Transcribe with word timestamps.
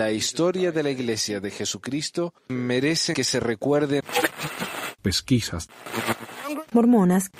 La 0.00 0.10
historia 0.12 0.72
de 0.72 0.82
la 0.82 0.88
Iglesia 0.88 1.40
de 1.40 1.50
Jesucristo 1.50 2.32
merece 2.48 3.12
que 3.12 3.22
se 3.22 3.38
recuerde. 3.38 4.00
Pesquisas. 5.02 5.68
Mormonas. 6.72 7.30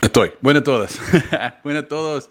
Estoy. 0.00 0.30
Bueno 0.40 0.60
a 0.60 0.62
todas. 0.62 1.00
bueno 1.64 1.80
a 1.80 1.88
todos. 1.88 2.30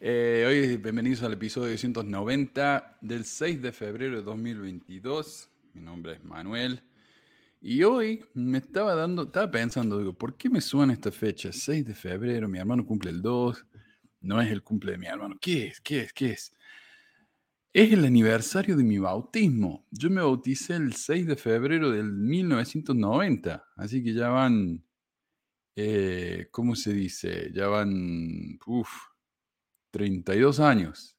Eh, 0.00 0.44
hoy 0.46 0.76
bienvenidos 0.76 1.24
al 1.24 1.32
episodio 1.32 1.70
290 1.72 2.98
del 3.00 3.24
6 3.24 3.60
de 3.60 3.72
febrero 3.72 4.14
de 4.14 4.22
2022. 4.22 5.50
Mi 5.74 5.80
nombre 5.80 6.12
es 6.12 6.24
Manuel. 6.24 6.84
Y 7.60 7.82
hoy 7.82 8.24
me 8.32 8.58
estaba 8.58 8.94
dando, 8.94 9.24
estaba 9.24 9.50
pensando, 9.50 9.98
digo, 9.98 10.12
¿por 10.12 10.36
qué 10.36 10.48
me 10.48 10.60
suena 10.60 10.92
esta 10.92 11.10
fecha? 11.10 11.50
6 11.52 11.84
de 11.84 11.96
febrero, 11.96 12.46
mi 12.46 12.60
hermano 12.60 12.86
cumple 12.86 13.10
el 13.10 13.20
2, 13.20 13.66
no 14.20 14.40
es 14.40 14.52
el 14.52 14.62
cumple 14.62 14.92
de 14.92 14.98
mi 14.98 15.06
hermano. 15.06 15.36
¿Qué 15.40 15.66
es? 15.66 15.80
¿Qué 15.80 16.02
es? 16.02 16.12
¿Qué 16.12 16.30
es? 16.30 16.54
Es 17.72 17.92
el 17.92 18.04
aniversario 18.04 18.76
de 18.76 18.84
mi 18.84 18.98
bautismo. 18.98 19.84
Yo 19.90 20.10
me 20.10 20.22
bauticé 20.22 20.76
el 20.76 20.92
6 20.94 21.26
de 21.26 21.34
febrero 21.34 21.90
del 21.90 22.12
1990, 22.12 23.66
así 23.74 24.04
que 24.04 24.14
ya 24.14 24.28
van, 24.28 24.84
eh, 25.74 26.46
¿cómo 26.52 26.76
se 26.76 26.92
dice? 26.92 27.50
Ya 27.52 27.66
van, 27.66 28.60
uff, 28.64 29.07
32 29.90 30.60
años. 30.60 31.16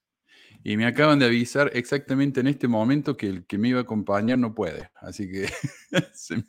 Y 0.64 0.76
me 0.76 0.86
acaban 0.86 1.20
de 1.20 1.26
avisar 1.26 1.72
exactamente 1.74 2.42
en 2.42 2.48
este 2.48 2.68
momento 2.68 3.16
que 3.16 3.28
el 3.28 3.46
que 3.46 3.58
me 3.58 3.70
iba 3.70 3.80
a 3.80 3.84
acompañar 3.84 4.38
no 4.38 4.54
puede. 4.54 4.90
Así 4.96 5.30
que 5.32 5.48
se 6.14 6.38
me, 6.38 6.44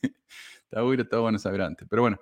está, 0.64 0.82
bueno, 0.82 1.02
está 1.02 1.18
bueno 1.18 1.38
saber 1.38 1.62
antes. 1.62 1.86
Pero 1.88 2.02
bueno, 2.02 2.18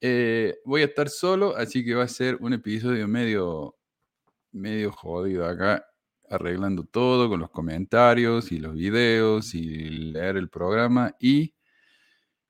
eh, 0.00 0.58
voy 0.64 0.82
a 0.82 0.86
estar 0.86 1.08
solo, 1.08 1.56
así 1.56 1.84
que 1.84 1.94
va 1.94 2.04
a 2.04 2.08
ser 2.08 2.36
un 2.40 2.52
episodio 2.52 3.08
medio, 3.08 3.76
medio 4.52 4.92
jodido 4.92 5.46
acá, 5.46 5.84
arreglando 6.28 6.84
todo 6.84 7.28
con 7.28 7.40
los 7.40 7.50
comentarios 7.50 8.52
y 8.52 8.58
los 8.58 8.74
videos 8.74 9.54
y 9.54 9.64
leer 10.12 10.36
el 10.36 10.48
programa 10.48 11.14
y, 11.18 11.54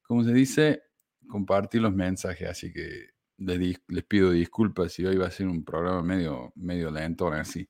como 0.03 0.25
se 0.25 0.33
dice, 0.33 0.83
compartir 1.27 1.81
los 1.81 1.95
mensajes. 1.95 2.49
Así 2.49 2.73
que 2.73 3.14
les, 3.39 3.79
pido 4.09 4.31
disculpas 4.31 4.93
si 4.93 5.05
hoy 5.05 5.17
va 5.17 5.27
a 5.27 5.31
ser 5.31 5.47
un 5.47 5.65
programa 5.65 6.03
medio, 6.03 6.53
medio 6.57 6.91
lento, 6.91 7.29
así. 7.29 7.69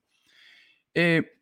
Eh, 0.94 1.38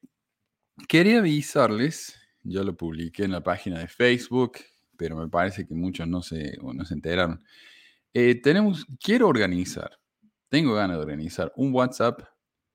quería 0.89 1.19
avisarles, 1.19 2.19
yo 2.43 2.65
lo 2.65 2.77
publiqué 2.77 3.25
en 3.25 3.33
la 3.33 3.43
página 3.43 3.78
de 3.78 3.89
Facebook, 3.89 4.59
pero 4.97 5.17
me 5.17 5.28
parece 5.28 5.67
que 5.67 5.75
muchos 5.75 6.06
no 6.06 6.23
se, 6.23 6.56
no 6.62 6.84
se 6.84 6.95
enteraron. 6.95 7.45
Eh, 8.15 8.41
tenemos, 8.41 8.87
quiero 9.00 9.28
organizar, 9.28 9.98
tengo 10.48 10.75
ganas 10.75 10.97
de 10.97 11.03
organizar 11.03 11.53
un 11.56 11.73
WhatsApp 11.73 12.20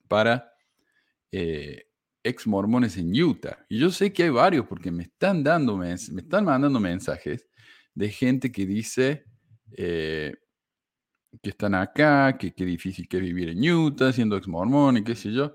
para 0.07 0.51
eh, 1.31 1.87
ex 2.23 2.45
en 2.97 3.23
Utah. 3.23 3.65
Y 3.69 3.79
yo 3.79 3.89
sé 3.91 4.11
que 4.11 4.23
hay 4.23 4.29
varios 4.29 4.65
porque 4.65 4.91
me 4.91 5.03
están 5.03 5.43
dando, 5.43 5.77
me 5.77 5.93
están 5.93 6.45
mandando 6.45 6.79
mensajes 6.79 7.47
de 7.93 8.09
gente 8.09 8.51
que 8.51 8.65
dice 8.65 9.25
eh, 9.71 10.35
que 11.41 11.51
están 11.51 11.75
acá, 11.75 12.37
que 12.37 12.53
qué 12.53 12.65
difícil 12.65 13.07
que 13.07 13.17
es 13.17 13.23
vivir 13.23 13.49
en 13.49 13.71
Utah 13.71 14.11
siendo 14.11 14.37
ex 14.37 14.47
mormón 14.47 14.97
y 14.97 15.03
qué 15.03 15.15
sé 15.15 15.31
yo 15.31 15.53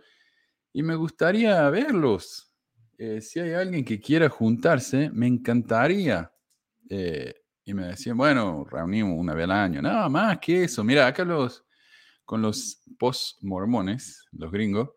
y 0.73 0.83
me 0.83 0.95
gustaría 0.95 1.69
verlos. 1.71 2.51
Eh, 2.97 3.21
si 3.21 3.41
hay 3.41 3.53
alguien 3.53 3.85
que 3.85 4.01
quiera 4.01 4.29
juntarse, 4.29 5.11
me 5.11 5.27
encantaría. 5.27 6.33
Eh, 6.89 7.35
y 7.65 7.75
me 7.75 7.87
decían, 7.87 8.17
bueno, 8.17 8.65
reunimos 8.65 9.19
una 9.19 9.35
vez 9.35 9.45
al 9.45 9.53
año. 9.53 9.83
Nada 9.83 10.09
más 10.09 10.39
que 10.39 10.65
eso. 10.65 10.83
Mira, 10.83 11.07
acá 11.07 11.25
los, 11.25 11.65
con 12.25 12.43
los 12.43 12.83
post-mormones, 12.99 14.25
los 14.33 14.51
gringos, 14.51 14.91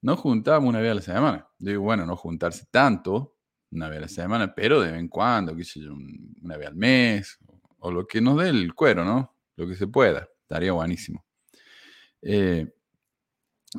nos 0.00 0.18
juntábamos 0.18 0.70
una 0.70 0.80
vez 0.80 0.92
a 0.92 0.94
la 0.94 1.02
semana. 1.02 1.48
Digo, 1.58 1.82
bueno, 1.82 2.06
no 2.06 2.16
juntarse 2.16 2.66
tanto, 2.70 3.36
una 3.70 3.88
vez 3.88 3.98
a 3.98 4.02
la 4.02 4.08
semana, 4.08 4.54
pero 4.54 4.80
de 4.80 4.92
vez 4.92 5.00
en 5.00 5.08
cuando, 5.08 5.54
qué 5.54 5.64
sé 5.64 5.80
yo, 5.80 5.94
una 6.42 6.56
vez 6.56 6.68
al 6.68 6.76
mes, 6.76 7.38
o, 7.78 7.90
lo 7.90 8.06
que 8.06 8.20
nos 8.20 8.38
dé 8.38 8.48
el 8.48 8.74
cuero, 8.74 9.04
¿no? 9.04 9.34
Lo 9.60 9.68
que 9.68 9.76
se 9.76 9.86
pueda. 9.86 10.28
Estaría 10.42 10.72
buenísimo. 10.72 11.24
Eh, 12.22 12.66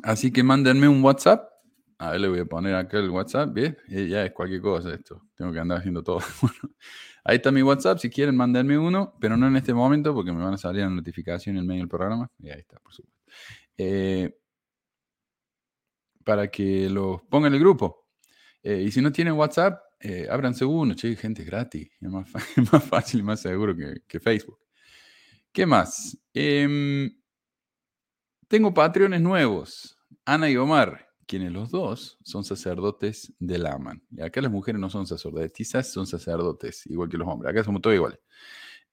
Así 0.02 0.32
que 0.32 0.42
mándenme 0.42 0.88
un 0.88 1.02
WhatsApp. 1.04 1.50
A 1.98 2.12
ver, 2.12 2.20
le 2.20 2.28
voy 2.28 2.40
a 2.40 2.44
poner 2.46 2.74
acá 2.74 2.98
el 2.98 3.10
WhatsApp. 3.10 3.52
Bien, 3.52 3.76
ya 3.88 4.24
es 4.24 4.32
cualquier 4.32 4.60
cosa 4.60 4.94
esto. 4.94 5.22
Tengo 5.34 5.52
que 5.52 5.58
andar 5.58 5.78
haciendo 5.78 6.02
todo. 6.02 6.20
ahí 7.24 7.36
está 7.36 7.52
mi 7.52 7.62
WhatsApp. 7.62 7.98
Si 7.98 8.08
quieren, 8.10 8.36
mándenme 8.36 8.78
uno, 8.78 9.14
pero 9.20 9.36
no 9.36 9.46
en 9.46 9.56
este 9.56 9.74
momento 9.74 10.14
porque 10.14 10.32
me 10.32 10.42
van 10.42 10.54
a 10.54 10.58
salir 10.58 10.82
la 10.82 10.90
notificación 10.90 11.58
en 11.58 11.66
medio 11.66 11.82
del 11.82 11.88
programa. 11.88 12.30
Y 12.38 12.48
ahí 12.50 12.60
está, 12.60 12.78
por 12.80 12.94
supuesto. 12.94 13.22
Eh, 13.76 14.34
para 16.24 16.50
que 16.50 16.88
los 16.88 17.22
pongan 17.22 17.52
en 17.52 17.54
el 17.54 17.60
grupo. 17.60 18.08
Eh, 18.62 18.84
y 18.86 18.90
si 18.90 19.00
no 19.00 19.12
tienen 19.12 19.34
WhatsApp, 19.34 19.80
eh, 20.00 20.26
ábranse 20.30 20.64
uno, 20.64 20.94
che, 20.94 21.14
gente 21.16 21.44
gratis. 21.44 21.90
Es 22.00 22.08
más, 22.08 22.28
más 22.72 22.84
fácil 22.84 23.20
y 23.20 23.22
más 23.22 23.40
seguro 23.40 23.76
que 23.76 24.20
Facebook. 24.20 24.58
¿Qué 25.52 25.66
más? 25.66 26.18
Eh, 26.32 27.10
tengo 28.48 28.72
patrones 28.72 29.20
nuevos, 29.20 29.98
Ana 30.24 30.48
y 30.48 30.56
Omar, 30.56 31.08
quienes 31.26 31.52
los 31.52 31.70
dos 31.70 32.18
son 32.22 32.42
sacerdotes 32.42 33.34
del 33.38 33.66
Aman. 33.66 34.02
Y 34.10 34.22
acá 34.22 34.40
las 34.40 34.50
mujeres 34.50 34.80
no 34.80 34.88
son 34.88 35.06
sacerdotisas, 35.06 35.92
son 35.92 36.06
sacerdotes, 36.06 36.86
igual 36.86 37.10
que 37.10 37.18
los 37.18 37.28
hombres. 37.28 37.50
Acá 37.50 37.64
somos 37.64 37.82
todos 37.82 37.96
iguales. 37.96 38.18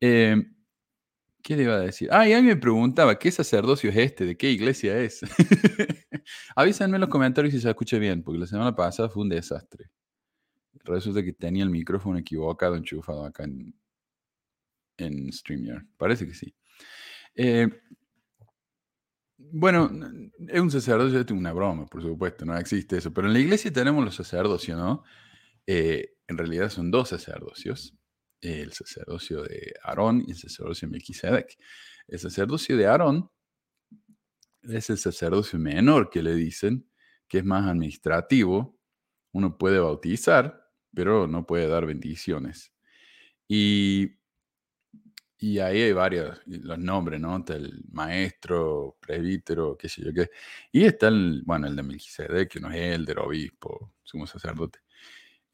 Eh, 0.02 0.36
¿Qué 1.42 1.56
le 1.56 1.64
iba 1.64 1.76
a 1.76 1.80
decir? 1.80 2.10
Ah, 2.12 2.28
y 2.28 2.34
alguien 2.34 2.56
me 2.56 2.62
preguntaba, 2.62 3.18
¿qué 3.18 3.32
sacerdocio 3.32 3.90
es 3.90 3.96
este? 3.96 4.26
¿De 4.26 4.36
qué 4.36 4.52
iglesia 4.52 5.00
es? 5.00 5.22
Avísenme 6.58 6.98
en 6.98 7.02
los 7.02 7.10
comentarios 7.10 7.54
si 7.54 7.62
se 7.62 7.70
escucha 7.70 7.98
bien, 7.98 8.22
porque 8.22 8.40
la 8.40 8.48
semana 8.48 8.76
pasada 8.76 9.10
fue 9.10 9.24
un 9.24 9.30
desastre. 9.30 9.90
Resulta 10.84 11.24
que 11.24 11.32
tenía 11.32 11.64
el 11.64 11.70
micrófono 11.70 12.18
equivocado 12.18 12.76
enchufado 12.76 13.26
acá 13.26 13.46
en, 13.46 13.74
en 15.00 15.32
StreamYard. 15.32 15.86
Parece 15.98 16.28
que 16.28 16.34
sí. 16.34 16.54
Eh, 17.36 17.68
bueno, 19.38 19.90
es 20.48 20.60
un 20.60 20.70
sacerdocio, 20.70 21.20
es 21.22 21.32
una 21.32 21.54
broma, 21.54 21.86
por 21.86 22.02
supuesto, 22.02 22.46
no 22.46 22.58
existe 22.58 22.98
eso. 22.98 23.14
Pero 23.14 23.28
en 23.28 23.34
la 23.34 23.40
iglesia 23.40 23.72
tenemos 23.72 24.04
los 24.04 24.16
sacerdocios, 24.16 24.78
¿no? 24.78 25.04
Eh, 25.66 26.16
en 26.28 26.38
realidad 26.38 26.70
son 26.70 26.92
dos 26.92 27.10
sacerdocios: 27.10 27.96
el 28.42 28.74
sacerdocio 28.74 29.44
de 29.44 29.74
Aarón 29.84 30.24
y 30.28 30.32
el 30.32 30.38
sacerdocio 30.38 30.88
de 30.88 30.92
Melquisedec. 30.92 31.58
El 32.08 32.20
sacerdocio 32.20 32.76
de 32.78 32.88
Aarón 32.88 33.32
es 34.64 34.90
el 34.90 34.98
sacerdocio 34.98 35.58
menor 35.60 36.10
que 36.10 36.22
le 36.22 36.36
dicen, 36.36 36.90
que 37.28 37.40
es 37.40 37.46
más 37.46 37.68
administrativo. 37.68 38.78
Uno 39.32 39.58
puede 39.58 39.80
bautizar, 39.80 40.70
pero 40.94 41.28
no 41.28 41.46
puede 41.46 41.68
dar 41.68 41.86
bendiciones. 41.86 42.74
Y 43.48 44.19
y 45.42 45.60
ahí 45.60 45.82
hay 45.82 45.94
varios, 45.94 46.38
los 46.46 46.78
nombres, 46.78 47.22
¿no? 47.22 47.38
Está 47.38 47.56
el 47.56 47.82
maestro, 47.92 48.98
presbítero, 49.00 49.78
qué 49.78 49.88
sé 49.88 50.04
yo 50.04 50.14
qué. 50.14 50.30
Y 50.72 50.84
está 50.84 51.08
el, 51.08 51.44
bueno, 51.46 51.68
el 51.68 51.76
de 51.78 51.84
Melquisedec, 51.84 52.50
que 52.52 52.60
no 52.60 52.70
es 52.70 52.78
elder, 52.78 53.20
obispo, 53.20 53.94
sumo 54.04 54.28
sacerdote. 54.28 54.80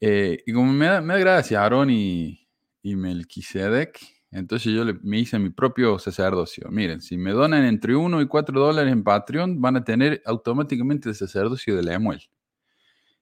Eh, 0.00 0.42
y 0.44 0.52
como 0.52 0.72
me 0.72 0.86
da, 0.86 1.00
me 1.00 1.14
da 1.14 1.20
gracia 1.20 1.62
Aarón 1.62 1.90
y, 1.90 2.48
y 2.82 2.96
Melquisedec, 2.96 4.00
entonces 4.32 4.72
yo 4.72 4.84
le, 4.84 4.94
me 5.02 5.20
hice 5.20 5.38
mi 5.38 5.50
propio 5.50 5.98
sacerdocio. 6.00 6.68
Miren, 6.70 7.00
si 7.00 7.16
me 7.16 7.30
donan 7.30 7.64
entre 7.64 7.94
1 7.94 8.20
y 8.22 8.26
4 8.26 8.58
dólares 8.60 8.92
en 8.92 9.04
Patreon, 9.04 9.60
van 9.60 9.76
a 9.76 9.84
tener 9.84 10.20
automáticamente 10.26 11.08
el 11.08 11.14
sacerdocio 11.14 11.76
de 11.76 11.84
Lemuel, 11.84 12.22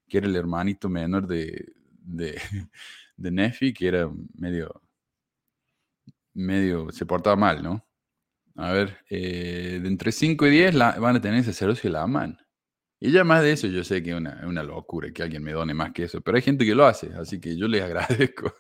que 0.08 0.18
era 0.18 0.26
el 0.26 0.36
hermanito 0.36 0.88
menor 0.88 1.26
de, 1.26 1.72
de, 2.00 2.40
de 3.18 3.30
Nefi, 3.30 3.74
que 3.74 3.86
era 3.88 4.10
medio 4.34 4.80
medio 6.34 6.90
se 6.90 7.06
portaba 7.06 7.36
mal, 7.36 7.62
¿no? 7.62 7.86
A 8.56 8.72
ver, 8.72 8.98
eh, 9.10 9.80
de 9.82 9.88
entre 9.88 10.12
5 10.12 10.46
y 10.46 10.50
10 10.50 10.76
van 10.76 11.16
a 11.16 11.20
tener 11.20 11.42
sacerdocio 11.44 11.90
la 11.90 12.06
man. 12.06 12.38
Y 13.00 13.10
ya 13.10 13.24
más 13.24 13.42
de 13.42 13.52
eso, 13.52 13.66
yo 13.66 13.84
sé 13.84 14.02
que 14.02 14.10
es 14.10 14.16
una, 14.16 14.42
una, 14.46 14.62
locura 14.62 15.10
que 15.12 15.22
alguien 15.22 15.42
me 15.42 15.52
done 15.52 15.74
más 15.74 15.92
que 15.92 16.04
eso, 16.04 16.20
pero 16.20 16.36
hay 16.36 16.42
gente 16.42 16.64
que 16.64 16.74
lo 16.74 16.86
hace, 16.86 17.12
así 17.14 17.40
que 17.40 17.56
yo 17.56 17.68
les 17.68 17.82
agradezco. 17.84 18.54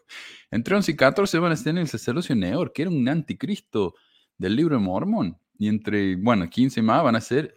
Entre 0.50 0.74
11 0.74 0.92
y 0.92 0.96
14 0.96 1.38
van 1.38 1.52
a 1.52 1.56
tener 1.56 1.82
el 1.82 1.88
sacerdocio 1.88 2.34
Neor, 2.34 2.72
que 2.72 2.82
era 2.82 2.90
un 2.90 3.08
anticristo 3.08 3.94
del 4.36 4.56
libro 4.56 4.76
de 4.76 4.82
Mormón. 4.82 5.38
Y 5.58 5.68
entre, 5.68 6.16
bueno, 6.16 6.50
15 6.50 6.82
más 6.82 7.04
van 7.04 7.16
a 7.16 7.20
ser 7.20 7.54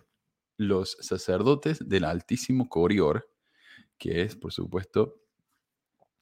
los 0.58 0.98
sacerdotes 1.02 1.88
del 1.88 2.06
Altísimo 2.06 2.70
Corior, 2.70 3.30
que 3.98 4.22
es, 4.22 4.36
por 4.36 4.54
supuesto, 4.54 5.22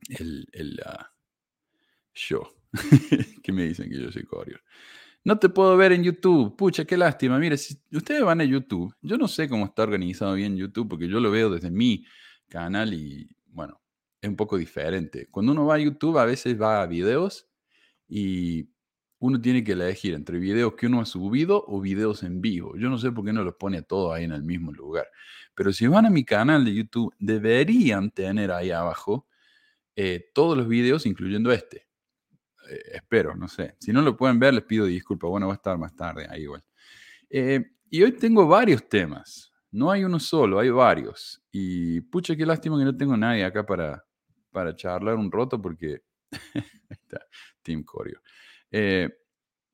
el, 0.09 0.47
el 0.51 0.81
uh, 0.86 1.03
yo. 2.13 2.56
que 3.44 3.52
me 3.52 3.64
dicen 3.64 3.90
que 3.90 4.00
yo 4.02 4.12
soy 4.12 4.24
Corior. 4.24 4.62
No 5.24 5.40
te 5.40 5.50
puedo 5.50 5.76
ver 5.76 5.92
en 5.92 6.04
YouTube. 6.04 6.56
Pucha, 6.56 6.86
qué 6.86 6.98
lástima. 6.98 7.40
Mire, 7.40 7.58
si 7.58 7.80
ustedes 7.92 8.22
van 8.22 8.42
a 8.42 8.44
YouTube, 8.44 8.94
yo 9.02 9.18
no 9.18 9.28
sé 9.28 9.50
cómo 9.50 9.66
está 9.66 9.84
organizado 9.84 10.36
bien 10.36 10.56
YouTube 10.56 10.88
porque 10.88 11.08
yo 11.08 11.20
lo 11.20 11.32
veo 11.32 11.50
desde 11.50 11.72
mi 11.72 12.06
canal 12.48 12.94
y, 12.94 13.28
bueno, 13.48 13.82
es 14.22 14.30
un 14.30 14.36
poco 14.36 14.58
diferente. 14.58 15.28
Cuando 15.32 15.52
uno 15.52 15.66
va 15.66 15.76
a 15.76 15.80
YouTube, 15.80 16.20
a 16.20 16.26
veces 16.26 16.62
va 16.62 16.82
a 16.82 16.86
videos 16.86 17.48
y 18.08 18.70
uno 19.20 19.42
tiene 19.42 19.64
que 19.64 19.72
elegir 19.72 20.14
entre 20.14 20.38
videos 20.38 20.76
que 20.76 20.86
uno 20.86 21.02
ha 21.02 21.06
subido 21.06 21.64
o 21.68 21.82
videos 21.82 22.22
en 22.22 22.42
vivo. 22.42 22.78
Yo 22.78 22.90
no 22.90 23.00
sé 23.00 23.12
por 23.12 23.26
qué 23.26 23.34
no 23.34 23.44
los 23.44 23.56
pone 23.56 23.82
todos 23.82 24.14
ahí 24.14 24.26
en 24.26 24.32
el 24.32 24.44
mismo 24.44 24.72
lugar. 24.72 25.08
Pero 25.56 25.74
si 25.74 25.88
van 25.88 26.06
a 26.06 26.12
mi 26.12 26.24
canal 26.24 26.66
de 26.66 26.76
YouTube, 26.76 27.14
deberían 27.18 28.12
tener 28.12 28.52
ahí 28.52 28.70
abajo 28.72 29.28
eh, 29.96 30.30
todos 30.34 30.58
los 30.58 30.68
videos, 30.68 31.06
incluyendo 31.06 31.52
este. 31.52 31.88
Eh, 32.70 32.82
espero, 32.94 33.36
no 33.36 33.48
sé. 33.48 33.76
Si 33.80 33.92
no 33.92 34.02
lo 34.02 34.16
pueden 34.16 34.40
ver, 34.40 34.54
les 34.54 34.64
pido 34.64 34.86
disculpas. 34.86 35.30
Bueno, 35.30 35.48
va 35.48 35.54
a 35.54 35.58
estar 35.58 35.78
más 35.78 35.96
tarde 35.96 36.28
ahí 36.30 36.44
igual. 36.44 36.64
Eh, 37.30 37.64
y 37.90 38.04
hoy 38.04 38.12
tengo 38.14 38.48
varios 38.48 38.88
temas. 38.88 39.52
No 39.72 39.92
hay 39.92 40.04
uno 40.04 40.20
solo, 40.20 40.60
hay 40.60 40.70
varios. 40.70 41.42
Y 41.52 42.02
pucha, 42.02 42.36
qué 42.36 42.46
lástima 42.46 42.78
que 42.78 42.86
no 42.86 42.96
tengo 42.96 43.18
nadie 43.18 43.44
acá 43.44 43.66
para, 43.66 44.04
para 44.52 44.76
charlar 44.76 45.16
un 45.16 45.32
roto 45.32 45.62
porque... 45.62 46.02
está, 46.90 47.26
Team 47.62 47.84
Corio. 47.84 48.22
Eh, 48.72 49.10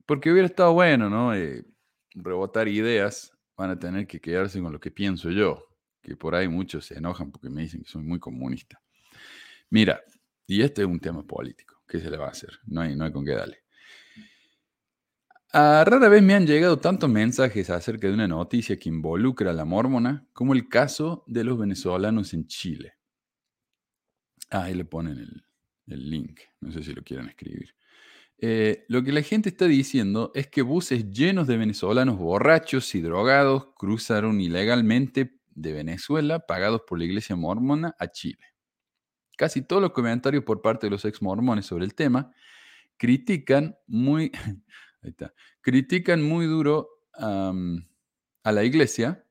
porque 0.06 0.32
hubiera 0.32 0.48
estado 0.48 0.74
bueno, 0.74 1.10
¿no? 1.10 1.32
rebotar 2.14 2.68
ideas. 2.68 3.32
Van 3.56 3.70
a 3.70 3.80
tener 3.80 4.08
que 4.08 4.20
quedarse 4.20 4.60
con 4.60 4.74
lo 4.74 4.80
que 4.80 4.92
pienso 4.92 5.30
yo. 5.30 5.68
Que 6.02 6.16
por 6.16 6.34
ahí 6.34 6.48
muchos 6.48 6.86
se 6.88 6.98
enojan 6.98 7.32
porque 7.32 7.50
me 7.50 7.62
dicen 7.62 7.84
que 7.84 7.90
soy 7.90 8.02
muy 8.02 8.20
comunista. 8.20 8.82
Mira, 9.70 10.02
y 10.48 10.62
este 10.62 10.82
es 10.82 10.88
un 10.88 11.00
tema 11.00 11.24
político. 11.24 11.81
¿Qué 11.92 12.00
se 12.00 12.10
le 12.10 12.16
va 12.16 12.28
a 12.28 12.30
hacer? 12.30 12.58
No 12.68 12.80
hay, 12.80 12.96
no 12.96 13.04
hay 13.04 13.12
con 13.12 13.26
qué 13.26 13.32
darle. 13.32 13.58
A 15.52 15.84
rara 15.84 16.08
vez 16.08 16.24
me 16.24 16.34
han 16.34 16.48
llegado 16.48 16.80
tantos 16.80 17.10
mensajes 17.10 17.70
acerca 17.70 18.08
de 18.08 18.14
una 18.14 18.30
noticia 18.30 18.80
que 18.80 18.88
involucra 18.88 19.52
a 19.52 19.54
la 19.54 19.66
mormona 19.66 20.26
como 20.32 20.54
el 20.54 20.70
caso 20.70 21.26
de 21.28 21.44
los 21.44 21.60
venezolanos 21.60 22.34
en 22.34 22.48
Chile. 22.48 22.94
Ah, 24.50 24.64
ahí 24.64 24.74
le 24.74 24.86
ponen 24.86 25.44
el, 25.88 26.10
link, 26.10 26.40
no 26.62 26.72
sé 26.72 26.82
si 26.82 26.94
lo 26.94 27.04
quieren 27.04 27.28
escribir. 27.28 27.76
Eh, 28.38 28.86
lo 28.88 29.04
que 29.04 29.12
la 29.12 29.22
gente 29.22 29.50
está 29.50 29.66
diciendo 29.66 30.32
es 30.34 30.48
que 30.48 30.62
buses 30.62 31.12
llenos 31.12 31.46
de 31.46 31.58
venezolanos 31.58 32.18
borrachos 32.18 32.96
y 32.96 33.02
drogados 33.02 33.68
cruzaron 33.76 34.40
ilegalmente 34.40 35.42
de 35.50 35.74
Venezuela, 35.74 36.40
pagados 36.40 36.84
por 36.88 37.00
la 37.00 37.04
iglesia 37.04 37.36
mormona, 37.36 37.94
a 38.00 38.08
Chile. 38.08 38.51
Casi 39.42 39.64
todos 39.64 39.82
los 39.82 39.92
comentarios 39.92 40.44
por 40.44 40.62
parte 40.62 40.86
de 40.86 40.92
los 40.92 41.04
ex 41.04 41.20
mormones 41.20 41.66
sobre 41.66 41.84
el 41.84 41.96
tema 41.96 42.32
critican 42.96 43.76
muy. 43.88 44.32
Critican 45.62 46.22
muy 46.22 46.46
duro 46.46 46.88
a 47.14 48.52
la 48.52 48.64
iglesia 48.64 49.26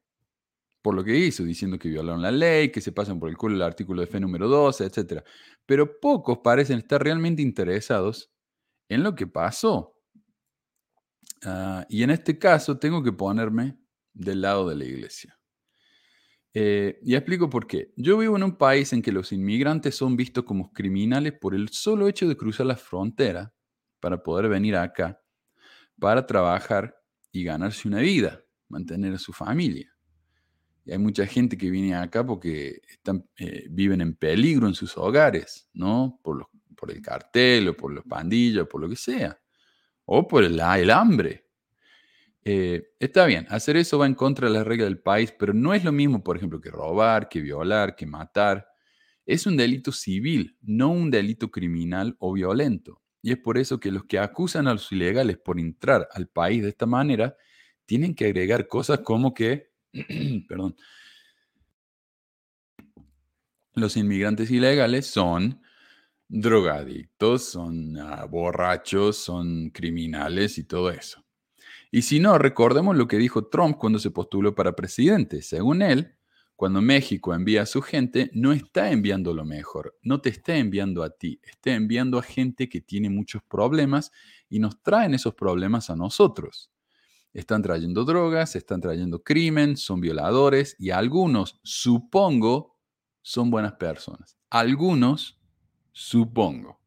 por 0.82 0.96
lo 0.96 1.04
que 1.04 1.16
hizo, 1.16 1.44
diciendo 1.44 1.78
que 1.78 1.88
violaron 1.88 2.22
la 2.22 2.32
ley, 2.32 2.72
que 2.72 2.80
se 2.80 2.90
pasan 2.90 3.20
por 3.20 3.28
el 3.28 3.36
culo 3.36 3.54
el 3.54 3.62
artículo 3.62 4.00
de 4.00 4.08
fe 4.08 4.18
número 4.18 4.48
12, 4.48 4.84
etc. 4.84 5.22
Pero 5.64 6.00
pocos 6.00 6.38
parecen 6.38 6.78
estar 6.78 7.00
realmente 7.00 7.40
interesados 7.40 8.32
en 8.88 9.04
lo 9.04 9.14
que 9.14 9.28
pasó. 9.28 9.94
Ah, 11.44 11.86
y 11.88 12.02
en 12.02 12.10
este 12.10 12.36
caso 12.36 12.80
tengo 12.80 13.00
que 13.04 13.12
ponerme 13.12 13.78
del 14.12 14.40
lado 14.40 14.68
de 14.68 14.74
la 14.74 14.84
iglesia. 14.86 15.39
Eh, 16.52 16.98
y 17.02 17.14
explico 17.14 17.48
por 17.48 17.66
qué. 17.66 17.92
Yo 17.96 18.18
vivo 18.18 18.36
en 18.36 18.42
un 18.42 18.56
país 18.56 18.92
en 18.92 19.02
que 19.02 19.12
los 19.12 19.32
inmigrantes 19.32 19.94
son 19.94 20.16
vistos 20.16 20.44
como 20.44 20.72
criminales 20.72 21.32
por 21.32 21.54
el 21.54 21.68
solo 21.68 22.08
hecho 22.08 22.28
de 22.28 22.36
cruzar 22.36 22.66
la 22.66 22.76
frontera 22.76 23.54
para 24.00 24.22
poder 24.22 24.48
venir 24.48 24.76
acá 24.76 25.20
para 26.00 26.26
trabajar 26.26 26.96
y 27.30 27.44
ganarse 27.44 27.86
una 27.86 28.00
vida, 28.00 28.42
mantener 28.68 29.14
a 29.14 29.18
su 29.18 29.32
familia. 29.32 29.94
Y 30.84 30.92
hay 30.92 30.98
mucha 30.98 31.26
gente 31.26 31.56
que 31.56 31.70
viene 31.70 31.94
acá 31.94 32.26
porque 32.26 32.80
están, 32.88 33.28
eh, 33.36 33.66
viven 33.70 34.00
en 34.00 34.14
peligro 34.14 34.66
en 34.66 34.74
sus 34.74 34.96
hogares, 34.96 35.68
¿no? 35.74 36.18
Por, 36.22 36.48
el 36.88 37.02
cartel 37.02 37.68
o 37.68 37.76
por 37.76 37.92
los 37.92 38.04
pandillas, 38.06 38.66
por 38.66 38.80
lo 38.80 38.88
que 38.88 38.96
sea. 38.96 39.38
O 40.06 40.26
por 40.26 40.42
el 40.42 40.58
hambre. 40.58 41.49
Eh, 42.44 42.94
está 42.98 43.26
bien, 43.26 43.46
hacer 43.50 43.76
eso 43.76 43.98
va 43.98 44.06
en 44.06 44.14
contra 44.14 44.48
de 44.48 44.54
las 44.54 44.66
reglas 44.66 44.88
del 44.88 44.98
país, 44.98 45.32
pero 45.38 45.52
no 45.52 45.74
es 45.74 45.84
lo 45.84 45.92
mismo, 45.92 46.22
por 46.24 46.36
ejemplo, 46.36 46.60
que 46.60 46.70
robar, 46.70 47.28
que 47.28 47.40
violar, 47.40 47.96
que 47.96 48.06
matar. 48.06 48.66
Es 49.26 49.46
un 49.46 49.56
delito 49.56 49.92
civil, 49.92 50.56
no 50.62 50.90
un 50.90 51.10
delito 51.10 51.50
criminal 51.50 52.16
o 52.18 52.32
violento. 52.32 53.02
Y 53.22 53.32
es 53.32 53.38
por 53.38 53.58
eso 53.58 53.78
que 53.78 53.92
los 53.92 54.04
que 54.04 54.18
acusan 54.18 54.66
a 54.66 54.72
los 54.72 54.90
ilegales 54.92 55.38
por 55.38 55.60
entrar 55.60 56.08
al 56.12 56.28
país 56.28 56.62
de 56.62 56.70
esta 56.70 56.86
manera 56.86 57.36
tienen 57.84 58.14
que 58.14 58.26
agregar 58.26 58.66
cosas 58.68 59.00
como 59.00 59.34
que, 59.34 59.72
perdón, 60.48 60.76
los 63.74 63.96
inmigrantes 63.96 64.50
ilegales 64.50 65.06
son 65.06 65.60
drogadictos, 66.28 67.44
son 67.50 67.98
ah, 67.98 68.24
borrachos, 68.26 69.16
son 69.16 69.70
criminales 69.70 70.58
y 70.58 70.64
todo 70.64 70.90
eso. 70.90 71.24
Y 71.90 72.02
si 72.02 72.20
no, 72.20 72.38
recordemos 72.38 72.96
lo 72.96 73.08
que 73.08 73.18
dijo 73.18 73.46
Trump 73.48 73.76
cuando 73.76 73.98
se 73.98 74.10
postuló 74.10 74.54
para 74.54 74.76
presidente. 74.76 75.42
Según 75.42 75.82
él, 75.82 76.16
cuando 76.60 76.82
México 76.82 77.34
envía 77.34 77.62
a 77.62 77.66
su 77.66 77.80
gente, 77.80 78.30
no 78.34 78.52
está 78.52 78.90
enviando 78.92 79.32
lo 79.32 79.46
mejor, 79.46 79.98
no 80.02 80.20
te 80.20 80.28
está 80.28 80.56
enviando 80.56 81.02
a 81.02 81.08
ti, 81.08 81.40
está 81.42 81.72
enviando 81.72 82.18
a 82.18 82.22
gente 82.22 82.68
que 82.68 82.82
tiene 82.82 83.08
muchos 83.08 83.42
problemas 83.42 84.12
y 84.48 84.58
nos 84.58 84.82
traen 84.82 85.14
esos 85.14 85.34
problemas 85.34 85.88
a 85.88 85.96
nosotros. 85.96 86.70
Están 87.32 87.62
trayendo 87.62 88.04
drogas, 88.04 88.56
están 88.56 88.80
trayendo 88.80 89.22
crimen, 89.22 89.76
son 89.76 90.00
violadores 90.00 90.76
y 90.78 90.90
algunos, 90.90 91.60
supongo, 91.62 92.76
son 93.22 93.50
buenas 93.50 93.72
personas. 93.72 94.36
Algunos, 94.50 95.40
supongo. 95.92 96.80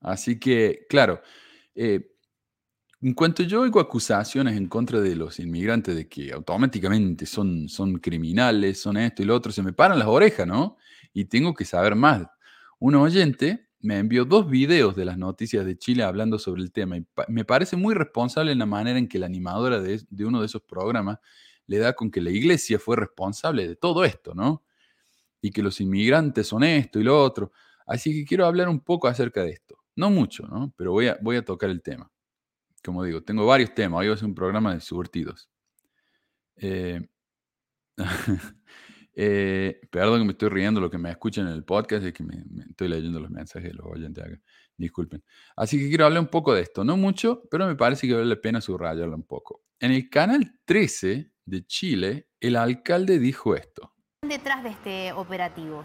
Así 0.00 0.40
que, 0.40 0.86
claro, 0.88 1.20
eh, 1.74 2.11
en 3.02 3.14
cuanto 3.14 3.42
yo 3.42 3.62
oigo 3.62 3.80
acusaciones 3.80 4.56
en 4.56 4.68
contra 4.68 5.00
de 5.00 5.16
los 5.16 5.40
inmigrantes 5.40 5.96
de 5.96 6.08
que 6.08 6.32
automáticamente 6.32 7.26
son, 7.26 7.68
son 7.68 7.98
criminales, 7.98 8.80
son 8.80 8.96
esto 8.96 9.22
y 9.22 9.24
lo 9.24 9.34
otro, 9.34 9.50
se 9.50 9.62
me 9.62 9.72
paran 9.72 9.98
las 9.98 10.06
orejas, 10.06 10.46
¿no? 10.46 10.76
Y 11.12 11.24
tengo 11.24 11.52
que 11.52 11.64
saber 11.64 11.96
más. 11.96 12.24
Un 12.78 12.94
oyente 12.94 13.68
me 13.80 13.98
envió 13.98 14.24
dos 14.24 14.48
videos 14.48 14.94
de 14.94 15.04
las 15.04 15.18
noticias 15.18 15.66
de 15.66 15.76
Chile 15.76 16.04
hablando 16.04 16.38
sobre 16.38 16.62
el 16.62 16.70
tema 16.70 16.96
y 16.96 17.04
me 17.26 17.44
parece 17.44 17.76
muy 17.76 17.94
responsable 17.94 18.52
en 18.52 18.60
la 18.60 18.66
manera 18.66 18.98
en 19.00 19.08
que 19.08 19.18
la 19.18 19.26
animadora 19.26 19.80
de, 19.80 20.00
de 20.08 20.24
uno 20.24 20.38
de 20.38 20.46
esos 20.46 20.62
programas 20.62 21.18
le 21.66 21.78
da 21.78 21.94
con 21.94 22.08
que 22.08 22.20
la 22.20 22.30
iglesia 22.30 22.78
fue 22.78 22.96
responsable 22.96 23.66
de 23.66 23.74
todo 23.74 24.04
esto, 24.04 24.32
¿no? 24.34 24.62
Y 25.40 25.50
que 25.50 25.62
los 25.62 25.80
inmigrantes 25.80 26.46
son 26.46 26.62
esto 26.62 27.00
y 27.00 27.02
lo 27.02 27.20
otro. 27.20 27.50
Así 27.84 28.12
que 28.14 28.24
quiero 28.24 28.46
hablar 28.46 28.68
un 28.68 28.78
poco 28.80 29.08
acerca 29.08 29.42
de 29.42 29.50
esto. 29.50 29.78
No 29.96 30.08
mucho, 30.08 30.46
¿no? 30.46 30.72
Pero 30.76 30.92
voy 30.92 31.08
a, 31.08 31.18
voy 31.20 31.36
a 31.36 31.44
tocar 31.44 31.68
el 31.68 31.82
tema 31.82 32.11
como 32.84 33.04
digo, 33.04 33.22
tengo 33.22 33.46
varios 33.46 33.74
temas. 33.74 34.00
Hoy 34.00 34.08
va 34.08 34.14
a 34.14 34.16
ser 34.16 34.28
un 34.28 34.34
programa 34.34 34.74
de 34.74 34.80
surtidos. 34.80 35.48
Eh, 36.56 37.00
eh, 39.14 39.80
perdón 39.90 40.20
que 40.20 40.24
me 40.24 40.32
estoy 40.32 40.48
riendo 40.48 40.80
lo 40.80 40.90
que 40.90 40.98
me 40.98 41.10
escuchan 41.10 41.46
en 41.46 41.54
el 41.54 41.64
podcast, 41.64 42.04
es 42.04 42.12
que 42.12 42.24
me, 42.24 42.44
estoy 42.68 42.88
leyendo 42.88 43.20
los 43.20 43.30
mensajes 43.30 43.70
de 43.70 43.74
los 43.74 43.86
oyentes 43.86 44.24
acá. 44.24 44.40
Disculpen. 44.76 45.22
Así 45.56 45.78
que 45.78 45.88
quiero 45.88 46.06
hablar 46.06 46.20
un 46.20 46.28
poco 46.28 46.54
de 46.54 46.62
esto. 46.62 46.82
No 46.84 46.96
mucho, 46.96 47.42
pero 47.50 47.66
me 47.66 47.76
parece 47.76 48.06
que 48.06 48.14
vale 48.14 48.26
la 48.26 48.40
pena 48.40 48.60
subrayarlo 48.60 49.14
un 49.14 49.26
poco. 49.26 49.62
En 49.78 49.92
el 49.92 50.08
canal 50.08 50.58
13 50.64 51.30
de 51.44 51.66
Chile, 51.66 52.28
el 52.40 52.56
alcalde 52.56 53.18
dijo 53.18 53.54
esto. 53.54 53.94
Detrás 54.22 54.62
de 54.62 54.70
este 54.70 55.12
operativo. 55.12 55.84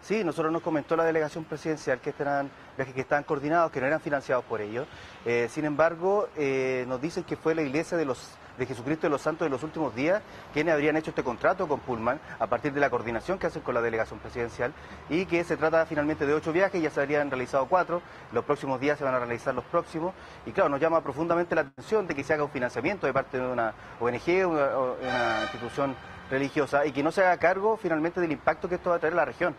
Sí, 0.00 0.24
nosotros 0.24 0.52
nos 0.52 0.62
comentó 0.62 0.96
la 0.96 1.04
delegación 1.04 1.44
presidencial 1.44 2.00
que 2.00 2.14
eran 2.18 2.50
viajes 2.76 2.94
que 2.94 3.00
estaban 3.00 3.24
coordinados, 3.24 3.70
que 3.70 3.80
no 3.80 3.86
eran 3.86 4.00
financiados 4.00 4.44
por 4.44 4.60
ellos. 4.60 4.86
Eh, 5.24 5.48
sin 5.50 5.64
embargo, 5.64 6.28
eh, 6.36 6.84
nos 6.88 7.00
dicen 7.00 7.24
que 7.24 7.36
fue 7.36 7.54
la 7.54 7.62
iglesia 7.62 7.96
de 7.96 8.04
los 8.04 8.38
de 8.58 8.66
Jesucristo 8.66 9.06
de 9.06 9.10
los 9.10 9.22
Santos 9.22 9.46
de 9.46 9.50
los 9.50 9.62
últimos 9.62 9.94
días 9.94 10.22
quienes 10.52 10.74
habrían 10.74 10.96
hecho 10.96 11.10
este 11.10 11.22
contrato 11.22 11.66
con 11.66 11.80
Pullman 11.80 12.20
a 12.38 12.46
partir 12.46 12.72
de 12.72 12.80
la 12.80 12.90
coordinación 12.90 13.38
que 13.38 13.46
hacen 13.46 13.62
con 13.62 13.74
la 13.74 13.80
delegación 13.80 14.18
presidencial 14.20 14.72
y 15.08 15.26
que 15.26 15.44
se 15.44 15.56
trata 15.56 15.86
finalmente 15.86 16.26
de 16.26 16.34
ocho 16.34 16.52
viajes, 16.52 16.82
ya 16.82 16.90
se 16.90 17.00
habrían 17.00 17.30
realizado 17.30 17.66
cuatro, 17.66 18.02
los 18.32 18.44
próximos 18.44 18.80
días 18.80 18.98
se 18.98 19.04
van 19.04 19.14
a 19.14 19.18
realizar 19.18 19.54
los 19.54 19.64
próximos 19.64 20.14
y 20.46 20.52
claro, 20.52 20.68
nos 20.68 20.80
llama 20.80 21.00
profundamente 21.02 21.54
la 21.54 21.62
atención 21.62 22.06
de 22.06 22.14
que 22.14 22.24
se 22.24 22.34
haga 22.34 22.44
un 22.44 22.50
financiamiento 22.50 23.06
de 23.06 23.12
parte 23.12 23.38
de 23.38 23.46
una 23.46 23.74
ONG, 24.00 24.46
una, 24.46 24.76
una 24.76 25.42
institución 25.42 25.96
religiosa 26.30 26.86
y 26.86 26.92
que 26.92 27.02
no 27.02 27.12
se 27.12 27.22
haga 27.22 27.36
cargo 27.38 27.76
finalmente 27.76 28.20
del 28.20 28.32
impacto 28.32 28.68
que 28.68 28.76
esto 28.76 28.90
va 28.90 28.96
a 28.96 28.98
traer 28.98 29.14
a 29.14 29.16
la 29.16 29.24
región. 29.24 29.54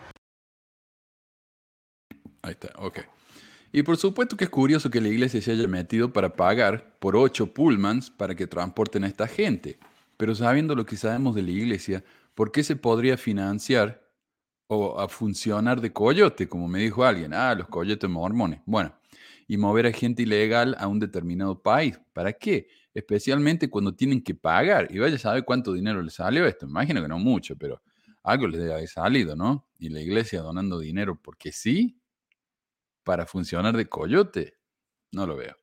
Ahí 2.43 2.51
está, 2.51 2.71
ok. 2.77 2.99
Y 3.71 3.81
por 3.83 3.97
supuesto 3.97 4.37
que 4.37 4.43
es 4.43 4.49
curioso 4.49 4.91
que 4.91 5.01
la 5.01 5.07
iglesia 5.07 5.41
se 5.41 5.51
haya 5.51 5.67
metido 5.67 6.13
para 6.13 6.35
pagar 6.35 6.95
por 6.99 7.15
ocho 7.15 7.51
pullmans 7.51 8.11
para 8.11 8.35
que 8.35 8.45
transporten 8.45 9.03
a 9.05 9.07
esta 9.07 9.27
gente. 9.27 9.79
Pero 10.17 10.35
sabiendo 10.35 10.75
lo 10.75 10.85
que 10.85 10.97
sabemos 10.97 11.33
de 11.35 11.41
la 11.41 11.51
iglesia, 11.51 12.03
¿por 12.35 12.51
qué 12.51 12.63
se 12.63 12.75
podría 12.75 13.17
financiar 13.17 14.07
o 14.67 14.99
a 14.99 15.07
funcionar 15.07 15.81
de 15.81 15.91
coyote, 15.91 16.47
como 16.47 16.67
me 16.67 16.79
dijo 16.79 17.03
alguien? 17.03 17.33
Ah, 17.33 17.55
los 17.55 17.67
coyotes 17.67 18.09
mormones. 18.09 18.61
Bueno, 18.65 18.93
y 19.47 19.57
mover 19.57 19.87
a 19.87 19.91
gente 19.93 20.23
ilegal 20.23 20.75
a 20.77 20.87
un 20.87 20.99
determinado 20.99 21.61
país. 21.61 21.99
¿Para 22.11 22.33
qué? 22.33 22.67
Especialmente 22.93 23.69
cuando 23.69 23.95
tienen 23.95 24.21
que 24.21 24.35
pagar. 24.35 24.87
Y 24.91 24.99
vaya 24.99 25.15
a 25.15 25.19
saber 25.19 25.45
cuánto 25.45 25.73
dinero 25.73 26.01
le 26.01 26.11
salió 26.11 26.45
esto. 26.45 26.67
Imagino 26.67 27.01
que 27.01 27.07
no 27.07 27.19
mucho, 27.19 27.55
pero 27.55 27.81
algo 28.21 28.47
les 28.47 28.59
debe 28.59 28.73
haber 28.73 28.87
salido, 28.87 29.35
¿no? 29.35 29.65
Y 29.79 29.89
la 29.89 30.01
iglesia 30.01 30.41
donando 30.41 30.79
dinero 30.79 31.19
porque 31.21 31.51
sí, 31.51 31.97
para 33.03 33.25
funcionar 33.25 33.75
de 33.77 33.87
coyote, 33.87 34.55
no 35.11 35.27
lo 35.27 35.35
veo. 35.35 35.55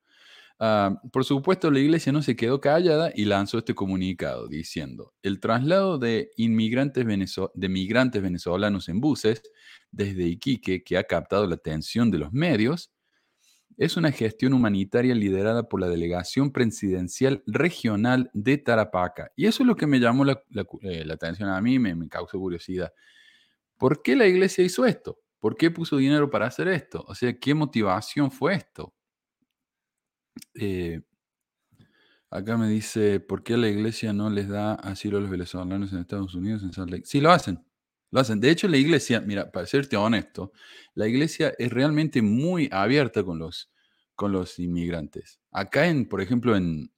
Ah, 0.63 1.01
por 1.11 1.25
supuesto, 1.25 1.71
la 1.71 1.79
iglesia 1.79 2.13
no 2.13 2.23
se 2.23 2.37
quedó 2.37 2.61
callada 2.61 3.11
y 3.15 3.25
lanzó 3.25 3.59
este 3.59 3.75
comunicado 3.75 4.47
diciendo, 4.47 5.15
el 5.23 5.41
traslado 5.41 5.97
de 5.99 6.31
inmigrantes 6.37 7.07
de 7.07 7.69
migrantes 7.71 8.21
venezolanos 8.21 8.91
en 8.91 9.01
buses 9.01 9.43
desde 9.91 10.25
Iquique, 10.25 10.85
que 10.85 10.99
ha 10.99 11.05
captado 11.05 11.47
la 11.47 11.55
atención 11.55 12.11
de 12.11 12.19
los 12.19 12.33
medios, 12.33 12.93
es 13.79 13.97
una 13.97 14.13
gestión 14.13 14.53
humanitaria 14.53 15.15
liderada 15.15 15.67
por 15.67 15.81
la 15.81 15.89
Delegación 15.89 16.53
Presidencial 16.53 17.43
Regional 17.47 18.31
de 18.35 18.59
Tarapaca. 18.59 19.33
Y 19.37 19.47
eso 19.47 19.63
es 19.63 19.67
lo 19.67 19.77
que 19.77 19.87
me 19.87 19.99
llamó 19.99 20.27
la, 20.27 20.43
eh, 20.83 21.07
atención 21.11 21.49
a 21.49 21.59
mí, 21.63 21.79
me, 21.79 21.95
me 21.95 22.07
causó 22.07 22.39
curiosidad. 22.39 22.93
¿Por 23.79 24.03
qué 24.03 24.15
la 24.15 24.27
iglesia 24.27 24.63
hizo 24.63 24.85
esto? 24.85 25.19
¿Por 25.41 25.57
qué 25.57 25.71
puso 25.71 25.97
dinero 25.97 26.31
para 26.31 26.47
hacer 26.47 26.69
esto? 26.69 27.05
O 27.09 27.15
sea, 27.15 27.39
¿qué 27.39 27.55
motivación 27.55 28.31
fue 28.31 28.55
esto? 28.55 28.95
Eh, 30.55 31.01
acá 32.31 32.57
me 32.57 32.69
dice, 32.69 33.21
¿por 33.21 33.43
qué 33.43 33.57
la 33.57 33.69
iglesia 33.69 34.13
no 34.13 34.31
les 34.31 34.49
da 34.49 34.75
asilo 34.75 35.19
a 35.19 35.21
los 35.21 35.31
venezolanos 35.31 35.93
en 35.93 35.99
Estados 36.01 36.35
Unidos, 36.35 36.63
en 36.63 36.73
Salt 36.73 36.91
Lake? 36.91 37.05
Sí, 37.07 37.21
lo 37.21 37.31
hacen. 37.33 37.65
Lo 38.11 38.21
hacen. 38.21 38.41
De 38.41 38.51
hecho, 38.51 38.69
la 38.69 38.77
iglesia, 38.77 39.21
mira, 39.21 39.51
para 39.51 39.67
serte 39.67 39.97
honesto, 39.97 40.53
la 40.95 41.07
iglesia 41.07 41.55
es 41.59 41.73
realmente 41.73 42.23
muy 42.23 42.69
abierta 42.73 43.23
con 43.25 43.39
los, 43.39 43.71
con 44.15 44.33
los 44.33 44.59
inmigrantes. 44.59 45.41
Acá, 45.53 45.87
en, 45.87 46.09
por 46.09 46.21
ejemplo, 46.21 46.57
en, 46.57 46.93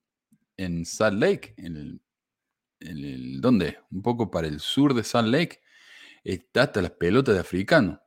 en 0.56 0.84
Salt 0.84 1.20
Lake, 1.20 1.54
en 1.58 2.00
el, 2.80 3.40
¿dónde? 3.40 3.78
Un 3.90 4.02
poco 4.02 4.30
para 4.30 4.49
el 4.49 4.61
sur 4.61 4.94
de 4.94 5.04
Salt 5.04 5.28
Lake, 5.28 5.61
está 6.25 6.64
hasta 6.64 6.82
las 6.82 6.92
pelotas 6.92 7.34
de 7.34 7.40
africanos, 7.40 8.00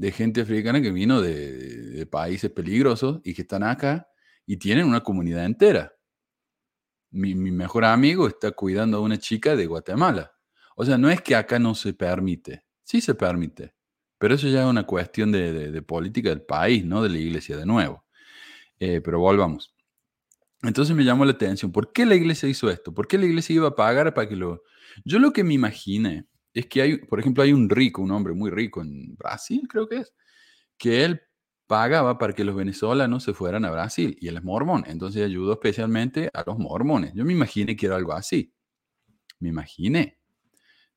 de 0.00 0.12
gente 0.12 0.40
africana 0.40 0.80
que 0.80 0.92
vino 0.92 1.20
de, 1.20 1.52
de 1.90 2.06
países 2.06 2.50
peligrosos 2.50 3.20
y 3.22 3.34
que 3.34 3.42
están 3.42 3.62
acá 3.62 4.08
y 4.46 4.56
tienen 4.56 4.86
una 4.86 5.02
comunidad 5.02 5.44
entera. 5.44 5.92
Mi, 7.10 7.34
mejor 7.34 7.84
amigo 7.84 8.26
está 8.26 8.50
cuidando 8.52 8.96
a 8.96 9.00
una 9.00 9.18
chica 9.18 9.54
de 9.56 9.66
Guatemala. 9.66 10.32
O 10.74 10.86
sea, 10.86 10.96
no 10.96 11.10
es 11.10 11.20
que 11.20 11.36
acá 11.36 11.58
no 11.58 11.74
se 11.74 11.92
permite, 11.92 12.64
sí 12.82 13.02
se 13.02 13.14
permite, 13.14 13.74
pero 14.16 14.36
eso 14.36 14.48
ya 14.48 14.62
es 14.62 14.70
una 14.70 14.86
cuestión 14.86 15.32
de, 15.32 15.82
política 15.82 16.30
del 16.30 16.42
país, 16.42 16.82
no 16.82 17.02
de 17.02 17.10
la 17.10 17.18
iglesia 17.18 17.58
de 17.58 17.66
nuevo. 17.66 18.06
Eh, 18.78 19.02
pero 19.02 19.20
volvamos. 19.20 19.76
Entonces 20.62 20.96
me 20.96 21.04
llamó 21.04 21.26
la 21.26 21.32
atención, 21.32 21.72
¿por 21.72 21.92
qué 21.92 22.06
la 22.06 22.14
iglesia 22.14 22.48
hizo 22.48 22.70
esto? 22.70 22.94
¿Por 22.94 23.06
qué 23.06 23.18
la 23.18 23.26
iglesia 23.26 23.54
iba 23.54 23.68
a 23.68 23.74
pagar 23.74 24.14
para 24.14 24.30
que 24.30 24.36
lo... 24.36 24.62
Yo 25.04 25.18
lo 25.18 25.34
que 25.34 25.44
me 25.44 25.52
imaginé 25.52 26.26
es 26.54 26.66
que 26.66 26.82
hay, 26.82 26.98
por 26.98 27.20
ejemplo, 27.20 27.42
hay 27.42 27.52
un 27.52 27.68
rico, 27.68 28.02
un 28.02 28.10
hombre 28.10 28.34
muy 28.34 28.50
rico 28.50 28.82
en 28.82 29.14
Brasil, 29.16 29.66
creo 29.68 29.88
que 29.88 29.98
es, 29.98 30.14
que 30.76 31.04
él 31.04 31.20
pagaba 31.66 32.18
para 32.18 32.32
que 32.32 32.44
los 32.44 32.56
venezolanos 32.56 33.22
se 33.22 33.32
fueran 33.32 33.64
a 33.64 33.70
Brasil 33.70 34.16
y 34.20 34.28
él 34.28 34.36
es 34.36 34.42
mormón, 34.42 34.84
entonces 34.86 35.24
ayudó 35.24 35.52
especialmente 35.52 36.30
a 36.34 36.42
los 36.44 36.58
mormones. 36.58 37.12
Yo 37.14 37.24
me 37.24 37.32
imaginé 37.32 37.76
que 37.76 37.86
era 37.86 37.96
algo 37.96 38.12
así, 38.12 38.52
me 39.38 39.50
imaginé, 39.50 40.18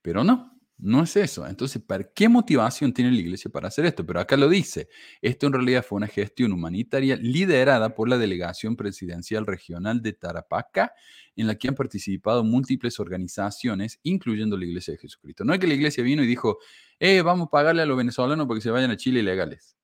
pero 0.02 0.24
no, 0.24 0.53
no 0.78 1.04
es 1.04 1.16
eso. 1.16 1.48
Entonces, 1.48 1.82
¿para 1.82 2.04
qué 2.04 2.28
motivación 2.28 2.94
tiene 2.94 3.12
la 3.12 3.20
iglesia 3.20 3.50
para 3.52 3.68
hacer 3.68 3.86
esto? 3.86 4.06
Pero 4.06 4.20
acá 4.20 4.36
lo 4.36 4.50
dice, 4.50 4.90
esto 5.22 5.48
en 5.48 5.54
realidad 5.54 5.86
fue 5.88 5.98
una 5.98 6.08
gestión 6.08 6.52
humanitaria 6.52 7.16
liderada 7.16 7.96
por 7.96 8.10
la 8.10 8.18
Delegación 8.18 8.76
Presidencial 8.76 9.46
Regional 9.46 10.02
de 10.02 10.14
Tarapaca, 10.14 10.94
en 11.36 11.48
la 11.48 11.56
que 11.56 11.68
han 11.68 11.76
participado 11.76 12.44
múltiples 12.44 13.00
organizaciones, 13.00 14.00
incluyendo 14.04 14.58
la 14.58 14.66
Iglesia 14.66 14.94
de 14.94 15.00
Jesucristo. 15.00 15.46
No 15.46 15.54
es 15.54 15.60
que 15.60 15.68
la 15.68 15.74
iglesia 15.74 16.04
vino 16.04 16.24
y 16.24 16.28
dijo, 16.28 16.60
eh, 17.00 17.22
vamos 17.22 17.48
a 17.48 17.52
pagarle 17.52 17.82
a 17.82 17.86
los 17.86 17.98
venezolanos 17.98 18.46
porque 18.48 18.62
se 18.62 18.72
vayan 18.72 18.92
a 18.92 18.98
Chile 18.98 19.20
ilegales. 19.20 19.78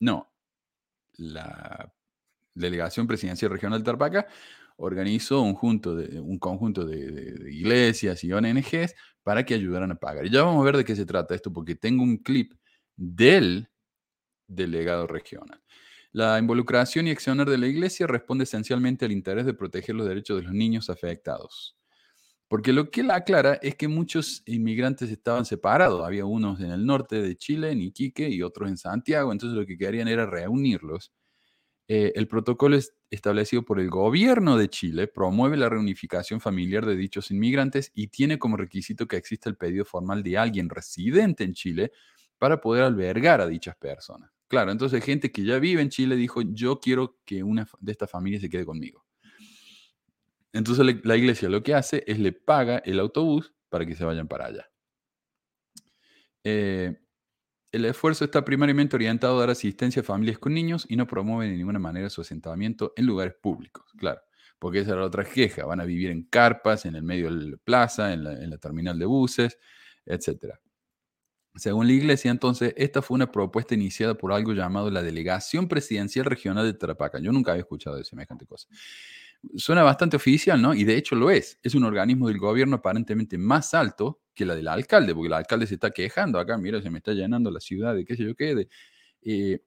No, 0.00 0.32
la 1.16 1.92
Delegación 2.54 3.06
Presidencial 3.06 3.50
Regional 3.50 3.80
de 3.80 3.84
Tarpaca 3.84 4.26
organizó 4.76 5.40
un, 5.42 5.50
un 5.50 6.38
conjunto 6.38 6.84
de, 6.84 7.50
iglesias 7.50 8.24
y 8.24 8.32
ONGs 8.32 8.94
para 9.24 9.44
que 9.44 9.54
ayudaran 9.54 9.90
a 9.90 9.96
pagar. 9.96 10.26
Y 10.26 10.30
ya 10.30 10.44
vamos 10.44 10.62
a 10.62 10.64
ver 10.64 10.76
de 10.76 10.84
qué 10.84 10.94
se 10.94 11.06
trata 11.06 11.34
esto, 11.34 11.52
porque 11.52 11.74
tengo 11.74 12.04
un 12.04 12.18
clip 12.18 12.52
del 12.96 13.68
delegado 14.46 15.06
regional. 15.08 15.60
La 16.12 16.38
involucración 16.38 17.08
y 17.08 17.10
accionar 17.10 17.50
de 17.50 17.58
la 17.58 17.66
iglesia 17.66 18.06
responde 18.06 18.44
esencialmente 18.44 19.04
al 19.04 19.12
interés 19.12 19.46
de 19.46 19.54
proteger 19.54 19.96
los 19.96 20.06
derechos 20.06 20.36
de 20.36 20.44
los 20.44 20.52
niños 20.52 20.88
afectados. 20.90 21.76
Porque 22.48 22.72
lo 22.72 22.90
que 22.90 23.00
él 23.00 23.10
aclara 23.10 23.54
es 23.54 23.74
que 23.74 23.88
muchos 23.88 24.42
inmigrantes 24.46 25.10
estaban 25.10 25.44
separados. 25.44 26.06
Había 26.06 26.26
unos 26.26 26.60
en 26.60 26.70
el 26.70 26.86
norte 26.86 27.20
de 27.20 27.36
Chile, 27.36 27.72
en 27.72 27.80
Iquique, 27.80 28.28
y 28.28 28.42
otros 28.42 28.68
en 28.68 28.76
Santiago. 28.76 29.32
Entonces 29.32 29.58
lo 29.58 29.66
que 29.66 29.76
querían 29.76 30.06
era 30.06 30.26
reunirlos. 30.26 31.12
Eh, 31.86 32.12
el 32.14 32.28
protocolo 32.28 32.78
establecido 33.10 33.62
por 33.62 33.78
el 33.78 33.90
gobierno 33.90 34.56
de 34.56 34.70
Chile 34.70 35.06
promueve 35.06 35.58
la 35.58 35.68
reunificación 35.68 36.40
familiar 36.40 36.86
de 36.86 36.96
dichos 36.96 37.30
inmigrantes 37.30 37.92
y 37.94 38.08
tiene 38.08 38.38
como 38.38 38.56
requisito 38.56 39.06
que 39.06 39.16
exista 39.16 39.50
el 39.50 39.56
pedido 39.56 39.84
formal 39.84 40.22
de 40.22 40.38
alguien 40.38 40.70
residente 40.70 41.44
en 41.44 41.52
Chile 41.52 41.92
para 42.38 42.60
poder 42.60 42.84
albergar 42.84 43.40
a 43.40 43.46
dichas 43.46 43.76
personas. 43.76 44.30
Claro, 44.48 44.72
entonces 44.72 45.04
gente 45.04 45.30
que 45.30 45.44
ya 45.44 45.58
vive 45.58 45.82
en 45.82 45.90
Chile 45.90 46.16
dijo, 46.16 46.40
yo 46.42 46.80
quiero 46.80 47.18
que 47.24 47.42
una 47.42 47.68
de 47.80 47.92
estas 47.92 48.10
familias 48.10 48.40
se 48.40 48.48
quede 48.48 48.64
conmigo. 48.64 49.04
Entonces 50.52 50.86
la 51.04 51.16
iglesia 51.16 51.48
lo 51.48 51.62
que 51.62 51.74
hace 51.74 52.04
es 52.06 52.18
le 52.18 52.32
paga 52.32 52.78
el 52.78 53.00
autobús 53.00 53.52
para 53.68 53.84
que 53.84 53.94
se 53.94 54.04
vayan 54.04 54.28
para 54.28 54.46
allá. 54.46 54.70
Eh, 56.44 57.03
el 57.74 57.84
esfuerzo 57.86 58.24
está 58.24 58.44
primariamente 58.44 58.94
orientado 58.94 59.36
a 59.36 59.40
dar 59.40 59.50
asistencia 59.50 60.00
a 60.00 60.04
familias 60.04 60.38
con 60.38 60.54
niños 60.54 60.86
y 60.88 60.94
no 60.94 61.08
promueve 61.08 61.50
de 61.50 61.56
ninguna 61.56 61.80
manera 61.80 62.08
su 62.08 62.20
asentamiento 62.20 62.92
en 62.96 63.06
lugares 63.06 63.34
públicos, 63.34 63.84
claro, 63.98 64.20
porque 64.60 64.78
esa 64.78 64.92
era 64.92 65.04
otra 65.04 65.24
queja, 65.24 65.64
van 65.64 65.80
a 65.80 65.84
vivir 65.84 66.10
en 66.10 66.22
carpas, 66.22 66.86
en 66.86 66.94
el 66.94 67.02
medio 67.02 67.34
de 67.34 67.50
la 67.50 67.56
plaza, 67.56 68.12
en 68.12 68.22
la, 68.22 68.58
terminal 68.58 68.96
de 68.96 69.06
buses, 69.06 69.58
etc. 70.06 70.54
Según 71.56 71.88
la 71.88 71.92
iglesia, 71.94 72.30
entonces, 72.30 72.74
esta 72.76 73.02
fue 73.02 73.16
una 73.16 73.32
propuesta 73.32 73.74
iniciada 73.74 74.14
por 74.14 74.32
algo 74.32 74.52
llamado 74.52 74.88
la 74.90 75.02
Delegación 75.02 75.66
Presidencial 75.66 76.26
Regional 76.26 76.64
de 76.64 76.74
Tarapaca. 76.74 77.18
Yo 77.18 77.32
nunca 77.32 77.52
había 77.52 77.62
escuchado 77.62 77.96
de 77.96 78.04
semejante 78.04 78.46
cosa 78.46 78.68
suena 79.56 79.82
bastante 79.82 80.16
oficial, 80.16 80.60
¿no? 80.60 80.74
Y 80.74 80.84
de 80.84 80.96
hecho 80.96 81.14
lo 81.14 81.30
es. 81.30 81.58
Es 81.62 81.74
un 81.74 81.84
organismo 81.84 82.28
del 82.28 82.38
gobierno 82.38 82.76
aparentemente 82.76 83.36
más 83.38 83.74
alto 83.74 84.23
que 84.34 84.44
la 84.44 84.54
del 84.54 84.68
alcalde, 84.68 85.14
porque 85.14 85.28
el 85.28 85.34
alcalde 85.34 85.66
se 85.66 85.74
está 85.74 85.90
quejando 85.90 86.38
acá, 86.38 86.58
mira, 86.58 86.82
se 86.82 86.90
me 86.90 86.98
está 86.98 87.12
llenando 87.12 87.50
la 87.50 87.60
ciudad 87.60 87.94
de 87.94 88.04
qué 88.04 88.16
sé 88.16 88.24
yo 88.24 88.34
qué. 88.34 88.68
Eh, 89.22 89.60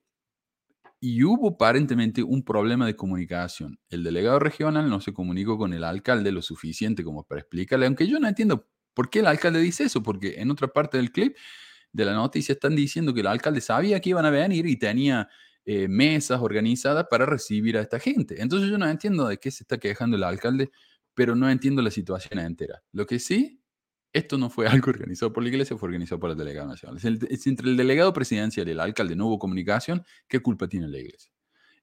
y 0.99 1.23
hubo 1.23 1.49
aparentemente 1.49 2.23
un 2.23 2.43
problema 2.43 2.85
de 2.85 2.95
comunicación. 2.95 3.79
El 3.89 4.03
delegado 4.03 4.39
regional 4.39 4.89
no 4.89 4.99
se 4.99 5.13
comunicó 5.13 5.57
con 5.57 5.73
el 5.73 5.83
alcalde 5.83 6.31
lo 6.31 6.41
suficiente 6.41 7.03
como 7.03 7.23
para 7.23 7.41
explicarle, 7.41 7.85
aunque 7.85 8.07
yo 8.07 8.19
no 8.19 8.27
entiendo 8.27 8.67
por 8.93 9.09
qué 9.09 9.19
el 9.19 9.27
alcalde 9.27 9.59
dice 9.59 9.83
eso, 9.83 10.01
porque 10.01 10.41
en 10.41 10.49
otra 10.49 10.67
parte 10.67 10.97
del 10.97 11.11
clip 11.11 11.37
de 11.91 12.05
la 12.05 12.13
noticia 12.13 12.53
están 12.53 12.75
diciendo 12.75 13.13
que 13.13 13.21
el 13.21 13.27
alcalde 13.27 13.61
sabía 13.61 13.99
que 13.99 14.09
iban 14.09 14.25
a 14.25 14.31
venir 14.31 14.65
y 14.65 14.77
tenía 14.77 15.29
eh, 15.65 15.87
mesas 15.87 16.41
organizadas 16.41 17.05
para 17.09 17.25
recibir 17.25 17.77
a 17.77 17.81
esta 17.81 17.99
gente. 17.99 18.41
Entonces 18.41 18.69
yo 18.69 18.77
no 18.77 18.87
entiendo 18.89 19.27
de 19.27 19.37
qué 19.37 19.51
se 19.51 19.63
está 19.63 19.77
quejando 19.77 20.17
el 20.17 20.23
alcalde, 20.23 20.71
pero 21.13 21.35
no 21.35 21.49
entiendo 21.49 21.81
la 21.81 21.91
situación 21.91 22.39
entera. 22.39 22.81
Lo 22.91 23.05
que 23.05 23.19
sí, 23.19 23.61
esto 24.17 24.37
no 24.37 24.49
fue 24.49 24.67
algo 24.67 24.89
organizado 24.89 25.31
por 25.31 25.43
la 25.43 25.49
iglesia, 25.49 25.77
fue 25.77 25.87
organizado 25.87 26.19
por 26.19 26.31
el 26.31 26.37
delegado 26.37 26.67
nacional. 26.67 26.97
Es, 27.29 27.47
entre 27.47 27.69
el 27.69 27.77
delegado 27.77 28.13
presidencial 28.13 28.67
y 28.67 28.71
el 28.71 28.79
alcalde 28.79 29.15
no 29.15 29.27
hubo 29.27 29.39
comunicación, 29.39 30.03
¿qué 30.27 30.39
culpa 30.39 30.67
tiene 30.67 30.87
la 30.87 30.97
iglesia? 30.97 31.31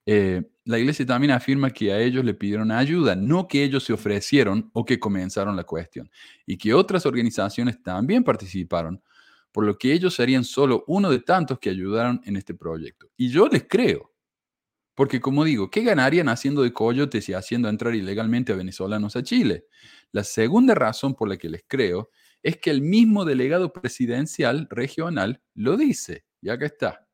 Eh, 0.06 0.42
la 0.64 0.78
iglesia 0.78 1.06
también 1.06 1.30
afirma 1.30 1.70
que 1.70 1.92
a 1.92 1.98
ellos 1.98 2.24
le 2.24 2.34
pidieron 2.34 2.70
ayuda, 2.70 3.16
no 3.16 3.48
que 3.48 3.64
ellos 3.64 3.84
se 3.84 3.94
ofrecieron 3.94 4.70
o 4.74 4.84
que 4.84 4.98
comenzaron 4.98 5.56
la 5.56 5.64
cuestión, 5.64 6.10
y 6.44 6.58
que 6.58 6.74
otras 6.74 7.06
organizaciones 7.06 7.82
también 7.82 8.22
participaron 8.22 9.02
por 9.54 9.64
lo 9.64 9.78
que 9.78 9.92
ellos 9.92 10.14
serían 10.14 10.42
solo 10.42 10.84
uno 10.88 11.10
de 11.10 11.20
tantos 11.20 11.60
que 11.60 11.70
ayudaron 11.70 12.20
en 12.24 12.36
este 12.36 12.54
proyecto. 12.54 13.06
Y 13.16 13.28
yo 13.30 13.46
les 13.46 13.64
creo, 13.68 14.12
porque 14.96 15.20
como 15.20 15.44
digo, 15.44 15.70
¿qué 15.70 15.82
ganarían 15.82 16.28
haciendo 16.28 16.62
de 16.62 16.72
coyotes 16.72 17.28
y 17.28 17.34
haciendo 17.34 17.68
entrar 17.68 17.94
ilegalmente 17.94 18.52
a 18.52 18.56
venezolanos 18.56 19.14
a 19.16 19.22
Chile? 19.22 19.66
La 20.10 20.24
segunda 20.24 20.74
razón 20.74 21.14
por 21.14 21.28
la 21.28 21.36
que 21.36 21.48
les 21.48 21.64
creo 21.66 22.10
es 22.44 22.58
que 22.58 22.70
el 22.70 22.80
mismo 22.80 23.24
delegado 23.24 23.72
presidencial 23.72 24.68
regional 24.70 25.42
lo 25.54 25.76
dice, 25.76 26.24
y 26.40 26.50
acá 26.50 26.66
está. 26.66 27.08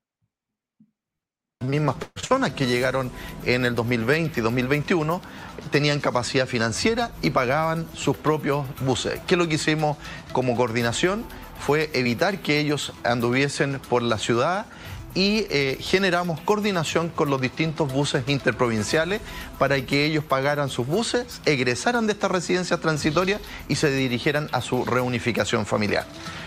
Las 1.60 1.70
mismas 1.70 1.96
personas 1.96 2.52
que 2.52 2.66
llegaron 2.66 3.10
en 3.46 3.64
el 3.64 3.74
2020 3.74 4.40
y 4.40 4.42
2021 4.42 5.22
tenían 5.70 6.00
capacidad 6.00 6.46
financiera 6.46 7.12
y 7.22 7.30
pagaban 7.30 7.86
sus 7.94 8.16
propios 8.18 8.66
buses. 8.84 9.20
¿Qué 9.26 9.36
lo 9.36 9.48
que 9.48 9.54
hicimos 9.54 9.96
como 10.32 10.54
coordinación? 10.54 11.24
fue 11.60 11.90
evitar 11.92 12.38
que 12.40 12.58
ellos 12.58 12.92
anduviesen 13.04 13.80
por 13.88 14.02
la 14.02 14.18
ciudad 14.18 14.66
y 15.14 15.46
eh, 15.50 15.78
generamos 15.80 16.40
coordinación 16.40 17.08
con 17.08 17.30
los 17.30 17.40
distintos 17.40 17.92
buses 17.92 18.24
interprovinciales 18.28 19.20
para 19.58 19.84
que 19.84 20.04
ellos 20.04 20.24
pagaran 20.24 20.68
sus 20.68 20.86
buses, 20.86 21.40
egresaran 21.46 22.06
de 22.06 22.12
estas 22.12 22.30
residencias 22.30 22.80
transitorias 22.80 23.40
y 23.68 23.76
se 23.76 23.90
dirigieran 23.90 24.48
a 24.52 24.60
su 24.60 24.84
reunificación 24.84 25.66
familiar. 25.66 26.06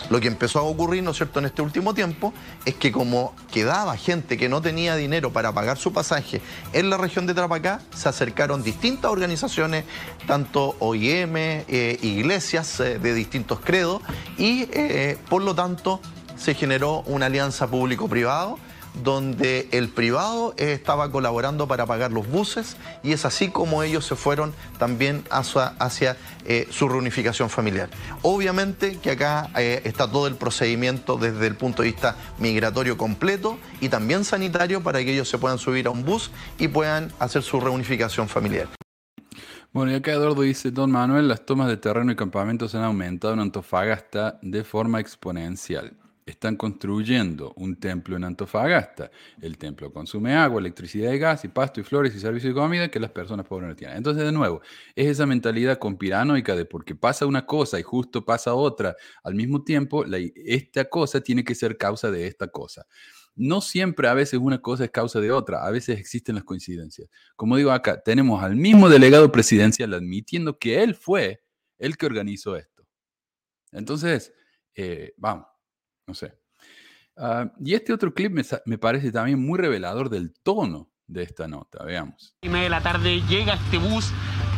Lo 0.09 0.19
que 0.19 0.27
empezó 0.27 0.59
a 0.59 0.63
ocurrir, 0.63 1.01
¿no 1.01 1.11
es 1.11 1.17
cierto?, 1.17 1.39
en 1.39 1.45
este 1.45 1.61
último 1.61 1.93
tiempo, 1.93 2.33
es 2.65 2.75
que 2.75 2.91
como 2.91 3.33
quedaba 3.51 3.95
gente 3.97 4.37
que 4.37 4.49
no 4.49 4.61
tenía 4.61 4.95
dinero 4.95 5.31
para 5.31 5.53
pagar 5.53 5.77
su 5.77 5.93
pasaje 5.93 6.41
en 6.73 6.89
la 6.89 6.97
región 6.97 7.25
de 7.25 7.33
Trapacá, 7.33 7.81
se 7.95 8.09
acercaron 8.09 8.63
distintas 8.63 9.11
organizaciones, 9.11 9.85
tanto 10.27 10.75
OIM, 10.79 11.35
eh, 11.35 11.97
iglesias 12.01 12.79
eh, 12.79 12.99
de 12.99 13.13
distintos 13.13 13.59
credos, 13.61 14.01
y 14.37 14.67
por 15.29 15.41
lo 15.41 15.55
tanto 15.55 16.01
se 16.43 16.55
generó 16.55 17.03
una 17.05 17.27
alianza 17.27 17.67
público-privado 17.67 18.59
donde 19.01 19.69
el 19.71 19.87
privado 19.87 20.53
estaba 20.57 21.09
colaborando 21.09 21.69
para 21.69 21.85
pagar 21.85 22.11
los 22.11 22.27
buses 22.27 22.75
y 23.01 23.13
es 23.13 23.23
así 23.25 23.47
como 23.47 23.81
ellos 23.81 24.05
se 24.05 24.17
fueron 24.17 24.53
también 24.77 25.23
hacia, 25.29 26.17
eh, 26.45 26.67
su 26.69 26.89
reunificación 26.89 27.49
familiar. 27.49 27.89
Obviamente 28.23 28.97
que 28.97 29.11
acá 29.11 29.49
eh, 29.57 29.81
está 29.85 30.11
todo 30.11 30.27
el 30.27 30.35
procedimiento 30.35 31.15
desde 31.15 31.47
el 31.47 31.55
punto 31.55 31.81
de 31.81 31.91
vista 31.91 32.17
migratorio 32.39 32.97
completo 32.97 33.57
y 33.79 33.87
también 33.87 34.25
sanitario 34.25 34.83
para 34.83 34.99
que 34.99 35.13
ellos 35.13 35.29
se 35.29 35.37
puedan 35.37 35.57
subir 35.57 35.87
a 35.87 35.91
un 35.91 36.03
bus 36.03 36.29
y 36.59 36.67
puedan 36.67 37.09
hacer 37.19 37.41
su 37.41 37.61
reunificación 37.61 38.27
familiar. 38.27 38.67
Bueno, 39.71 39.93
y 39.93 39.95
acá 39.95 40.11
Eduardo 40.11 40.41
dice, 40.41 40.69
don 40.69 40.91
Manuel, 40.91 41.29
las 41.29 41.45
tomas 41.45 41.69
de 41.69 41.77
terreno 41.77 42.11
y 42.11 42.15
campamentos 42.17 42.75
han 42.75 42.83
aumentado 42.83 43.33
en 43.33 43.39
Antofagasta 43.39 44.37
de 44.43 44.63
forma 44.63 44.99
exponencial 44.99 46.02
están 46.25 46.55
construyendo 46.55 47.53
un 47.57 47.75
templo 47.79 48.15
en 48.15 48.23
Antofagasta. 48.23 49.11
El 49.41 49.57
templo 49.57 49.91
consume 49.91 50.35
agua, 50.35 50.59
electricidad 50.59 51.11
y 51.11 51.17
gas, 51.17 51.43
y 51.45 51.49
pasto 51.49 51.81
y 51.81 51.83
flores 51.83 52.15
y 52.15 52.19
servicio 52.19 52.49
de 52.49 52.55
comida 52.55 52.89
que 52.89 52.99
las 52.99 53.11
personas 53.11 53.45
pobres 53.45 53.69
no 53.69 53.75
tienen. 53.75 53.97
Entonces, 53.97 54.23
de 54.23 54.31
nuevo, 54.31 54.61
es 54.95 55.07
esa 55.07 55.25
mentalidad 55.25 55.77
conspiranoica 55.77 56.55
de 56.55 56.65
porque 56.65 56.95
pasa 56.95 57.25
una 57.25 57.45
cosa 57.45 57.79
y 57.79 57.83
justo 57.83 58.23
pasa 58.23 58.53
otra 58.53 58.95
al 59.23 59.35
mismo 59.35 59.63
tiempo, 59.63 60.05
esta 60.35 60.85
cosa 60.85 61.21
tiene 61.21 61.43
que 61.43 61.55
ser 61.55 61.77
causa 61.77 62.11
de 62.11 62.27
esta 62.27 62.47
cosa. 62.47 62.85
No 63.35 63.61
siempre 63.61 64.07
a 64.07 64.13
veces 64.13 64.39
una 64.39 64.61
cosa 64.61 64.85
es 64.85 64.91
causa 64.91 65.19
de 65.19 65.31
otra, 65.31 65.65
a 65.65 65.71
veces 65.71 65.99
existen 65.99 66.35
las 66.35 66.43
coincidencias. 66.43 67.09
Como 67.35 67.57
digo 67.57 67.71
acá, 67.71 68.01
tenemos 68.01 68.43
al 68.43 68.55
mismo 68.55 68.89
delegado 68.89 69.31
presidencial 69.31 69.93
admitiendo 69.93 70.59
que 70.59 70.83
él 70.83 70.93
fue 70.95 71.43
el 71.79 71.97
que 71.97 72.05
organizó 72.05 72.55
esto. 72.55 72.85
Entonces, 73.71 74.31
eh, 74.75 75.13
vamos 75.17 75.47
no 76.07 76.13
sé. 76.13 76.33
Ah, 77.17 77.51
y 77.59 77.73
este 77.73 77.93
otro 77.93 78.13
clip 78.13 78.31
me, 78.65 78.77
parece 78.77 79.11
también 79.11 79.39
muy 79.39 79.59
revelador 79.59 80.09
del 80.09 80.33
tono 80.41 80.89
de 81.07 81.23
esta 81.23 81.47
nota. 81.47 81.83
Veamos. 81.83 82.35
Y 82.41 82.49
media 82.49 82.63
de 82.63 82.69
la 82.69 82.81
tarde 82.81 83.21
llega 83.27 83.53
este 83.53 83.77
bus 83.77 84.11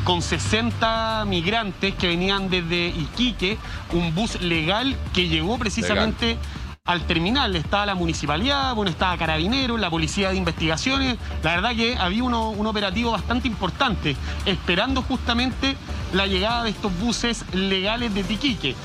con 0.03 0.21
60 0.21 1.25
migrantes 1.25 1.95
que 1.95 2.07
venían 2.07 2.49
desde 2.49 2.87
Iquique, 2.89 3.57
un 3.91 4.13
bus 4.13 4.39
legal 4.41 4.95
que 5.13 5.27
llegó 5.27 5.57
precisamente 5.57 6.37
al 6.85 7.01
terminal. 7.07 7.55
Estaba 7.55 7.87
la 7.87 7.95
municipalidad, 7.95 8.75
bueno, 8.75 8.91
estaba 8.91 9.17
Carabineros, 9.17 9.79
la 9.79 9.89
Policía 9.89 10.29
de 10.29 10.37
Investigaciones. 10.37 11.17
La 11.43 11.55
verdad 11.55 11.75
que 11.75 11.97
había 11.97 12.23
uno, 12.23 12.51
un 12.51 12.67
operativo 12.67 13.11
bastante 13.11 13.47
importante, 13.47 14.15
esperando 14.45 15.01
justamente 15.01 15.75
la 16.13 16.27
llegada 16.27 16.63
de 16.63 16.69
estos 16.69 16.97
buses 16.99 17.43
legales 17.53 18.13
de 18.13 18.23
Tiquique. 18.23 18.75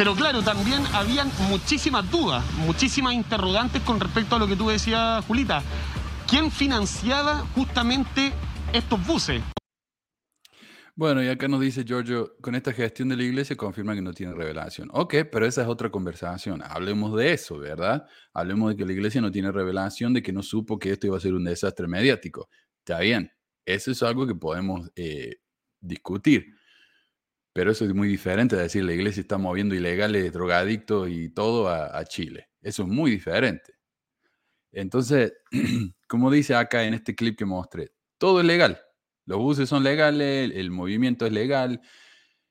Pero 0.00 0.14
claro, 0.14 0.40
también 0.40 0.82
habían 0.94 1.30
muchísimas 1.50 2.10
dudas, 2.10 2.42
muchísimas 2.64 3.12
interrogantes 3.12 3.82
con 3.82 4.00
respecto 4.00 4.36
a 4.36 4.38
lo 4.38 4.46
que 4.46 4.56
tú 4.56 4.70
decías, 4.70 5.22
Julita. 5.26 5.62
¿Quién 6.26 6.50
financiaba 6.50 7.40
justamente 7.54 8.32
estos 8.72 9.06
buses? 9.06 9.42
Bueno, 10.96 11.22
y 11.22 11.28
acá 11.28 11.48
nos 11.48 11.60
dice 11.60 11.84
Giorgio, 11.84 12.34
con 12.40 12.54
esta 12.54 12.72
gestión 12.72 13.10
de 13.10 13.16
la 13.18 13.24
iglesia 13.24 13.56
confirma 13.56 13.94
que 13.94 14.00
no 14.00 14.14
tiene 14.14 14.32
revelación. 14.32 14.88
Ok, 14.90 15.16
pero 15.30 15.44
esa 15.44 15.60
es 15.60 15.68
otra 15.68 15.90
conversación. 15.90 16.62
Hablemos 16.64 17.14
de 17.14 17.34
eso, 17.34 17.58
¿verdad? 17.58 18.06
Hablemos 18.32 18.70
de 18.70 18.76
que 18.76 18.86
la 18.86 18.92
iglesia 18.92 19.20
no 19.20 19.30
tiene 19.30 19.52
revelación, 19.52 20.14
de 20.14 20.22
que 20.22 20.32
no 20.32 20.42
supo 20.42 20.78
que 20.78 20.92
esto 20.92 21.08
iba 21.08 21.18
a 21.18 21.20
ser 21.20 21.34
un 21.34 21.44
desastre 21.44 21.86
mediático. 21.86 22.48
Está 22.78 23.00
bien, 23.00 23.30
eso 23.66 23.90
es 23.90 24.02
algo 24.02 24.26
que 24.26 24.34
podemos 24.34 24.90
eh, 24.96 25.40
discutir. 25.78 26.46
Pero 27.60 27.72
eso 27.72 27.84
es 27.84 27.92
muy 27.92 28.08
diferente 28.08 28.56
de 28.56 28.62
decir 28.62 28.82
la 28.82 28.94
iglesia 28.94 29.20
está 29.20 29.36
moviendo 29.36 29.74
ilegales, 29.74 30.32
drogadictos 30.32 31.10
y 31.10 31.28
todo 31.28 31.68
a, 31.68 32.02
Chile. 32.06 32.48
Eso 32.62 32.84
es 32.84 32.88
muy 32.88 33.10
diferente. 33.10 33.74
Entonces, 34.72 35.34
como 36.08 36.30
dice 36.30 36.54
acá 36.54 36.84
en 36.84 36.94
este 36.94 37.14
clip 37.14 37.36
que 37.36 37.44
mostré, 37.44 37.90
todo 38.16 38.40
es 38.40 38.46
legal. 38.46 38.80
Los 39.26 39.40
buses 39.40 39.68
son 39.68 39.84
legales, 39.84 40.50
el, 40.54 40.70
movimiento 40.70 41.26
es 41.26 41.32
legal, 41.32 41.82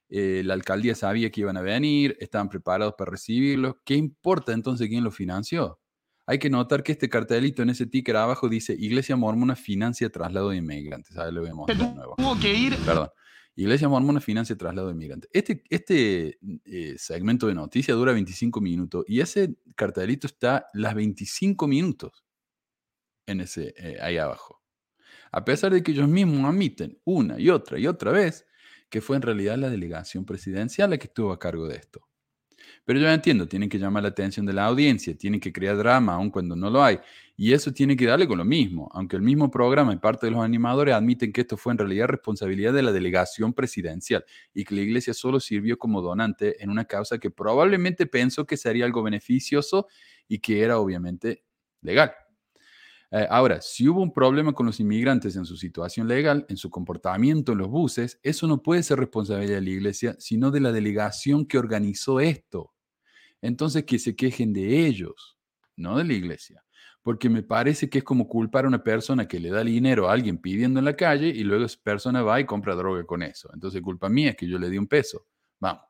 eh, 0.10 0.44
la 0.46 0.54
alcaldía 0.54 0.94
sabía 0.94 1.32
que 1.32 1.42
iban 1.42 1.58
a 1.58 1.62
venir, 1.62 2.16
estaban 2.20 2.48
preparados 2.48 2.94
para 2.96 3.10
recibirlos. 3.10 3.78
¿Qué 3.84 3.96
importa 3.96 4.54
entonces 4.54 4.90
quién 4.90 5.04
lo 5.04 5.10
financió? 5.10 5.80
Hay 6.28 6.38
que 6.38 6.52
notar 6.52 6.84
que 6.84 6.92
este 6.92 7.10
cartelito 7.10 7.64
en 7.64 7.72
ese 7.72 7.88
ticker 7.88 8.16
abajo 8.16 8.48
dice 8.48 8.76
Iglesia 8.78 9.16
Mormona 9.16 9.56
financia 9.56 10.08
traslado 10.12 10.52
de 10.52 10.58
inmigrantes. 10.58 11.18
A 11.18 11.24
ver, 11.24 11.34
lo 11.34 11.42
vemos 11.42 11.66
de 11.66 11.74
nuevo. 11.74 12.14
Tuvo 12.16 12.40
que 12.40 12.54
ir. 12.54 12.78
Perdón. 12.86 13.10
Iglesia 13.60 13.90
Mormona 13.90 14.22
financia 14.22 14.58
traslado 14.58 14.88
de 14.88 14.94
inmigrantes. 14.94 15.30
Este, 15.34 15.64
este 15.70 16.40
eh, 16.64 16.96
segmento 16.98 17.46
de 17.46 17.56
noticias 17.56 17.98
dura 17.98 18.14
25 18.14 18.62
minutos 18.62 19.04
y 19.06 19.20
ese 19.20 19.58
cartelito 19.76 20.28
está 20.28 20.68
las 20.74 20.96
25 20.96 21.68
minutos 21.68 22.24
en 23.26 23.42
ese, 23.42 23.74
eh, 23.76 23.98
ahí 24.02 24.18
abajo. 24.18 24.62
A 25.34 25.44
pesar 25.44 25.74
de 25.74 25.84
que 25.84 25.92
ellos 25.92 26.08
mismos 26.08 26.46
admiten 26.46 27.02
una 27.04 27.38
y 27.38 27.50
otra 27.50 27.78
y 27.78 27.86
otra 27.86 28.14
vez 28.14 28.48
que 28.90 29.02
fue 29.02 29.18
en 29.18 29.24
realidad 29.24 29.58
la 29.58 29.70
delegación 29.70 30.26
presidencial 30.26 30.92
la 30.92 30.98
que 30.98 31.08
estuvo 31.08 31.34
a 31.34 31.38
cargo 31.38 31.68
de 31.68 31.76
esto. 31.76 32.08
Pero 32.86 33.02
yo 33.02 33.10
entiendo, 33.10 33.46
tienen 33.46 33.68
que 33.68 33.78
llamar 33.78 34.04
la 34.04 34.10
atención 34.10 34.46
de 34.46 34.54
la 34.54 34.66
audiencia, 34.66 35.18
tienen 35.18 35.42
que 35.42 35.52
crear 35.52 35.76
drama 35.76 36.14
aun 36.14 36.30
cuando 36.30 36.56
no 36.56 36.70
lo 36.70 36.82
hay. 36.82 36.98
Y 37.42 37.54
eso 37.54 37.72
tiene 37.72 37.96
que 37.96 38.06
darle 38.06 38.28
con 38.28 38.38
lo 38.38 38.44
mismo, 38.44 38.90
aunque 38.94 39.16
el 39.16 39.22
mismo 39.22 39.50
programa 39.50 39.94
y 39.94 39.98
parte 39.98 40.26
de 40.26 40.32
los 40.34 40.44
animadores 40.44 40.94
admiten 40.94 41.32
que 41.32 41.40
esto 41.40 41.56
fue 41.56 41.72
en 41.72 41.78
realidad 41.78 42.08
responsabilidad 42.08 42.74
de 42.74 42.84
la 42.84 42.92
delegación 42.92 43.54
presidencial 43.54 44.26
y 44.54 44.66
que 44.66 44.76
la 44.76 44.82
iglesia 44.82 45.14
solo 45.14 45.40
sirvió 45.40 45.78
como 45.78 46.02
donante 46.02 46.62
en 46.62 46.70
una 46.70 46.84
causa 46.84 47.18
que 47.18 47.32
probablemente 47.32 48.08
pensó 48.08 48.46
que 48.46 48.58
sería 48.58 48.84
algo 48.84 49.04
beneficioso 49.04 49.88
y 50.28 50.40
que 50.40 50.64
era 50.64 50.80
obviamente 50.80 51.46
legal. 51.82 52.12
Eh, 53.12 53.26
ahora, 53.30 53.62
si 53.62 53.88
hubo 53.88 54.02
un 54.02 54.12
problema 54.12 54.52
con 54.52 54.66
los 54.66 54.82
inmigrantes 54.82 55.38
en 55.38 55.46
su 55.46 55.56
situación 55.56 56.10
legal, 56.10 56.46
en 56.50 56.58
su 56.58 56.70
comportamiento 56.70 57.54
en 57.54 57.60
los 57.60 57.70
buses, 57.70 58.20
eso 58.22 58.48
no 58.48 58.62
puede 58.62 58.84
ser 58.84 59.00
responsabilidad 59.00 59.56
de 59.56 59.62
la 59.62 59.70
iglesia, 59.70 60.16
sino 60.20 60.52
de 60.52 60.60
la 60.60 60.74
delegación 60.74 61.46
que 61.46 61.58
organizó 61.58 62.20
esto 62.20 62.74
entonces 63.42 63.86
que 63.86 64.00
se 64.00 64.16
quejen 64.16 64.54
de 64.54 64.86
ellos, 64.86 65.38
no 65.76 65.98
de 65.98 66.04
la 66.04 66.14
iglesia. 66.14 66.64
Porque 67.02 67.30
me 67.30 67.44
parece 67.44 67.90
que 67.90 68.00
es 68.00 68.04
como 68.04 68.28
culpar 68.28 68.66
a 68.66 68.68
una 68.68 68.84
persona 68.84 69.28
que 69.28 69.40
le 69.40 69.50
da 69.50 69.64
dinero 69.64 70.10
a 70.10 70.14
alguien 70.14 70.38
pidiendo 70.38 70.80
en 70.80 70.86
la 70.86 70.96
calle 70.96 71.28
y 71.28 71.44
luego 71.44 71.66
esa 71.66 71.80
persona 71.82 72.22
va 72.22 72.40
y 72.40 72.46
compra 72.46 72.76
droga 72.76 73.06
con 73.06 73.24
eso. 73.24 73.50
Entonces 73.54 73.82
culpa 73.82 74.10
mía 74.10 74.32
es 74.32 74.36
que 74.36 74.48
yo 74.48 74.60
le 74.60 74.70
di 74.70 74.78
un 74.78 74.88
peso. 74.88 75.26
Vamos. 75.60 75.84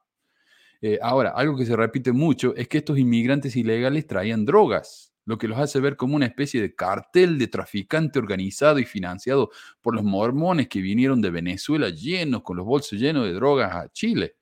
Eh, 0.82 0.98
ahora, 1.02 1.32
algo 1.32 1.58
que 1.58 1.66
se 1.66 1.76
repite 1.76 2.12
mucho 2.14 2.56
es 2.56 2.68
que 2.68 2.78
estos 2.78 2.98
inmigrantes 2.98 3.56
ilegales 3.56 4.08
traían 4.08 4.46
drogas, 4.46 5.14
lo 5.26 5.38
que 5.38 5.48
los 5.48 5.60
hace 5.60 5.80
ver 5.82 5.98
como 5.98 6.16
una 6.16 6.26
especie 6.26 6.62
de 6.62 6.74
cartel 6.74 7.38
de 7.38 7.48
traficante 7.48 8.18
organizado 8.18 8.80
y 8.80 8.86
financiado 8.86 9.52
por 9.82 9.94
los 9.94 10.04
mormones 10.04 10.70
que 10.70 10.82
vinieron 10.82 11.22
de 11.22 11.32
Venezuela 11.32 11.90
llenos, 11.90 12.44
con 12.44 12.56
los 12.58 12.66
bolsos 12.66 12.98
llenos 12.98 13.26
de 13.26 13.34
drogas 13.34 13.76
a 13.76 13.90
Chile. 13.90 14.36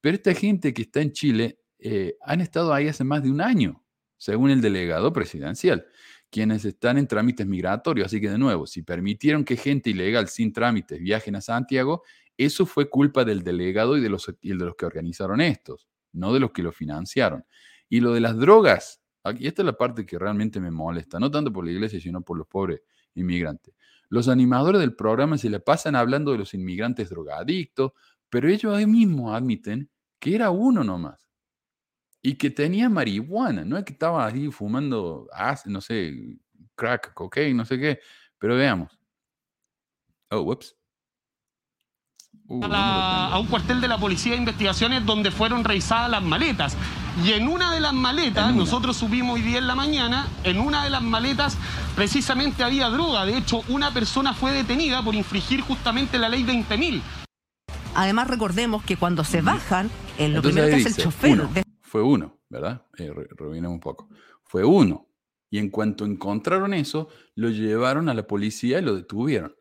Pero 0.00 0.16
esta 0.16 0.34
gente 0.34 0.74
que 0.74 0.82
está 0.82 1.00
en 1.00 1.12
Chile 1.12 1.58
eh, 1.78 2.16
han 2.20 2.40
estado 2.40 2.72
ahí 2.72 2.88
hace 2.88 3.04
más 3.04 3.22
de 3.22 3.30
un 3.30 3.40
año, 3.40 3.82
según 4.16 4.50
el 4.50 4.60
delegado 4.60 5.12
presidencial, 5.12 5.86
quienes 6.30 6.64
están 6.64 6.98
en 6.98 7.06
trámites 7.06 7.46
migratorios. 7.46 8.06
Así 8.06 8.20
que, 8.20 8.30
de 8.30 8.38
nuevo, 8.38 8.66
si 8.66 8.82
permitieron 8.82 9.44
que 9.44 9.56
gente 9.56 9.90
ilegal 9.90 10.28
sin 10.28 10.52
trámites 10.52 11.00
viajen 11.00 11.36
a 11.36 11.40
Santiago, 11.40 12.02
eso 12.36 12.66
fue 12.66 12.90
culpa 12.90 13.24
del 13.24 13.42
delegado 13.42 13.96
y 13.96 14.00
de 14.00 14.08
los, 14.08 14.32
y 14.40 14.48
de 14.50 14.54
los 14.56 14.76
que 14.76 14.86
organizaron 14.86 15.40
estos, 15.40 15.88
no 16.12 16.32
de 16.32 16.40
los 16.40 16.52
que 16.52 16.62
lo 16.62 16.72
financiaron. 16.72 17.44
Y 17.88 18.00
lo 18.00 18.12
de 18.12 18.20
las 18.20 18.36
drogas, 18.36 19.00
y 19.38 19.46
esta 19.46 19.62
es 19.62 19.66
la 19.66 19.76
parte 19.76 20.04
que 20.04 20.18
realmente 20.18 20.60
me 20.60 20.70
molesta, 20.70 21.18
no 21.18 21.30
tanto 21.30 21.52
por 21.52 21.64
la 21.64 21.72
iglesia, 21.72 22.00
sino 22.00 22.22
por 22.22 22.36
los 22.36 22.46
pobres 22.46 22.80
inmigrantes. 23.14 23.74
Los 24.08 24.28
animadores 24.28 24.80
del 24.80 24.94
programa 24.94 25.38
se 25.38 25.50
le 25.50 25.60
pasan 25.60 25.96
hablando 25.96 26.32
de 26.32 26.38
los 26.38 26.54
inmigrantes 26.54 27.10
drogadictos, 27.10 27.92
pero 28.28 28.48
ellos 28.48 28.74
ahí 28.74 28.86
mismos 28.86 29.34
admiten 29.34 29.90
que 30.18 30.34
era 30.34 30.50
uno 30.50 30.84
nomás 30.84 31.25
y 32.26 32.34
que 32.34 32.50
tenía 32.50 32.88
marihuana, 32.88 33.64
no 33.64 33.78
es 33.78 33.84
que 33.84 33.92
estaba 33.92 34.26
ahí 34.26 34.50
fumando, 34.50 35.28
no 35.66 35.80
sé, 35.80 36.12
crack, 36.74 37.14
cocaine, 37.14 37.56
no 37.56 37.64
sé 37.64 37.78
qué, 37.78 38.00
pero 38.36 38.56
veamos. 38.56 38.98
Oh, 40.32 40.40
whoops. 40.40 40.74
Uh, 42.48 42.64
a, 42.64 43.38
un 43.38 43.46
cuartel 43.46 43.80
de 43.80 43.86
la 43.86 43.96
Policía 43.98 44.32
de 44.32 44.38
Investigaciones 44.38 45.06
donde 45.06 45.30
fueron 45.30 45.62
revisadas 45.62 46.10
las 46.10 46.20
maletas. 46.20 46.76
Y 47.24 47.30
en 47.30 47.46
una 47.46 47.72
de 47.72 47.78
las 47.78 47.92
maletas, 47.92 48.52
nosotros 48.52 48.96
subimos 48.96 49.36
hoy 49.36 49.42
día 49.42 49.58
en 49.58 49.68
la 49.68 49.76
mañana, 49.76 50.26
en 50.42 50.58
una 50.58 50.82
de 50.82 50.90
las 50.90 51.02
maletas 51.02 51.56
precisamente 51.94 52.64
había 52.64 52.88
droga. 52.88 53.24
De 53.24 53.36
hecho, 53.38 53.62
una 53.68 53.94
persona 53.94 54.34
fue 54.34 54.50
detenida 54.50 55.00
por 55.00 55.14
infringir 55.14 55.60
justamente 55.60 56.18
la 56.18 56.28
ley 56.28 56.42
20.000. 56.42 57.02
Además, 57.94 58.26
recordemos 58.26 58.82
que 58.82 58.96
cuando 58.96 59.22
se 59.22 59.42
bajan, 59.42 59.92
en 60.18 60.34
lo 60.34 60.42
primero 60.42 60.66
que 60.66 60.74
hace 60.74 60.88
el 60.88 60.96
chofer 60.96 61.65
fue 61.96 62.02
uno. 62.02 62.38
¿verdad? 62.50 62.86
Eh, 62.98 63.10
un 63.10 63.80
poco. 63.80 64.10
Fue 64.44 64.64
uno. 64.64 65.08
Y 65.48 65.58
en 65.58 65.70
cuanto 65.70 66.04
encontraron 66.04 66.74
eso, 66.74 67.08
lo 67.34 67.48
llevaron 67.48 68.10
a 68.10 68.14
la 68.14 68.26
policía 68.26 68.78
y 68.78 68.82
lo 68.82 68.94
detuvieron. 68.94 69.56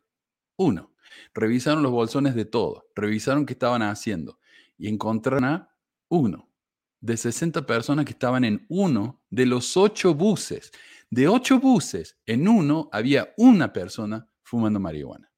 Uno. 0.58 0.94
Revisaron 1.34 1.82
los 1.82 1.94
bolsones 1.94 2.36
de 2.36 2.44
todo. 2.44 2.90
Revisaron 2.94 3.46
qué 3.46 3.54
estaban 3.54 3.84
haciendo. 3.84 4.38
Y 4.78 4.90
encontraron 4.90 5.46
a 5.46 5.74
uno. 6.10 6.52
De 7.00 7.16
60 7.16 7.66
personas 7.66 8.04
que 8.04 8.12
estaban 8.12 8.44
en 8.44 8.66
uno 8.68 9.24
de 9.30 9.46
los 9.46 9.78
ocho 9.78 10.14
buses. 10.14 10.74
De 11.10 11.30
ocho 11.30 11.62
buses, 11.62 12.20
en 12.26 12.50
uno 12.50 12.90
había 12.92 13.34
una 13.38 13.72
persona 13.72 14.28
fumando 14.44 14.82
marihuana. 14.82 15.32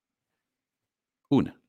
Una. 1.30 1.62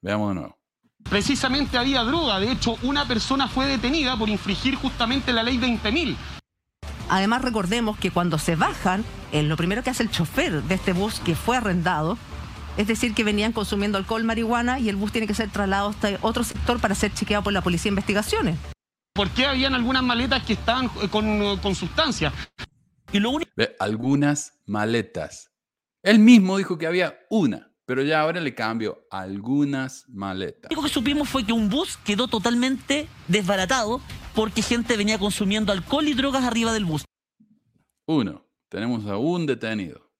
Veamos 0.00 0.30
de 0.30 0.34
nuevo. 0.34 0.63
Precisamente 1.08 1.78
había 1.78 2.02
droga. 2.02 2.40
De 2.40 2.50
hecho, 2.50 2.76
una 2.82 3.06
persona 3.06 3.48
fue 3.48 3.66
detenida 3.66 4.16
por 4.16 4.28
infringir 4.28 4.74
justamente 4.74 5.32
la 5.32 5.42
ley 5.42 5.58
20.000. 5.58 6.16
Además, 7.08 7.42
recordemos 7.42 7.98
que 7.98 8.10
cuando 8.10 8.38
se 8.38 8.56
bajan, 8.56 9.04
lo 9.32 9.56
primero 9.56 9.82
que 9.82 9.90
hace 9.90 10.02
el 10.02 10.10
chofer 10.10 10.62
de 10.62 10.74
este 10.74 10.92
bus 10.92 11.20
que 11.20 11.34
fue 11.34 11.56
arrendado, 11.56 12.18
es 12.76 12.86
decir, 12.86 13.14
que 13.14 13.22
venían 13.24 13.52
consumiendo 13.52 13.98
alcohol, 13.98 14.24
marihuana 14.24 14.80
y 14.80 14.88
el 14.88 14.96
bus 14.96 15.12
tiene 15.12 15.26
que 15.26 15.34
ser 15.34 15.50
trasladado 15.50 15.90
hasta 15.90 16.18
otro 16.22 16.42
sector 16.42 16.80
para 16.80 16.94
ser 16.94 17.12
chequeado 17.12 17.44
por 17.44 17.52
la 17.52 17.62
policía 17.62 17.90
de 17.90 17.94
investigaciones. 17.94 18.58
¿Por 19.12 19.30
qué 19.30 19.46
habían 19.46 19.74
algunas 19.74 20.02
maletas 20.02 20.42
que 20.42 20.54
estaban 20.54 20.88
con, 20.88 21.58
con 21.58 21.74
sustancias? 21.74 22.32
Y 23.12 23.20
lo 23.20 23.30
único... 23.30 23.50
Algunas 23.78 24.58
maletas. 24.66 25.52
Él 26.02 26.18
mismo 26.18 26.56
dijo 26.58 26.78
que 26.78 26.88
había 26.88 27.16
una. 27.30 27.70
Pero 27.86 28.02
ya 28.02 28.20
ahora 28.20 28.40
le 28.40 28.54
cambio 28.54 29.06
algunas 29.10 30.08
maletas. 30.08 30.70
Lo 30.70 30.76
único 30.76 30.82
que 30.82 30.88
supimos 30.88 31.28
fue 31.28 31.44
que 31.44 31.52
un 31.52 31.68
bus 31.68 31.98
quedó 31.98 32.28
totalmente 32.28 33.08
desbaratado 33.28 34.00
porque 34.34 34.62
gente 34.62 34.96
venía 34.96 35.18
consumiendo 35.18 35.72
alcohol 35.72 36.08
y 36.08 36.14
drogas 36.14 36.44
arriba 36.44 36.72
del 36.72 36.86
bus. 36.86 37.04
Uno, 38.06 38.44
tenemos 38.68 39.06
a 39.06 39.18
un 39.18 39.46
detenido. 39.46 40.10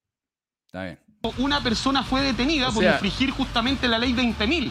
Está 0.66 0.84
bien. 0.84 1.00
Una 1.38 1.62
persona 1.62 2.02
fue 2.02 2.20
detenida 2.20 2.70
por 2.70 2.84
infringir 2.84 3.30
justamente 3.30 3.88
la 3.88 3.98
ley 3.98 4.12
20.000. 4.12 4.70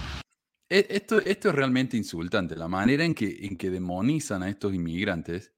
E, 0.69 0.87
esto, 0.89 1.19
esto 1.19 1.49
es 1.49 1.55
realmente 1.55 1.97
insultante. 1.97 2.55
La 2.55 2.67
manera 2.67 3.03
en 3.03 3.15
que, 3.15 3.45
en 3.45 3.57
que 3.57 3.71
demonizan 3.71 4.43
a 4.43 4.49
estos 4.49 4.73
inmigrantes 4.73 5.51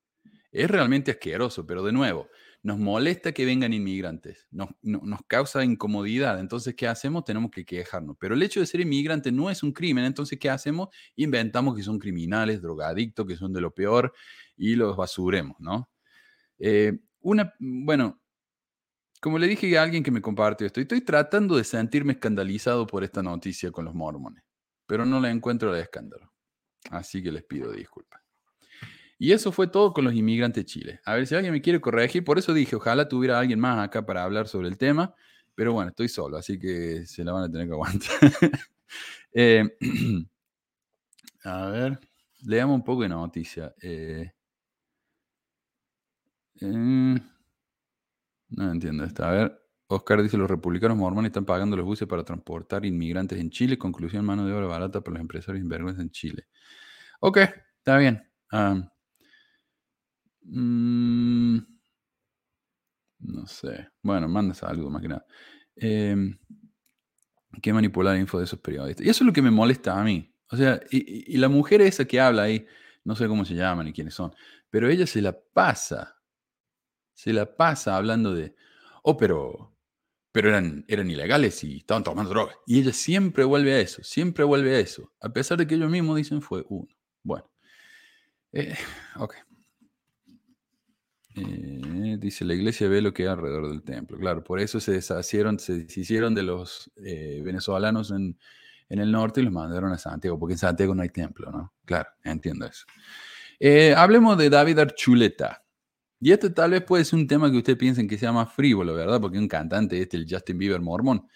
es 0.52 0.69
realmente 0.69 1.12
asqueroso, 1.12 1.65
pero 1.65 1.84
de 1.84 1.91
nuevo, 1.91 2.30
nos 2.65 2.80
molesta 2.80 3.32
que 3.32 3.45
vengan 3.45 3.73
inmigrantes, 3.73 4.47
nos, 4.49 4.69
nos, 4.82 5.19
causa 5.28 5.63
incomodidad, 5.63 6.39
entonces, 6.39 6.73
¿qué 6.73 6.88
hacemos? 6.88 7.23
Tenemos 7.23 7.51
que 7.51 7.63
quejarnos. 7.63 8.17
Pero 8.19 8.34
el 8.34 8.41
hecho 8.41 8.60
de 8.60 8.65
ser 8.65 8.82
inmigrante 8.82 9.32
no 9.32 9.51
es 9.51 9.62
un 9.62 9.71
crimen, 9.71 10.04
entonces, 10.04 10.39
¿qué 10.39 10.49
hacemos? 10.49 10.89
Inventamos 11.15 11.75
que 11.75 11.84
son 11.84 11.99
criminales, 11.99 12.63
drogadictos, 12.63 13.28
que 13.28 13.36
son 13.36 13.54
de 13.54 13.62
lo 13.62 13.71
peor 13.71 14.13
y 14.58 14.73
los 14.73 14.97
basuremos, 14.97 15.58
¿no? 15.60 15.91
Eh, 16.58 16.97
una, 17.19 17.54
bueno, 17.60 18.19
como 19.21 19.38
le 19.38 19.45
dije 19.45 19.78
a 19.78 19.84
alguien 19.84 20.01
que 20.01 20.10
me 20.10 20.23
compartió 20.23 20.65
esto, 20.65 20.82
estoy 20.82 21.01
tratando 21.01 21.58
de 21.58 21.65
sentirme 21.65 22.13
escandalizado 22.13 22.88
por 22.88 23.04
esta 23.04 23.21
noticia 23.21 23.69
con 23.69 23.86
los 23.86 23.93
mormones, 23.93 24.43
pero 24.88 25.06
no 25.06 25.19
le 25.19 25.30
encuentro 25.30 25.71
de 25.71 25.82
escándalo. 25.82 26.34
Así 26.89 27.21
que 27.21 27.32
les 27.32 27.43
pido 27.43 27.71
disculpas. 27.71 28.24
Y 29.17 29.32
eso 29.32 29.51
fue 29.51 29.67
todo 29.67 29.93
con 29.93 30.04
los 30.06 30.13
inmigrantes 30.13 30.63
de 30.63 30.65
Chile. 30.65 30.99
A 31.06 31.15
ver 31.15 31.25
si 31.28 31.36
alguien 31.36 31.54
me 31.54 31.62
quiere 31.62 31.80
corregir, 31.82 32.23
por 32.25 32.38
eso 32.38 32.54
dije, 32.54 32.75
ojalá 32.75 33.08
tuviera 33.08 33.39
alguien 33.39 33.60
más 33.60 33.80
acá 33.80 34.06
para 34.06 34.23
hablar 34.23 34.47
sobre 34.47 34.67
el 34.67 34.78
tema, 34.78 35.15
pero 35.56 35.73
bueno, 35.73 35.89
estoy 35.89 36.10
solo, 36.10 36.38
así 36.38 36.60
que 36.60 37.06
se 37.06 37.23
la 37.23 37.32
van 37.34 37.43
a 37.45 37.51
tener 37.51 37.67
que 37.67 37.73
aguantar. 37.73 38.10
Eh, 39.38 39.63
a 41.43 41.67
ver, 41.69 41.99
leamos 42.43 42.75
un 42.75 42.84
poco 42.84 43.04
de 43.04 43.10
noticia. 43.10 43.73
Eh, 43.82 44.32
eh, 46.62 47.19
no 48.49 48.71
entiendo 48.71 49.04
esto. 49.04 49.23
A 49.25 49.32
ver, 49.32 49.60
Oscar 49.88 50.21
dice, 50.23 50.38
los 50.38 50.49
republicanos 50.49 50.97
mormones 50.97 51.30
están 51.30 51.45
pagando 51.45 51.75
los 51.78 51.86
buses 51.86 52.08
para 52.08 52.23
transportar 52.23 52.86
inmigrantes 52.86 53.39
en 53.39 53.49
Chile. 53.49 53.78
Conclusión, 53.78 54.25
mano 54.25 54.45
de 54.45 54.54
obra 54.54 54.67
barata 54.67 55.01
para 55.01 55.13
los 55.15 55.21
empresarios 55.21 55.63
invergüenza 55.63 56.01
en 56.01 56.12
Chile. 56.12 56.47
Ok, 57.21 57.38
está 57.80 57.97
bien. 57.97 58.23
Mm, 60.45 61.58
no 63.19 63.47
sé. 63.47 63.89
Bueno, 64.01 64.27
manda 64.27 64.55
algo 64.67 64.89
más 64.89 65.01
que 65.01 65.08
nada. 65.08 65.25
Eh, 65.75 66.15
que 67.62 67.73
manipular 67.73 68.17
info 68.17 68.38
de 68.38 68.45
esos 68.45 68.60
periodistas. 68.60 69.05
Y 69.05 69.10
eso 69.10 69.23
es 69.23 69.27
lo 69.27 69.34
que 69.34 69.41
me 69.41 69.51
molesta 69.51 69.99
a 69.99 70.03
mí. 70.03 70.34
O 70.49 70.58
sea, 70.58 70.79
y, 70.91 71.38
la 71.38 71.49
mujer 71.49 71.81
esa 71.81 72.05
que 72.05 72.19
habla 72.19 72.43
ahí, 72.43 72.65
no 73.03 73.15
sé 73.15 73.27
cómo 73.27 73.45
se 73.45 73.55
llaman 73.55 73.86
ni 73.86 73.93
quiénes 73.93 74.13
son, 74.13 74.34
pero 74.69 74.89
ella 74.89 75.08
se 75.08 75.21
la 75.21 75.38
pasa, 75.53 76.17
se 77.13 77.34
la 77.34 77.55
pasa 77.55 77.97
hablando 77.97 78.34
de, 78.34 78.55
oh, 79.03 79.17
pero, 79.17 79.75
pero 80.31 80.49
eran, 80.49 80.86
eran 80.88 81.10
ilegales 81.10 81.63
y 81.63 81.77
estaban 81.77 82.03
tomando 82.03 82.29
drogas. 82.29 82.55
Y 82.67 82.79
ella 82.79 82.93
siempre 82.93 83.43
vuelve 83.43 83.73
a 83.73 83.79
eso, 83.79 84.03
siempre 84.03 84.43
vuelve 84.43 84.75
a 84.75 84.79
eso, 84.79 85.12
a 85.19 85.29
pesar 85.29 85.58
de 85.58 85.67
que 85.67 85.75
ellos 85.75 85.89
mismos 85.89 86.17
dicen 86.17 86.41
fue 86.41 86.63
uno. 86.69 86.88
Bueno, 87.23 87.49
eh, 88.51 88.75
ok. 89.17 89.36
Eh, 91.36 92.17
dice, 92.19 92.45
la 92.45 92.54
iglesia 92.54 92.88
ve 92.88 93.02
lo 93.02 93.13
que 93.13 93.24
hay 93.24 93.30
alrededor 93.30 93.69
del 93.69 93.84
templo. 93.84 94.17
Claro, 94.17 94.43
por 94.43 94.60
eso 94.60 94.80
se 94.80 94.93
deshacieron, 94.93 95.60
se 95.60 95.80
deshicieron 95.80 96.34
de 96.34 96.43
los 96.43 96.91
eh, 96.98 97.41
venezolanos 97.43 98.12
en, 98.12 98.38
el 98.89 99.12
norte 99.12 99.41
y 99.41 99.43
los 99.43 99.52
mandaron 99.52 99.91
a 99.91 99.98
Santiago, 99.98 100.39
porque 100.39 100.54
en 100.54 100.60
Santiago 100.60 100.95
no 100.95 101.02
hay 101.02 101.10
templo, 101.10 101.52
¿no? 101.52 101.74
Claro, 101.84 102.10
entiendo 102.24 102.65
eso. 102.65 102.86
Eh, 103.60 103.93
hablemos 103.95 104.38
de 104.38 104.50
David 104.50 104.80
Archuleta. 104.80 105.63
Y 106.19 106.32
este 106.32 106.50
tal 106.50 106.71
vez 106.71 106.84
puede 106.84 107.04
ser 107.04 107.19
un 107.19 107.28
tema 107.28 107.52
que 107.52 107.58
ustedes 107.58 107.78
piensen 107.78 108.08
que 108.08 108.17
sea 108.17 108.32
más 108.32 108.54
frívolo, 108.54 108.93
¿verdad? 108.93 109.19
Porque 109.19 109.38
un 109.38 109.48
cantante, 109.48 110.02
este, 110.02 110.17
el 110.17 110.26
Justin 110.30 110.58
Bieber 110.58 110.82
mormón. 110.82 111.28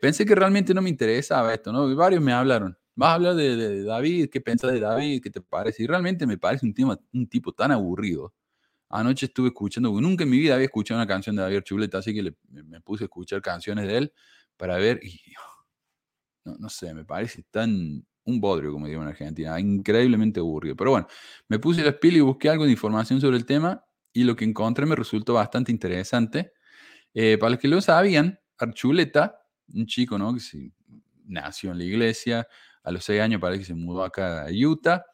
pensé 0.00 0.26
que 0.26 0.34
realmente 0.34 0.74
no 0.74 0.82
me 0.82 0.90
interesaba 0.90 1.54
esto, 1.54 1.72
¿no? 1.72 1.94
Varios 1.96 2.22
me 2.22 2.32
hablaron. 2.32 2.76
Vas 2.96 3.10
a 3.10 3.14
hablar 3.14 3.34
de, 3.34 3.82
David, 3.84 4.28
¿qué 4.30 4.40
piensas 4.40 4.72
de 4.72 4.80
David? 4.80 5.22
¿Qué 5.22 5.30
te 5.30 5.40
parece? 5.40 5.82
Y 5.82 5.86
realmente 5.86 6.26
me 6.26 6.38
parece 6.38 6.66
un, 6.66 6.74
tema, 6.74 6.98
un 7.12 7.28
tipo 7.28 7.52
tan 7.52 7.72
aburrido 7.72 8.34
Anoche 8.96 9.26
estuve 9.26 9.48
escuchando, 9.48 9.90
nunca 10.00 10.22
en 10.22 10.30
mi 10.30 10.38
vida 10.38 10.54
había 10.54 10.66
escuchado 10.66 11.00
una 11.00 11.06
canción 11.08 11.34
de 11.34 11.42
David 11.42 11.62
Chuleta, 11.62 11.98
así 11.98 12.14
que 12.14 12.32
me 12.48 12.80
puse 12.80 13.02
a 13.02 13.06
escuchar 13.06 13.42
canciones 13.42 13.88
de 13.88 13.96
él 13.98 14.12
para 14.56 14.76
ver 14.76 15.00
y 15.02 15.20
no, 16.44 16.68
sé, 16.68 16.94
me 16.94 17.04
parece 17.04 17.42
tan 17.50 18.06
un 18.24 18.40
bodrio, 18.40 18.70
como 18.70 18.86
digo 18.86 19.02
en 19.02 19.08
Argentina, 19.08 19.58
increíblemente 19.58 20.38
aburrido. 20.38 20.76
Pero 20.76 20.92
bueno, 20.92 21.08
me 21.48 21.58
puse 21.58 21.82
las 21.82 21.94
pilas 21.94 22.18
y 22.18 22.20
busqué 22.20 22.48
algo 22.48 22.66
de 22.66 22.70
información 22.70 23.20
sobre 23.20 23.36
el 23.36 23.44
tema 23.44 23.84
y 24.12 24.22
lo 24.22 24.36
que 24.36 24.44
encontré 24.44 24.86
me 24.86 24.94
resultó 24.94 25.34
bastante 25.34 25.72
interesante. 25.72 26.52
Eh, 27.14 27.36
para 27.36 27.50
los 27.50 27.58
que 27.58 27.66
lo 27.66 27.80
sabían, 27.80 28.38
Archuleta, 28.58 29.42
un 29.74 29.86
chico 29.86 30.18
¿no? 30.18 30.36
que 30.36 30.70
nació 31.24 31.72
en 31.72 31.78
la 31.78 31.84
iglesia, 31.84 32.46
a 32.84 32.92
los 32.92 33.04
seis 33.04 33.20
años 33.20 33.40
parece 33.40 33.60
que 33.62 33.66
se 33.66 33.74
mudó 33.74 34.04
acá 34.04 34.46
a 34.46 34.50
Utah, 34.52 35.04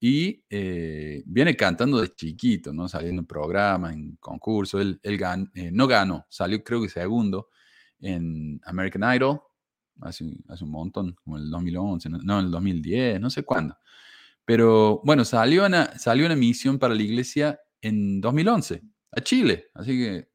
y 0.00 0.44
eh, 0.48 1.22
viene 1.26 1.56
cantando 1.56 2.00
de 2.00 2.14
chiquito, 2.14 2.72
¿no? 2.72 2.88
Saliendo 2.88 3.20
en 3.20 3.26
programas, 3.26 3.94
en 3.94 4.16
concursos. 4.16 4.80
Él, 4.80 5.00
eh, 5.02 5.70
no 5.72 5.86
ganó, 5.86 6.26
salió 6.28 6.62
creo 6.62 6.80
que 6.82 6.88
segundo 6.88 7.48
en 8.00 8.60
American 8.64 9.14
Idol 9.14 9.40
hace, 10.00 10.24
hace 10.48 10.64
un 10.64 10.70
montón, 10.70 11.16
como 11.24 11.36
en 11.36 11.44
el 11.44 11.50
2011, 11.50 12.08
no, 12.10 12.38
en 12.38 12.46
el 12.46 12.50
2010, 12.50 13.20
no 13.20 13.30
sé 13.30 13.42
cuándo. 13.42 13.76
Pero 14.44 15.00
bueno, 15.04 15.24
salió 15.24 15.66
una, 15.66 15.98
salió 15.98 16.26
una 16.26 16.36
misión 16.36 16.78
para 16.78 16.94
la 16.94 17.02
iglesia 17.02 17.60
en 17.82 18.20
2011, 18.20 18.82
a 19.12 19.20
Chile. 19.20 19.66
Así 19.74 19.98
que 19.98 20.28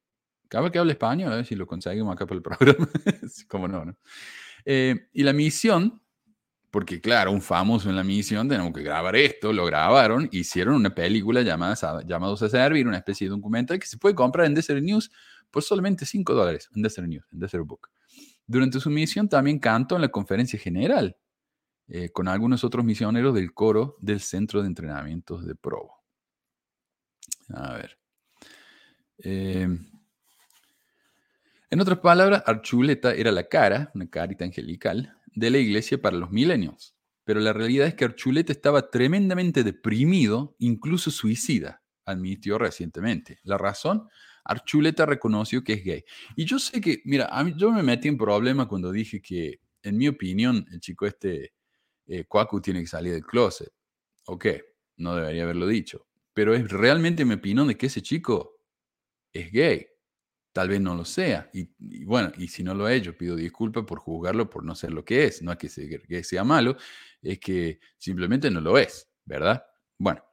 cada 0.49 0.69
que 0.69 0.78
hable 0.78 0.91
español, 0.91 1.32
a 1.32 1.38
ver 1.38 1.45
si 1.45 1.56
lo 1.56 1.65
conseguimos 1.65 2.13
acá 2.13 2.28
para 2.28 2.38
el 2.38 2.43
programa. 2.43 2.88
Como 3.47 3.67
no, 3.67 3.86
¿no? 3.86 3.97
Eh, 4.65 5.10
y 5.13 5.23
la 5.23 5.34
misión 5.34 6.02
porque 6.73 6.99
claro, 6.99 7.31
un 7.31 7.39
famoso 7.39 7.88
en 7.88 7.95
la 7.95 8.03
misión, 8.03 8.49
tenemos 8.49 8.73
que 8.73 8.81
grabar 8.81 9.15
esto, 9.15 9.53
lo 9.53 9.63
grabaron, 9.63 10.27
hicieron 10.31 10.73
una 10.73 10.89
película 10.89 11.43
llamada 11.43 12.01
Llamados 12.03 12.41
a 12.41 12.49
Servir, 12.49 12.88
una 12.88 12.97
especie 12.97 13.27
de 13.27 13.29
documental 13.29 13.77
que 13.77 13.86
se 13.86 13.99
puede 13.99 14.15
comprar 14.15 14.47
en 14.47 14.55
Desert 14.55 14.81
News 14.81 15.12
por 15.51 15.62
solamente 15.62 16.03
5 16.03 16.33
dólares, 16.33 16.71
en 16.75 16.81
Desert 16.81 17.07
News, 17.07 17.27
en 17.31 17.38
Desert 17.38 17.63
Book. 17.67 17.91
Durante 18.47 18.79
su 18.79 18.89
misión 18.89 19.29
también 19.29 19.59
cantó 19.59 19.97
en 19.97 20.01
la 20.01 20.07
conferencia 20.07 20.57
general 20.57 21.15
eh, 21.89 22.09
con 22.09 22.27
algunos 22.27 22.63
otros 22.63 22.83
misioneros 22.83 23.36
del 23.36 23.53
coro 23.53 23.95
del 24.01 24.19
Centro 24.19 24.63
de 24.63 24.67
Entrenamientos 24.67 25.45
de 25.45 25.53
Provo. 25.53 26.03
A 27.49 27.73
ver. 27.73 27.99
Eh, 29.19 29.67
en 31.69 31.79
otras 31.79 31.99
palabras, 31.99 32.41
Archuleta 32.47 33.13
era 33.13 33.31
la 33.31 33.43
cara, 33.43 33.91
una 33.93 34.09
carita 34.09 34.43
angelical, 34.43 35.15
de 35.36 35.50
la 35.50 35.58
iglesia 35.58 36.02
para 36.02 36.17
los 36.17 36.32
milenios. 36.32 36.96
Pero 37.24 37.39
la 37.39 37.54
realidad 37.54 37.88
es 37.88 37.96
que 37.96 38.06
Archuleta 38.06 38.52
estaba 38.52 38.89
tremendamente 38.89 39.63
deprimido, 39.63 40.56
incluso 40.60 41.10
suicida, 41.10 41.82
admitió 42.06 42.58
recientemente. 42.58 43.39
La 43.43 43.58
razón, 43.58 44.08
Archuleta 44.43 45.06
reconoció 45.06 45.63
que 45.63 45.74
es 45.74 45.84
gay. 45.84 46.04
Y 46.36 46.46
yo 46.46 46.60
sé 46.60 46.82
que, 46.82 47.02
mira, 47.06 47.30
yo 47.56 47.72
me 47.72 47.84
metí 47.84 48.10
en 48.10 48.17
problema 48.17 48.67
cuando 48.67 48.91
dije 48.91 49.22
que, 49.22 49.62
en 49.82 49.98
mi 49.98 50.08
opinión, 50.08 50.65
el 50.72 50.80
chico 50.80 51.06
este, 51.06 51.54
eh, 52.08 52.26
tiene 52.62 52.82
que 52.82 52.88
salir 52.88 53.13
del 53.13 53.24
closet. 53.24 53.72
Ok, 54.26 54.48
no 54.98 55.15
debería 55.15 55.43
haberlo 55.43 55.67
dicho. 55.67 56.08
pero 56.34 56.56
es 56.56 56.67
realmente 56.69 57.26
mi 57.26 57.36
opinión 57.36 57.67
de 57.67 57.78
que 57.78 57.86
ese 57.86 58.02
chico 58.02 58.60
es 59.32 59.52
gay. 59.52 59.86
Tal 60.53 60.69
vez 60.69 60.79
no 60.79 60.95
lo 60.95 61.03
sea. 61.03 61.49
Y, 61.51 61.67
bueno, 62.05 62.31
y 62.37 62.47
si 62.47 62.63
no 62.63 62.75
lo 62.75 62.87
es, 62.87 63.01
yo 63.01 63.17
pido 63.17 63.35
disculpas 63.35 63.85
por 63.85 63.99
juzgarlo 63.99 64.49
por 64.49 64.63
no 64.63 64.75
ser 64.75 64.91
lo 64.91 65.03
que 65.03 65.25
es. 65.25 65.41
No 65.41 65.51
es 65.51 65.57
que 65.57 65.67
sea, 65.67 65.99
que 66.07 66.23
sea 66.23 66.43
malo, 66.43 66.77
es 67.23 67.39
que 67.39 67.79
simplemente 67.97 68.51
no 68.51 68.61
lo 68.61 68.77
es, 68.77 69.09
¿verdad? 69.25 69.65
Bueno, 69.97 70.23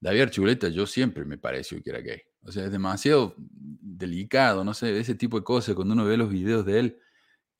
David 0.00 0.22
Archuleta 0.22 0.68
yo 0.68 0.84
siempre 0.84 1.24
me 1.24 1.38
pareció 1.38 1.80
que 1.80 1.90
era 1.90 2.00
gay. 2.00 2.20
O 2.42 2.50
sea, 2.50 2.64
es 2.64 2.72
demasiado 2.72 3.34
delicado, 3.38 4.64
no 4.64 4.74
sé, 4.74 4.98
ese 4.98 5.14
tipo 5.14 5.38
de 5.38 5.44
cosas. 5.44 5.76
Cuando 5.76 5.94
uno 5.94 6.04
ve 6.04 6.16
los 6.16 6.30
videos 6.30 6.66
de 6.66 6.78
él, 6.80 6.98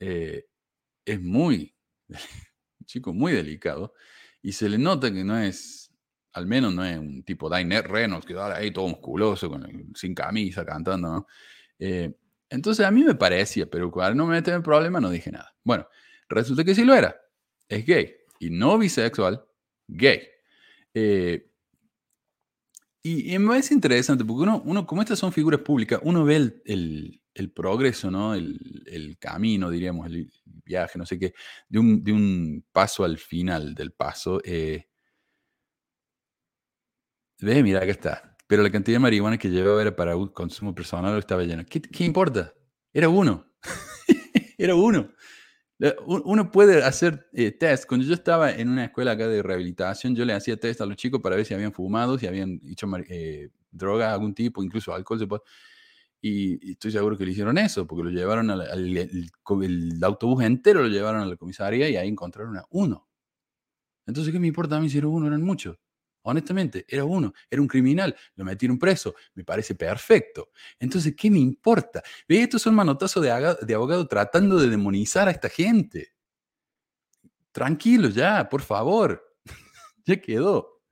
eh, 0.00 0.46
es 1.04 1.20
muy, 1.20 1.74
un 2.08 2.16
chico 2.86 3.12
muy 3.12 3.32
delicado. 3.32 3.94
Y 4.42 4.52
se 4.52 4.68
le 4.68 4.78
nota 4.78 5.12
que 5.12 5.22
no 5.22 5.38
es, 5.38 5.92
al 6.32 6.46
menos 6.46 6.74
no 6.74 6.84
es 6.84 6.98
un 6.98 7.22
tipo 7.22 7.54
Diner 7.54 7.86
Reynolds, 7.88 8.26
que 8.26 8.34
va 8.34 8.56
ahí 8.56 8.72
todo 8.72 8.88
musculoso, 8.88 9.48
con, 9.48 9.94
sin 9.94 10.14
camisa, 10.14 10.64
cantando, 10.64 11.08
¿no? 11.08 11.26
Eh, 11.78 12.12
entonces 12.50 12.84
a 12.86 12.90
mí 12.90 13.04
me 13.04 13.14
parecía, 13.14 13.66
pero 13.66 13.90
cuando 13.90 14.14
no 14.14 14.26
me 14.26 14.36
meten 14.36 14.54
en 14.54 14.62
problema 14.62 15.00
no 15.00 15.10
dije 15.10 15.30
nada. 15.30 15.54
Bueno, 15.62 15.86
resulta 16.28 16.64
que 16.64 16.74
sí 16.74 16.84
lo 16.84 16.94
era. 16.94 17.16
Es 17.68 17.84
gay. 17.84 18.14
Y 18.40 18.50
no 18.50 18.78
bisexual, 18.78 19.44
gay. 19.86 20.22
Eh, 20.94 21.50
y, 23.02 23.34
y, 23.34 23.38
me 23.38 23.48
parece 23.48 23.74
interesante 23.74 24.24
porque 24.24 24.42
uno, 24.42 24.62
uno, 24.64 24.86
como 24.86 25.02
estas 25.02 25.18
son 25.18 25.32
figuras 25.32 25.60
públicas, 25.60 26.00
uno 26.02 26.24
ve 26.24 26.60
el, 26.64 27.20
progreso, 27.54 28.10
¿no? 28.10 28.34
El, 28.34 29.16
camino, 29.20 29.70
diríamos, 29.70 30.06
el 30.06 30.30
viaje, 30.44 30.98
no 30.98 31.06
sé 31.06 31.18
qué, 31.18 31.32
de 31.68 31.78
un, 31.78 32.02
de 32.02 32.12
un 32.12 32.64
paso 32.72 33.04
al 33.04 33.18
final 33.18 33.74
del 33.74 33.92
paso. 33.92 34.40
Eh, 34.44 34.88
ve, 37.40 37.62
mira, 37.62 37.80
acá 37.80 37.90
está. 37.90 38.37
Pero 38.48 38.62
la 38.62 38.70
cantidad 38.70 38.96
de 38.96 39.00
marihuana 39.00 39.38
que 39.38 39.50
llevaba 39.50 39.80
era 39.80 39.94
para 39.94 40.14
consumo 40.32 40.74
personal 40.74 41.16
estaba 41.18 41.44
llena. 41.44 41.64
¿Qué, 41.64 41.80
qué 41.80 42.04
importa? 42.04 42.54
Era 42.92 43.08
uno. 43.08 43.46
era 44.58 44.74
uno. 44.74 45.12
Uno 46.06 46.50
puede 46.50 46.82
hacer 46.82 47.28
eh, 47.34 47.52
test. 47.52 47.86
Cuando 47.86 48.06
yo 48.06 48.14
estaba 48.14 48.50
en 48.50 48.70
una 48.70 48.86
escuela 48.86 49.12
acá 49.12 49.28
de 49.28 49.42
rehabilitación, 49.42 50.16
yo 50.16 50.24
le 50.24 50.32
hacía 50.32 50.56
test 50.56 50.80
a 50.80 50.86
los 50.86 50.96
chicos 50.96 51.20
para 51.20 51.36
ver 51.36 51.44
si 51.44 51.54
habían 51.54 51.72
fumado, 51.72 52.18
si 52.18 52.26
habían 52.26 52.58
hecho 52.64 52.88
eh, 53.08 53.50
droga 53.70 54.12
algún 54.12 54.34
tipo, 54.34 54.64
incluso 54.64 54.94
alcohol. 54.94 55.42
Y, 56.20 56.68
y, 56.68 56.72
estoy 56.72 56.90
seguro 56.90 57.16
que 57.16 57.24
le 57.24 57.32
hicieron 57.32 57.58
eso, 57.58 57.86
porque 57.86 58.02
lo 58.02 58.10
llevaron 58.10 58.50
al, 58.50 58.62
al 58.62 58.96
el, 58.96 59.30
el, 59.62 60.04
autobús 60.04 60.42
entero, 60.42 60.82
lo 60.82 60.88
llevaron 60.88 61.20
a 61.20 61.26
la 61.26 61.36
comisaría 61.36 61.88
y 61.88 61.96
ahí 61.96 62.08
encontraron 62.08 62.56
a 62.56 62.64
uno. 62.70 63.06
Entonces, 64.06 64.32
¿qué 64.32 64.40
me 64.40 64.48
importa 64.48 64.78
a 64.78 64.80
mí 64.80 64.88
si 64.88 64.98
era 64.98 65.06
uno? 65.06 65.26
Eran 65.26 65.42
muchos. 65.42 65.78
Honestamente, 66.30 66.84
era 66.86 67.06
uno, 67.06 67.32
era 67.50 67.62
un 67.62 67.66
criminal, 67.66 68.14
lo 68.36 68.44
metieron 68.44 68.78
preso, 68.78 69.14
me 69.32 69.44
parece 69.44 69.74
perfecto. 69.74 70.50
Entonces, 70.78 71.14
¿qué 71.16 71.30
me 71.30 71.38
importa? 71.38 72.02
Ve, 72.28 72.42
estos 72.42 72.60
son 72.60 72.74
manotazos 72.74 73.22
de, 73.22 73.56
de 73.62 73.74
abogado 73.74 74.06
tratando 74.06 74.58
de 74.58 74.68
demonizar 74.68 75.26
a 75.26 75.30
esta 75.30 75.48
gente. 75.48 76.12
Tranquilo 77.50 78.10
ya, 78.10 78.46
por 78.46 78.60
favor. 78.60 79.38
ya 80.04 80.20
quedó. 80.20 80.82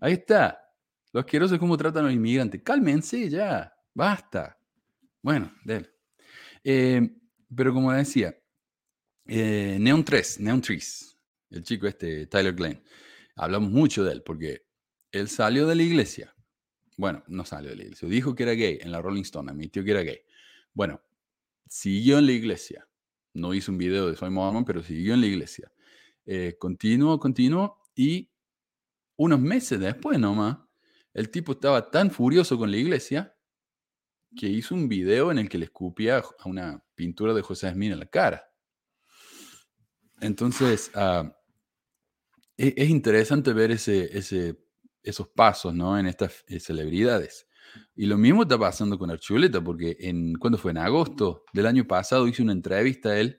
Ahí 0.00 0.12
está. 0.12 0.62
Lo 1.12 1.20
asqueroso 1.20 1.54
es 1.54 1.60
cómo 1.60 1.78
tratan 1.78 2.04
a 2.04 2.08
los 2.08 2.14
inmigrantes. 2.14 2.60
Cálmense 2.62 3.30
ya, 3.30 3.74
basta. 3.94 4.58
Bueno, 5.22 5.50
de 5.64 5.76
él. 5.76 5.90
Eh, 6.62 7.10
pero 7.56 7.72
como 7.72 7.90
decía, 7.90 8.36
eh, 9.26 9.78
Neon 9.80 10.04
3, 10.04 10.40
Neon 10.40 10.60
3, 10.60 11.18
el 11.52 11.62
chico 11.62 11.86
este, 11.86 12.26
Tyler 12.26 12.52
Glenn 12.52 12.82
hablamos 13.38 13.70
mucho 13.70 14.04
de 14.04 14.12
él 14.12 14.22
porque 14.22 14.66
él 15.12 15.28
salió 15.28 15.66
de 15.66 15.74
la 15.74 15.82
iglesia. 15.82 16.34
Bueno, 16.96 17.22
no 17.28 17.44
salió 17.44 17.70
de 17.70 17.76
la 17.76 17.82
iglesia. 17.84 18.08
Dijo 18.08 18.34
que 18.34 18.42
era 18.42 18.52
gay 18.52 18.78
en 18.80 18.92
la 18.92 19.00
Rolling 19.00 19.22
Stone, 19.22 19.50
admitió 19.50 19.84
que 19.84 19.92
era 19.92 20.02
gay. 20.02 20.20
Bueno, 20.74 21.00
siguió 21.68 22.18
en 22.18 22.26
la 22.26 22.32
iglesia. 22.32 22.86
No 23.34 23.54
hizo 23.54 23.70
un 23.70 23.78
video 23.78 24.10
de 24.10 24.16
Soy 24.16 24.30
Mormon, 24.30 24.64
pero 24.64 24.82
siguió 24.82 25.14
en 25.14 25.20
la 25.20 25.26
iglesia. 25.28 25.72
Eh, 26.26 26.56
continuó, 26.58 27.18
continuó 27.18 27.80
y 27.94 28.30
unos 29.16 29.40
meses 29.40 29.80
después 29.80 30.18
nomás, 30.18 30.58
el 31.14 31.30
tipo 31.30 31.52
estaba 31.52 31.90
tan 31.90 32.10
furioso 32.10 32.58
con 32.58 32.70
la 32.70 32.76
iglesia 32.76 33.34
que 34.36 34.46
hizo 34.46 34.74
un 34.74 34.88
video 34.88 35.30
en 35.30 35.38
el 35.38 35.48
que 35.48 35.58
le 35.58 35.64
escupía 35.64 36.18
a 36.18 36.48
una 36.48 36.84
pintura 36.94 37.32
de 37.32 37.42
José 37.42 37.70
Smith 37.72 37.92
en 37.92 37.98
la 38.00 38.06
cara. 38.06 38.44
Entonces, 40.20 40.90
uh, 40.94 41.28
es, 42.58 42.74
es 42.76 42.90
interesante 42.90 43.52
ver 43.54 43.70
esos 43.70 45.28
pasos 45.34 45.74
¿no? 45.74 45.98
en 45.98 46.06
estas 46.06 46.44
eh, 46.48 46.60
celebridades. 46.60 47.46
Y 47.94 48.06
lo 48.06 48.18
mismo 48.18 48.42
está 48.42 48.58
pasando 48.58 48.98
con 48.98 49.10
Archuleta, 49.10 49.62
porque 49.62 49.96
en, 50.00 50.34
¿cuándo 50.34 50.58
fue? 50.58 50.72
En 50.72 50.78
agosto 50.78 51.44
del 51.52 51.66
año 51.66 51.86
pasado 51.86 52.26
hice 52.26 52.42
una 52.42 52.52
entrevista 52.52 53.10
a 53.10 53.20
él 53.20 53.38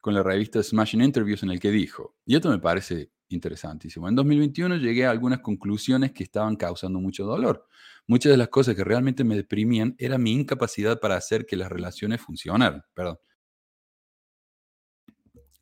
con 0.00 0.14
la 0.14 0.22
revista 0.22 0.62
Smashing 0.62 1.02
Interviews 1.02 1.42
en 1.42 1.50
el 1.50 1.60
que 1.60 1.70
dijo, 1.70 2.14
y 2.26 2.36
esto 2.36 2.50
me 2.50 2.58
parece 2.58 3.10
interesantísimo, 3.28 4.06
en 4.06 4.14
2021 4.14 4.76
llegué 4.76 5.06
a 5.06 5.10
algunas 5.10 5.40
conclusiones 5.40 6.12
que 6.12 6.22
estaban 6.22 6.56
causando 6.56 7.00
mucho 7.00 7.24
dolor. 7.24 7.66
Muchas 8.06 8.30
de 8.30 8.36
las 8.36 8.48
cosas 8.48 8.74
que 8.74 8.84
realmente 8.84 9.24
me 9.24 9.34
deprimían 9.34 9.96
era 9.98 10.18
mi 10.18 10.32
incapacidad 10.32 11.00
para 11.00 11.16
hacer 11.16 11.46
que 11.46 11.56
las 11.56 11.72
relaciones 11.72 12.20
funcionaran. 12.20 12.82
Perdón 12.92 13.18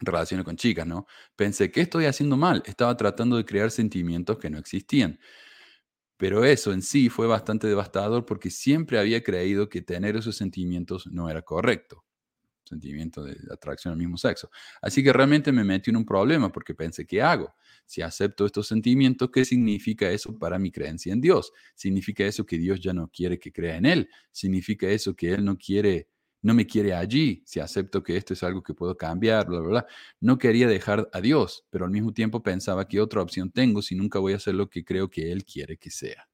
relaciones 0.03 0.45
con 0.45 0.57
chicas, 0.57 0.87
¿no? 0.87 1.07
Pensé, 1.37 1.71
¿qué 1.71 1.81
estoy 1.81 2.07
haciendo 2.07 2.37
mal? 2.37 2.62
Estaba 2.67 2.97
tratando 2.97 3.37
de 3.37 3.45
crear 3.45 3.71
sentimientos 3.71 4.38
que 4.38 4.51
no 4.51 4.59
existían. 4.59 5.19
Pero 6.17 6.45
eso 6.45 6.73
en 6.73 6.83
sí 6.83 7.09
fue 7.09 7.27
bastante 7.27 7.67
devastador 7.67 8.25
porque 8.25 8.51
siempre 8.51 8.99
había 8.99 9.23
creído 9.23 9.69
que 9.69 9.83
tener 9.83 10.17
esos 10.17 10.37
sentimientos 10.37 11.07
no 11.09 11.29
era 11.29 11.43
correcto. 11.43 12.05
Sentimiento 12.65 13.25
de 13.25 13.37
atracción 13.51 13.93
al 13.93 13.99
mismo 13.99 14.17
sexo. 14.17 14.49
Así 14.81 15.03
que 15.03 15.12
realmente 15.12 15.51
me 15.51 15.65
metí 15.65 15.91
en 15.91 15.97
un 15.97 16.07
problema 16.07 16.53
porque 16.53 16.75
pensé, 16.75 17.07
¿qué 17.07 17.21
hago? 17.23 17.55
Si 17.87 18.03
acepto 18.03 18.47
estos 18.47 18.69
sentimientos, 18.69 19.31
¿qué 19.33 19.45
significa 19.45 20.09
eso 20.11 20.38
para 20.38 20.59
mi 20.61 20.71
creencia 20.71 21.12
en 21.12 21.21
Dios? 21.21 21.53
¿Significa 21.75 22.25
eso 22.25 22.47
que 22.47 22.57
Dios 22.57 22.81
ya 22.81 22.93
no 22.93 23.09
quiere 23.09 23.38
que 23.41 23.53
crea 23.53 23.77
en 23.77 23.87
Él? 23.87 24.09
¿Significa 24.31 24.88
eso 24.88 25.17
que 25.17 25.33
Él 25.33 25.45
no 25.45 25.59
quiere 25.59 26.09
no 26.42 26.55
me 26.55 26.66
quiere 26.66 26.94
allí, 26.94 27.42
si 27.46 27.61
acepto 27.61 28.02
que 28.02 28.16
esto 28.16 28.35
es 28.35 28.42
algo 28.42 28.62
que 28.62 28.74
puedo 28.74 28.96
cambiar, 28.96 29.46
bla, 29.46 29.61
bla, 29.61 29.68
bla. 29.68 29.87
No 30.20 30.38
quería 30.38 30.68
dejar 30.68 31.09
a 31.12 31.20
Dios, 31.20 31.64
pero 31.70 31.85
al 31.85 31.90
mismo 31.92 32.12
tiempo 32.12 32.42
pensaba 32.42 32.87
que 32.88 33.00
otra 33.00 33.22
opción 33.22 33.50
tengo 33.50 33.81
si 33.83 33.94
nunca 33.94 34.18
voy 34.18 34.35
a 34.35 34.37
hacer 34.37 34.55
lo 34.55 34.68
que 34.68 34.85
creo 34.85 35.09
que 35.09 35.33
Él 35.33 35.44
quiere 35.44 35.76
que 35.78 35.90
sea. 35.90 36.28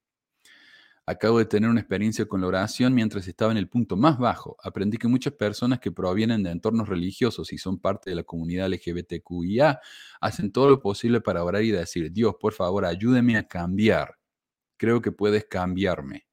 Acabo 1.07 1.39
de 1.39 1.47
tener 1.47 1.71
una 1.71 1.81
experiencia 1.81 2.27
con 2.27 2.43
la 2.43 2.49
oración 2.49 2.95
mientras 2.95 3.27
estaba 3.29 3.51
en 3.51 3.57
el 3.57 3.67
punto 3.67 3.97
más 3.97 4.19
bajo. 4.19 4.59
Aprendí 4.63 4.99
que 4.99 5.09
muchas 5.09 5.33
personas 5.33 5.81
que 5.81 5.91
provienen 5.91 6.43
de 6.43 6.51
entornos 6.51 6.87
religiosos 6.87 7.51
y 7.55 7.57
son 7.57 7.79
parte 7.79 8.11
de 8.11 8.17
la 8.17 8.25
comunidad 8.25 8.69
LGBTQIA 8.69 9.81
hacen 10.21 10.53
todo 10.53 10.69
lo 10.69 10.81
posible 10.83 11.23
para 11.23 11.43
orar 11.45 11.63
y 11.63 11.71
decir, 11.71 12.13
Dios, 12.13 12.35
por 12.39 12.53
favor, 12.53 12.85
ayúdeme 12.85 13.39
a 13.39 13.49
cambiar. 13.49 14.19
Creo 14.77 15.01
que 15.01 15.11
puedes 15.11 15.47
cambiarme. 15.47 16.28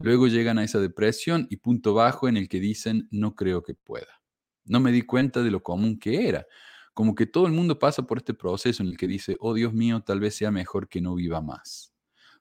Luego 0.00 0.26
llegan 0.26 0.58
a 0.58 0.64
esa 0.64 0.80
depresión 0.80 1.46
y 1.50 1.56
punto 1.56 1.94
bajo 1.94 2.28
en 2.28 2.36
el 2.36 2.48
que 2.48 2.60
dicen, 2.60 3.08
no 3.10 3.34
creo 3.34 3.62
que 3.62 3.74
pueda. 3.74 4.22
No 4.64 4.80
me 4.80 4.92
di 4.92 5.02
cuenta 5.02 5.42
de 5.42 5.50
lo 5.50 5.62
común 5.62 5.98
que 5.98 6.28
era. 6.28 6.46
Como 6.94 7.14
que 7.14 7.26
todo 7.26 7.46
el 7.46 7.52
mundo 7.52 7.78
pasa 7.78 8.02
por 8.02 8.18
este 8.18 8.34
proceso 8.34 8.82
en 8.82 8.88
el 8.88 8.96
que 8.96 9.06
dice, 9.06 9.36
oh 9.40 9.54
Dios 9.54 9.72
mío, 9.72 10.02
tal 10.02 10.20
vez 10.20 10.36
sea 10.36 10.50
mejor 10.50 10.88
que 10.88 11.00
no 11.00 11.14
viva 11.14 11.40
más. 11.40 11.92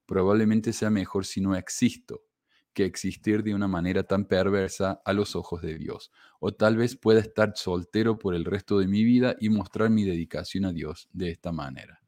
Probablemente 0.05 0.73
sea 0.73 0.89
mejor 0.89 1.25
si 1.25 1.41
no 1.41 1.55
existo 1.55 2.23
que 2.73 2.85
existir 2.85 3.43
de 3.43 3.53
una 3.53 3.67
manera 3.67 4.03
tan 4.03 4.25
perversa 4.25 5.01
a 5.05 5.13
los 5.13 5.35
ojos 5.35 5.61
de 5.61 5.77
Dios. 5.77 6.11
O 6.39 6.53
tal 6.53 6.75
vez 6.75 6.95
pueda 6.95 7.19
estar 7.19 7.53
soltero 7.55 8.17
por 8.17 8.35
el 8.35 8.45
resto 8.45 8.79
de 8.79 8.87
mi 8.87 9.03
vida 9.03 9.35
y 9.39 9.49
mostrar 9.49 9.89
mi 9.89 10.03
dedicación 10.03 10.65
a 10.65 10.73
Dios 10.73 11.07
de 11.13 11.29
esta 11.29 11.51
manera. 11.51 12.02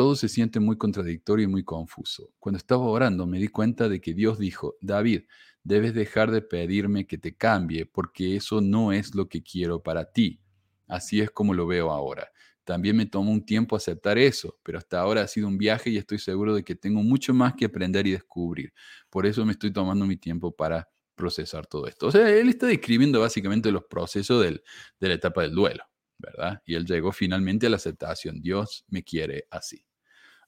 Todo 0.00 0.16
se 0.16 0.30
siente 0.30 0.60
muy 0.60 0.78
contradictorio 0.78 1.44
y 1.44 1.46
muy 1.46 1.62
confuso. 1.62 2.32
Cuando 2.38 2.56
estaba 2.56 2.84
orando 2.84 3.26
me 3.26 3.38
di 3.38 3.48
cuenta 3.48 3.86
de 3.86 4.00
que 4.00 4.14
Dios 4.14 4.38
dijo, 4.38 4.76
David, 4.80 5.24
debes 5.62 5.92
dejar 5.92 6.30
de 6.30 6.40
pedirme 6.40 7.06
que 7.06 7.18
te 7.18 7.36
cambie 7.36 7.84
porque 7.84 8.34
eso 8.34 8.62
no 8.62 8.92
es 8.92 9.14
lo 9.14 9.28
que 9.28 9.42
quiero 9.42 9.82
para 9.82 10.10
ti. 10.10 10.40
Así 10.88 11.20
es 11.20 11.30
como 11.30 11.52
lo 11.52 11.66
veo 11.66 11.90
ahora. 11.90 12.30
También 12.64 12.96
me 12.96 13.04
tomó 13.04 13.30
un 13.30 13.44
tiempo 13.44 13.76
aceptar 13.76 14.16
eso, 14.16 14.58
pero 14.62 14.78
hasta 14.78 14.98
ahora 14.98 15.20
ha 15.20 15.28
sido 15.28 15.48
un 15.48 15.58
viaje 15.58 15.90
y 15.90 15.98
estoy 15.98 16.18
seguro 16.18 16.54
de 16.54 16.64
que 16.64 16.76
tengo 16.76 17.02
mucho 17.02 17.34
más 17.34 17.52
que 17.52 17.66
aprender 17.66 18.06
y 18.06 18.12
descubrir. 18.12 18.72
Por 19.10 19.26
eso 19.26 19.44
me 19.44 19.52
estoy 19.52 19.70
tomando 19.70 20.06
mi 20.06 20.16
tiempo 20.16 20.50
para 20.50 20.88
procesar 21.14 21.66
todo 21.66 21.86
esto. 21.86 22.06
O 22.06 22.10
sea, 22.10 22.26
él 22.30 22.48
está 22.48 22.68
describiendo 22.68 23.20
básicamente 23.20 23.70
los 23.70 23.84
procesos 23.84 24.42
del, 24.42 24.62
de 24.98 25.08
la 25.08 25.14
etapa 25.16 25.42
del 25.42 25.54
duelo. 25.54 25.84
¿verdad? 26.20 26.62
Y 26.66 26.74
él 26.74 26.84
llegó 26.86 27.12
finalmente 27.12 27.66
a 27.66 27.70
la 27.70 27.76
aceptación. 27.76 28.40
Dios 28.40 28.84
me 28.88 29.02
quiere 29.02 29.46
así. 29.50 29.84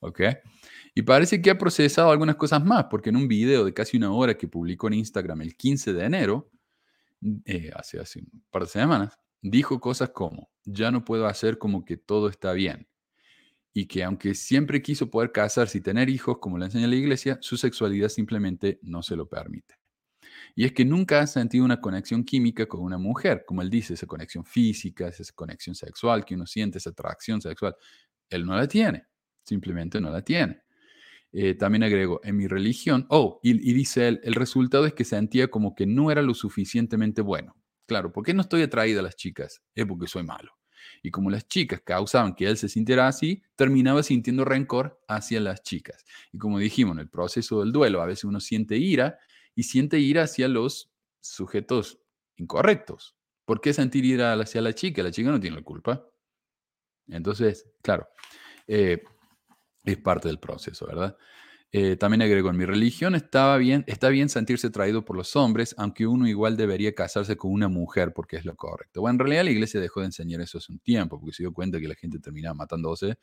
¿Ok? 0.02 0.20
Y 0.94 1.02
parece 1.02 1.40
que 1.40 1.50
ha 1.50 1.56
procesado 1.56 2.10
algunas 2.10 2.36
cosas 2.36 2.64
más, 2.64 2.86
porque 2.90 3.10
en 3.10 3.16
un 3.16 3.28
video 3.28 3.64
de 3.64 3.72
casi 3.72 3.96
una 3.96 4.12
hora 4.12 4.36
que 4.36 4.48
publicó 4.48 4.88
en 4.88 4.94
Instagram 4.94 5.42
el 5.42 5.56
15 5.56 5.92
de 5.92 6.04
enero, 6.04 6.50
eh, 7.44 7.70
hace, 7.74 8.00
hace 8.00 8.18
un 8.20 8.44
par 8.50 8.62
de 8.62 8.68
semanas, 8.68 9.16
dijo 9.40 9.80
cosas 9.80 10.10
como, 10.10 10.50
ya 10.64 10.90
no 10.90 11.04
puedo 11.04 11.26
hacer 11.26 11.56
como 11.56 11.84
que 11.84 11.96
todo 11.96 12.28
está 12.28 12.52
bien. 12.52 12.88
y 13.74 13.86
que 13.86 14.04
aunque 14.04 14.34
siempre 14.34 14.82
quiso 14.82 15.10
poder 15.10 15.32
casarse 15.32 15.78
y 15.78 15.80
tener 15.80 16.10
hijos, 16.10 16.38
como 16.40 16.58
le 16.58 16.66
enseña 16.66 16.86
la 16.88 16.96
iglesia, 16.96 17.38
su 17.40 17.56
sexualidad 17.56 18.08
simplemente 18.10 18.78
no 18.82 19.02
se 19.02 19.16
lo 19.16 19.28
permite. 19.28 19.76
Y 20.54 20.64
es 20.64 20.72
que 20.72 20.84
nunca 20.84 21.20
ha 21.20 21.26
sentido 21.26 21.64
una 21.64 21.80
conexión 21.80 22.24
química 22.24 22.66
con 22.66 22.80
una 22.82 22.98
mujer, 22.98 23.44
como 23.46 23.62
él 23.62 23.70
dice, 23.70 23.94
esa 23.94 24.06
conexión 24.06 24.44
física, 24.44 25.08
esa 25.08 25.24
conexión 25.34 25.74
sexual 25.74 26.24
que 26.24 26.34
uno 26.34 26.46
siente, 26.46 26.78
esa 26.78 26.90
atracción 26.90 27.40
sexual. 27.40 27.74
Él 28.28 28.44
no 28.46 28.56
la 28.56 28.68
tiene, 28.68 29.06
simplemente 29.44 30.00
no 30.00 30.11
la 30.11 30.22
tiene. 30.22 30.62
Eh, 31.33 31.55
también 31.55 31.83
agrego, 31.83 32.20
en 32.24 32.37
mi 32.37 32.46
religión, 32.46 33.07
oh, 33.09 33.40
y, 33.42 33.55
dice 33.72 34.09
él, 34.09 34.20
el 34.22 34.35
resultado 34.35 34.85
es 34.85 34.92
que 34.92 35.05
sentía 35.05 35.48
como 35.48 35.74
que 35.74 35.87
no 35.87 36.11
era 36.11 36.20
lo 36.20 36.35
suficientemente 36.35 37.22
bueno. 37.22 37.57
Claro, 37.87 38.12
¿por 38.12 38.24
qué 38.24 38.35
no 38.35 38.42
estoy 38.42 38.62
atraída 38.62 39.00
a 39.00 39.02
las 39.02 39.16
chicas? 39.16 39.62
Es 39.74 39.87
porque 39.87 40.07
soy 40.07 40.24
malo. 40.24 40.52
Y 41.02 41.11
como 41.11 41.31
las 41.31 41.48
chicas 41.48 41.81
causaban 41.81 42.35
que 42.35 42.46
él 42.46 42.57
se 42.59 42.68
sintiera 42.68 43.09
así, 43.09 43.42
terminaba 43.57 44.02
sintiendo 44.02 44.44
rencor 44.44 45.00
hacia 45.09 45.40
las 45.40 45.62
chicas. 45.62 46.05
Y 46.33 46.38
como 46.38 46.59
dijimos, 46.59 46.96
en 46.96 47.00
el 47.00 47.09
proceso 47.09 47.61
del 47.61 47.72
duelo, 47.72 48.02
a 48.02 48.07
veces 48.07 48.24
uno 48.24 48.40
siente 48.40 48.76
ira 48.76 49.18
y 49.55 49.62
siente 49.62 49.98
ira 49.98 50.24
hacia 50.24 50.48
los 50.48 50.92
sujetos 51.20 52.00
incorrectos. 52.37 53.16
¿Por 53.44 53.61
qué 53.61 53.72
sentir 53.72 54.05
ira 54.05 54.35
hacia 54.35 54.61
la 54.61 54.74
chica? 54.74 55.02
La 55.02 55.11
chica 55.11 55.31
no 55.31 55.40
tiene 55.40 55.57
la 55.57 55.62
culpa. 55.62 56.07
Entonces, 57.09 57.68
claro, 57.83 58.09
eh, 58.66 59.02
es 59.85 59.97
parte 59.99 60.29
del 60.29 60.38
proceso, 60.38 60.87
¿verdad? 60.87 61.16
Eh, 61.75 61.97
también 61.97 62.21
agrego, 62.21 62.51
en 62.51 62.59
mi 62.59 62.66
religión 62.66 63.14
estaba 63.14 63.57
bien, 63.57 63.83
está 63.87 64.11
bien 64.11 64.29
sentirse 64.29 64.68
traído 64.68 65.07
por 65.07 65.16
los 65.16 65.35
hombres, 65.37 65.75
aunque 65.79 66.07
uno 66.07 66.29
igual 66.29 66.55
debería 66.55 66.95
casarse 66.95 67.38
con 67.38 67.51
una 67.51 67.68
mujer 67.68 68.12
porque 68.12 68.37
es 68.37 68.45
lo 68.45 68.55
correcto. 68.55 69.01
Bueno, 69.01 69.14
en 69.14 69.18
realidad 69.21 69.45
la 69.45 69.51
iglesia 69.53 69.81
dejó 69.81 70.01
de 70.01 70.07
enseñar 70.07 70.42
eso 70.42 70.59
hace 70.59 70.71
un 70.71 70.81
tiempo, 70.81 71.18
porque 71.18 71.33
se 71.35 71.45
dio 71.45 71.53
cuenta 71.55 71.81
que 71.81 71.88
la 71.88 71.95
gente 71.95 72.18
terminaba 72.18 72.55
matándose 72.55 73.16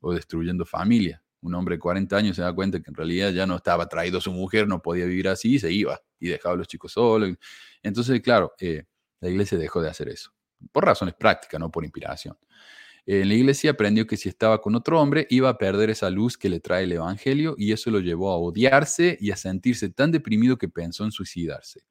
o 0.00 0.12
destruyendo 0.12 0.66
familia. 0.66 1.22
Un 1.40 1.54
hombre 1.54 1.76
de 1.76 1.78
40 1.78 2.14
años 2.14 2.36
se 2.36 2.42
da 2.42 2.52
cuenta 2.54 2.78
que 2.80 2.90
en 2.90 2.94
realidad 2.94 3.30
ya 3.32 3.46
no 3.46 3.56
estaba 3.56 3.86
traído 3.88 4.18
a 4.18 4.20
su 4.20 4.32
mujer, 4.32 4.68
no 4.68 4.82
podía 4.82 5.06
vivir 5.06 5.28
así 5.28 5.54
y 5.54 5.58
se 5.58 5.72
iba 5.72 5.98
y 6.18 6.28
dejaba 6.28 6.56
a 6.56 6.58
los 6.58 6.68
chicos 6.68 6.92
solos. 6.92 7.30
Entonces, 7.82 8.20
claro, 8.20 8.52
eh, 8.60 8.84
la 9.20 9.30
iglesia 9.30 9.56
dejó 9.56 9.80
de 9.80 9.88
hacer 9.88 10.10
eso, 10.10 10.30
por 10.72 10.84
razones 10.84 11.14
prácticas, 11.14 11.58
no 11.58 11.70
por 11.70 11.84
inspiración. 11.84 12.36
En 13.06 13.28
la 13.28 13.34
iglesia 13.34 13.72
aprendió 13.72 14.06
que 14.06 14.16
si 14.16 14.30
estaba 14.30 14.62
con 14.62 14.74
otro 14.74 15.00
hombre 15.00 15.26
iba 15.28 15.50
a 15.50 15.58
perder 15.58 15.90
esa 15.90 16.08
luz 16.08 16.38
que 16.38 16.48
le 16.48 16.60
trae 16.60 16.84
el 16.84 16.92
Evangelio 16.92 17.54
y 17.58 17.72
eso 17.72 17.90
lo 17.90 18.00
llevó 18.00 18.30
a 18.32 18.38
odiarse 18.38 19.18
y 19.20 19.30
a 19.30 19.36
sentirse 19.36 19.90
tan 19.90 20.10
deprimido 20.10 20.56
que 20.56 20.68
pensó 20.70 21.04
en 21.04 21.12
suicidarse. 21.12 21.82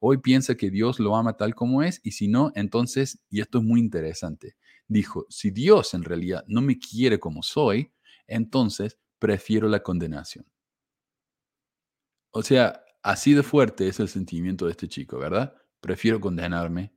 Hoy 0.00 0.18
piensa 0.18 0.54
que 0.56 0.70
Dios 0.70 1.00
lo 1.00 1.16
ama 1.16 1.36
tal 1.36 1.54
como 1.54 1.82
es 1.82 2.00
y 2.04 2.12
si 2.12 2.28
no, 2.28 2.52
entonces, 2.54 3.20
y 3.28 3.40
esto 3.40 3.58
es 3.58 3.64
muy 3.64 3.80
interesante, 3.80 4.56
dijo, 4.86 5.26
si 5.28 5.50
Dios 5.50 5.92
en 5.94 6.04
realidad 6.04 6.44
no 6.46 6.62
me 6.62 6.78
quiere 6.78 7.18
como 7.18 7.42
soy, 7.42 7.92
entonces 8.28 8.96
prefiero 9.18 9.68
la 9.68 9.82
condenación. 9.82 10.46
O 12.32 12.42
sea, 12.42 12.82
así 13.02 13.34
de 13.34 13.42
fuerte 13.42 13.88
es 13.88 14.00
el 14.00 14.08
sentimiento 14.08 14.66
de 14.66 14.72
este 14.72 14.88
chico, 14.88 15.18
¿verdad? 15.18 15.54
Prefiero 15.80 16.20
condenarme 16.20 16.92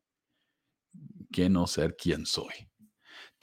que 1.31 1.49
no 1.49 1.67
ser 1.67 1.95
quien 1.95 2.25
soy. 2.25 2.53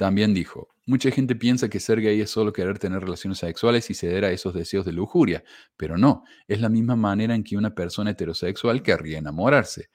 También 0.00 0.32
dijo, 0.32 0.70
mucha 0.86 1.10
gente 1.10 1.36
piensa 1.36 1.68
que 1.68 1.78
ser 1.78 2.00
gay 2.00 2.22
es 2.22 2.30
solo 2.30 2.54
querer 2.54 2.78
tener 2.78 3.02
relaciones 3.02 3.36
sexuales 3.36 3.90
y 3.90 3.92
ceder 3.92 4.24
a 4.24 4.30
esos 4.30 4.54
deseos 4.54 4.86
de 4.86 4.94
lujuria, 4.94 5.44
pero 5.76 5.98
no, 5.98 6.24
es 6.48 6.62
la 6.62 6.70
misma 6.70 6.96
manera 6.96 7.34
en 7.34 7.44
que 7.44 7.58
una 7.58 7.74
persona 7.74 8.12
heterosexual 8.12 8.82
querría 8.82 9.18
enamorarse. 9.18 9.90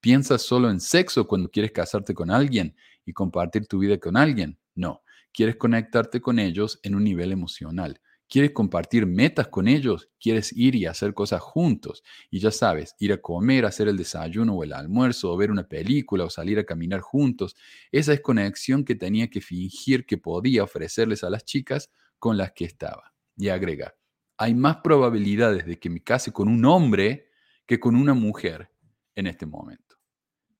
¿Piensas 0.00 0.42
solo 0.42 0.70
en 0.70 0.78
sexo 0.78 1.26
cuando 1.26 1.50
quieres 1.50 1.72
casarte 1.72 2.14
con 2.14 2.30
alguien 2.30 2.76
y 3.04 3.12
compartir 3.12 3.66
tu 3.66 3.80
vida 3.80 3.98
con 3.98 4.16
alguien? 4.16 4.60
No, 4.76 5.02
quieres 5.32 5.56
conectarte 5.56 6.20
con 6.20 6.38
ellos 6.38 6.78
en 6.84 6.94
un 6.94 7.02
nivel 7.02 7.32
emocional. 7.32 8.00
¿Quieres 8.28 8.50
compartir 8.50 9.06
metas 9.06 9.48
con 9.48 9.68
ellos? 9.68 10.10
¿Quieres 10.20 10.52
ir 10.52 10.74
y 10.74 10.84
hacer 10.84 11.14
cosas 11.14 11.40
juntos? 11.40 12.04
Y 12.30 12.40
ya 12.40 12.50
sabes, 12.50 12.94
ir 12.98 13.14
a 13.14 13.22
comer, 13.22 13.64
hacer 13.64 13.88
el 13.88 13.96
desayuno 13.96 14.54
o 14.54 14.64
el 14.64 14.74
almuerzo, 14.74 15.32
o 15.32 15.36
ver 15.36 15.50
una 15.50 15.66
película 15.66 16.24
o 16.24 16.30
salir 16.30 16.58
a 16.58 16.64
caminar 16.64 17.00
juntos. 17.00 17.56
Esa 17.90 18.12
es 18.12 18.20
conexión 18.20 18.84
que 18.84 18.94
tenía 18.94 19.30
que 19.30 19.40
fingir 19.40 20.04
que 20.04 20.18
podía 20.18 20.62
ofrecerles 20.62 21.24
a 21.24 21.30
las 21.30 21.46
chicas 21.46 21.90
con 22.18 22.36
las 22.36 22.52
que 22.52 22.66
estaba. 22.66 23.14
Y 23.34 23.48
agrega, 23.48 23.94
hay 24.36 24.54
más 24.54 24.76
probabilidades 24.78 25.64
de 25.64 25.78
que 25.78 25.88
me 25.88 26.02
case 26.02 26.30
con 26.30 26.48
un 26.48 26.64
hombre 26.66 27.30
que 27.66 27.80
con 27.80 27.96
una 27.96 28.12
mujer 28.12 28.70
en 29.14 29.26
este 29.26 29.46
momento. 29.46 29.96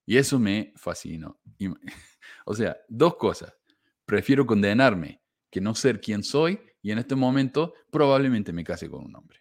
Y 0.06 0.16
eso 0.16 0.38
me 0.38 0.72
fascinó. 0.76 1.38
o 2.46 2.54
sea, 2.54 2.78
dos 2.88 3.16
cosas. 3.16 3.52
Prefiero 4.06 4.46
condenarme 4.46 5.20
que 5.50 5.60
no 5.60 5.74
ser 5.74 6.00
quien 6.00 6.22
soy 6.22 6.58
y 6.82 6.90
en 6.90 6.98
este 6.98 7.14
momento 7.14 7.74
probablemente 7.90 8.52
me 8.52 8.64
case 8.64 8.88
con 8.88 9.04
un 9.04 9.16
hombre. 9.16 9.40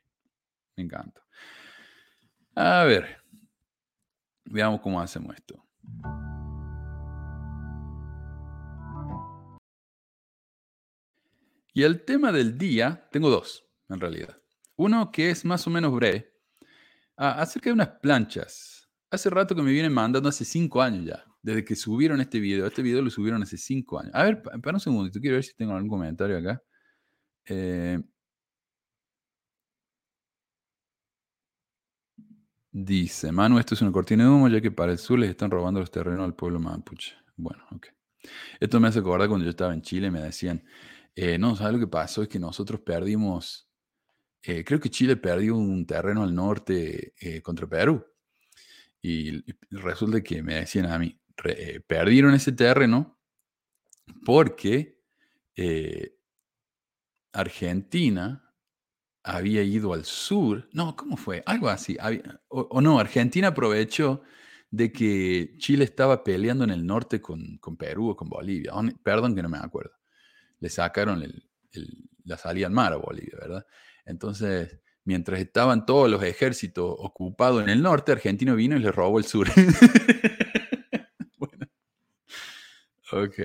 Me 0.76 0.84
encanta. 0.84 1.22
A 2.56 2.84
ver, 2.84 3.18
veamos 4.46 4.82
cómo 4.82 5.00
hacemos 5.00 5.36
esto. 5.36 5.64
Y 11.74 11.84
el 11.84 12.04
tema 12.06 12.32
del 12.32 12.58
día, 12.58 13.08
tengo 13.12 13.30
dos, 13.30 13.64
en 13.88 14.00
realidad. 14.00 14.36
Uno 14.78 15.12
que 15.12 15.30
es 15.30 15.46
más 15.46 15.68
o 15.68 15.70
menos 15.70 15.94
breve, 15.94 16.34
acerca 17.16 17.70
de 17.70 17.74
unas 17.74 17.90
planchas. 18.02 18.90
Hace 19.12 19.30
rato 19.30 19.56
que 19.56 19.62
me 19.62 19.72
vienen 19.72 19.94
mandando, 19.94 20.28
hace 20.28 20.44
cinco 20.44 20.82
años 20.82 21.06
ya, 21.06 21.24
desde 21.44 21.64
que 21.64 21.76
subieron 21.76 22.20
este 22.20 22.40
video. 22.40 22.66
Este 22.66 22.82
video 22.82 23.04
lo 23.04 23.12
subieron 23.12 23.44
hace 23.44 23.58
cinco 23.58 24.00
años. 24.00 24.12
A 24.16 24.24
ver, 24.24 24.42
para 24.42 24.76
un 24.76 24.80
segundito, 24.80 25.20
quiero 25.20 25.36
ver 25.36 25.44
si 25.44 25.54
tengo 25.56 25.74
algún 25.74 25.90
comentario 25.90 26.38
acá. 26.40 26.62
Eh, 27.50 28.00
dice, 32.72 33.32
Manu, 33.32 33.58
esto 33.60 33.74
es 33.74 33.82
una 33.82 33.92
cortina 33.92 34.24
de 34.24 34.30
humo 34.30 34.48
ya 34.50 34.62
que 34.62 34.72
para 34.72 34.92
el 34.92 34.98
sur 34.98 35.18
les 35.18 35.30
están 35.30 35.50
robando 35.50 35.80
los 35.80 35.92
terrenos 35.92 36.26
al 36.26 36.36
pueblo 36.36 36.60
mapuche. 36.60 37.16
Bueno, 37.36 37.64
ok. 37.72 37.88
Esto 38.60 38.80
me 38.80 38.90
hace 38.90 39.00
acordar 39.00 39.30
cuando 39.30 39.46
yo 39.46 39.52
estaba 39.52 39.74
en 39.74 39.82
Chile, 39.82 40.12
me 40.12 40.22
decían, 40.22 40.64
eh, 41.16 41.38
no, 41.38 41.56
¿sabes 41.56 41.74
lo 41.74 41.80
que 41.80 41.88
pasó? 41.88 42.22
Es 42.24 42.28
que 42.28 42.40
nosotros 42.40 42.82
perdimos, 42.82 43.70
eh, 44.44 44.64
creo 44.66 44.80
que 44.80 44.90
Chile 44.90 45.16
perdió 45.16 45.56
un 45.56 45.86
terreno 45.86 46.24
al 46.24 46.36
norte 46.36 47.14
contra 47.44 47.68
Perú. 47.68 48.06
Y, 49.02 49.44
resulta 49.70 50.22
que 50.22 50.44
me 50.44 50.56
decían 50.56 50.88
a 50.88 51.00
mí, 51.00 51.18
perdieron 51.88 52.34
ese 52.34 52.52
terreno 52.52 53.18
porque 54.26 55.00
Argentina 57.34 58.48
había 59.24 59.62
ido 59.64 59.94
al 59.94 60.06
sur. 60.06 60.68
No, 60.72 60.96
¿cómo 60.96 61.18
fue? 61.18 61.44
Algo 61.46 61.70
así. 61.70 61.98
o, 62.48 62.82
no, 62.82 63.00
Argentina 63.00 63.50
aprovechó 63.50 64.22
de 64.72 64.92
que 64.92 65.56
Chile 65.58 65.84
estaba 65.84 66.24
peleando 66.24 66.64
en 66.64 66.72
el 66.72 66.86
norte 66.86 67.22
con, 67.22 67.60
Perú 67.78 68.10
o 68.10 68.16
con 68.16 68.30
Bolivia. 68.30 68.72
Perdón 69.04 69.36
que 69.36 69.44
no 69.44 69.50
me 69.50 69.58
acuerdo. 69.58 69.92
Le 70.60 70.70
sacaron 70.70 71.24
la 72.24 72.38
salida 72.38 72.68
al 72.68 72.74
mar 72.74 72.94
a 72.94 72.98
Bolivia, 72.98 73.38
¿verdad? 73.40 73.66
Entonces, 74.06 74.80
mientras 75.04 75.40
estaban 75.40 75.86
todos 75.86 76.10
los 76.10 76.24
ejércitos 76.24 76.96
ocupados 76.98 77.64
en 77.64 77.70
el 77.70 77.82
norte, 77.82 78.12
Argentina 78.14 78.54
vino 78.54 78.76
y 78.76 78.80
le 78.80 78.92
robó 78.92 79.20
el 79.20 79.26
sur. 79.26 79.48
bueno. 81.38 81.68
Ok. 83.12 83.40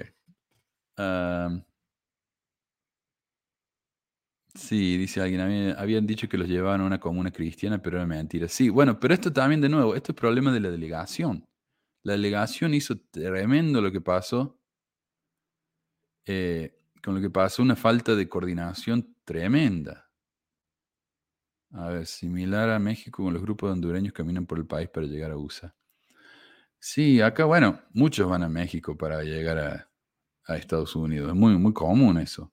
Sí, 4.54 4.98
dice 4.98 5.22
alguien, 5.22 5.74
habían, 5.78 6.06
dicho 6.06 6.28
que 6.28 6.36
los 6.36 6.46
llevaban 6.46 6.82
a 6.82 6.84
una 6.84 7.00
comuna 7.00 7.30
cristiana, 7.30 7.80
pero 7.80 7.96
era 7.96 8.06
mentira. 8.06 8.48
Sí, 8.48 8.68
bueno, 8.68 9.00
pero 9.00 9.14
esto 9.14 9.32
también 9.32 9.62
de 9.62 9.68
nuevo, 9.68 9.94
esto 9.94 10.12
es 10.12 10.16
problema 10.16 10.52
de 10.52 10.60
la 10.60 10.70
delegación. 10.70 11.46
La 12.02 12.12
delegación 12.12 12.74
hizo 12.74 12.98
tremendo 13.10 13.80
lo 13.80 13.90
que 13.90 14.00
pasó, 14.02 14.60
eh, 16.26 16.74
con 17.02 17.14
lo 17.14 17.20
que 17.20 17.30
pasó 17.30 17.62
una 17.62 17.76
falta 17.76 18.14
de 18.14 18.28
coordinación 18.28 19.16
tremenda. 19.24 20.10
A 21.72 21.88
ver, 21.88 22.06
similar 22.06 22.68
a 22.68 22.78
México 22.78 23.22
con 23.24 23.32
los 23.32 23.42
grupos 23.42 23.70
de 23.70 23.72
hondureños 23.72 24.12
caminan 24.12 24.46
por 24.46 24.58
el 24.58 24.66
país 24.66 24.88
para 24.90 25.06
llegar 25.06 25.30
a 25.30 25.38
USA. 25.38 25.74
Sí, 26.78 27.20
acá, 27.22 27.46
bueno, 27.46 27.80
muchos 27.94 28.28
van 28.28 28.42
a 28.42 28.48
México 28.48 28.96
para 28.96 29.22
llegar 29.22 29.58
a, 29.58 29.90
a 30.46 30.56
Estados 30.56 30.94
Unidos. 30.94 31.30
Es 31.30 31.34
muy, 31.34 31.56
muy 31.56 31.72
común 31.72 32.18
eso. 32.18 32.52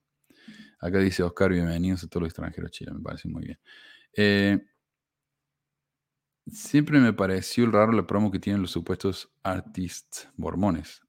Acá 0.80 1.00
dice 1.00 1.24
Oscar, 1.24 1.52
bienvenidos 1.52 2.04
a 2.04 2.08
todos 2.08 2.22
los 2.24 2.30
extranjeros 2.30 2.72
Chile, 2.72 2.92
me 2.94 3.02
parece 3.02 3.28
muy 3.28 3.44
bien. 3.44 3.60
Eh, 4.16 4.60
siempre 6.48 7.00
me 7.00 7.12
pareció 7.12 7.70
raro 7.70 7.92
la 7.92 8.08
promo 8.08 8.32
que 8.32 8.40
tienen 8.40 8.62
los 8.62 8.72
supuestos 8.72 9.30
artistas 9.44 10.30
mormones. 10.38 11.02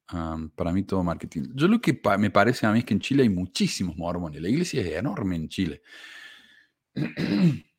para 0.55 0.73
mí 0.73 0.83
todo 0.83 1.03
marketing. 1.03 1.53
Yo 1.55 1.67
lo 1.69 1.79
que 1.79 1.99
me 2.19 2.29
parece 2.29 2.65
a 2.65 2.73
mí 2.73 2.79
es 2.79 2.85
que 2.85 2.93
en 2.93 2.99
Chile 2.99 3.23
hay 3.23 3.29
muchísimos 3.29 3.95
mormones. 3.95 4.41
La 4.41 4.49
iglesia 4.49 4.81
es 4.81 4.93
enorme 4.93 5.35
en 5.35 5.49
Chile. 5.49 5.81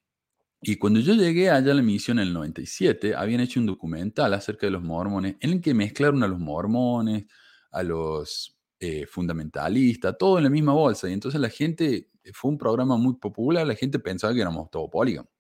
Y 0.64 0.76
cuando 0.76 1.00
yo 1.00 1.14
llegué 1.14 1.50
allá 1.50 1.72
a 1.72 1.74
la 1.74 1.82
misión 1.82 2.20
en 2.20 2.28
el 2.28 2.34
97, 2.34 3.16
habían 3.16 3.40
hecho 3.40 3.58
un 3.58 3.66
documental 3.66 4.32
acerca 4.32 4.64
de 4.64 4.70
los 4.70 4.80
mormones 4.80 5.34
en 5.40 5.50
el 5.50 5.60
que 5.60 5.74
mezclaron 5.74 6.22
a 6.22 6.28
los 6.28 6.38
mormones, 6.38 7.24
a 7.72 7.82
los 7.82 8.51
eh, 8.84 9.06
fundamentalista, 9.06 10.12
todo 10.12 10.38
en 10.38 10.44
la 10.44 10.50
misma 10.50 10.72
bolsa. 10.72 11.08
Y 11.08 11.12
entonces 11.12 11.40
la 11.40 11.50
gente, 11.50 12.10
fue 12.34 12.50
un 12.50 12.58
programa 12.58 12.96
muy 12.96 13.14
popular, 13.14 13.64
la 13.64 13.76
gente 13.76 14.00
pensaba 14.00 14.34
que 14.34 14.40
éramos 14.40 14.72
todo 14.72 14.90
polígamo, 14.90 15.30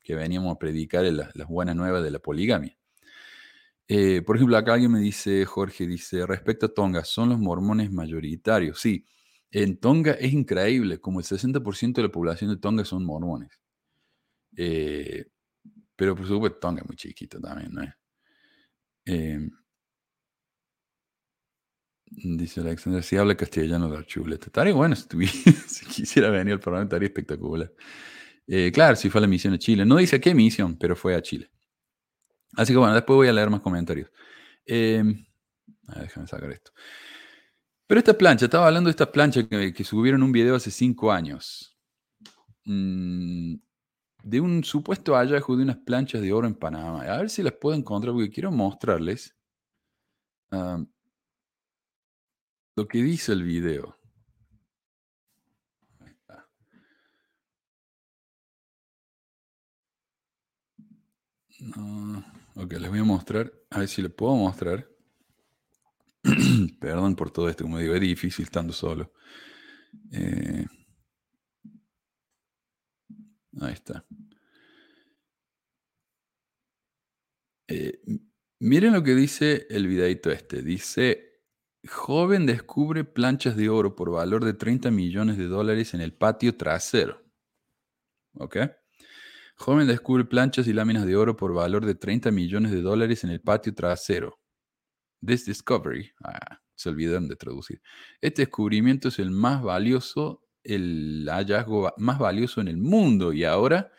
que 0.00 0.14
veníamos 0.14 0.54
a 0.54 0.58
predicar 0.58 1.04
las, 1.04 1.48
buenas 1.48 1.76
nuevas 1.76 2.02
de 2.02 2.10
la 2.10 2.18
poligamia. 2.18 2.74
Eh, 3.88 4.22
por 4.22 4.36
ejemplo, 4.36 4.56
acá 4.56 4.72
alguien 4.72 4.90
me 4.90 5.00
dice, 5.00 5.44
Jorge, 5.44 5.86
dice, 5.86 6.24
respecto 6.24 6.64
a 6.64 6.72
Tonga, 6.72 7.04
son 7.04 7.28
los 7.28 7.38
mormones 7.38 7.92
mayoritarios. 7.92 8.80
Sí, 8.80 9.06
en 9.50 9.76
Tonga 9.78 10.12
es 10.12 10.32
increíble, 10.32 10.98
como 10.98 11.20
el 11.20 11.26
60% 11.26 12.00
de 12.00 12.02
la 12.08 12.12
población 12.12 12.48
de 12.48 12.56
Tonga 12.56 12.86
son 12.86 13.04
mormones. 13.04 13.50
Eh, 14.56 15.26
pero 15.94 16.16
por 16.16 16.26
supuesto, 16.26 16.58
Tonga 16.58 16.80
es 16.80 16.88
muy 16.88 16.96
chiquito 16.96 17.38
también, 17.38 17.70
¿no 17.70 17.82
dice 22.10 22.60
Alexander, 22.60 23.02
si 23.02 23.16
habla 23.16 23.36
castellano 23.36 23.88
de 23.88 24.04
chuleta. 24.06 24.46
Estaría 24.46 24.74
bueno 24.74 24.96
si, 24.96 25.26
si 25.26 25.86
quisiera 25.86 26.30
venir 26.30 26.54
al 26.54 26.60
programa, 26.60 26.84
estaría 26.84 27.08
espectacular. 27.08 27.72
Eh, 28.46 28.72
claro, 28.72 28.96
si 28.96 29.10
fue 29.10 29.18
a 29.18 29.22
la 29.22 29.28
misión 29.28 29.54
a 29.54 29.58
Chile. 29.58 29.84
No 29.84 29.96
dice 29.96 30.16
a 30.16 30.20
qué 30.20 30.34
misión, 30.34 30.76
pero 30.78 30.96
fue 30.96 31.14
a 31.14 31.22
Chile. 31.22 31.50
Así 32.56 32.72
que 32.72 32.78
bueno, 32.78 32.94
después 32.94 33.16
voy 33.16 33.28
a 33.28 33.32
leer 33.32 33.50
más 33.50 33.60
comentarios. 33.60 34.10
Em, 34.64 35.26
déjame 36.00 36.26
sacar 36.26 36.50
esto. 36.50 36.72
Pero 37.86 37.98
esta 37.98 38.16
plancha, 38.16 38.46
estaba 38.46 38.66
hablando 38.66 38.88
de 38.88 38.92
esta 38.92 39.10
plancha 39.10 39.46
que, 39.48 39.84
subieron 39.84 40.22
un 40.22 40.32
video 40.32 40.54
hace 40.54 40.70
cinco 40.70 41.12
años. 41.12 41.76
Mm, 42.64 43.54
de 44.22 44.40
un 44.40 44.64
supuesto 44.64 45.14
hallazgo 45.14 45.56
de 45.56 45.62
unas 45.62 45.78
planchas 45.78 46.20
de 46.20 46.32
oro 46.32 46.46
en 46.46 46.54
Panamá. 46.54 47.02
A 47.02 47.18
ver 47.18 47.30
si 47.30 47.42
las 47.42 47.54
puedo 47.54 47.76
encontrar 47.76 48.12
porque 48.12 48.30
quiero 48.30 48.50
mostrarles 48.50 49.34
lo 52.78 52.86
que 52.86 53.02
dice 53.02 53.32
el 53.32 53.42
video. 53.42 53.96
ok, 62.54 62.72
les 62.74 62.88
voy 62.88 63.00
a 63.00 63.04
mostrar. 63.04 63.52
A 63.70 63.80
ver 63.80 63.88
si 63.88 64.00
les 64.00 64.12
puedo 64.12 64.36
mostrar. 64.36 64.88
Perdón 66.80 67.16
por 67.16 67.32
todo 67.32 67.48
esto, 67.48 67.64
como 67.64 67.78
digo, 67.78 67.94
es 67.94 68.00
difícil 68.00 68.44
estando 68.44 68.72
solo. 68.72 69.12
Eh, 70.12 70.64
ahí 73.60 73.72
está. 73.72 74.06
Eh, 77.66 78.00
miren 78.60 78.92
lo 78.92 79.02
que 79.02 79.16
dice 79.16 79.66
el 79.68 79.88
videito 79.88 80.30
este. 80.30 80.62
Dice, 80.62 81.27
joven 81.86 82.46
descubre 82.46 83.04
planchas 83.04 83.56
de 83.56 83.68
oro 83.68 83.94
por 83.94 84.10
valor 84.10 84.44
de 84.44 84.54
30 84.54 84.90
millones 84.90 85.36
de 85.36 85.46
dólares 85.46 85.94
en 85.94 86.00
el 86.00 86.12
patio 86.12 86.56
trasero. 86.56 87.22
¿Ok? 88.34 88.56
Joven 89.56 89.86
descubre 89.86 90.24
planchas 90.24 90.68
y 90.68 90.72
láminas 90.72 91.04
de 91.06 91.16
oro 91.16 91.36
por 91.36 91.52
valor 91.52 91.84
de 91.84 91.94
30 91.94 92.30
millones 92.30 92.70
de 92.70 92.80
dólares 92.80 93.24
en 93.24 93.30
el 93.30 93.40
patio 93.40 93.74
trasero. 93.74 94.38
This 95.24 95.46
discovery, 95.46 96.12
ah, 96.22 96.60
se 96.76 96.88
olvidaron 96.88 97.28
de 97.28 97.34
traducir. 97.34 97.82
Este 98.20 98.42
descubrimiento 98.42 99.08
es 99.08 99.18
el 99.18 99.32
más 99.32 99.62
valioso, 99.62 100.44
el 100.62 101.26
hallazgo 101.28 101.92
más 101.96 102.20
valioso 102.20 102.60
en 102.60 102.68
el 102.68 102.76
mundo. 102.76 103.32
Y 103.32 103.42
ahora, 103.42 103.90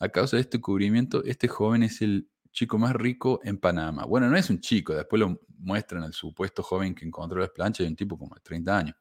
a 0.00 0.08
causa 0.08 0.36
de 0.36 0.42
este 0.42 0.58
descubrimiento, 0.58 1.22
este 1.24 1.46
joven 1.46 1.84
es 1.84 2.02
el 2.02 2.28
chico 2.50 2.78
más 2.78 2.94
rico 2.96 3.40
en 3.44 3.58
Panamá. 3.58 4.04
Bueno, 4.06 4.28
no 4.28 4.36
es 4.36 4.50
un 4.50 4.58
chico, 4.58 4.92
después 4.94 5.20
lo 5.20 5.40
muestran 5.60 6.02
al 6.02 6.12
supuesto 6.12 6.62
joven 6.62 6.94
que 6.94 7.04
encontró 7.04 7.40
las 7.40 7.50
planchas, 7.50 7.84
de 7.84 7.90
un 7.90 7.96
tipo 7.96 8.18
como 8.18 8.34
de 8.34 8.40
30 8.40 8.78
años. 8.78 8.96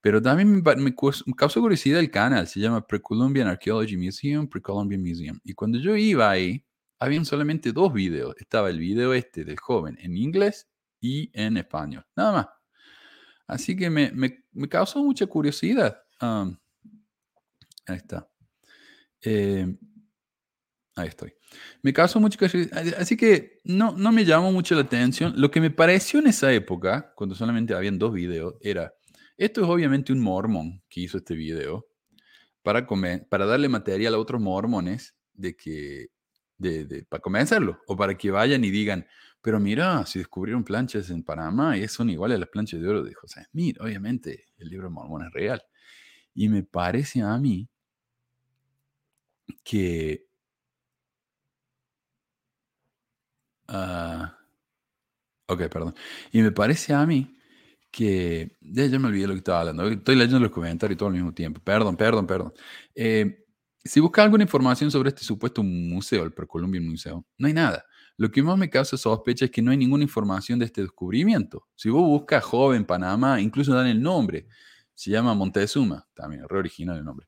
Pero 0.00 0.20
también 0.20 0.62
me, 0.62 0.94
causó 1.34 1.60
curiosidad 1.60 1.98
el 1.98 2.10
canal, 2.10 2.46
se 2.46 2.60
llama 2.60 2.86
Pre-Columbian 2.86 3.48
Archaeology 3.48 3.96
Museum, 3.96 4.46
Pre-Columbian 4.46 5.00
Museum. 5.00 5.40
Y 5.44 5.54
cuando 5.54 5.78
yo 5.78 5.96
iba 5.96 6.30
ahí, 6.30 6.62
habían 6.98 7.24
solamente 7.24 7.72
dos 7.72 7.92
videos. 7.92 8.34
Estaba 8.38 8.68
el 8.68 8.78
video 8.78 9.14
este 9.14 9.44
del 9.44 9.58
joven 9.58 9.96
en 10.00 10.16
inglés 10.16 10.68
y 11.00 11.30
en 11.32 11.56
español, 11.56 12.04
nada 12.16 12.32
más. 12.32 12.48
Así 13.46 13.76
que 13.76 13.88
me, 13.88 14.44
causó 14.68 15.02
mucha 15.02 15.26
curiosidad. 15.26 15.98
ahí 16.20 17.96
está. 17.96 18.28
Eh, 19.22 19.74
ahí 20.96 21.08
estoy. 21.08 21.34
Me 21.82 21.92
causó 21.92 22.20
curiosidad. 22.20 22.94
Así 22.98 23.16
que 23.16 23.60
no, 23.64 23.92
no 23.96 24.12
me 24.12 24.24
llamó 24.24 24.52
mucho 24.52 24.74
la 24.74 24.82
atención. 24.82 25.34
Lo 25.36 25.50
que 25.50 25.60
me 25.60 25.70
pareció 25.70 26.20
en 26.20 26.28
esa 26.28 26.52
época, 26.52 27.12
cuando 27.14 27.34
solamente 27.34 27.74
habían 27.74 27.98
dos 27.98 28.12
videos, 28.12 28.54
era, 28.60 28.94
esto 29.36 29.62
es 29.62 29.68
obviamente 29.68 30.12
un 30.12 30.20
mormón 30.20 30.82
que 30.88 31.00
hizo 31.00 31.18
este 31.18 31.34
video 31.34 31.86
para, 32.62 32.86
comer, 32.86 33.26
para 33.28 33.46
darle 33.46 33.68
material 33.68 34.14
a 34.14 34.18
otros 34.18 34.40
mormones 34.40 35.14
de 35.32 35.56
que, 35.56 36.08
de, 36.58 37.04
para 37.08 37.20
convencerlo, 37.20 37.80
o 37.86 37.96
para 37.96 38.16
que 38.16 38.30
vayan 38.30 38.64
y 38.64 38.70
digan, 38.70 39.06
pero 39.42 39.60
mira, 39.60 40.06
si 40.06 40.20
descubrieron 40.20 40.64
planchas 40.64 41.10
en 41.10 41.22
Panamá 41.22 41.76
y 41.76 41.86
son 41.88 42.08
iguales 42.08 42.36
a 42.36 42.40
las 42.40 42.48
planchas 42.48 42.80
de 42.80 42.88
oro 42.88 43.02
de 43.02 43.12
José 43.12 43.44
Smith, 43.50 43.76
obviamente 43.80 44.46
el 44.56 44.68
libro 44.68 44.88
de 44.88 44.94
Mormón 44.94 45.26
es 45.26 45.32
real. 45.32 45.62
Y 46.34 46.48
me 46.48 46.62
parece 46.62 47.20
a 47.20 47.36
mí 47.36 47.68
que 49.62 50.26
Ah, 53.68 54.38
ok, 55.46 55.68
perdón. 55.68 55.94
Y 56.32 56.42
me 56.42 56.52
parece 56.52 56.94
a 56.94 57.04
mí 57.06 57.38
que. 57.90 58.56
Ya, 58.60 58.98
me 58.98 59.08
olvidé 59.08 59.26
lo 59.26 59.34
que 59.34 59.38
estaba 59.38 59.60
hablando. 59.60 59.88
Estoy 59.88 60.16
leyendo 60.16 60.40
los 60.40 60.50
comentarios 60.50 60.98
todo 60.98 61.08
al 61.08 61.14
mismo 61.14 61.32
tiempo. 61.32 61.60
Perdón, 61.62 61.96
perdón, 61.96 62.26
perdón. 62.26 62.52
Eh, 62.94 63.44
si 63.84 64.00
buscas 64.00 64.24
alguna 64.24 64.44
información 64.44 64.90
sobre 64.90 65.10
este 65.10 65.22
supuesto 65.22 65.62
museo, 65.62 66.24
el 66.24 66.32
Precolumbian 66.32 66.88
Museo, 66.88 67.26
no 67.38 67.46
hay 67.46 67.52
nada. 67.52 67.84
Lo 68.16 68.30
que 68.30 68.42
más 68.42 68.56
me 68.56 68.70
causa 68.70 68.96
sospecha 68.96 69.46
es 69.46 69.50
que 69.50 69.60
no 69.60 69.72
hay 69.72 69.76
ninguna 69.76 70.04
información 70.04 70.58
de 70.58 70.66
este 70.66 70.82
descubrimiento. 70.82 71.66
Si 71.74 71.90
vos 71.90 72.02
buscas 72.02 72.44
joven 72.44 72.84
Panamá, 72.84 73.40
incluso 73.40 73.74
dan 73.74 73.88
el 73.88 74.00
nombre. 74.00 74.46
Se 74.94 75.10
llama 75.10 75.34
Montezuma, 75.34 76.06
también, 76.14 76.48
re 76.48 76.58
original 76.58 76.98
el 76.98 77.04
nombre. 77.04 77.26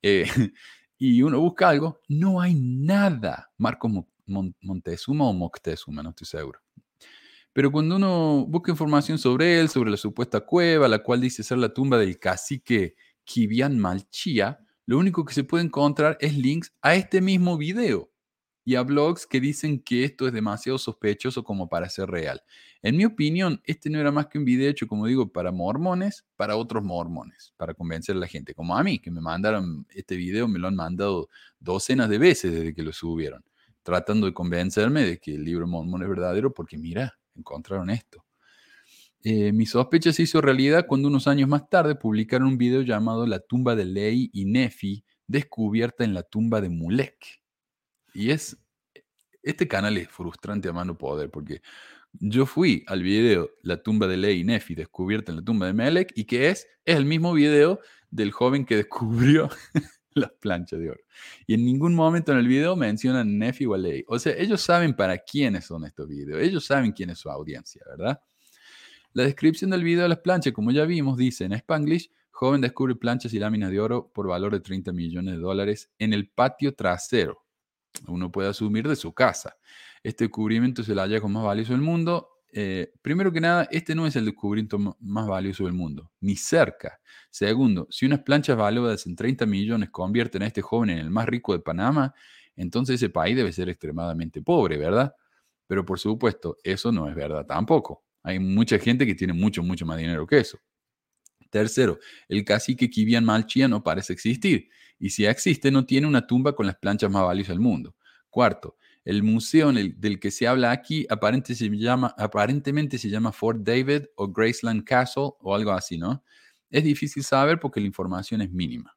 Eh, 0.00 0.24
y 0.98 1.22
uno 1.22 1.40
busca 1.40 1.68
algo, 1.68 2.00
no 2.08 2.40
hay 2.40 2.54
nada. 2.54 3.50
Marcos 3.58 3.90
Montezuma 4.28 5.26
o 5.26 5.32
Moctezuma, 5.32 6.02
no 6.02 6.10
estoy 6.10 6.26
seguro. 6.26 6.60
Pero 7.52 7.72
cuando 7.72 7.96
uno 7.96 8.46
busca 8.46 8.70
información 8.70 9.18
sobre 9.18 9.58
él, 9.58 9.68
sobre 9.68 9.90
la 9.90 9.96
supuesta 9.96 10.40
cueva, 10.40 10.86
la 10.86 11.02
cual 11.02 11.20
dice 11.20 11.42
ser 11.42 11.58
la 11.58 11.72
tumba 11.72 11.98
del 11.98 12.18
cacique 12.18 12.94
Kibian 13.24 13.78
Malchía, 13.78 14.60
lo 14.86 14.98
único 14.98 15.24
que 15.24 15.34
se 15.34 15.44
puede 15.44 15.64
encontrar 15.64 16.16
es 16.20 16.36
links 16.36 16.72
a 16.82 16.94
este 16.94 17.20
mismo 17.20 17.56
video 17.58 18.12
y 18.64 18.74
a 18.74 18.82
blogs 18.82 19.26
que 19.26 19.40
dicen 19.40 19.82
que 19.82 20.04
esto 20.04 20.26
es 20.26 20.32
demasiado 20.32 20.78
sospechoso 20.78 21.42
como 21.42 21.68
para 21.68 21.88
ser 21.88 22.10
real. 22.10 22.42
En 22.82 22.96
mi 22.96 23.06
opinión, 23.06 23.60
este 23.64 23.90
no 23.90 23.98
era 23.98 24.12
más 24.12 24.26
que 24.26 24.38
un 24.38 24.44
video 24.44 24.70
hecho, 24.70 24.86
como 24.86 25.06
digo, 25.06 25.32
para 25.32 25.50
mormones, 25.50 26.26
para 26.36 26.54
otros 26.54 26.84
mormones, 26.84 27.54
para 27.56 27.74
convencer 27.74 28.14
a 28.14 28.18
la 28.18 28.26
gente, 28.26 28.54
como 28.54 28.76
a 28.76 28.84
mí, 28.84 28.98
que 28.98 29.10
me 29.10 29.20
mandaron 29.20 29.86
este 29.90 30.16
video, 30.16 30.48
me 30.48 30.58
lo 30.58 30.68
han 30.68 30.76
mandado 30.76 31.28
docenas 31.58 32.08
de 32.10 32.18
veces 32.18 32.52
desde 32.52 32.74
que 32.74 32.82
lo 32.82 32.92
subieron 32.92 33.42
tratando 33.88 34.26
de 34.26 34.34
convencerme 34.34 35.02
de 35.02 35.18
que 35.18 35.34
el 35.34 35.44
libro 35.44 35.66
Mormón 35.66 36.02
es 36.02 36.10
verdadero 36.10 36.52
porque 36.52 36.76
mira, 36.76 37.18
encontraron 37.34 37.88
esto. 37.88 38.22
Eh, 39.24 39.50
mi 39.50 39.64
sospecha 39.64 40.12
se 40.12 40.24
hizo 40.24 40.42
realidad 40.42 40.84
cuando 40.86 41.08
unos 41.08 41.26
años 41.26 41.48
más 41.48 41.70
tarde 41.70 41.94
publicaron 41.94 42.48
un 42.48 42.58
video 42.58 42.82
llamado 42.82 43.26
La 43.26 43.38
tumba 43.38 43.74
de 43.74 43.86
Ley 43.86 44.28
y 44.34 44.44
Nefi, 44.44 45.06
descubierta 45.26 46.04
en 46.04 46.12
la 46.12 46.22
tumba 46.22 46.60
de 46.60 46.68
Mulek. 46.68 47.40
Y 48.12 48.30
es, 48.30 48.58
este 49.42 49.66
canal 49.66 49.96
es 49.96 50.08
frustrante 50.08 50.68
a 50.68 50.74
mano 50.74 50.98
poder 50.98 51.30
porque 51.30 51.62
yo 52.12 52.44
fui 52.44 52.84
al 52.88 53.02
video 53.02 53.48
La 53.62 53.82
tumba 53.82 54.06
de 54.06 54.18
Ley 54.18 54.40
y 54.40 54.44
Nefi, 54.44 54.74
descubierta 54.74 55.32
en 55.32 55.36
la 55.36 55.44
tumba 55.44 55.64
de 55.64 55.72
Melek, 55.72 56.12
y 56.14 56.24
que 56.24 56.50
es, 56.50 56.66
es 56.84 56.96
el 56.96 57.06
mismo 57.06 57.32
video 57.32 57.80
del 58.10 58.32
joven 58.32 58.66
que 58.66 58.76
descubrió 58.76 59.48
las 60.18 60.32
planchas 60.32 60.78
de 60.78 60.90
oro. 60.90 61.00
Y 61.46 61.54
en 61.54 61.64
ningún 61.64 61.94
momento 61.94 62.32
en 62.32 62.38
el 62.38 62.46
video 62.46 62.76
mencionan 62.76 63.38
Nefi 63.38 63.66
o 63.66 63.74
Alei. 63.74 64.04
O 64.08 64.18
sea, 64.18 64.34
ellos 64.36 64.60
saben 64.60 64.94
para 64.94 65.18
quiénes 65.18 65.66
son 65.66 65.84
estos 65.84 66.08
videos. 66.08 66.40
Ellos 66.42 66.64
saben 66.64 66.92
quién 66.92 67.10
es 67.10 67.18
su 67.18 67.30
audiencia, 67.30 67.82
¿verdad? 67.88 68.20
La 69.12 69.24
descripción 69.24 69.70
del 69.70 69.82
video 69.82 70.02
de 70.02 70.08
las 70.10 70.18
planchas, 70.18 70.52
como 70.52 70.70
ya 70.70 70.84
vimos, 70.84 71.16
dice 71.16 71.44
en 71.44 71.52
Spanglish, 71.52 72.10
joven 72.30 72.60
descubre 72.60 72.94
planchas 72.94 73.32
y 73.32 73.38
láminas 73.38 73.70
de 73.70 73.80
oro 73.80 74.12
por 74.12 74.28
valor 74.28 74.52
de 74.52 74.60
30 74.60 74.92
millones 74.92 75.34
de 75.34 75.40
dólares 75.40 75.90
en 75.98 76.12
el 76.12 76.28
patio 76.28 76.74
trasero. 76.74 77.44
Uno 78.06 78.30
puede 78.30 78.48
asumir 78.48 78.86
de 78.86 78.96
su 78.96 79.12
casa. 79.12 79.56
Este 80.02 80.24
descubrimiento 80.24 80.82
es 80.82 80.88
el 80.88 80.98
hallazgo 80.98 81.28
más 81.28 81.42
valioso 81.42 81.72
del 81.72 81.82
mundo 81.82 82.37
eh, 82.52 82.92
primero 83.02 83.32
que 83.32 83.40
nada, 83.40 83.68
este 83.70 83.94
no 83.94 84.06
es 84.06 84.16
el 84.16 84.24
descubrimiento 84.24 84.96
más 85.00 85.26
valioso 85.26 85.64
del 85.64 85.74
mundo, 85.74 86.10
ni 86.20 86.36
cerca. 86.36 87.00
Segundo, 87.30 87.86
si 87.90 88.06
unas 88.06 88.20
planchas 88.20 88.56
valuadas 88.56 89.06
en 89.06 89.16
30 89.16 89.46
millones 89.46 89.90
convierten 89.90 90.42
a 90.42 90.46
este 90.46 90.62
joven 90.62 90.90
en 90.90 90.98
el 90.98 91.10
más 91.10 91.26
rico 91.26 91.52
de 91.52 91.60
Panamá, 91.60 92.14
entonces 92.56 92.96
ese 92.96 93.10
país 93.10 93.36
debe 93.36 93.52
ser 93.52 93.68
extremadamente 93.68 94.42
pobre, 94.42 94.78
¿verdad? 94.78 95.14
Pero 95.66 95.84
por 95.84 95.98
supuesto, 95.98 96.56
eso 96.64 96.90
no 96.90 97.08
es 97.08 97.14
verdad 97.14 97.46
tampoco. 97.46 98.04
Hay 98.22 98.38
mucha 98.38 98.78
gente 98.78 99.06
que 99.06 99.14
tiene 99.14 99.32
mucho, 99.32 99.62
mucho 99.62 99.86
más 99.86 99.98
dinero 99.98 100.26
que 100.26 100.38
eso. 100.38 100.58
Tercero, 101.50 101.98
el 102.28 102.44
cacique 102.44 102.90
Kibian 102.90 103.24
Malchia 103.24 103.68
no 103.68 103.82
parece 103.82 104.12
existir. 104.12 104.68
Y 104.98 105.10
si 105.10 105.24
existe, 105.26 105.70
no 105.70 105.86
tiene 105.86 106.06
una 106.06 106.26
tumba 106.26 106.54
con 106.54 106.66
las 106.66 106.76
planchas 106.76 107.10
más 107.10 107.22
valiosas 107.22 107.50
del 107.50 107.60
mundo. 107.60 107.94
Cuarto, 108.28 108.76
el 109.08 109.22
museo 109.22 109.72
del 109.72 110.20
que 110.20 110.30
se 110.30 110.46
habla 110.46 110.70
aquí 110.70 111.06
aparentemente 111.08 111.54
se, 111.54 111.70
llama, 111.70 112.14
aparentemente 112.18 112.98
se 112.98 113.08
llama 113.08 113.32
Fort 113.32 113.60
David 113.60 114.02
o 114.16 114.28
Graceland 114.28 114.84
Castle 114.84 115.30
o 115.40 115.54
algo 115.54 115.70
así, 115.70 115.96
¿no? 115.96 116.22
Es 116.68 116.84
difícil 116.84 117.24
saber 117.24 117.58
porque 117.58 117.80
la 117.80 117.86
información 117.86 118.42
es 118.42 118.52
mínima. 118.52 118.94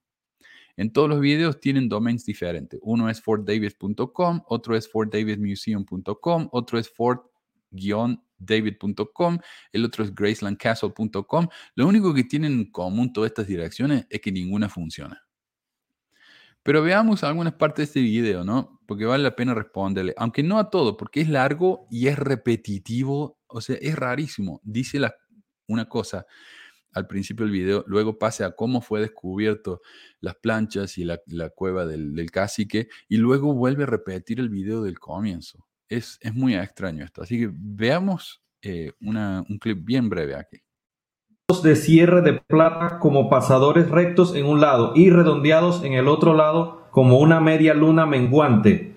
En 0.75 0.91
todos 0.91 1.07
los 1.07 1.21
videos 1.21 1.61
tienen 1.61 1.87
domains 1.87 2.25
diferentes. 2.25 2.77
Uno 2.83 3.09
es 3.09 3.21
fortdavid.com, 3.21 4.41
otro 4.47 4.75
es 4.75 4.91
fortdavidmuseum.com, 4.91 6.49
otro 6.51 6.77
es 6.77 6.89
fort-david.com, 6.89 9.37
el 9.71 9.85
otro 9.85 10.03
es 10.03 10.13
gracelandcastle.com. 10.13 11.47
Lo 11.75 11.87
único 11.87 12.13
que 12.13 12.25
tienen 12.25 12.51
en 12.51 12.69
común 12.69 13.13
todas 13.13 13.29
estas 13.29 13.47
direcciones 13.47 14.07
es 14.09 14.19
que 14.19 14.33
ninguna 14.33 14.67
funciona. 14.67 15.25
Pero 16.63 16.83
veamos 16.83 17.23
algunas 17.23 17.53
partes 17.53 17.77
de 17.77 17.83
este 17.83 18.01
video, 18.01 18.43
¿no? 18.43 18.79
Porque 18.85 19.05
vale 19.05 19.23
la 19.23 19.35
pena 19.35 19.53
responderle, 19.53 20.13
aunque 20.17 20.43
no 20.43 20.59
a 20.59 20.69
todo, 20.69 20.95
porque 20.95 21.21
es 21.21 21.29
largo 21.29 21.87
y 21.89 22.07
es 22.07 22.19
repetitivo, 22.19 23.39
o 23.47 23.61
sea, 23.61 23.77
es 23.81 23.95
rarísimo. 23.95 24.61
Dice 24.63 24.99
la, 24.99 25.15
una 25.67 25.89
cosa 25.89 26.25
al 26.93 27.07
principio 27.07 27.45
del 27.45 27.53
video, 27.53 27.83
luego 27.87 28.19
pase 28.19 28.43
a 28.43 28.51
cómo 28.51 28.81
fue 28.81 28.99
descubierto 28.99 29.81
las 30.19 30.35
planchas 30.35 30.97
y 30.97 31.05
la, 31.05 31.19
cueva 31.55 31.85
del, 31.85 32.29
cacique, 32.31 32.89
y 33.07 33.17
luego 33.17 33.53
vuelve 33.53 33.83
a 33.83 33.87
repetir 33.87 34.39
el 34.39 34.49
video 34.49 34.83
del 34.83 34.99
comienzo. 34.99 35.67
Es, 35.87 36.17
es 36.21 36.33
muy 36.33 36.55
extraño 36.55 37.03
esto. 37.03 37.23
Así 37.23 37.39
que 37.39 37.49
veamos 37.51 38.43
eh, 38.61 38.91
un 38.99 39.57
clip 39.59 39.79
bien 39.83 40.09
breve 40.09 40.35
aquí 40.35 40.61
de 41.61 41.75
cierre 41.75 42.21
de 42.21 42.33
plata 42.33 42.99
como 42.99 43.29
pasadores 43.29 43.89
rectos 43.89 44.33
en 44.35 44.45
un 44.45 44.61
lado 44.61 44.93
y 44.95 45.09
redondeados 45.09 45.83
en 45.83 45.93
el 45.93 46.07
otro 46.07 46.33
lado 46.33 46.87
como 46.91 47.19
una 47.19 47.41
media 47.41 47.73
luna 47.73 48.05
menguante, 48.05 48.95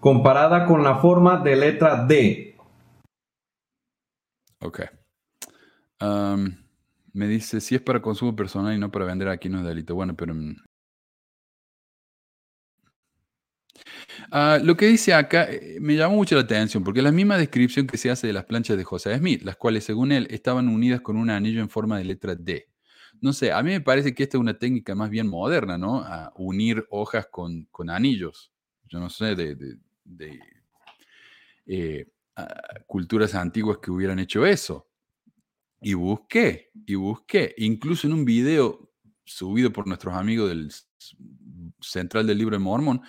comparada 0.00 0.66
con 0.66 0.84
la 0.84 0.96
forma 0.96 1.38
de 1.38 1.56
letra 1.56 2.04
D. 2.06 2.56
Ok. 4.60 4.82
Me 7.12 7.26
dice, 7.26 7.60
si 7.60 7.74
es 7.74 7.80
para 7.80 8.00
consumo 8.00 8.36
personal 8.36 8.74
y 8.74 8.78
no 8.78 8.92
para 8.92 9.04
vender 9.04 9.28
aquí 9.28 9.48
no 9.48 9.58
es 9.58 9.64
delito. 9.64 9.94
Bueno, 9.96 10.14
pero 10.14 10.34
Ah, 14.30 14.58
lo 14.62 14.76
que 14.76 14.86
dice 14.86 15.14
acá 15.14 15.50
eh, 15.50 15.78
me 15.80 15.96
llamó 15.96 16.16
mucho 16.16 16.34
la 16.34 16.42
atención 16.42 16.84
porque 16.84 17.00
es 17.00 17.04
la 17.04 17.12
misma 17.12 17.36
descripción 17.38 17.86
que 17.86 17.96
se 17.96 18.10
hace 18.10 18.26
de 18.26 18.32
las 18.32 18.44
planchas 18.44 18.76
de 18.76 18.84
José 18.84 19.16
Smith, 19.16 19.42
las 19.42 19.56
cuales 19.56 19.84
según 19.84 20.12
él 20.12 20.26
estaban 20.30 20.68
unidas 20.68 21.00
con 21.00 21.16
un 21.16 21.30
anillo 21.30 21.60
en 21.60 21.68
forma 21.68 21.98
de 21.98 22.04
letra 22.04 22.34
D. 22.34 22.68
No 23.20 23.32
sé, 23.32 23.52
a 23.52 23.62
mí 23.62 23.70
me 23.70 23.80
parece 23.80 24.14
que 24.14 24.22
esta 24.22 24.36
es 24.36 24.40
una 24.40 24.58
técnica 24.58 24.94
más 24.94 25.10
bien 25.10 25.26
moderna, 25.26 25.76
¿no? 25.76 26.06
Unir 26.36 26.86
hojas 26.90 27.26
con, 27.30 27.68
anillos. 27.88 28.52
Yo 28.86 29.00
no 29.00 29.10
sé, 29.10 29.34
de, 29.34 29.78
eh, 31.66 32.06
culturas 32.86 33.34
antiguas 33.34 33.78
que 33.78 33.90
hubieran 33.90 34.18
hecho 34.18 34.46
eso. 34.46 34.88
Y 35.80 35.94
busqué, 35.94 36.70
y 36.86 36.94
busqué, 36.94 37.54
incluso 37.58 38.06
en 38.06 38.12
un 38.12 38.24
video 38.24 38.90
subido 39.24 39.72
por 39.72 39.86
nuestros 39.86 40.14
amigos 40.14 40.48
del 40.48 40.72
Central 41.80 42.26
del 42.26 42.38
Libro 42.38 42.56
de 42.56 42.60
Mormón, 42.60 43.02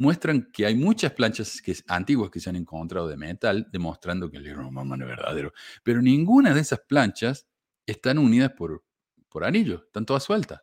muestran 0.00 0.50
que 0.50 0.64
hay 0.64 0.74
muchas 0.74 1.12
planchas 1.12 1.60
que, 1.60 1.76
antiguas 1.86 2.30
que 2.30 2.40
se 2.40 2.48
han 2.48 2.56
encontrado 2.56 3.06
de 3.06 3.18
metal, 3.18 3.68
demostrando 3.70 4.30
que 4.30 4.38
el 4.38 4.44
libro 4.44 4.70
mormón 4.70 5.02
es 5.02 5.08
verdadero. 5.08 5.52
Pero 5.82 6.00
ninguna 6.00 6.54
de 6.54 6.60
esas 6.60 6.80
planchas 6.80 7.46
están 7.84 8.16
unidas 8.16 8.52
por, 8.56 8.82
por 9.28 9.44
anillos, 9.44 9.82
están 9.84 10.06
todas 10.06 10.22
sueltas. 10.22 10.62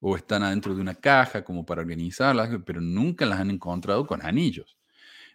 O 0.00 0.16
están 0.16 0.42
adentro 0.42 0.74
de 0.74 0.80
una 0.80 0.96
caja 0.96 1.44
como 1.44 1.64
para 1.64 1.80
organizarlas, 1.80 2.50
pero 2.66 2.80
nunca 2.80 3.24
las 3.24 3.38
han 3.38 3.52
encontrado 3.52 4.04
con 4.04 4.20
anillos. 4.26 4.76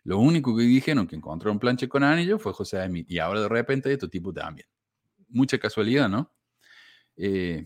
Lo 0.04 0.18
único 0.20 0.56
que 0.58 0.64
dijeron 0.64 1.08
que 1.08 1.16
encontraron 1.16 1.58
plancha 1.58 1.88
con 1.88 2.04
anillos 2.04 2.42
fue 2.42 2.52
José 2.52 2.86
Smith. 2.86 3.10
Y 3.10 3.20
ahora 3.20 3.40
de 3.40 3.48
repente 3.48 3.94
otro 3.94 4.10
tipo 4.10 4.34
también. 4.34 4.68
Mucha 5.30 5.58
casualidad, 5.58 6.10
¿no? 6.10 6.30
Eh, 7.16 7.66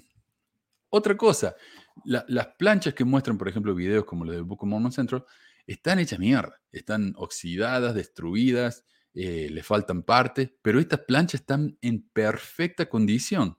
otra 0.90 1.18
cosa, 1.18 1.56
las 2.04 2.48
planchas 2.60 2.94
que 2.94 3.04
muestran, 3.04 3.38
por 3.38 3.50
ejemplo, 3.50 3.74
videos 3.74 4.06
como 4.06 4.26
los 4.26 4.36
de 4.36 4.42
Book 4.42 4.62
of 4.62 4.70
Mormon 4.70 4.92
Central, 4.92 5.26
están 5.68 6.00
hechas 6.00 6.20
mierda, 6.20 6.62
están 6.72 7.14
oxidadas, 7.18 7.96
destruidas, 7.96 8.86
eh, 9.14 9.50
le 9.50 9.64
faltan 9.64 10.04
partes, 10.04 10.52
pero 10.62 10.80
estas 10.80 11.00
planchas 11.02 11.42
están 11.42 11.78
en 11.82 12.08
perfecta 12.10 12.88
condición. 12.88 13.58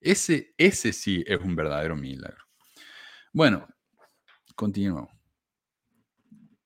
Ese, 0.00 0.54
ese 0.58 0.92
sí 0.92 1.24
es 1.26 1.40
un 1.40 1.56
verdadero 1.56 1.96
milagro. 1.96 2.44
Bueno, 3.32 3.66
continuamos. 4.54 5.10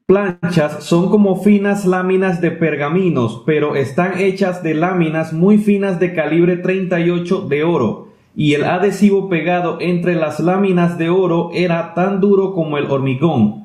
Planchas 0.06 0.84
son 0.84 1.08
como 1.08 1.42
finas 1.42 1.86
láminas 1.86 2.40
de 2.40 2.50
pergaminos, 2.50 3.44
pero 3.46 3.76
están 3.76 4.18
hechas 4.18 4.62
de 4.62 4.74
láminas 4.74 5.32
muy 5.32 5.58
finas 5.58 6.00
de 6.00 6.12
calibre 6.12 6.56
38 6.56 7.48
de 7.48 7.62
oro, 7.62 8.12
y 8.34 8.54
el 8.54 8.64
adhesivo 8.64 9.28
pegado 9.28 9.78
entre 9.80 10.16
las 10.16 10.40
láminas 10.40 10.98
de 10.98 11.08
oro 11.08 11.50
era 11.54 11.94
tan 11.94 12.20
duro 12.20 12.52
como 12.52 12.76
el 12.76 12.90
hormigón 12.90 13.61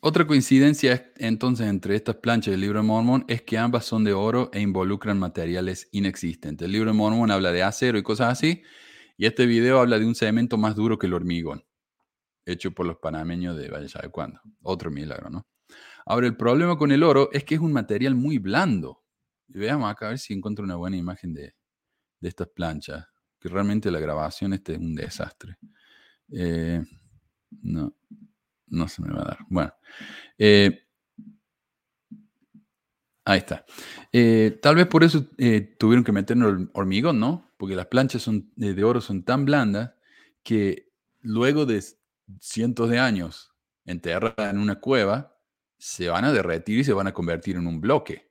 otra 0.00 0.26
coincidencia 0.26 1.12
entonces 1.16 1.66
entre 1.66 1.96
estas 1.96 2.16
planchas 2.16 2.52
del 2.52 2.60
libro 2.60 2.80
de 2.80 2.86
Mormón 2.86 3.24
es 3.28 3.42
que 3.42 3.58
ambas 3.58 3.84
son 3.84 4.04
de 4.04 4.12
oro 4.12 4.50
e 4.52 4.60
involucran 4.60 5.18
materiales 5.18 5.88
inexistentes. 5.92 6.66
El 6.66 6.72
libro 6.72 6.90
de 6.90 6.96
Mormón 6.96 7.30
habla 7.30 7.52
de 7.52 7.62
acero 7.62 7.98
y 7.98 8.02
cosas 8.02 8.32
así, 8.32 8.62
y 9.16 9.26
este 9.26 9.46
video 9.46 9.80
habla 9.80 9.98
de 9.98 10.06
un 10.06 10.14
cemento 10.14 10.58
más 10.58 10.76
duro 10.76 10.98
que 10.98 11.06
el 11.06 11.14
hormigón, 11.14 11.64
hecho 12.44 12.72
por 12.72 12.86
los 12.86 12.98
panameños 12.98 13.56
de 13.56 13.68
vaya 13.70 13.88
sabe 13.88 14.10
cuándo. 14.10 14.40
Otro 14.62 14.90
milagro, 14.90 15.30
¿no? 15.30 15.46
Ahora, 16.04 16.28
el 16.28 16.36
problema 16.36 16.78
con 16.78 16.92
el 16.92 17.02
oro 17.02 17.30
es 17.32 17.42
que 17.42 17.56
es 17.56 17.60
un 17.60 17.72
material 17.72 18.14
muy 18.14 18.38
blando. 18.38 19.02
Veamos 19.48 19.90
acá 19.90 20.06
a 20.06 20.08
ver 20.10 20.18
si 20.20 20.34
encuentro 20.34 20.64
una 20.64 20.76
buena 20.76 20.96
imagen 20.96 21.34
de, 21.34 21.54
estas 22.20 22.48
planchas, 22.48 23.06
que 23.40 23.48
realmente 23.48 23.90
la 23.90 24.00
grabación 24.00 24.52
este 24.52 24.74
es 24.74 24.78
un 24.78 24.94
desastre. 24.94 25.58
Eh, 26.32 26.82
no, 27.62 27.94
no 28.68 28.88
se 28.88 29.02
me 29.02 29.12
va 29.12 29.22
a 29.22 29.24
dar. 29.24 29.38
Bueno. 29.48 29.74
Eh, 30.38 30.82
ahí 33.24 33.38
está. 33.38 33.64
Eh, 34.12 34.58
tal 34.62 34.76
vez 34.76 34.86
por 34.86 35.04
eso 35.04 35.26
eh, 35.38 35.74
tuvieron 35.78 36.04
que 36.04 36.12
meternos 36.12 36.68
hormigón, 36.74 37.20
¿no? 37.20 37.50
Porque 37.56 37.74
las 37.74 37.86
planchas 37.86 38.22
son, 38.22 38.50
de 38.56 38.84
oro 38.84 39.00
son 39.00 39.24
tan 39.24 39.44
blandas 39.44 39.92
que 40.42 40.92
luego 41.20 41.66
de 41.66 41.82
cientos 42.40 42.90
de 42.90 42.98
años 42.98 43.52
enterradas 43.84 44.52
en 44.52 44.58
una 44.58 44.80
cueva, 44.80 45.36
se 45.78 46.08
van 46.08 46.24
a 46.24 46.32
derretir 46.32 46.80
y 46.80 46.84
se 46.84 46.92
van 46.92 47.06
a 47.06 47.12
convertir 47.12 47.56
en 47.56 47.66
un 47.66 47.80
bloque. 47.80 48.30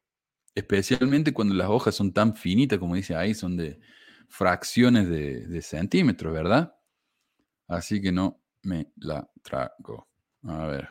Especialmente 0.53 1.33
cuando 1.33 1.53
las 1.53 1.69
hojas 1.69 1.95
son 1.95 2.13
tan 2.13 2.35
finitas, 2.35 2.79
como 2.79 2.95
dice 2.95 3.15
ahí, 3.15 3.33
son 3.33 3.55
de 3.57 3.79
fracciones 4.29 5.09
de, 5.09 5.47
de 5.47 5.61
centímetros, 5.61 6.33
¿verdad? 6.33 6.75
Así 7.67 8.01
que 8.01 8.11
no 8.11 8.41
me 8.63 8.91
la 8.97 9.29
trago. 9.43 10.07
A 10.47 10.67
ver, 10.67 10.89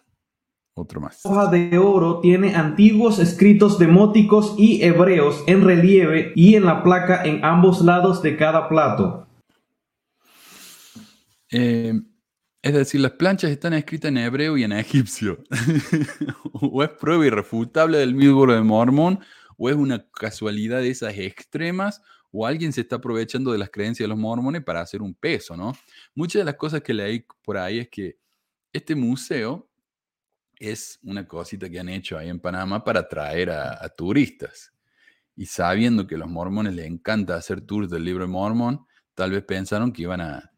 otro 0.75 1.01
más. 1.01 1.21
La 1.25 1.31
hoja 1.31 1.51
de 1.51 1.79
oro 1.79 2.21
tiene 2.21 2.55
antiguos 2.55 3.19
escritos 3.19 3.79
demóticos 3.79 4.55
y 4.59 4.83
hebreos 4.83 5.43
en 5.47 5.63
relieve 5.63 6.33
y 6.35 6.57
en 6.57 6.65
la 6.65 6.83
placa 6.83 7.25
en 7.25 7.45
ambos 7.45 7.81
lados 7.83 8.23
de 8.23 8.37
cada 8.37 8.69
plato. 8.69 9.29
Eh, 11.51 11.93
es 12.63 12.73
decir, 12.73 13.01
las 13.01 13.13
planchas 13.13 13.51
están 13.51 13.75
escritas 13.75 14.09
en 14.09 14.19
hebreo 14.19 14.57
y 14.57 14.65
en 14.65 14.73
egipcio. 14.73 15.45
o 16.53 16.83
es 16.83 16.89
prueba 16.89 17.27
irrefutable 17.27 17.99
del 17.99 18.17
libro 18.17 18.53
de 18.53 18.63
Mormón, 18.63 19.21
o 19.57 19.71
es 19.71 19.77
una 19.77 20.05
casualidad 20.11 20.81
de 20.81 20.91
esas 20.91 21.17
extremas, 21.17 22.03
o 22.33 22.47
alguien 22.47 22.73
se 22.73 22.81
está 22.81 22.97
aprovechando 22.97 23.53
de 23.53 23.59
las 23.59 23.71
creencias 23.71 24.05
de 24.05 24.09
los 24.09 24.19
mormones 24.19 24.65
para 24.65 24.81
hacer 24.81 25.03
un 25.03 25.15
peso, 25.15 25.57
¿no? 25.57 25.77
Muchas 26.17 26.41
de 26.41 26.45
las 26.45 26.57
cosas 26.57 26.83
que 26.83 26.93
leí 26.93 27.25
por 27.45 27.57
ahí 27.57 27.79
es 27.79 27.89
que 27.89 28.17
este 28.75 28.97
museo 28.97 29.71
es 30.59 30.99
una 31.05 31.27
cosita 31.27 31.71
que 31.71 31.79
han 31.79 31.89
hecho 31.89 32.19
ahí 32.19 32.29
en 32.29 32.41
Panamá 32.41 32.83
para 32.83 33.01
atraer 33.01 33.51
a, 33.51 33.89
turistas. 33.91 34.73
Y 35.37 35.47
sabiendo 35.47 36.07
que 36.07 36.17
a 36.17 36.19
los 36.19 36.29
mormones 36.29 36.75
les 36.75 36.87
encanta 36.87 37.37
hacer 37.37 37.61
tours 37.61 37.89
del 37.89 38.05
libro 38.05 38.25
de 38.25 38.31
Mormón, 38.31 38.85
tal 39.15 39.31
vez 39.31 39.45
pensaron 39.45 39.93
que 39.93 40.03
iban 40.03 40.21
a, 40.21 40.53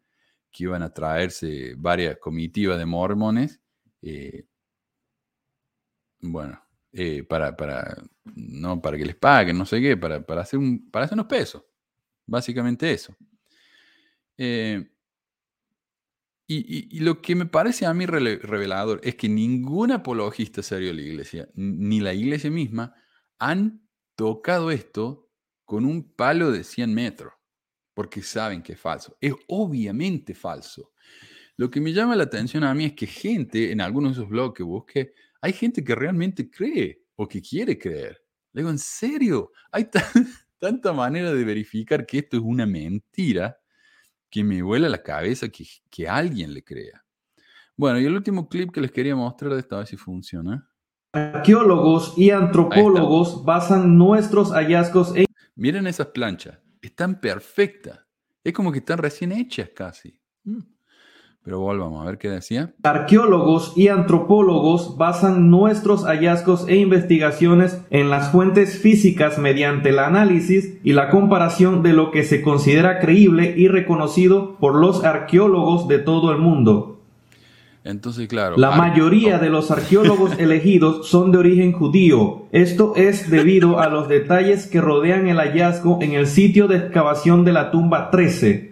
que 0.51 0.63
iban 0.63 0.81
a 0.81 0.93
traerse 0.93 1.75
varias 1.77 2.17
comitivas 2.17 2.77
de 2.79 2.85
mormones. 2.85 3.61
Eh, 4.01 4.45
bueno, 6.21 6.59
eh, 6.91 7.23
para, 7.23 7.55
para, 7.55 8.03
no, 8.35 8.81
para 8.81 8.97
que 8.97 9.05
les 9.05 9.15
paguen, 9.15 9.57
no 9.57 9.65
sé 9.65 9.79
qué, 9.79 9.95
para, 9.95 10.25
para, 10.25 10.41
hacer, 10.41 10.59
un, 10.59 10.89
para 10.89 11.05
hacer 11.05 11.15
unos 11.15 11.27
pesos. 11.27 11.63
Básicamente 12.25 12.91
eso. 12.91 13.15
Eh, 14.37 14.96
y, 16.49 16.99
lo 17.01 17.21
que 17.21 17.35
me 17.35 17.45
parece 17.45 17.85
a 17.85 17.93
mí 17.93 18.05
revelador 18.05 19.01
es 19.03 19.15
que 19.15 19.27
ningún 19.27 19.91
apologista 19.91 20.63
serio 20.63 20.89
de 20.89 20.93
la 20.93 21.01
iglesia, 21.01 21.49
ni 21.55 21.99
la 21.99 22.13
iglesia 22.13 22.49
misma, 22.49 22.95
han 23.37 23.85
tocado 24.15 24.71
esto 24.71 25.29
con 25.65 25.85
un 25.85 26.13
palo 26.13 26.51
de 26.51 26.63
100 26.63 26.93
metros, 26.93 27.33
porque 27.93 28.21
saben 28.21 28.61
que 28.61 28.73
es 28.73 28.79
falso. 28.79 29.17
Es 29.19 29.33
obviamente 29.47 30.33
falso. 30.33 30.93
Lo 31.57 31.69
que 31.69 31.81
me 31.81 31.91
llama 31.91 32.15
la 32.15 32.23
atención 32.23 32.63
a 32.63 32.73
mí 32.73 32.85
es 32.85 32.93
que 32.93 33.07
gente, 33.07 33.71
en 33.71 33.81
algunos 33.81 34.15
de 34.15 34.21
esos 34.21 34.29
blogs 34.29 34.55
que 34.55 34.63
busqué, 34.63 35.13
hay 35.41 35.51
gente 35.51 35.83
que 35.83 35.95
realmente 35.95 36.49
cree 36.49 37.03
o 37.15 37.27
que 37.27 37.41
quiere 37.41 37.77
creer. 37.77 38.21
Le 38.53 38.61
digo, 38.61 38.69
¿en 38.69 38.79
serio? 38.79 39.51
Hay 39.71 39.89
tanta 40.59 40.93
manera 40.93 41.33
de 41.33 41.43
verificar 41.43 42.05
que 42.05 42.19
esto 42.19 42.37
es 42.37 42.43
una 42.43 42.65
mentira 42.65 43.57
que 44.29 44.43
me 44.43 44.61
vuela 44.61 44.89
la 44.89 45.01
cabeza 45.01 45.49
que, 45.49 45.65
que 45.89 46.07
alguien 46.07 46.53
le 46.53 46.63
crea. 46.63 47.03
Bueno, 47.75 47.99
y 47.99 48.05
el 48.05 48.15
último 48.15 48.49
clip 48.49 48.71
que 48.71 48.81
les 48.81 48.91
quería 48.91 49.15
mostrar 49.15 49.53
de 49.53 49.59
esta, 49.59 49.75
a 49.75 49.79
ver 49.79 49.87
si 49.87 49.97
funciona. 49.97 50.67
Arqueólogos 51.13 52.17
y 52.17 52.31
antropólogos 52.31 53.45
basan 53.45 53.97
nuestros 53.97 54.51
hallazgos 54.51 55.15
en... 55.15 55.25
Miren 55.55 55.87
esas 55.87 56.07
planchas, 56.07 56.59
están 56.81 57.19
perfectas. 57.19 57.99
Es 58.43 58.53
como 58.53 58.71
que 58.71 58.79
están 58.79 58.97
recién 58.97 59.31
hechas 59.31 59.69
casi. 59.75 60.19
Mm. 60.43 60.59
Pero 61.47 61.61
volvamos 61.61 62.01
a 62.01 62.09
ver 62.09 62.17
qué 62.17 62.29
decía. 62.29 62.73
Arqueólogos 62.83 63.71
y 63.77 63.87
antropólogos 63.87 64.97
basan 64.97 65.49
nuestros 65.49 66.03
hallazgos 66.03 66.67
e 66.67 66.75
investigaciones 66.75 67.79
en 67.89 68.09
las 68.09 68.33
fuentes 68.33 68.79
físicas 68.79 69.37
mediante 69.37 69.91
el 69.91 69.99
análisis 69.99 70.77
y 70.83 70.91
la 70.91 71.09
comparación 71.09 71.83
de 71.83 71.93
lo 71.93 72.11
que 72.11 72.25
se 72.25 72.41
considera 72.41 72.99
creíble 72.99 73.53
y 73.55 73.69
reconocido 73.69 74.57
por 74.59 74.75
los 74.75 75.05
arqueólogos 75.05 75.87
de 75.87 75.99
todo 75.99 76.33
el 76.33 76.37
mundo. 76.37 76.99
Entonces, 77.85 78.27
claro. 78.27 78.57
La 78.57 78.71
mayoría 78.71 79.39
de 79.39 79.49
los 79.49 79.71
arqueólogos 79.71 80.33
elegidos 80.39 81.07
son 81.07 81.31
de 81.31 81.37
origen 81.37 81.71
judío. 81.71 82.47
Esto 82.51 82.91
es 82.97 83.29
debido 83.29 83.79
a 83.79 83.87
los 83.87 84.09
detalles 84.09 84.67
que 84.67 84.81
rodean 84.81 85.29
el 85.29 85.37
hallazgo 85.37 85.99
en 86.01 86.11
el 86.11 86.27
sitio 86.27 86.67
de 86.67 86.75
excavación 86.75 87.45
de 87.45 87.53
la 87.53 87.71
tumba 87.71 88.11
13. 88.11 88.66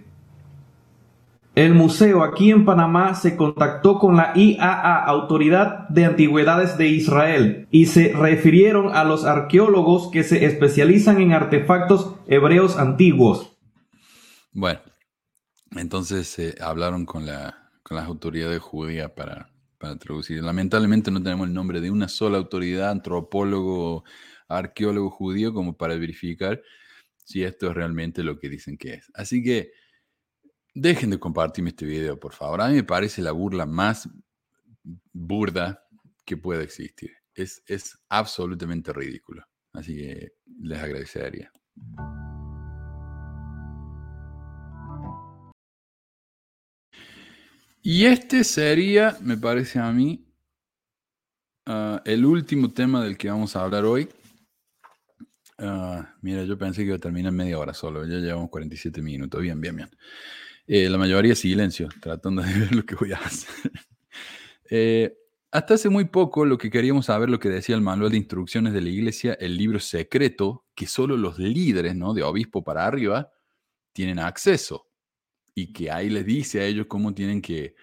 El 1.56 1.74
museo 1.74 2.24
aquí 2.24 2.52
en 2.52 2.66
Panamá 2.66 3.16
se 3.16 3.38
contactó 3.38 3.98
con 3.98 4.18
la 4.18 4.34
IAA, 4.36 5.06
Autoridad 5.06 5.88
de 5.90 6.06
Antigüedades 6.06 6.78
de 6.78 6.90
Israel, 6.90 7.68
y 7.72 7.86
se 7.86 8.12
refirieron 8.14 8.94
a 8.94 9.06
los 9.06 9.24
arqueólogos 9.26 10.12
que 10.12 10.24
se 10.24 10.46
especializan 10.46 11.22
en 11.22 11.32
artefactos 11.32 12.16
hebreos 12.28 12.78
antiguos. 12.78 13.58
Bueno, 14.52 14.82
entonces 15.72 16.38
eh, 16.40 16.56
hablaron 16.62 17.06
con 17.06 17.26
la 17.26 17.66
con 17.86 17.98
las 17.98 18.08
autoridades 18.08 18.60
judías 18.60 19.12
para, 19.12 19.52
para 19.78 19.96
traducir. 19.96 20.42
Lamentablemente 20.44 21.12
no 21.12 21.22
tenemos 21.22 21.48
el 21.48 21.54
nombre 21.54 21.82
de 21.82 21.92
una 21.92 22.08
sola 22.08 22.40
autoridad, 22.40 22.90
antropólogo, 22.90 24.04
arqueólogo 24.48 25.12
judío, 25.12 25.54
como 25.54 25.78
para 25.78 25.96
verificar 25.96 26.64
si 27.24 27.44
esto 27.44 27.70
es 27.70 27.76
realmente 27.76 28.24
lo 28.24 28.40
que 28.40 28.50
dicen 28.50 28.80
que 28.80 28.96
es. 28.96 29.12
Así 29.14 29.44
que 29.44 29.72
dejen 30.76 31.10
de 31.10 31.20
compartirme 31.20 31.70
este 31.70 31.86
video, 31.86 32.20
por 32.20 32.34
favor. 32.34 32.62
A 32.62 32.68
mí 32.68 32.76
me 32.76 32.84
parece 32.84 33.22
la 33.22 33.32
burla 33.32 33.66
más 33.66 34.08
burda 35.12 35.82
que 36.26 36.38
pueda 36.38 36.62
existir. 36.62 37.12
Es, 37.34 37.64
es 37.66 37.98
absolutamente 38.10 38.94
ridículo. 38.94 39.44
Así 39.74 39.96
que 39.96 40.34
les 40.62 40.80
agradecería. 40.80 41.52
Y 47.82 48.06
este 48.06 48.44
sería, 48.44 49.18
me 49.22 49.38
parece 49.38 49.80
a 49.80 49.92
mí, 49.92 50.28
ah, 51.68 52.02
el 52.06 52.26
último 52.26 52.72
tema 52.72 53.04
del 53.04 53.18
que 53.18 53.30
vamos 53.30 53.56
a 53.56 53.64
hablar 53.64 53.86
hoy. 53.86 54.10
Ah, 55.58 56.16
mira, 56.22 56.44
yo 56.44 56.58
pensé 56.58 56.82
que 56.82 56.88
iba 56.88 56.96
a 56.96 57.00
terminar 57.00 57.32
media 57.32 57.60
hora 57.60 57.74
solo, 57.74 58.06
ya 58.06 58.18
llevamos 58.18 58.50
47 58.50 59.02
minutos, 59.02 59.40
bien, 59.42 59.62
bien, 59.62 59.76
bien. 59.76 59.90
Eh, 60.68 60.90
la 60.90 60.98
mayoría 60.98 61.36
silencio, 61.36 61.90
tratando 62.02 62.42
de 62.42 62.54
ver 62.60 62.76
lo 62.76 62.86
que 62.86 62.96
voy 62.96 63.12
a 63.14 63.18
hacer. 63.18 63.72
Eh, 64.70 65.16
hasta 65.52 65.76
hace 65.76 65.90
muy 65.90 66.06
poco 66.06 66.44
lo 66.44 66.58
que 66.58 66.70
queríamos 66.70 67.06
saber, 67.06 67.30
lo 67.30 67.40
que 67.40 67.50
decía 67.50 67.76
el 67.76 67.82
manual 67.82 68.12
de 68.12 68.18
instrucciones 68.18 68.74
de 68.74 68.82
la 68.82 68.90
iglesia, 68.90 69.34
el 69.40 69.56
libro 69.56 69.80
secreto, 69.80 70.66
que 70.76 70.88
solo 70.88 71.16
los 71.18 71.38
líderes, 71.38 71.96
¿no? 71.96 72.14
De 72.14 72.24
obispo 72.24 72.64
para 72.64 72.86
arriba, 72.86 73.32
tienen 73.94 74.20
acceso 74.20 74.90
y 75.54 75.72
que 75.72 75.90
ahí 75.90 76.10
les 76.10 76.26
dice 76.26 76.60
a 76.60 76.66
ellos 76.66 76.88
cómo 76.88 77.14
tienen 77.14 77.42
que 77.42 77.76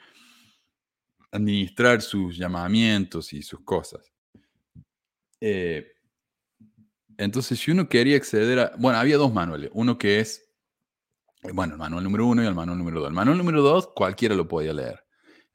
administrar 1.31 2.03
sus 2.03 2.37
llamamientos 2.37 3.33
y 3.33 3.43
sus 3.43 3.61
cosas. 3.61 4.13
Eh, 5.41 5.93
entonces, 7.17 7.59
si 7.59 7.71
uno 7.71 7.89
quería 7.89 8.17
acceder 8.17 8.59
a... 8.59 8.73
Bueno, 8.79 8.99
había 8.99 9.17
dos 9.17 9.33
manuales. 9.33 9.71
Uno 9.73 9.97
que 9.97 10.21
es, 10.21 10.52
bueno, 11.53 11.75
el 11.75 11.79
manual 11.79 12.05
número 12.05 12.27
uno 12.27 12.43
y 12.43 12.47
el 12.47 12.55
manual 12.55 12.79
número 12.79 13.01
dos. 13.01 13.09
El 13.09 13.15
manual 13.15 13.39
número 13.39 13.63
dos 13.63 13.89
cualquiera 13.95 14.35
lo 14.35 14.47
podía 14.47 14.73
leer. 14.73 15.05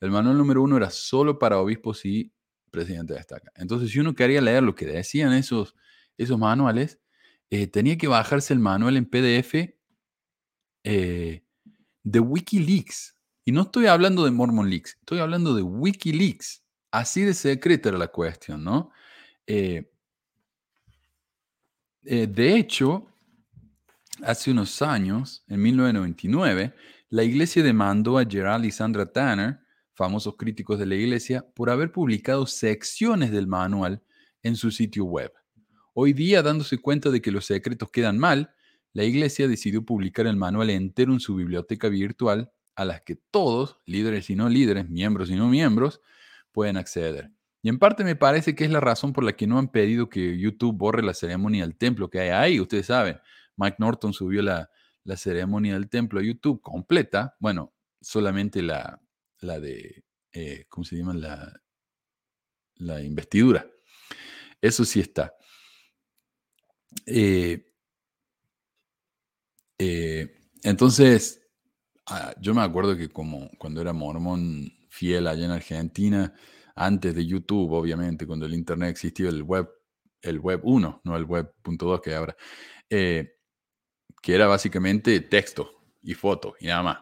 El 0.01 0.11
manual 0.11 0.37
número 0.37 0.61
uno 0.61 0.77
era 0.77 0.89
solo 0.89 1.39
para 1.39 1.59
obispos 1.59 2.05
y 2.05 2.33
presidente 2.71 3.13
de 3.13 3.19
estaca. 3.19 3.51
Entonces, 3.55 3.91
si 3.91 3.99
uno 3.99 4.13
quería 4.13 4.41
leer 4.41 4.63
lo 4.63 4.75
que 4.75 4.85
decían 4.85 5.33
esos, 5.33 5.75
esos 6.17 6.37
manuales, 6.37 6.99
eh, 7.49 7.67
tenía 7.67 7.97
que 7.97 8.07
bajarse 8.07 8.53
el 8.53 8.59
manual 8.59 8.97
en 8.97 9.05
PDF 9.05 9.73
eh, 10.83 11.43
de 12.03 12.19
Wikileaks. 12.19 13.15
Y 13.45 13.53
no 13.53 13.61
estoy 13.61 13.85
hablando 13.85 14.25
de 14.25 14.31
Mormon 14.31 14.69
Leaks, 14.69 14.97
estoy 14.99 15.19
hablando 15.19 15.55
de 15.55 15.61
Wikileaks. 15.61 16.63
Así 16.91 17.21
de 17.21 17.33
secreta 17.33 17.89
era 17.89 17.97
la 17.97 18.09
cuestión, 18.09 18.63
¿no? 18.63 18.91
Eh, 19.45 19.89
de 22.01 22.55
hecho, 22.55 23.07
hace 24.23 24.51
unos 24.51 24.81
años, 24.81 25.43
en 25.47 25.61
1999, 25.61 26.73
la 27.09 27.23
iglesia 27.23 27.63
demandó 27.63 28.17
a 28.17 28.25
Gerald 28.25 28.65
y 28.65 28.71
Sandra 28.71 29.11
Tanner, 29.11 29.59
famosos 29.93 30.35
críticos 30.37 30.77
de 30.79 30.85
la 30.85 30.95
iglesia, 30.95 31.45
por 31.55 31.69
haber 31.69 31.91
publicado 31.91 32.45
secciones 32.45 33.31
del 33.31 33.47
manual 33.47 34.03
en 34.43 34.55
su 34.55 34.71
sitio 34.71 35.05
web. 35.05 35.31
Hoy 35.93 36.13
día, 36.13 36.43
dándose 36.43 36.77
cuenta 36.77 37.09
de 37.09 37.21
que 37.21 37.31
los 37.31 37.45
secretos 37.45 37.89
quedan 37.91 38.17
mal, 38.17 38.53
la 38.93 39.03
iglesia 39.03 39.47
decidió 39.47 39.83
publicar 39.83 40.27
el 40.27 40.37
manual 40.37 40.69
entero 40.69 41.13
en 41.13 41.19
su 41.19 41.35
biblioteca 41.35 41.89
virtual 41.89 42.51
a 42.75 42.85
las 42.85 43.01
que 43.01 43.15
todos, 43.31 43.79
líderes 43.85 44.29
y 44.29 44.35
no 44.35 44.49
líderes, 44.49 44.87
miembros 44.89 45.29
y 45.31 45.35
no 45.35 45.47
miembros, 45.49 46.01
pueden 46.51 46.77
acceder. 46.77 47.31
Y 47.63 47.69
en 47.69 47.79
parte 47.79 48.03
me 48.03 48.15
parece 48.15 48.55
que 48.55 48.63
es 48.63 48.71
la 48.71 48.79
razón 48.79 49.13
por 49.13 49.23
la 49.23 49.33
que 49.33 49.47
no 49.47 49.57
han 49.57 49.69
pedido 49.69 50.09
que 50.09 50.37
YouTube 50.37 50.77
borre 50.77 51.01
la 51.01 51.13
ceremonia 51.13 51.63
del 51.63 51.75
templo 51.75 52.09
que 52.09 52.19
hay 52.19 52.29
ahí. 52.29 52.59
Ustedes 52.59 52.85
saben, 52.85 53.17
Mike 53.57 53.77
Norton 53.79 54.13
subió 54.13 54.41
la, 54.41 54.69
ceremonia 55.15 55.73
del 55.73 55.89
templo 55.89 56.19
a 56.19 56.23
YouTube 56.23 56.61
completa. 56.61 57.35
Bueno, 57.39 57.73
solamente 58.01 58.61
la, 58.61 59.01
la 59.39 59.59
de, 59.59 60.03
eh, 60.33 60.65
¿cómo 60.67 60.83
se 60.83 60.97
llama? 60.97 61.13
La, 61.13 61.53
la 62.75 63.01
investidura. 63.01 63.65
Eso 64.61 64.85
sí 64.85 64.99
está. 64.99 65.33
Eh, 67.05 67.63
eh, 69.77 70.27
entonces, 70.63 71.41
ah, 72.07 72.33
yo 72.39 72.53
me 72.53 72.61
acuerdo 72.61 72.97
que 72.97 73.09
como 73.09 73.49
cuando 73.57 73.81
era 73.81 73.93
mormón 73.93 74.71
fiel 74.89 75.27
allá 75.27 75.45
en 75.45 75.51
Argentina, 75.51 76.33
antes 76.75 77.15
de 77.15 77.25
YouTube, 77.25 77.71
obviamente, 77.73 78.27
cuando 78.27 78.45
el 78.45 78.53
Internet 78.53 78.89
existió, 78.89 79.29
el 79.29 79.43
web, 79.43 79.69
el 80.21 80.39
web 80.39 80.61
1, 80.63 81.01
no 81.03 81.17
el 81.17 81.25
web 81.25 81.53
.2 81.63 82.01
que 82.01 82.15
ahora, 82.15 82.35
que 84.21 84.33
era 84.33 84.47
básicamente 84.47 85.19
texto 85.21 85.81
y 86.03 86.13
foto 86.13 86.55
y 86.59 86.67
nada 86.67 86.83
más. 86.83 86.97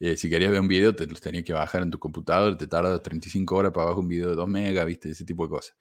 Eh, 0.00 0.16
si 0.16 0.30
querías 0.30 0.52
ver 0.52 0.60
un 0.60 0.68
video, 0.68 0.94
te 0.94 1.06
los 1.06 1.20
tenías 1.20 1.44
que 1.44 1.52
bajar 1.52 1.82
en 1.82 1.90
tu 1.90 1.98
computador, 1.98 2.56
te 2.56 2.68
tarda 2.68 3.02
35 3.02 3.56
horas 3.56 3.72
para 3.72 3.86
bajar 3.86 3.98
un 3.98 4.08
video 4.08 4.30
de 4.30 4.36
2 4.36 4.48
megas, 4.48 4.86
viste, 4.86 5.10
ese 5.10 5.24
tipo 5.24 5.44
de 5.44 5.50
cosas. 5.50 5.76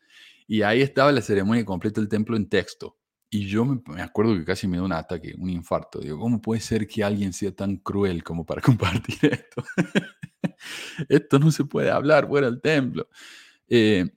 Y 0.47 0.61
ahí 0.63 0.81
estaba 0.81 1.11
la 1.11 1.21
ceremonia 1.21 1.63
completa 1.65 2.01
del 2.01 2.09
templo 2.09 2.35
en 2.35 2.49
texto. 2.49 2.97
Y 3.29 3.45
yo 3.47 3.65
me, 3.65 4.01
acuerdo 4.01 4.33
que 4.35 4.45
casi 4.45 4.67
me 4.67 4.77
dio 4.77 4.85
un 4.85 4.93
ataque, 4.93 5.35
un 5.37 5.49
infarto. 5.49 5.99
Digo, 5.99 6.17
¿cómo 6.17 6.41
puede 6.41 6.61
ser 6.61 6.87
que 6.87 7.03
alguien 7.03 7.33
sea 7.33 7.51
tan 7.51 7.77
cruel 7.77 8.23
como 8.23 8.45
para 8.45 8.61
compartir 8.61 9.17
esto? 9.21 9.63
esto 11.09 11.39
no 11.39 11.51
se 11.51 11.65
puede 11.65 11.91
hablar 11.91 12.27
fuera 12.27 12.49
del 12.49 12.61
templo. 12.61 13.09
Eh, 13.67 14.09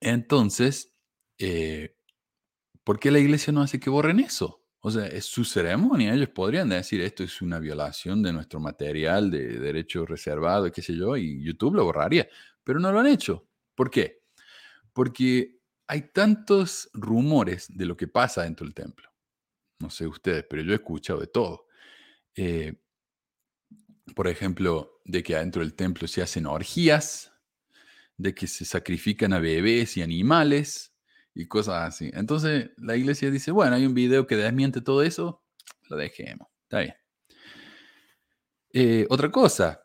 entonces, 0.00 0.94
eh, 1.38 1.96
¿por 2.84 3.00
qué 3.00 3.10
la 3.10 3.18
iglesia 3.18 3.52
no 3.52 3.62
hace 3.62 3.80
que 3.80 3.90
borren 3.90 4.20
eso? 4.20 4.62
O 4.86 4.90
sea, 4.92 5.04
es 5.08 5.24
su 5.24 5.44
ceremonia. 5.44 6.14
Ellos 6.14 6.28
podrían 6.28 6.68
decir 6.68 7.00
esto 7.00 7.24
es 7.24 7.42
una 7.42 7.58
violación 7.58 8.22
de 8.22 8.32
nuestro 8.32 8.60
material 8.60 9.32
de 9.32 9.58
derecho 9.58 10.06
reservado, 10.06 10.70
qué 10.70 10.80
sé 10.80 10.94
yo, 10.94 11.16
y 11.16 11.42
YouTube 11.42 11.74
lo 11.74 11.84
borraría. 11.84 12.28
Pero 12.62 12.78
no 12.78 12.92
lo 12.92 13.00
han 13.00 13.08
hecho. 13.08 13.48
¿Por 13.74 13.90
qué? 13.90 14.22
Porque 14.92 15.58
hay 15.88 16.12
tantos 16.12 16.88
rumores 16.94 17.66
de 17.68 17.84
lo 17.84 17.96
que 17.96 18.06
pasa 18.06 18.44
dentro 18.44 18.64
del 18.64 18.74
templo. 18.74 19.10
No 19.80 19.90
sé 19.90 20.06
ustedes, 20.06 20.44
pero 20.48 20.62
yo 20.62 20.70
he 20.70 20.76
escuchado 20.76 21.18
de 21.18 21.26
todo. 21.26 21.66
Eh, 22.36 22.80
por 24.14 24.28
ejemplo, 24.28 25.00
de 25.04 25.24
que 25.24 25.34
adentro 25.34 25.62
del 25.62 25.74
templo 25.74 26.06
se 26.06 26.22
hacen 26.22 26.46
orgías, 26.46 27.32
de 28.16 28.36
que 28.36 28.46
se 28.46 28.64
sacrifican 28.64 29.32
a 29.32 29.40
bebés 29.40 29.96
y 29.96 30.02
animales, 30.02 30.95
y 31.36 31.46
cosas 31.46 31.86
así. 31.86 32.10
Entonces 32.14 32.70
la 32.78 32.96
iglesia 32.96 33.30
dice, 33.30 33.50
bueno, 33.50 33.76
hay 33.76 33.84
un 33.84 33.94
video 33.94 34.26
que 34.26 34.36
desmiente 34.36 34.80
todo 34.80 35.02
eso, 35.02 35.42
lo 35.88 35.96
dejemos. 35.96 36.48
Está 36.62 36.80
bien. 36.80 36.94
Eh, 38.72 39.06
otra 39.10 39.30
cosa, 39.30 39.82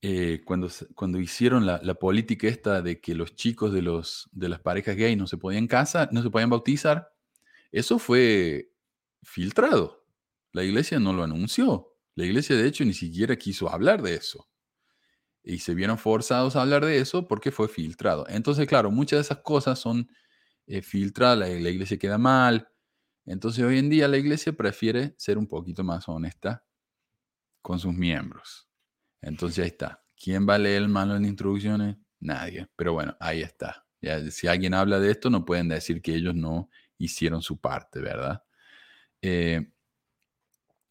eh, 0.00 0.42
cuando, 0.44 0.68
cuando 0.94 1.18
hicieron 1.18 1.66
la, 1.66 1.94
política 1.94 2.46
esta 2.46 2.82
de 2.82 3.00
que 3.00 3.16
los 3.16 3.34
chicos 3.34 3.72
de, 3.72 3.82
los, 3.82 4.30
de 4.32 4.48
las 4.48 4.60
parejas 4.60 4.96
gay 4.96 5.16
no 5.16 5.26
se 5.26 5.36
podían 5.36 5.66
casar, 5.66 6.08
no 6.12 6.22
se 6.22 6.30
podían 6.30 6.50
bautizar, 6.50 7.12
eso 7.72 7.98
fue 7.98 8.70
filtrado. 9.22 10.06
La 10.52 10.62
iglesia 10.62 11.00
no 11.00 11.12
lo 11.12 11.24
anunció. 11.24 11.96
La 12.14 12.24
iglesia, 12.24 12.54
de 12.54 12.68
hecho, 12.68 12.84
ni 12.84 12.94
siquiera 12.94 13.36
quiso 13.36 13.68
hablar 13.68 14.02
de 14.02 14.14
eso. 14.14 14.48
Y 15.42 15.58
se 15.58 15.74
vieron 15.74 15.98
forzados 15.98 16.54
a 16.54 16.62
hablar 16.62 16.84
de 16.84 16.98
eso 16.98 17.26
porque 17.26 17.50
fue 17.50 17.68
filtrado. 17.68 18.24
Entonces, 18.28 18.68
claro, 18.68 18.92
muchas 18.92 19.16
de 19.16 19.22
esas 19.22 19.38
cosas 19.38 19.80
son 19.80 20.08
eh, 20.66 20.82
filtradas, 20.82 21.38
la, 21.38 21.46
la 21.48 21.70
iglesia 21.70 21.98
queda 21.98 22.18
mal. 22.18 22.68
Entonces, 23.24 23.64
hoy 23.64 23.78
en 23.78 23.88
día 23.88 24.08
la 24.08 24.18
iglesia 24.18 24.52
prefiere 24.52 25.14
ser 25.16 25.38
un 25.38 25.46
poquito 25.46 25.84
más 25.84 26.08
honesta 26.08 26.64
con 27.62 27.78
sus 27.78 27.94
miembros. 27.94 28.68
Entonces 29.22 29.60
ahí 29.60 29.68
está. 29.68 30.04
¿Quién 30.16 30.46
va 30.48 30.56
a 30.56 30.58
leer 30.58 30.82
el 30.82 30.88
manual 30.88 31.22
de 31.22 31.28
instrucciones? 31.28 31.96
Nadie. 32.20 32.68
Pero 32.76 32.92
bueno, 32.92 33.16
ahí 33.20 33.40
está. 33.40 33.86
si 34.30 34.48
alguien 34.48 34.74
habla 34.74 35.00
de 35.00 35.10
esto, 35.10 35.30
no 35.30 35.44
pueden 35.44 35.68
decir 35.68 36.02
que 36.02 36.14
ellos 36.14 36.34
no 36.34 36.68
hicieron 36.98 37.40
su 37.42 37.60
parte, 37.60 38.00
¿verdad? 38.00 38.42
Eh, 39.22 39.72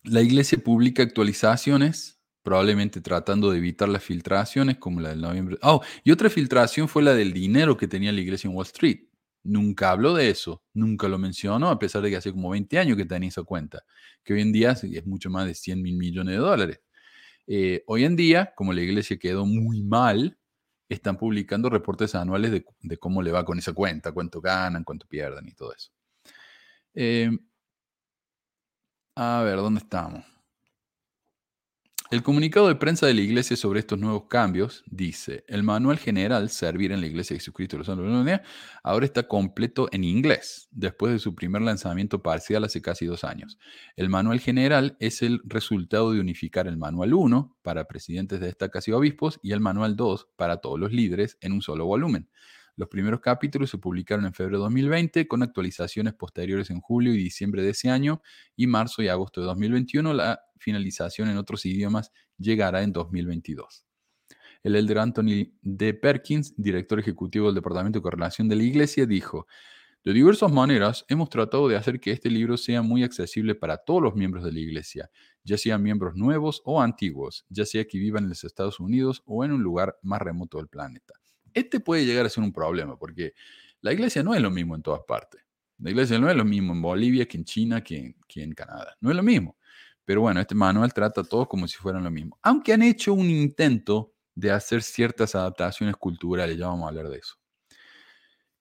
la 0.04 0.22
iglesia 0.22 0.58
publica 0.58 1.04
actualizaciones, 1.04 2.20
probablemente 2.42 3.02
tratando 3.02 3.52
de 3.52 3.60
evitar 3.60 3.88
las 3.88 4.04
filtraciones 4.04 4.78
como 4.78 5.00
la 5.00 5.10
del 5.10 5.22
noviembre. 5.22 5.58
Oh, 5.62 5.82
y 6.04 6.12
otra 6.12 6.30
filtración 6.30 6.88
fue 6.88 7.04
la 7.04 7.14
del 7.14 7.34
dinero 7.34 7.78
que 7.78 7.88
tenía 7.88 8.12
la 8.12 8.22
iglesia 8.22 8.50
en 8.50 8.56
Wall 8.56 8.66
Street. 8.66 9.02
Nunca 9.44 9.92
habló 9.92 10.14
de 10.14 10.30
eso, 10.30 10.64
nunca 10.74 11.08
lo 11.08 11.18
mencionó, 11.18 11.70
a 11.70 11.80
pesar 11.80 12.02
de 12.04 12.12
que 12.12 12.18
hace 12.18 12.32
como 12.32 12.52
20 12.52 12.78
años 12.78 12.98
que 12.98 13.06
tenía 13.06 13.30
esa 13.30 13.44
cuenta, 13.44 13.84
que 14.24 14.34
hoy 14.34 14.42
en 14.42 14.52
día 14.52 14.72
es 14.72 15.06
mucho 15.08 15.30
más 15.30 15.48
de 15.48 15.56
100 15.56 15.82
mil 15.82 15.98
millones 15.98 16.36
de 16.36 16.40
dólares. 16.40 16.82
Eh, 17.48 17.84
hoy 17.88 18.06
en 18.06 18.16
día, 18.16 18.54
como 18.56 18.74
la 18.74 18.82
iglesia 18.82 19.18
quedó 19.18 19.46
muy 19.46 19.82
mal, 19.84 20.38
están 20.90 21.18
publicando 21.18 21.70
reportes 21.70 22.16
anuales 22.16 22.52
de, 22.52 22.98
cómo 22.98 23.22
le 23.22 23.32
va 23.32 23.46
con 23.46 23.58
esa 23.58 23.74
cuenta, 23.74 24.12
cuánto 24.12 24.42
ganan, 24.42 24.84
cuánto 24.84 25.08
pierden 25.08 25.48
y 25.48 25.54
todo 25.54 25.74
eso. 25.74 25.92
Eh, 26.94 27.32
a 29.16 29.42
ver, 29.44 29.58
¿dónde 29.58 29.80
estamos? 29.80 30.26
El 32.12 32.24
comunicado 32.24 32.68
de 32.68 32.76
prensa 32.76 33.08
de 33.08 33.14
la 33.14 33.22
Iglesia 33.22 33.56
sobre 33.56 33.80
estos 33.80 33.98
nuevos 33.98 34.26
cambios 34.26 34.84
dice, 34.86 35.46
el 35.48 35.64
manual 35.64 35.98
general 35.98 36.50
Servir 36.50 36.92
en 36.92 37.00
la 37.00 37.08
Iglesia 37.08 37.36
de 37.36 37.40
Jesucristo 37.40 37.78
de 37.78 37.78
los 37.78 37.88
Santos 37.88 38.26
de 38.26 38.42
ahora 38.84 39.06
está 39.06 39.30
completo 39.30 39.88
en 39.94 40.04
inglés, 40.04 40.68
después 40.72 41.14
de 41.14 41.20
su 41.20 41.36
primer 41.36 41.62
lanzamiento 41.62 42.22
parcial 42.22 42.66
hace 42.66 42.82
casi 42.82 43.06
dos 43.06 43.24
años. 43.24 43.58
El 43.96 44.10
manual 44.10 44.42
general 44.42 44.98
es 45.00 45.22
el 45.22 45.40
resultado 45.46 46.12
de 46.12 46.20
unificar 46.20 46.68
el 46.68 46.76
manual 46.76 47.14
1 47.14 47.56
para 47.62 47.86
presidentes 47.86 48.42
de 48.42 48.50
estacas 48.50 48.90
y 48.90 48.92
obispos 48.92 49.40
y 49.42 49.54
el 49.54 49.62
manual 49.62 49.96
2 49.96 50.32
para 50.36 50.58
todos 50.58 50.78
los 50.78 50.92
líderes 50.92 51.38
en 51.40 51.54
un 51.54 51.62
solo 51.62 51.86
volumen. 51.86 52.28
Los 52.82 52.90
primeros 52.90 53.20
capítulos 53.20 53.70
se 53.70 53.78
publicaron 53.78 54.26
en 54.26 54.34
febrero 54.34 54.58
de 54.58 54.64
2020 54.64 55.28
con 55.28 55.44
actualizaciones 55.44 56.16
posteriores 56.16 56.72
en 56.72 56.82
julio 56.82 57.14
y 57.14 57.18
diciembre 57.18 57.62
de 57.62 57.70
ese 57.70 57.92
año 57.92 58.24
y 58.56 58.66
marzo 58.66 59.04
y 59.04 59.08
agosto 59.08 59.40
de 59.40 59.46
2021. 59.46 60.12
La 60.16 60.42
finalización 60.58 61.30
en 61.30 61.38
otros 61.38 61.64
idiomas 61.68 62.12
llegará 62.40 62.82
en 62.82 62.92
2022. 62.92 63.86
El 64.64 64.76
elder 64.76 64.98
Anthony 64.98 65.54
D. 65.62 65.94
Perkins, 65.94 66.56
director 66.58 67.00
ejecutivo 67.00 67.46
del 67.46 67.54
Departamento 67.54 68.00
de 68.00 68.04
Correlación 68.04 68.50
de 68.50 68.56
la 68.56 68.64
Iglesia, 68.64 69.06
dijo, 69.06 69.46
de 70.04 70.14
diversas 70.14 70.52
maneras 70.52 71.06
hemos 71.08 71.30
tratado 71.30 71.68
de 71.68 71.76
hacer 71.76 72.00
que 72.00 72.10
este 72.10 72.32
libro 72.32 72.58
sea 72.58 72.82
muy 72.82 73.04
accesible 73.04 73.54
para 73.54 73.78
todos 73.78 74.02
los 74.02 74.16
miembros 74.16 74.44
de 74.44 74.54
la 74.54 74.60
Iglesia, 74.60 75.12
ya 75.44 75.56
sean 75.56 75.84
miembros 75.84 76.16
nuevos 76.16 76.64
o 76.66 76.82
antiguos, 76.82 77.46
ya 77.48 77.68
sea 77.68 77.86
que 77.86 78.00
vivan 78.00 78.24
en 78.24 78.30
los 78.30 78.44
Estados 78.44 78.80
Unidos 78.80 79.22
o 79.28 79.46
en 79.46 79.52
un 79.52 79.62
lugar 79.62 80.00
más 80.02 80.20
remoto 80.20 80.58
del 80.58 80.68
planeta. 80.68 81.21
Este 81.54 81.80
puede 81.80 82.06
llegar 82.06 82.26
a 82.26 82.30
ser 82.30 82.44
un 82.44 82.54
problema 82.54 82.98
porque 82.98 83.34
la 83.82 83.94
iglesia 83.94 84.24
no 84.24 84.34
es 84.34 84.42
lo 84.42 84.52
mismo 84.52 84.76
en 84.76 84.82
todas 84.82 85.02
partes. 85.08 85.42
La 85.80 85.90
iglesia 85.90 86.20
no 86.20 86.30
es 86.30 86.36
lo 86.36 86.46
mismo 86.46 86.74
en 86.74 86.82
Bolivia 86.82 87.28
que 87.28 87.38
en 87.38 87.46
China 87.46 87.84
que 87.84 88.16
en, 88.36 88.54
Canadá. 88.54 88.96
No 89.00 89.10
es 89.10 89.16
lo 89.16 89.24
mismo. 89.24 89.58
Pero 90.06 90.22
bueno, 90.22 90.40
este 90.40 90.54
manual 90.54 90.94
trata 90.94 91.22
a 91.22 91.24
todos 91.24 91.48
como 91.48 91.68
si 91.68 91.78
fueran 91.78 92.04
lo 92.04 92.12
mismo. 92.12 92.38
Aunque 92.44 92.74
han 92.74 92.84
hecho 92.84 93.14
un 93.14 93.30
intento 93.30 94.14
de 94.36 94.52
hacer 94.52 94.84
ciertas 94.84 95.34
adaptaciones 95.36 95.96
culturales, 95.96 96.58
ya 96.58 96.68
vamos 96.68 96.86
a 96.86 96.90
hablar 96.90 97.10
de 97.10 97.18
eso. 97.18 97.41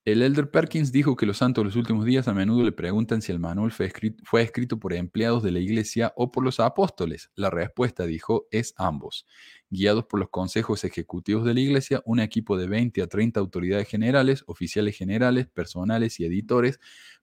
El 0.03 0.23
elder 0.23 0.49
Perkins 0.49 0.91
dijo 0.91 1.15
que 1.15 1.27
los 1.27 1.37
santos 1.37 1.61
de 1.61 1.65
los 1.65 1.75
últimos 1.75 2.05
días 2.05 2.27
a 2.27 2.33
menudo 2.33 2.63
le 2.63 2.71
preguntan 2.71 3.21
si 3.21 3.31
el 3.31 3.37
manual 3.37 3.71
fue 3.71 3.85
escrito, 3.85 4.23
fue 4.25 4.41
escrito, 4.41 4.79
por 4.79 4.93
empleados 4.93 5.43
de 5.43 5.51
la 5.51 5.59
iglesia 5.59 6.11
o 6.15 6.31
por 6.31 6.43
los 6.43 6.59
apóstoles. 6.59 7.29
La 7.35 7.51
respuesta, 7.51 8.07
dijo, 8.07 8.47
es 8.49 8.73
ambos. 8.77 9.27
Guiados 9.69 10.05
por 10.05 10.19
los 10.19 10.29
consejos 10.29 10.83
ejecutivos 10.85 11.45
de 11.45 11.53
la 11.53 11.59
iglesia, 11.59 12.01
un 12.03 12.19
equipo 12.19 12.57
de 12.57 12.67
20 12.67 12.99
a 13.03 13.07
30 13.07 13.39
autoridades 13.39 13.87
generales, 13.87 14.43
oficiales 14.47 14.97
generales, 14.97 15.47
personales 15.47 16.19
y 16.19 16.25
editores 16.25 16.79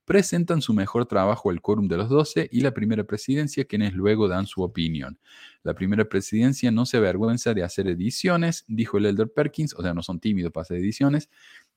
presentan 0.08 0.62
su 0.62 0.72
mejor 0.72 1.04
trabajo 1.04 1.50
al 1.50 1.60
quórum 1.60 1.86
de 1.86 1.98
los 1.98 2.08
doce 2.08 2.48
y 2.50 2.62
la 2.62 2.72
primera 2.72 3.04
presidencia, 3.04 3.66
quienes 3.66 3.92
luego 3.92 4.26
dan 4.26 4.46
su 4.46 4.62
opinión. 4.62 5.18
La 5.62 5.74
primera 5.74 6.08
presidencia 6.08 6.70
no 6.70 6.86
se 6.86 6.96
avergüenza 6.96 7.52
de 7.52 7.62
hacer 7.62 7.88
ediciones, 7.88 8.64
dijo 8.68 8.96
el 8.96 9.04
elder 9.04 9.30
Perkins, 9.30 9.74
o 9.74 9.82
sea, 9.82 9.92
no 9.92 10.02
son 10.02 10.18
tímidos 10.18 10.50
para 10.50 10.62
hacer 10.62 10.78
ediciones, 10.78 11.28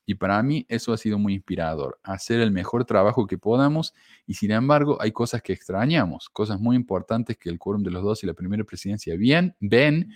y 0.06 0.16
para 0.16 0.41
mí 0.43 0.66
eso 0.70 0.93
ha 0.93 0.97
sido 0.97 1.20
muy 1.20 1.34
inspirador, 1.36 1.99
hacer 2.04 2.39
el 2.41 2.52
mejor 2.52 2.86
trabajo 2.86 3.28
que 3.28 3.38
podamos 3.38 3.93
y 4.26 4.34
sin 4.34 4.52
embargo 4.52 4.97
hay 5.02 5.12
cosas 5.12 5.41
que 5.41 5.54
extrañamos, 5.54 6.30
cosas 6.30 6.60
muy 6.60 6.76
importantes 6.76 7.38
que 7.38 7.49
el 7.49 7.60
quórum 7.60 7.84
de 7.84 7.91
los 7.91 8.04
dos 8.04 8.24
y 8.24 8.28
la 8.28 8.34
primera 8.34 8.64
presidencia 8.64 9.16
bien, 9.16 9.56
ven 9.60 10.12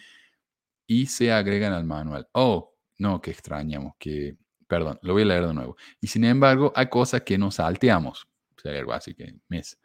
y 0.88 1.08
se 1.08 1.32
agregan 1.32 1.74
al 1.74 1.86
manual. 1.86 2.28
Oh, 2.34 2.74
no, 2.98 3.22
que 3.22 3.32
extrañamos, 3.32 3.94
que, 4.00 4.38
perdón, 4.68 5.00
lo 5.02 5.14
voy 5.14 5.24
a 5.24 5.26
leer 5.26 5.48
de 5.48 5.54
nuevo. 5.54 5.76
Y 6.02 6.08
sin 6.08 6.24
embargo 6.26 6.72
hay 6.76 6.90
cosas 6.90 7.22
que 7.22 7.38
nos 7.38 7.56
salteamos, 7.56 8.28
algo 8.64 8.94
así 8.94 9.14
que 9.14 9.36
mes. 9.48 9.78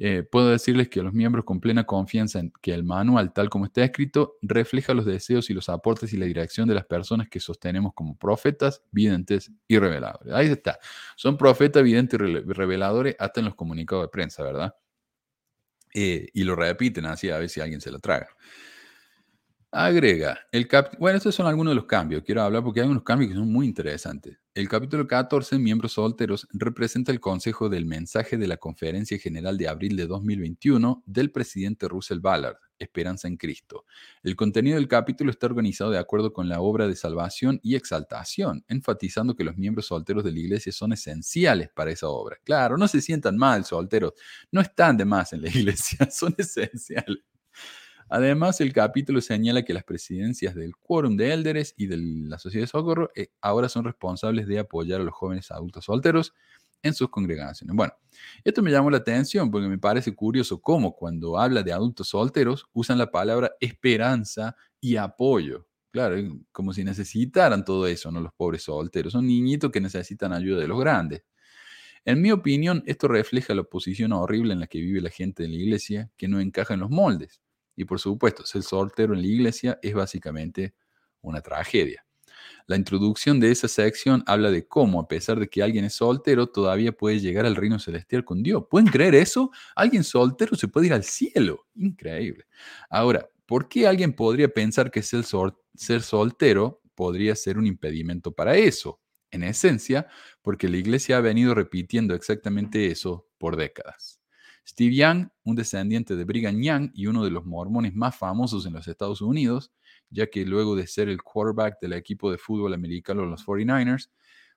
Eh, 0.00 0.22
puedo 0.22 0.50
decirles 0.50 0.88
que 0.88 1.02
los 1.02 1.12
miembros 1.12 1.44
con 1.44 1.60
plena 1.60 1.84
confianza 1.84 2.38
en 2.38 2.52
que 2.62 2.72
el 2.72 2.84
manual, 2.84 3.32
tal 3.32 3.50
como 3.50 3.64
está 3.64 3.82
escrito, 3.82 4.36
refleja 4.42 4.94
los 4.94 5.04
deseos 5.04 5.50
y 5.50 5.54
los 5.54 5.68
aportes 5.68 6.12
y 6.12 6.16
la 6.16 6.26
dirección 6.26 6.68
de 6.68 6.74
las 6.74 6.86
personas 6.86 7.28
que 7.28 7.40
sostenemos 7.40 7.92
como 7.94 8.16
profetas, 8.16 8.82
videntes 8.92 9.50
y 9.66 9.78
reveladores. 9.78 10.32
Ahí 10.32 10.46
está. 10.46 10.78
Son 11.16 11.36
profetas, 11.36 11.82
videntes 11.82 12.20
y 12.20 12.52
reveladores 12.52 13.16
hasta 13.18 13.40
en 13.40 13.46
los 13.46 13.56
comunicados 13.56 14.04
de 14.04 14.08
prensa, 14.08 14.44
¿verdad? 14.44 14.74
Eh, 15.94 16.28
y 16.32 16.44
lo 16.44 16.54
repiten 16.54 17.06
así 17.06 17.30
a 17.30 17.38
ver 17.38 17.48
si 17.48 17.60
alguien 17.60 17.80
se 17.80 17.90
lo 17.90 17.98
traga. 17.98 18.28
Agrega, 19.70 20.38
el 20.50 20.66
bueno, 20.98 21.18
estos 21.18 21.34
son 21.34 21.46
algunos 21.46 21.72
de 21.72 21.74
los 21.74 21.84
cambios, 21.84 22.22
quiero 22.24 22.40
hablar 22.40 22.64
porque 22.64 22.80
hay 22.80 22.88
unos 22.88 23.02
cambios 23.02 23.30
que 23.30 23.36
son 23.36 23.52
muy 23.52 23.66
interesantes. 23.66 24.38
El 24.54 24.66
capítulo 24.66 25.06
14, 25.06 25.58
miembros 25.58 25.92
solteros, 25.92 26.48
representa 26.54 27.12
el 27.12 27.20
consejo 27.20 27.68
del 27.68 27.84
mensaje 27.84 28.38
de 28.38 28.48
la 28.48 28.56
Conferencia 28.56 29.18
General 29.18 29.58
de 29.58 29.68
abril 29.68 29.94
de 29.94 30.06
2021 30.06 31.02
del 31.04 31.30
presidente 31.30 31.86
Russell 31.86 32.20
Ballard, 32.20 32.56
Esperanza 32.78 33.28
en 33.28 33.36
Cristo. 33.36 33.84
El 34.22 34.36
contenido 34.36 34.76
del 34.76 34.88
capítulo 34.88 35.30
está 35.30 35.46
organizado 35.46 35.90
de 35.90 35.98
acuerdo 35.98 36.32
con 36.32 36.48
la 36.48 36.60
obra 36.62 36.88
de 36.88 36.96
salvación 36.96 37.60
y 37.62 37.74
exaltación, 37.74 38.64
enfatizando 38.68 39.36
que 39.36 39.44
los 39.44 39.58
miembros 39.58 39.86
solteros 39.86 40.24
de 40.24 40.32
la 40.32 40.38
iglesia 40.38 40.72
son 40.72 40.94
esenciales 40.94 41.68
para 41.74 41.90
esa 41.90 42.08
obra. 42.08 42.38
Claro, 42.42 42.78
no 42.78 42.88
se 42.88 43.02
sientan 43.02 43.36
mal 43.36 43.66
solteros, 43.66 44.14
no 44.50 44.62
están 44.62 44.96
de 44.96 45.04
más 45.04 45.34
en 45.34 45.42
la 45.42 45.48
iglesia, 45.54 46.10
son 46.10 46.34
esenciales. 46.38 47.18
Además, 48.08 48.60
el 48.60 48.72
capítulo 48.72 49.20
señala 49.20 49.64
que 49.64 49.74
las 49.74 49.84
presidencias 49.84 50.54
del 50.54 50.76
Quórum 50.76 51.16
de 51.16 51.32
Élderes 51.32 51.74
y 51.76 51.86
de 51.86 51.98
la 51.98 52.38
Sociedad 52.38 52.64
de 52.64 52.68
Socorro 52.68 53.10
eh, 53.14 53.28
ahora 53.40 53.68
son 53.68 53.84
responsables 53.84 54.46
de 54.46 54.58
apoyar 54.58 55.00
a 55.00 55.04
los 55.04 55.14
jóvenes 55.14 55.50
adultos 55.50 55.84
solteros 55.84 56.32
en 56.82 56.94
sus 56.94 57.08
congregaciones. 57.10 57.74
Bueno, 57.76 57.92
esto 58.44 58.62
me 58.62 58.70
llamó 58.70 58.90
la 58.90 58.98
atención 58.98 59.50
porque 59.50 59.68
me 59.68 59.78
parece 59.78 60.14
curioso 60.14 60.60
cómo 60.60 60.94
cuando 60.94 61.38
habla 61.38 61.62
de 61.62 61.72
adultos 61.72 62.08
solteros 62.08 62.66
usan 62.72 62.98
la 62.98 63.10
palabra 63.10 63.52
esperanza 63.60 64.56
y 64.80 64.96
apoyo. 64.96 65.66
Claro, 65.90 66.16
como 66.52 66.72
si 66.72 66.84
necesitaran 66.84 67.64
todo 67.64 67.86
eso, 67.86 68.10
¿no? 68.12 68.20
Los 68.20 68.32
pobres 68.34 68.62
solteros. 68.62 69.12
Son 69.12 69.26
niñitos 69.26 69.70
que 69.70 69.80
necesitan 69.80 70.32
ayuda 70.32 70.60
de 70.60 70.68
los 70.68 70.78
grandes. 70.78 71.24
En 72.04 72.22
mi 72.22 72.30
opinión, 72.30 72.82
esto 72.86 73.08
refleja 73.08 73.54
la 73.54 73.64
posición 73.64 74.12
horrible 74.12 74.52
en 74.54 74.60
la 74.60 74.66
que 74.66 74.80
vive 74.80 75.00
la 75.00 75.10
gente 75.10 75.42
de 75.42 75.48
la 75.50 75.56
iglesia 75.56 76.10
que 76.16 76.28
no 76.28 76.40
encaja 76.40 76.74
en 76.74 76.80
los 76.80 76.90
moldes. 76.90 77.40
Y 77.78 77.84
por 77.84 78.00
supuesto, 78.00 78.44
ser 78.44 78.64
soltero 78.64 79.14
en 79.14 79.20
la 79.22 79.28
iglesia 79.28 79.78
es 79.82 79.94
básicamente 79.94 80.74
una 81.20 81.40
tragedia. 81.40 82.04
La 82.66 82.74
introducción 82.74 83.38
de 83.38 83.52
esa 83.52 83.68
sección 83.68 84.24
habla 84.26 84.50
de 84.50 84.66
cómo, 84.66 85.00
a 85.00 85.06
pesar 85.06 85.38
de 85.38 85.48
que 85.48 85.62
alguien 85.62 85.84
es 85.84 85.94
soltero, 85.94 86.48
todavía 86.48 86.90
puede 86.90 87.20
llegar 87.20 87.46
al 87.46 87.54
reino 87.54 87.78
celestial 87.78 88.24
con 88.24 88.42
Dios. 88.42 88.64
¿Pueden 88.68 88.88
creer 88.88 89.14
eso? 89.14 89.52
Alguien 89.76 90.02
soltero 90.02 90.56
se 90.56 90.66
puede 90.66 90.88
ir 90.88 90.92
al 90.92 91.04
cielo. 91.04 91.68
Increíble. 91.76 92.46
Ahora, 92.90 93.28
¿por 93.46 93.68
qué 93.68 93.86
alguien 93.86 94.12
podría 94.12 94.48
pensar 94.48 94.90
que 94.90 95.02
ser, 95.04 95.24
ser 95.76 96.02
soltero 96.02 96.82
podría 96.96 97.36
ser 97.36 97.58
un 97.58 97.66
impedimento 97.68 98.32
para 98.32 98.56
eso? 98.56 99.00
En 99.30 99.44
esencia, 99.44 100.08
porque 100.42 100.68
la 100.68 100.78
iglesia 100.78 101.18
ha 101.18 101.20
venido 101.20 101.54
repitiendo 101.54 102.16
exactamente 102.16 102.90
eso 102.90 103.28
por 103.38 103.54
décadas. 103.54 104.17
Steve 104.68 104.94
Young, 104.94 105.28
un 105.44 105.56
descendiente 105.56 106.14
de 106.14 106.24
Brigham 106.24 106.60
Young 106.60 106.90
y 106.92 107.06
uno 107.06 107.24
de 107.24 107.30
los 107.30 107.46
mormones 107.46 107.94
más 107.94 108.14
famosos 108.14 108.66
en 108.66 108.74
los 108.74 108.86
Estados 108.86 109.22
Unidos, 109.22 109.72
ya 110.10 110.26
que 110.26 110.44
luego 110.44 110.76
de 110.76 110.86
ser 110.86 111.08
el 111.08 111.22
quarterback 111.22 111.80
del 111.80 111.94
equipo 111.94 112.30
de 112.30 112.36
fútbol 112.36 112.74
americano 112.74 113.24
los 113.24 113.46
49ers, 113.46 114.10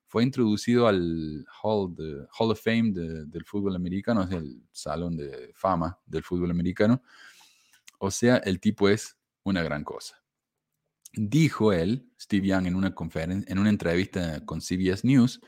fue 0.08 0.24
introducido 0.24 0.88
al 0.88 1.46
Hall, 1.64 1.96
of 2.38 2.62
Fame 2.62 2.92
del 2.92 3.46
fútbol 3.46 3.74
americano, 3.78 4.24
es 4.24 4.32
el 4.32 4.62
salón 4.74 5.16
de 5.16 5.54
fama 5.56 5.98
del 6.06 6.24
fútbol 6.24 6.52
americano. 6.52 7.02
O 7.98 8.12
sea, 8.12 8.36
el 8.38 8.60
tipo 8.60 8.90
es 8.90 9.18
una 9.44 9.64
gran 9.64 9.86
cosa. 9.86 10.22
Dijo 11.14 11.72
él, 11.72 12.12
Steve 12.20 12.48
Young, 12.48 12.68
en 12.68 12.76
una, 12.76 12.94
conferencia, 12.94 13.50
en 13.50 13.60
una 13.60 13.70
entrevista 13.70 14.46
con 14.46 14.60
CBS 14.60 15.08
News, 15.08 15.40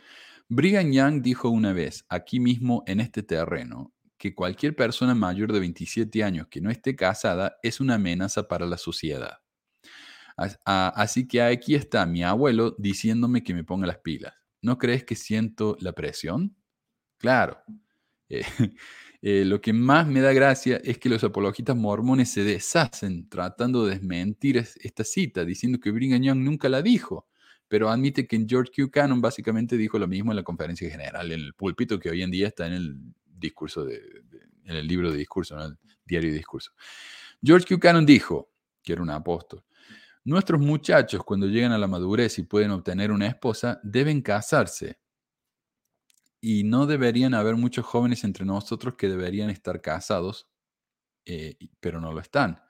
Brigham 0.47 0.93
Young 0.93 1.21
dijo 1.21 1.49
una 1.49 1.73
vez, 1.73 2.05
aquí 2.07 2.39
mismo 2.39 2.83
en 2.87 3.01
este 3.01 3.23
terreno, 3.23 3.91
que 4.23 4.33
cualquier 4.33 4.73
persona 4.73 5.13
mayor 5.13 5.51
de 5.51 5.59
27 5.59 6.23
años 6.23 6.47
que 6.49 6.61
no 6.61 6.71
esté 6.71 6.95
casada 6.95 7.57
es 7.61 7.81
una 7.81 7.95
amenaza 7.95 8.47
para 8.47 8.65
la 8.65 8.77
sociedad. 8.77 9.39
Así 10.63 11.27
que 11.27 11.41
aquí 11.41 11.75
está 11.75 12.05
mi 12.05 12.23
abuelo 12.23 12.73
diciéndome 12.79 13.43
que 13.43 13.53
me 13.53 13.65
ponga 13.65 13.85
las 13.85 13.97
pilas. 13.97 14.33
¿No 14.61 14.77
crees 14.77 15.03
que 15.03 15.15
siento 15.15 15.75
la 15.81 15.91
presión? 15.91 16.55
Claro. 17.17 17.57
Eh, 18.29 18.45
eh, 19.21 19.43
lo 19.43 19.59
que 19.59 19.73
más 19.73 20.07
me 20.07 20.21
da 20.21 20.31
gracia 20.31 20.79
es 20.85 20.99
que 20.99 21.09
los 21.09 21.25
apologistas 21.25 21.75
mormones 21.75 22.31
se 22.31 22.45
deshacen 22.45 23.27
tratando 23.27 23.85
de 23.85 23.95
desmentir 23.95 24.55
esta 24.55 25.03
cita, 25.03 25.43
diciendo 25.43 25.81
que 25.81 25.91
Brigham 25.91 26.21
Young 26.21 26.39
nunca 26.39 26.69
la 26.69 26.81
dijo, 26.81 27.27
pero 27.67 27.89
admite 27.89 28.25
que 28.25 28.45
George 28.47 28.71
Q. 28.73 28.89
Cannon 28.89 29.19
básicamente 29.19 29.75
dijo 29.75 29.99
lo 29.99 30.07
mismo 30.07 30.31
en 30.31 30.37
la 30.37 30.43
conferencia 30.43 30.89
general, 30.89 31.29
en 31.33 31.41
el 31.41 31.53
púlpito 31.55 31.99
que 31.99 32.09
hoy 32.09 32.21
en 32.21 32.31
día 32.31 32.47
está 32.47 32.67
en 32.67 32.73
el 32.73 32.97
discurso 33.43 33.85
de, 33.85 34.01
en 34.65 34.75
el 34.75 34.87
libro 34.87 35.11
de 35.11 35.17
discurso, 35.17 35.55
en 35.55 35.61
el 35.61 35.77
diario 36.05 36.31
de 36.31 36.37
discurso. 36.37 36.71
George. 37.41 37.77
Cannon 37.79 38.05
dijo, 38.05 38.49
que 38.81 38.93
era 38.93 39.01
un 39.01 39.09
apóstol, 39.09 39.63
Nuestros 40.25 40.61
muchachos, 40.61 41.21
cuando 41.25 41.47
llegan 41.47 41.73
a 41.73 41.77
la 41.77 41.87
madurez 41.87 42.39
y 42.39 42.43
pueden 42.43 42.71
obtener 42.71 43.11
una 43.11 43.27
esposa, 43.27 43.81
deben 43.83 44.21
casarse. 44.21 44.97
Y 46.39 46.63
no 46.63 46.85
deberían 46.85 47.33
haber 47.33 47.57
muchos 47.57 47.85
jóvenes 47.85 48.23
entre 48.23 48.45
nosotros 48.45 48.95
que 48.97 49.09
deberían 49.09 49.49
estar 49.49 49.81
casados, 49.81 50.47
eh, 51.25 51.57
pero 51.81 51.99
no 51.99 52.13
lo 52.13 52.21
están. 52.21 52.61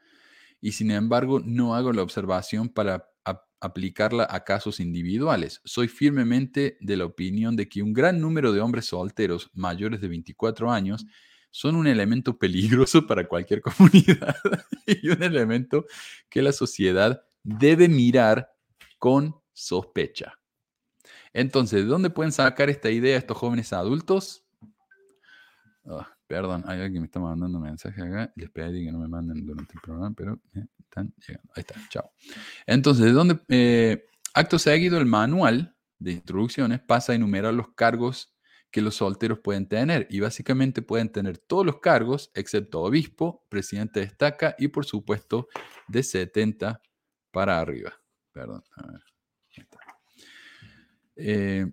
Y 0.61 0.71
sin 0.71 0.89
embargo, 0.89 1.41
no 1.45 1.76
hago 1.76 1.93
la 1.93 2.01
observación 2.01 2.69
para 2.69 3.12
aplicarla 3.59 4.28
a 4.30 4.43
casos 4.43 4.80
individuales. 4.80 5.61
Soy 5.63 5.88
firmemente 5.88 6.78
de 6.82 6.97
la 6.97 7.05
opinión 7.05 7.55
de 7.55 7.69
que 7.69 7.82
un 7.82 7.93
gran 7.93 8.19
número 8.19 8.51
de 8.51 8.59
hombres 8.59 8.88
solteros 8.88 9.49
mayores 9.53 10.01
de 10.01 10.09
24 10.09 10.69
años 10.69 11.05
son 11.49 11.76
un 11.76 11.88
elemento 11.88 12.38
peligroso 12.38 13.07
para 13.07 13.28
cualquier 13.28 13.61
comunidad 13.61 14.36
y 14.86 15.07
un 15.09 15.24
elemento 15.24 15.86
que 16.30 16.41
la 16.41 16.51
sociedad 16.51 17.24
debe 17.43 17.88
mirar 17.88 18.51
con 18.97 19.36
sospecha. 19.53 20.39
Entonces, 21.32 21.84
¿de 21.84 21.88
dónde 21.88 22.09
pueden 22.09 22.32
sacar 22.32 22.69
esta 22.69 22.89
idea 22.89 23.17
estos 23.17 23.38
jóvenes 23.38 23.71
adultos? 23.71 24.43
Ah, 25.86 26.12
perdón, 26.28 26.63
hay 26.67 26.82
alguien 26.82 26.93
que 26.93 26.99
me 27.01 27.05
está 27.05 27.19
mandando 27.19 27.57
un 27.57 27.63
mensaje 27.63 28.01
acá. 28.01 28.32
Les 28.36 28.49
pedí 28.49 28.86
que 28.86 28.91
no 28.91 28.99
me 28.99 29.07
manden 29.07 29.45
durante 29.45 29.74
el 29.74 29.82
programa, 29.82 30.13
pero 30.15 30.39
están 30.80 31.13
llegando. 31.28 31.53
Ahí 31.55 31.61
está, 31.61 31.76
chao. 31.89 32.11
Entonces, 32.65 33.05
¿de 33.05 33.11
dónde? 33.11 33.39
Eh, 33.49 34.05
acto 34.34 34.59
seguido, 34.59 34.97
el 34.97 35.05
manual 35.05 35.76
de 35.99 36.13
instrucciones 36.13 36.82
pasa 36.82 37.11
a 37.11 37.15
enumerar 37.15 37.53
los 37.53 37.74
cargos 37.74 38.34
que 38.71 38.82
los 38.82 38.95
solteros 38.95 39.39
pueden 39.39 39.67
tener. 39.67 40.07
Y 40.09 40.19
básicamente 40.19 40.82
pueden 40.82 41.11
tener 41.11 41.38
todos 41.38 41.65
los 41.65 41.80
cargos, 41.80 42.32
excepto 42.34 42.82
obispo, 42.82 43.45
presidente 43.47 43.99
de 43.99 44.07
estaca 44.07 44.55
y, 44.57 44.69
por 44.69 44.86
supuesto, 44.86 45.47
de 45.88 46.01
70 46.01 46.82
para 47.32 47.59
arriba. 47.59 47.93
Perdón. 48.32 48.63
Eh, 51.15 51.71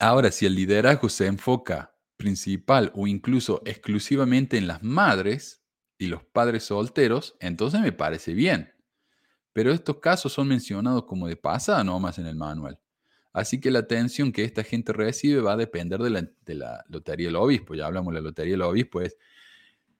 ahora, 0.00 0.32
si 0.32 0.46
el 0.46 0.56
liderazgo 0.56 1.08
se 1.08 1.26
enfoca 1.26 1.93
principal 2.16 2.92
o 2.94 3.06
incluso 3.06 3.62
exclusivamente 3.64 4.56
en 4.56 4.66
las 4.66 4.82
madres 4.82 5.62
y 5.98 6.06
los 6.06 6.24
padres 6.24 6.64
solteros, 6.64 7.36
entonces 7.40 7.80
me 7.80 7.92
parece 7.92 8.34
bien. 8.34 8.72
Pero 9.52 9.72
estos 9.72 9.98
casos 9.98 10.32
son 10.32 10.48
mencionados 10.48 11.04
como 11.04 11.28
de 11.28 11.36
pasada 11.36 11.84
nomás 11.84 12.18
en 12.18 12.26
el 12.26 12.36
manual. 12.36 12.80
Así 13.32 13.60
que 13.60 13.70
la 13.70 13.80
atención 13.80 14.32
que 14.32 14.44
esta 14.44 14.62
gente 14.62 14.92
recibe 14.92 15.40
va 15.40 15.54
a 15.54 15.56
depender 15.56 16.00
de 16.00 16.10
la, 16.10 16.28
de 16.42 16.54
la 16.54 16.84
lotería 16.88 17.26
del 17.28 17.36
obispo. 17.36 17.74
Ya 17.74 17.86
hablamos 17.86 18.12
de 18.12 18.20
la 18.20 18.28
lotería 18.28 18.52
del 18.52 18.62
obispo, 18.62 19.00
es 19.00 19.16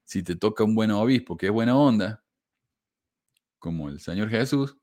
si 0.04 0.22
te 0.22 0.36
toca 0.36 0.64
un 0.64 0.74
buen 0.74 0.90
obispo 0.90 1.36
que 1.36 1.46
es 1.46 1.52
buena 1.52 1.76
onda, 1.76 2.22
como 3.58 3.88
el 3.88 3.98
Señor 4.00 4.28
Jesús, 4.28 4.76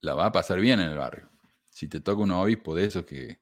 la 0.00 0.14
va 0.14 0.26
a 0.26 0.32
pasar 0.32 0.60
bien 0.60 0.80
en 0.80 0.90
el 0.90 0.98
barrio. 0.98 1.28
Si 1.64 1.88
te 1.88 2.00
toca 2.00 2.22
un 2.22 2.30
obispo 2.30 2.74
de 2.74 2.84
esos 2.84 3.04
que, 3.04 3.40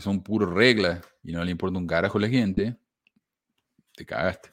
son 0.00 0.22
puros 0.22 0.52
reglas 0.52 1.00
y 1.22 1.32
no 1.32 1.44
le 1.44 1.50
importa 1.50 1.78
un 1.78 1.86
carajo 1.86 2.18
a 2.18 2.20
la 2.20 2.28
gente, 2.28 2.76
te 3.96 4.04
cagaste. 4.04 4.50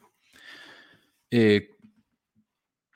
Eh, 1.31 1.69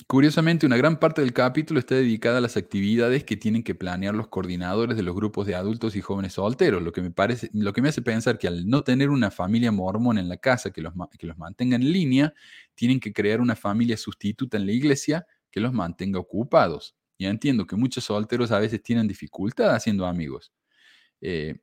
curiosamente, 0.07 0.65
una 0.65 0.77
gran 0.77 0.99
parte 0.99 1.21
del 1.21 1.33
capítulo 1.33 1.79
está 1.79 1.95
dedicada 1.95 2.37
a 2.37 2.41
las 2.41 2.57
actividades 2.57 3.23
que 3.23 3.37
tienen 3.37 3.63
que 3.63 3.75
planear 3.75 4.13
los 4.13 4.27
coordinadores 4.27 4.97
de 4.97 5.03
los 5.03 5.15
grupos 5.15 5.47
de 5.47 5.55
adultos 5.55 5.95
y 5.95 6.01
jóvenes 6.01 6.33
solteros, 6.33 6.83
lo 6.83 6.91
que 6.91 7.01
me, 7.01 7.11
parece, 7.11 7.49
lo 7.53 7.73
que 7.73 7.81
me 7.81 7.89
hace 7.89 8.01
pensar 8.01 8.37
que 8.37 8.47
al 8.47 8.67
no 8.67 8.83
tener 8.83 9.09
una 9.09 9.31
familia 9.31 9.71
mormón 9.71 10.17
en 10.17 10.29
la 10.29 10.37
casa 10.37 10.71
que 10.71 10.81
los, 10.81 10.93
que 11.17 11.27
los 11.27 11.37
mantenga 11.37 11.77
en 11.77 11.91
línea, 11.91 12.33
tienen 12.75 12.99
que 12.99 13.13
crear 13.13 13.41
una 13.41 13.55
familia 13.55 13.97
sustituta 13.97 14.57
en 14.57 14.65
la 14.65 14.73
iglesia 14.73 15.25
que 15.49 15.59
los 15.59 15.73
mantenga 15.73 16.19
ocupados. 16.19 16.95
Ya 17.17 17.29
entiendo 17.29 17.65
que 17.65 17.77
muchos 17.77 18.03
solteros 18.03 18.51
a 18.51 18.59
veces 18.59 18.83
tienen 18.83 19.07
dificultad 19.07 19.73
haciendo 19.73 20.05
amigos. 20.05 20.51
Eh, 21.21 21.55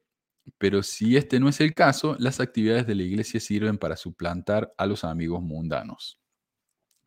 pero 0.58 0.82
si 0.82 1.16
este 1.16 1.40
no 1.40 1.48
es 1.48 1.60
el 1.60 1.74
caso, 1.74 2.16
las 2.18 2.40
actividades 2.40 2.86
de 2.86 2.94
la 2.94 3.02
iglesia 3.02 3.40
sirven 3.40 3.78
para 3.78 3.96
suplantar 3.96 4.72
a 4.76 4.86
los 4.86 5.04
amigos 5.04 5.42
mundanos. 5.42 6.18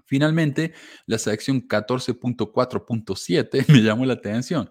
Finalmente, 0.06 0.74
la 1.06 1.18
sección 1.18 1.68
14.4.7 1.68 3.68
me 3.74 3.82
llamó 3.82 4.06
la 4.06 4.14
atención. 4.14 4.70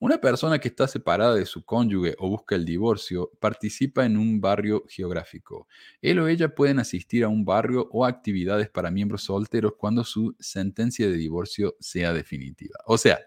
Una 0.00 0.18
persona 0.18 0.60
que 0.60 0.68
está 0.68 0.86
separada 0.86 1.34
de 1.34 1.44
su 1.44 1.64
cónyuge 1.64 2.14
o 2.18 2.28
busca 2.28 2.54
el 2.54 2.64
divorcio 2.64 3.32
participa 3.40 4.04
en 4.04 4.16
un 4.16 4.40
barrio 4.40 4.84
geográfico. 4.88 5.66
Él 6.00 6.20
o 6.20 6.28
ella 6.28 6.54
pueden 6.54 6.78
asistir 6.78 7.24
a 7.24 7.28
un 7.28 7.44
barrio 7.44 7.88
o 7.90 8.06
actividades 8.06 8.70
para 8.70 8.92
miembros 8.92 9.24
solteros 9.24 9.72
cuando 9.76 10.04
su 10.04 10.36
sentencia 10.38 11.08
de 11.08 11.16
divorcio 11.16 11.74
sea 11.80 12.12
definitiva. 12.12 12.78
O 12.86 12.96
sea, 12.96 13.18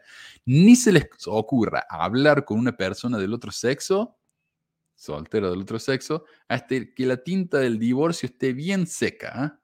ni 0.45 0.77
se 0.77 0.93
les 0.93 1.09
ocurra 1.25 1.85
hablar 1.89 2.45
con 2.45 2.57
una 2.57 2.77
persona 2.77 3.17
del 3.17 3.33
otro 3.33 3.51
sexo, 3.51 4.17
soltero 5.01 5.49
del 5.49 5.61
otro 5.61 5.79
sexo, 5.79 6.25
hasta 6.47 6.75
que 6.93 7.05
la 7.05 7.17
tinta 7.17 7.57
del 7.57 7.79
divorcio 7.79 8.27
esté 8.27 8.53
bien 8.53 8.85
seca. 8.85 9.31
¿ah? 9.33 9.57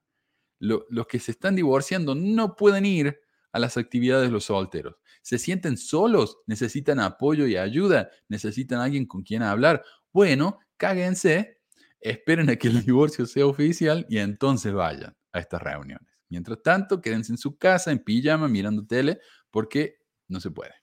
los 0.60 1.06
que 1.06 1.20
se 1.20 1.30
están 1.30 1.56
divorciando 1.56 2.16
no 2.16 2.56
pueden 2.56 2.84
ir 2.84 3.20
a 3.52 3.60
las 3.60 3.78
actividades 3.78 4.28
de 4.28 4.32
los 4.32 4.46
solteros. 4.46 4.96
Se 5.22 5.38
sienten 5.38 5.78
solos, 5.78 6.40
necesitan 6.48 7.00
apoyo 7.00 7.46
y 7.46 7.58
ayuda, 7.58 8.10
necesitan 8.28 8.80
alguien 8.80 9.06
con 9.06 9.22
quien 9.22 9.44
hablar. 9.44 9.84
Bueno, 10.12 10.58
cáguense, 10.78 11.60
esperen 12.00 12.50
a 12.50 12.56
que 12.56 12.70
el 12.70 12.82
divorcio 12.86 13.28
sea 13.28 13.46
oficial 13.46 14.08
y 14.10 14.18
entonces 14.18 14.74
vayan 14.74 15.16
a 15.32 15.40
estas 15.40 15.62
reuniones. 15.62 16.08
Mientras 16.30 16.62
tanto, 16.64 17.00
quédense 17.00 17.34
en 17.34 17.38
su 17.38 17.58
casa, 17.58 17.92
en 17.92 18.00
pijama, 18.00 18.48
mirando 18.48 18.86
tele, 18.88 19.20
porque 19.52 20.00
no 20.28 20.40
se 20.40 20.50
puede. 20.50 20.74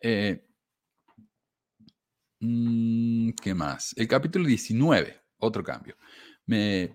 Eh, 0.00 0.46
¿Qué 2.42 3.54
más? 3.54 3.94
El 3.96 4.08
capítulo 4.08 4.48
19, 4.48 5.16
otro 5.38 5.62
cambio. 5.62 5.96
Me, 6.44 6.92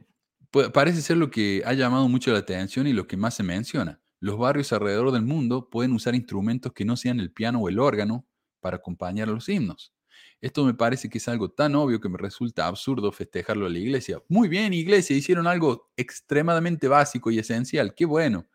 parece 0.74 1.02
ser 1.02 1.16
lo 1.16 1.32
que 1.32 1.64
ha 1.66 1.72
llamado 1.72 2.10
mucho 2.10 2.34
la 2.34 2.40
atención 2.40 2.86
y 2.86 2.92
lo 2.92 3.08
que 3.08 3.16
más 3.16 3.36
se 3.36 3.44
menciona. 3.44 4.02
Los 4.20 4.38
barrios 4.38 4.74
alrededor 4.74 5.14
del 5.14 5.22
mundo 5.22 5.70
pueden 5.70 5.94
usar 5.94 6.16
instrumentos 6.16 6.74
que 6.74 6.84
no 6.84 6.98
sean 6.98 7.22
el 7.22 7.32
piano 7.32 7.60
o 7.62 7.70
el 7.70 7.80
órgano 7.80 8.28
para 8.60 8.76
acompañar 8.76 9.30
los 9.30 9.48
himnos. 9.48 9.94
Esto 10.42 10.66
me 10.66 10.74
parece 10.74 11.08
que 11.08 11.18
es 11.18 11.30
algo 11.30 11.50
tan 11.50 11.76
obvio 11.76 12.02
que 12.02 12.10
me 12.10 12.18
resulta 12.18 12.68
absurdo 12.68 13.14
festejarlo 13.14 13.68
a 13.68 13.70
la 13.70 13.80
iglesia. 13.80 14.22
Muy 14.28 14.50
bien, 14.50 14.74
iglesia, 14.74 15.16
hicieron 15.16 15.48
algo 15.48 15.94
extremadamente 15.96 16.90
básico 16.90 17.32
y 17.32 17.40
esencial. 17.40 17.96
Qué 17.96 18.04
bueno. 18.04 18.50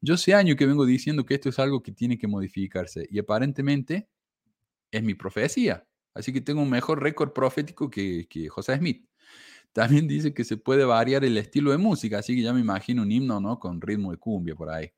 Yo 0.00 0.16
sé 0.16 0.32
año 0.32 0.56
que 0.56 0.64
vengo 0.64 0.86
diciendo 0.86 1.26
que 1.26 1.34
esto 1.34 1.50
es 1.50 1.58
algo 1.58 1.82
que 1.82 1.92
tiene 1.92 2.16
que 2.16 2.26
modificarse 2.26 3.06
y 3.10 3.18
aparentemente 3.18 4.08
es 4.90 5.02
mi 5.02 5.12
profecía. 5.12 5.86
Así 6.14 6.32
que 6.32 6.40
tengo 6.40 6.62
un 6.62 6.70
mejor 6.70 7.02
récord 7.02 7.32
profético 7.32 7.90
que, 7.90 8.26
que 8.28 8.48
José 8.48 8.76
Smith. 8.76 9.08
También 9.72 10.06
dice 10.06 10.34
que 10.34 10.44
se 10.44 10.56
puede 10.56 10.84
variar 10.84 11.24
el 11.24 11.36
estilo 11.38 11.70
de 11.70 11.78
música, 11.78 12.18
así 12.18 12.36
que 12.36 12.42
ya 12.42 12.52
me 12.52 12.60
imagino 12.60 13.02
un 13.02 13.10
himno, 13.10 13.40
¿no? 13.40 13.58
Con 13.58 13.80
ritmo 13.80 14.10
de 14.10 14.18
cumbia 14.18 14.54
por 14.54 14.68
ahí. 14.68 14.92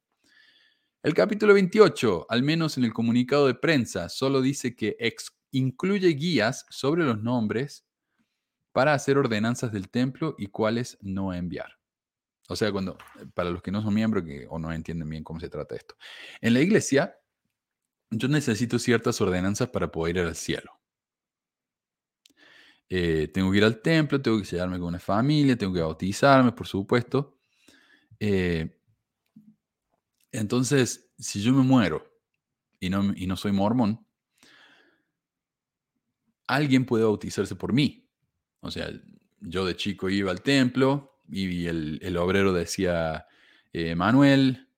El 1.03 1.15
capítulo 1.15 1.55
28, 1.55 2.27
al 2.29 2.43
menos 2.43 2.79
en 2.79 2.85
el 2.85 2.93
comunicado 2.93 3.47
de 3.47 3.55
prensa, 3.55 4.09
solo 4.09 4.41
dice 4.41 4.75
que 4.75 4.97
incluye 5.53 6.09
guías 6.09 6.67
sobre 6.71 7.05
los 7.05 7.23
nombres 7.23 7.87
para 8.73 8.95
hacer 8.95 9.19
ordenanzas 9.19 9.71
del 9.71 9.91
templo 9.91 10.35
y 10.39 10.47
cuáles 10.47 10.99
no 11.03 11.33
enviar. 11.33 11.79
O 12.49 12.57
sea, 12.57 12.73
cuando, 12.73 12.99
para 13.35 13.51
los 13.51 13.63
que 13.63 13.71
no 13.71 13.83
son 13.83 13.95
miembros 13.95 14.25
o 14.49 14.59
no 14.59 14.73
entienden 14.73 15.09
bien 15.09 15.25
cómo 15.25 15.41
se 15.41 15.49
trata 15.49 15.77
esto. 15.77 15.95
En 16.41 16.55
la 16.55 16.61
iglesia, 16.61 17.17
yo 18.11 18.27
necesito 18.29 18.79
ciertas 18.79 19.21
ordenanzas 19.21 19.69
para 19.69 19.93
poder 19.93 20.17
ir 20.17 20.23
al 20.23 20.37
cielo. 20.37 20.81
Eh, 22.89 23.29
tengo 23.33 23.51
que 23.51 23.59
ir 23.59 23.65
al 23.65 23.81
templo, 23.81 24.21
tengo 24.21 24.39
que 24.39 24.45
sellarme 24.45 24.79
con 24.79 24.89
una 24.89 25.01
familia, 25.01 25.57
tengo 25.57 25.73
que 25.73 25.81
bautizarme, 25.81 26.53
por 26.53 26.67
supuesto. 26.67 27.39
Eh, 28.21 28.81
entonces, 30.33 31.13
si 31.19 31.43
yo 31.43 31.53
me 31.53 31.63
muero 31.63 32.05
y 32.81 32.91
no, 32.91 33.13
y 33.15 33.27
no 33.27 33.37
soy 33.37 33.53
mormón, 33.53 34.07
alguien 36.47 36.85
puede 36.85 37.05
bautizarse 37.05 37.57
por 37.57 37.73
mí. 37.73 38.11
O 38.61 38.71
sea, 38.71 38.91
yo 39.41 39.65
de 39.65 39.77
chico 39.77 40.09
iba 40.09 40.31
al 40.31 40.43
templo 40.43 41.21
y 41.29 41.67
el, 41.67 41.99
el 42.03 42.17
obrero 42.17 42.53
decía, 42.53 43.27
eh, 43.73 43.95
Manuel, 43.95 44.69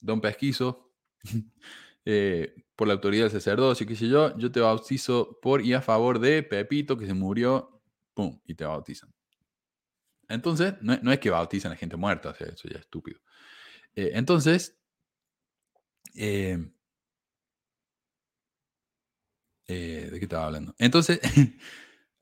don 0.00 0.20
Pesquizo, 0.20 0.92
por 2.76 2.88
la 2.88 2.94
autoridad 2.94 3.24
del 3.24 3.32
sacerdocio, 3.32 3.86
qué 3.86 3.96
sé 3.96 4.08
yo, 4.08 4.36
yo 4.38 4.50
te 4.50 4.60
bautizo 4.60 5.38
por 5.42 5.62
y 5.62 5.74
a 5.74 5.82
favor 5.82 6.18
de 6.18 6.42
Pepito 6.42 6.96
que 6.96 7.06
se 7.06 7.14
murió, 7.14 7.82
pum, 8.14 8.40
y 8.46 8.54
te 8.54 8.64
bautizan. 8.64 9.12
Entonces, 10.28 10.74
no, 10.80 11.12
es 11.12 11.18
que 11.18 11.30
bautizan 11.30 11.72
a 11.72 11.76
gente 11.76 11.96
muerta, 11.96 12.30
o 12.30 12.34
sea, 12.34 12.46
eso 12.48 12.68
ya 12.68 12.76
es 12.76 12.82
estúpido. 12.82 13.20
Eh, 13.96 14.12
entonces, 14.14 14.78
eh, 16.14 16.58
eh, 19.66 20.08
¿de 20.10 20.18
qué 20.18 20.24
estaba 20.24 20.46
hablando? 20.46 20.74
Entonces, 20.78 21.20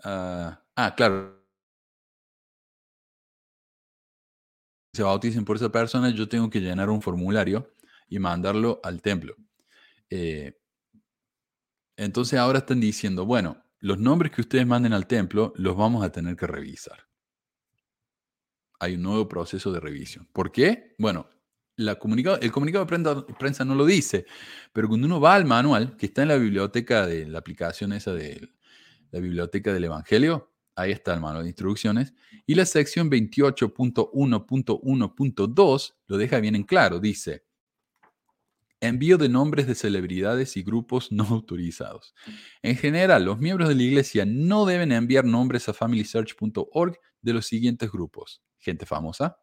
ah, 0.05 0.63
ah, 0.77 0.95
claro. 0.97 1.39
Se 4.93 5.03
bauticen 5.03 5.45
por 5.45 5.57
esa 5.57 5.71
persona, 5.71 6.11
yo 6.11 6.29
tengo 6.29 6.51
que 6.51 6.61
llenar 6.61 6.91
un 6.91 7.01
formulario 7.03 7.73
y 8.09 8.19
mandarlo 8.19 8.81
al 8.83 9.01
templo. 9.03 9.37
Eh, 10.11 10.59
entonces 11.97 12.39
ahora 12.39 12.61
están 12.61 12.81
diciendo, 12.81 13.27
bueno, 13.27 13.63
los 13.81 13.99
nombres 13.99 14.33
que 14.33 14.41
ustedes 14.41 14.67
manden 14.67 14.93
al 14.93 15.07
templo 15.07 15.53
los 15.57 15.77
vamos 15.77 16.05
a 16.05 16.11
tener 16.11 16.37
que 16.37 16.47
revisar. 16.47 17.07
Hay 18.81 18.95
un 18.95 19.03
nuevo 19.03 19.29
proceso 19.29 19.73
de 19.73 19.81
revisión. 19.81 20.29
¿Por 20.33 20.53
qué? 20.53 20.95
Bueno, 20.99 21.29
la 21.79 21.93
el 21.93 22.53
comunicado 22.53 22.85
de 22.85 23.25
prensa, 23.39 23.65
no 23.65 23.75
lo 23.75 23.87
dice, 23.87 24.27
pero 24.73 24.89
cuando 24.89 25.07
uno 25.07 25.21
va 25.21 25.35
al 25.35 25.45
manual, 25.45 25.97
que 25.97 26.07
está 26.07 26.23
en 26.23 26.29
la 26.29 26.37
biblioteca 26.37 27.07
de 27.07 27.27
la 27.27 27.39
aplicación 27.39 27.93
esa 27.93 28.13
de 28.13 28.51
la 29.11 29.21
biblioteca 29.21 29.73
del 29.73 29.85
Evangelio, 29.85 30.53
ahí 30.75 30.91
está 30.93 31.15
el 31.15 31.21
manual 31.21 31.45
de 31.45 31.51
instrucciones, 31.51 32.15
y 32.47 32.55
la 32.55 32.67
sección 32.67 33.11
28.1.1.2 33.11 35.95
lo 36.07 36.17
deja 36.17 36.41
bien 36.41 36.57
en 36.57 36.65
claro, 36.65 37.01
dice, 37.01 37.45
Envío 38.81 39.19
de 39.19 39.29
nombres 39.29 39.67
de 39.67 39.75
celebridades 39.75 40.57
y 40.57 40.63
grupos 40.63 41.11
no 41.13 41.25
autorizados. 41.25 42.15
En 42.63 42.77
general, 42.77 43.25
los 43.25 43.39
miembros 43.39 43.69
de 43.69 43.75
la 43.75 43.83
iglesia 43.83 44.25
no 44.27 44.67
deben 44.67 44.93
enviar 44.93 45.25
nombres 45.25 45.69
a 45.69 45.75
familysearch.org 45.75 46.99
de 47.21 47.33
los 47.33 47.47
siguientes 47.47 47.91
grupos. 47.91 48.43
Gente 48.59 48.87
famosa, 48.87 49.39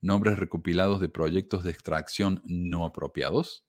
nombres 0.00 0.38
recopilados 0.38 1.00
de 1.00 1.08
proyectos 1.08 1.64
de 1.64 1.70
extracción 1.70 2.42
no 2.44 2.84
apropiados, 2.84 3.64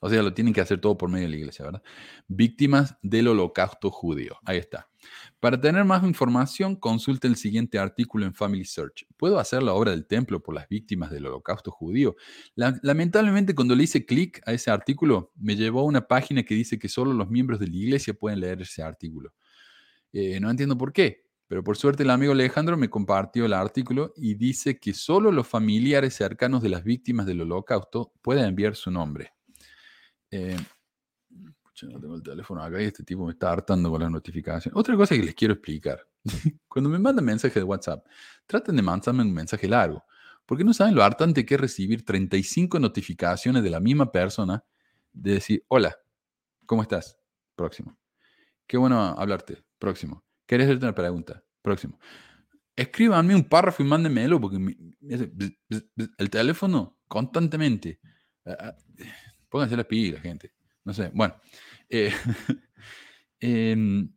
o 0.00 0.10
sea, 0.10 0.22
lo 0.22 0.34
tienen 0.34 0.54
que 0.54 0.60
hacer 0.62 0.80
todo 0.80 0.96
por 0.98 1.10
medio 1.10 1.26
de 1.26 1.30
la 1.30 1.36
iglesia, 1.36 1.64
¿verdad? 1.66 1.82
Víctimas 2.26 2.96
del 3.02 3.28
holocausto 3.28 3.90
judío. 3.90 4.38
Ahí 4.44 4.58
está. 4.58 4.89
Para 5.40 5.60
tener 5.60 5.84
más 5.84 6.04
información, 6.04 6.76
consulte 6.76 7.26
el 7.26 7.36
siguiente 7.36 7.78
artículo 7.78 8.26
en 8.26 8.34
Family 8.34 8.64
Search. 8.64 9.06
¿Puedo 9.16 9.38
hacer 9.38 9.62
la 9.62 9.72
obra 9.72 9.92
del 9.92 10.06
templo 10.06 10.42
por 10.42 10.54
las 10.54 10.68
víctimas 10.68 11.10
del 11.10 11.26
holocausto 11.26 11.70
judío? 11.70 12.16
lamentablemente, 12.54 13.54
cuando 13.54 13.74
le 13.74 13.84
hice 13.84 14.04
clic 14.04 14.42
a 14.46 14.52
ese 14.52 14.70
artículo, 14.70 15.32
me 15.36 15.56
llevó 15.56 15.80
a 15.80 15.84
una 15.84 16.06
página 16.06 16.42
que 16.42 16.54
dice 16.54 16.78
que 16.78 16.88
solo 16.88 17.12
los 17.12 17.30
miembros 17.30 17.58
de 17.58 17.68
la 17.68 17.76
iglesia 17.76 18.14
pueden 18.14 18.40
leer 18.40 18.62
ese 18.62 18.82
artículo. 18.82 19.32
Eh, 20.12 20.40
no 20.40 20.50
entiendo 20.50 20.76
por 20.76 20.92
qué, 20.92 21.24
pero 21.46 21.64
por 21.64 21.76
suerte 21.76 22.02
el 22.02 22.10
amigo 22.10 22.32
Alejandro 22.32 22.76
me 22.76 22.90
compartió 22.90 23.44
el 23.44 23.52
artículo 23.52 24.12
y 24.16 24.34
dice 24.34 24.78
que 24.78 24.94
solo 24.94 25.32
los 25.32 25.48
familiares 25.48 26.14
cercanos 26.14 26.62
de 26.62 26.68
las 26.68 26.84
víctimas 26.84 27.26
del 27.26 27.40
holocausto 27.40 28.12
pueden 28.22 28.44
enviar 28.44 28.76
su 28.76 28.90
nombre. 28.90 29.32
Eh, 30.30 30.56
no 31.86 32.00
tengo 32.00 32.14
el 32.14 32.22
teléfono 32.22 32.62
acá 32.62 32.80
y 32.82 32.86
este 32.86 33.04
tipo 33.04 33.24
me 33.24 33.32
está 33.32 33.52
hartando 33.52 33.90
con 33.90 34.00
las 34.00 34.10
notificaciones. 34.10 34.76
Otra 34.78 34.96
cosa 34.96 35.14
que 35.14 35.22
les 35.22 35.34
quiero 35.34 35.54
explicar. 35.54 36.06
Cuando 36.68 36.90
me 36.90 36.98
mandan 36.98 37.24
mensaje 37.24 37.58
de 37.58 37.64
WhatsApp, 37.64 38.06
traten 38.46 38.76
de 38.76 38.82
mandarme 38.82 39.22
un 39.22 39.32
mensaje 39.32 39.68
largo. 39.68 40.04
Porque 40.46 40.64
no 40.64 40.74
saben 40.74 40.94
lo 40.94 41.04
hartante 41.04 41.46
que 41.46 41.54
es 41.54 41.60
recibir 41.60 42.04
35 42.04 42.80
notificaciones 42.80 43.62
de 43.62 43.70
la 43.70 43.78
misma 43.78 44.10
persona 44.10 44.64
de 45.12 45.34
decir, 45.34 45.64
hola, 45.68 45.96
¿cómo 46.66 46.82
estás? 46.82 47.18
Próximo. 47.54 47.96
Qué 48.66 48.76
bueno 48.76 49.00
hablarte. 49.00 49.62
Próximo. 49.78 50.24
¿Querés 50.46 50.66
hacerte 50.66 50.86
una 50.86 50.94
pregunta? 50.94 51.42
Próximo. 51.62 51.98
Escríbanme 52.74 53.34
un 53.34 53.44
párrafo 53.44 53.82
y 53.82 53.86
mándenmelo 53.86 54.40
porque 54.40 54.58
el 56.18 56.30
teléfono 56.30 56.98
constantemente. 57.06 58.00
Pónganse 59.48 59.76
la 59.76 59.84
pila, 59.84 60.20
gente. 60.20 60.52
No 60.84 60.94
sé. 60.94 61.10
Bueno. 61.14 61.34
Eh, 61.90 62.12
em, 63.40 64.10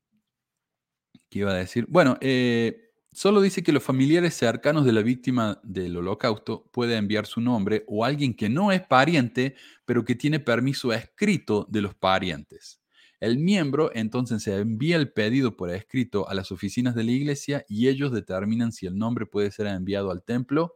¿Qué 1.30 1.40
iba 1.40 1.52
a 1.52 1.56
decir? 1.56 1.86
Bueno, 1.90 2.18
eh, 2.22 2.92
solo 3.12 3.42
dice 3.42 3.64
que 3.64 3.72
los 3.72 3.84
familiares 3.84 4.36
cercanos 4.36 4.86
de 4.86 4.94
la 4.94 5.02
víctima 5.02 5.60
del 5.64 5.98
holocausto 5.98 6.70
pueden 6.72 7.00
enviar 7.00 7.26
su 7.26 7.42
nombre 7.42 7.84
o 7.88 8.06
alguien 8.06 8.36
que 8.36 8.50
no 8.50 8.72
es 8.72 8.82
pariente, 8.86 9.56
pero 9.86 10.06
que 10.06 10.16
tiene 10.16 10.40
permiso 10.40 10.94
escrito 10.94 11.66
de 11.70 11.82
los 11.82 11.96
parientes. 11.96 12.80
El 13.20 13.40
miembro 13.40 13.90
entonces 13.96 14.44
se 14.44 14.56
envía 14.60 14.98
el 14.98 15.12
pedido 15.12 15.56
por 15.58 15.72
escrito 15.72 16.30
a 16.30 16.36
las 16.36 16.52
oficinas 16.52 16.94
de 16.94 17.06
la 17.06 17.12
iglesia 17.12 17.66
y 17.68 17.88
ellos 17.88 18.12
determinan 18.12 18.72
si 18.72 18.86
el 18.86 18.98
nombre 18.98 19.26
puede 19.26 19.50
ser 19.50 19.68
enviado 19.68 20.12
al 20.12 20.24
templo 20.24 20.74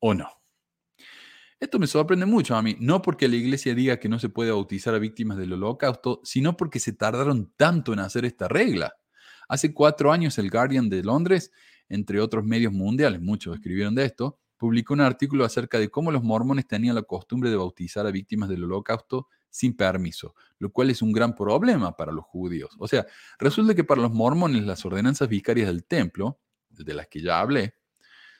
o 0.00 0.14
no. 0.14 0.41
Esto 1.62 1.78
me 1.78 1.86
sorprende 1.86 2.26
mucho 2.26 2.56
a 2.56 2.60
mí, 2.60 2.76
no 2.80 3.00
porque 3.02 3.28
la 3.28 3.36
iglesia 3.36 3.72
diga 3.72 4.00
que 4.00 4.08
no 4.08 4.18
se 4.18 4.28
puede 4.28 4.50
bautizar 4.50 4.96
a 4.96 4.98
víctimas 4.98 5.38
del 5.38 5.52
holocausto, 5.52 6.20
sino 6.24 6.56
porque 6.56 6.80
se 6.80 6.92
tardaron 6.92 7.52
tanto 7.56 7.92
en 7.92 8.00
hacer 8.00 8.24
esta 8.24 8.48
regla. 8.48 8.96
Hace 9.48 9.72
cuatro 9.72 10.10
años 10.10 10.36
el 10.38 10.50
Guardian 10.50 10.88
de 10.88 11.04
Londres, 11.04 11.52
entre 11.88 12.18
otros 12.18 12.44
medios 12.44 12.72
mundiales, 12.72 13.20
muchos 13.20 13.54
escribieron 13.54 13.94
de 13.94 14.06
esto, 14.06 14.40
publicó 14.56 14.94
un 14.94 15.02
artículo 15.02 15.44
acerca 15.44 15.78
de 15.78 15.88
cómo 15.88 16.10
los 16.10 16.24
mormones 16.24 16.66
tenían 16.66 16.96
la 16.96 17.02
costumbre 17.02 17.48
de 17.48 17.54
bautizar 17.54 18.08
a 18.08 18.10
víctimas 18.10 18.48
del 18.48 18.64
holocausto 18.64 19.28
sin 19.48 19.76
permiso, 19.76 20.34
lo 20.58 20.72
cual 20.72 20.90
es 20.90 21.00
un 21.00 21.12
gran 21.12 21.32
problema 21.32 21.96
para 21.96 22.10
los 22.10 22.24
judíos. 22.24 22.74
O 22.80 22.88
sea, 22.88 23.06
resulta 23.38 23.72
que 23.76 23.84
para 23.84 24.02
los 24.02 24.10
mormones 24.10 24.64
las 24.64 24.84
ordenanzas 24.84 25.28
vicarias 25.28 25.68
del 25.68 25.84
templo, 25.84 26.40
de 26.70 26.92
las 26.92 27.06
que 27.06 27.22
ya 27.22 27.38
hablé, 27.38 27.76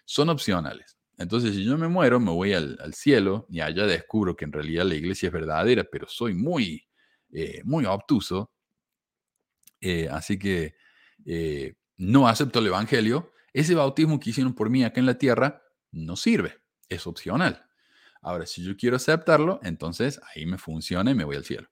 son 0.04 0.28
opcionales. 0.28 0.96
Entonces, 1.18 1.54
si 1.54 1.64
yo 1.64 1.76
me 1.78 1.88
muero, 1.88 2.18
me 2.20 2.30
voy 2.30 2.52
al, 2.52 2.94
cielo 2.94 3.46
y 3.50 3.60
allá 3.60 3.86
descubro 3.86 4.36
que 4.36 4.44
en 4.44 4.52
realidad 4.52 4.84
la 4.84 4.94
iglesia 4.94 5.28
es 5.28 5.32
verdadera, 5.32 5.84
pero 5.84 6.08
soy 6.08 6.34
muy, 6.34 6.88
eh, 7.32 7.62
muy 7.64 7.84
obtuso. 7.84 8.50
Eh, 9.80 10.08
así 10.10 10.38
que 10.38 10.74
eh, 11.26 11.74
no 11.96 12.28
acepto 12.28 12.58
el 12.60 12.68
evangelio. 12.68 13.32
Ese 13.52 13.74
bautismo 13.74 14.18
que 14.18 14.30
hicieron 14.30 14.54
por 14.54 14.70
mí 14.70 14.84
acá 14.84 15.00
en 15.00 15.06
la 15.06 15.18
tierra 15.18 15.62
no 15.90 16.16
sirve, 16.16 16.58
es 16.88 17.06
opcional. 17.06 17.66
Ahora, 18.22 18.46
si 18.46 18.64
yo 18.64 18.76
quiero 18.76 18.96
aceptarlo, 18.96 19.60
entonces 19.62 20.20
ahí 20.34 20.46
me 20.46 20.58
funciona 20.58 21.10
y 21.10 21.14
me 21.14 21.24
voy 21.24 21.36
al 21.36 21.44
cielo. 21.44 21.68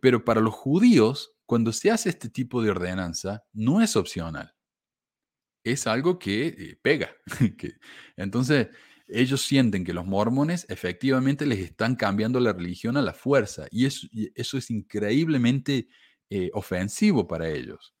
pero 0.00 0.24
para 0.24 0.40
los 0.40 0.54
judíos, 0.54 1.34
cuando 1.46 1.72
se 1.72 1.90
hace 1.90 2.08
este 2.08 2.28
tipo 2.28 2.62
de 2.62 2.70
ordenanza, 2.70 3.44
no 3.52 3.82
es 3.82 3.96
opcional 3.96 4.54
es 5.64 5.86
algo 5.86 6.18
que 6.18 6.46
eh, 6.46 6.78
pega. 6.82 7.10
entonces, 8.16 8.68
ellos 9.08 9.42
sienten 9.42 9.84
que 9.84 9.92
los 9.92 10.06
mormones 10.06 10.66
efectivamente 10.68 11.46
les 11.46 11.58
están 11.58 11.96
cambiando 11.96 12.40
la 12.40 12.52
religión 12.52 12.96
a 12.96 13.02
la 13.02 13.12
fuerza 13.12 13.66
y 13.70 13.86
eso, 13.86 14.06
eso 14.34 14.58
es 14.58 14.70
increíblemente 14.70 15.88
eh, 16.30 16.50
ofensivo 16.54 17.26
para 17.26 17.48
ellos. 17.48 17.94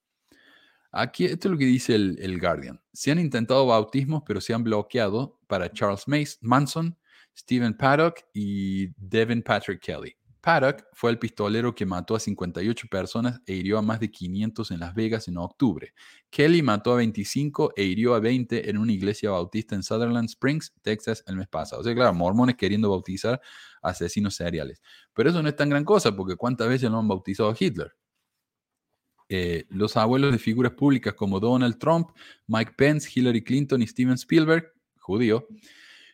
Aquí, 0.90 1.24
esto 1.24 1.48
es 1.48 1.52
lo 1.52 1.58
que 1.58 1.64
dice 1.64 1.94
el, 1.94 2.18
el, 2.20 2.38
Guardian. 2.38 2.80
Se 2.92 3.10
han 3.10 3.18
intentado 3.18 3.66
bautismos, 3.66 4.22
pero 4.26 4.40
se 4.40 4.52
han 4.52 4.62
bloqueado 4.62 5.38
para 5.46 5.72
Charles 5.72 6.04
Manson, 6.40 6.98
Stephen 7.36 7.74
Paddock 7.74 8.20
y 8.34 8.88
Devin 8.96 9.42
Patrick 9.42 9.80
Kelly. 9.80 10.14
Paddock 10.42 10.84
fue 10.92 11.10
el 11.10 11.18
pistolero 11.18 11.74
que 11.74 11.86
mató 11.86 12.14
a 12.14 12.20
58 12.20 12.88
personas 12.90 13.40
e 13.46 13.54
hirió 13.54 13.78
a 13.78 13.82
más 13.82 14.00
de 14.00 14.10
500 14.10 14.72
en 14.72 14.80
Las 14.80 14.94
Vegas 14.94 15.28
en 15.28 15.38
octubre. 15.38 15.94
Kelly 16.28 16.62
mató 16.62 16.92
a 16.92 16.96
25 16.96 17.72
e 17.76 17.84
hirió 17.84 18.14
a 18.14 18.20
20 18.20 18.68
en 18.68 18.76
una 18.76 18.92
iglesia 18.92 19.30
bautista 19.30 19.74
en 19.74 19.82
Sutherland 19.82 20.28
Springs, 20.28 20.74
Texas, 20.82 21.22
el 21.26 21.36
mes 21.36 21.48
pasado. 21.48 21.80
O 21.80 21.84
sea, 21.84 21.94
claro, 21.94 22.12
mormones 22.12 22.56
queriendo 22.56 22.90
bautizar 22.90 23.40
asesinos 23.80 24.34
seriales. 24.34 24.82
Pero 25.14 25.30
eso 25.30 25.42
no 25.42 25.48
es 25.48 25.56
tan 25.56 25.70
gran 25.70 25.84
cosa, 25.84 26.14
porque 26.14 26.36
¿cuántas 26.36 26.68
veces 26.68 26.90
lo 26.90 26.98
han 26.98 27.08
bautizado 27.08 27.48
a 27.48 27.56
Hitler? 27.58 27.94
eh, 29.32 29.64
los 29.70 29.96
abuelos 29.96 30.32
de 30.32 30.38
figuras 30.38 30.72
públicas 30.72 31.14
como 31.14 31.40
Donald 31.40 31.78
Trump, 31.78 32.10
Mike 32.46 32.72
Pence, 32.76 33.08
Hillary 33.12 33.42
Clinton 33.42 33.82
y 33.82 33.86
Steven 33.86 34.14
Spielberg, 34.14 34.72
judío, 34.98 35.48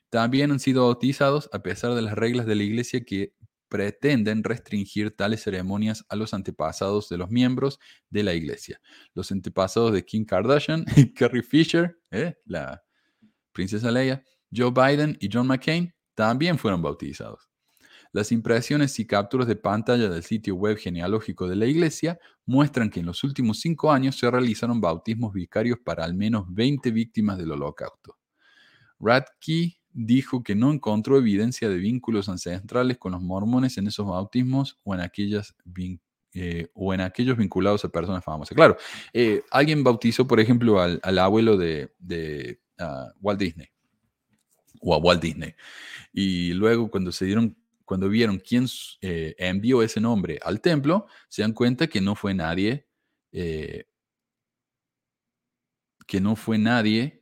también 0.08 0.52
han 0.52 0.60
sido 0.60 0.84
bautizados 0.84 1.50
a 1.52 1.58
pesar 1.58 1.94
de 1.94 2.02
las 2.02 2.14
reglas 2.14 2.46
de 2.46 2.54
la 2.54 2.62
iglesia 2.62 3.04
que 3.04 3.34
pretenden 3.68 4.42
restringir 4.44 5.16
tales 5.16 5.42
ceremonias 5.42 6.04
a 6.08 6.16
los 6.16 6.34
antepasados 6.34 7.08
de 7.08 7.18
los 7.18 7.30
miembros 7.30 7.78
de 8.10 8.22
la 8.22 8.34
iglesia. 8.34 8.80
Los 9.14 9.30
antepasados 9.30 9.92
de 9.92 10.04
Kim 10.04 10.24
Kardashian, 10.24 10.84
Carrie 11.14 11.42
Fisher, 11.42 11.98
¿eh? 12.10 12.36
la 12.44 12.82
princesa 13.52 13.90
Leia, 13.90 14.22
Joe 14.54 14.70
Biden 14.70 15.16
y 15.20 15.28
John 15.32 15.46
McCain 15.46 15.94
también 16.14 16.58
fueron 16.58 16.82
bautizados. 16.82 17.48
Las 18.12 18.32
impresiones 18.32 18.98
y 18.98 19.06
capturas 19.06 19.46
de 19.46 19.56
pantalla 19.56 20.08
del 20.08 20.22
sitio 20.22 20.54
web 20.54 20.78
genealógico 20.78 21.46
de 21.46 21.56
la 21.56 21.66
iglesia 21.66 22.18
muestran 22.46 22.88
que 22.88 23.00
en 23.00 23.06
los 23.06 23.22
últimos 23.22 23.60
cinco 23.60 23.92
años 23.92 24.16
se 24.16 24.30
realizaron 24.30 24.80
bautismos 24.80 25.34
vicarios 25.34 25.78
para 25.84 26.04
al 26.04 26.14
menos 26.14 26.46
20 26.48 26.90
víctimas 26.90 27.36
del 27.36 27.52
holocausto. 27.52 28.16
Radke 28.98 29.77
dijo 29.92 30.42
que 30.42 30.54
no 30.54 30.72
encontró 30.72 31.18
evidencia 31.18 31.68
de 31.68 31.76
vínculos 31.76 32.28
ancestrales 32.28 32.98
con 32.98 33.12
los 33.12 33.22
mormones 33.22 33.78
en 33.78 33.86
esos 33.86 34.06
bautismos 34.06 34.78
o 34.84 34.94
en, 34.94 35.00
aquellas, 35.00 35.54
eh, 36.34 36.68
o 36.74 36.94
en 36.94 37.00
aquellos 37.00 37.36
vinculados 37.36 37.84
a 37.84 37.88
personas 37.88 38.24
famosas. 38.24 38.54
Claro, 38.54 38.76
eh, 39.12 39.42
alguien 39.50 39.82
bautizó, 39.82 40.26
por 40.26 40.40
ejemplo, 40.40 40.80
al, 40.80 41.18
abuelo 41.18 41.56
de, 41.56 41.90
ah, 42.78 43.12
Walt 43.20 43.40
Disney 43.40 43.68
o 44.80 44.94
a 44.94 44.98
Walt 44.98 45.22
Disney. 45.22 45.54
Y 46.12 46.52
luego 46.52 46.90
cuando 46.90 47.12
se 47.12 47.24
dieron 47.24 47.56
cuando 47.84 48.10
vieron 48.10 48.38
quién 48.38 48.66
eh, 49.00 49.34
envió 49.38 49.82
ese 49.82 49.98
nombre 49.98 50.38
al 50.42 50.60
templo, 50.60 51.06
se 51.30 51.40
dan 51.40 51.54
cuenta 51.54 51.86
que 51.86 52.02
no 52.02 52.14
fue 52.14 52.34
nadie, 52.34 52.86
que 56.06 56.20
no 56.20 56.36
fue 56.36 56.58
nadie 56.58 57.17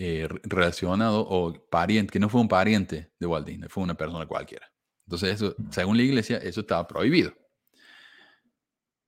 eh, 0.00 0.28
relacionado 0.44 1.26
o 1.28 1.52
pariente, 1.68 2.12
que 2.12 2.20
no 2.20 2.28
fue 2.28 2.40
un 2.40 2.46
pariente 2.46 3.10
de 3.18 3.26
Walt 3.26 3.44
Disney, 3.46 3.68
fue 3.68 3.82
una 3.82 3.96
persona 3.96 4.26
cualquiera. 4.26 4.70
Entonces, 5.06 5.34
eso, 5.34 5.56
según 5.70 5.96
la 5.96 6.04
iglesia, 6.04 6.36
eso 6.36 6.60
estaba 6.60 6.86
prohibido. 6.86 7.32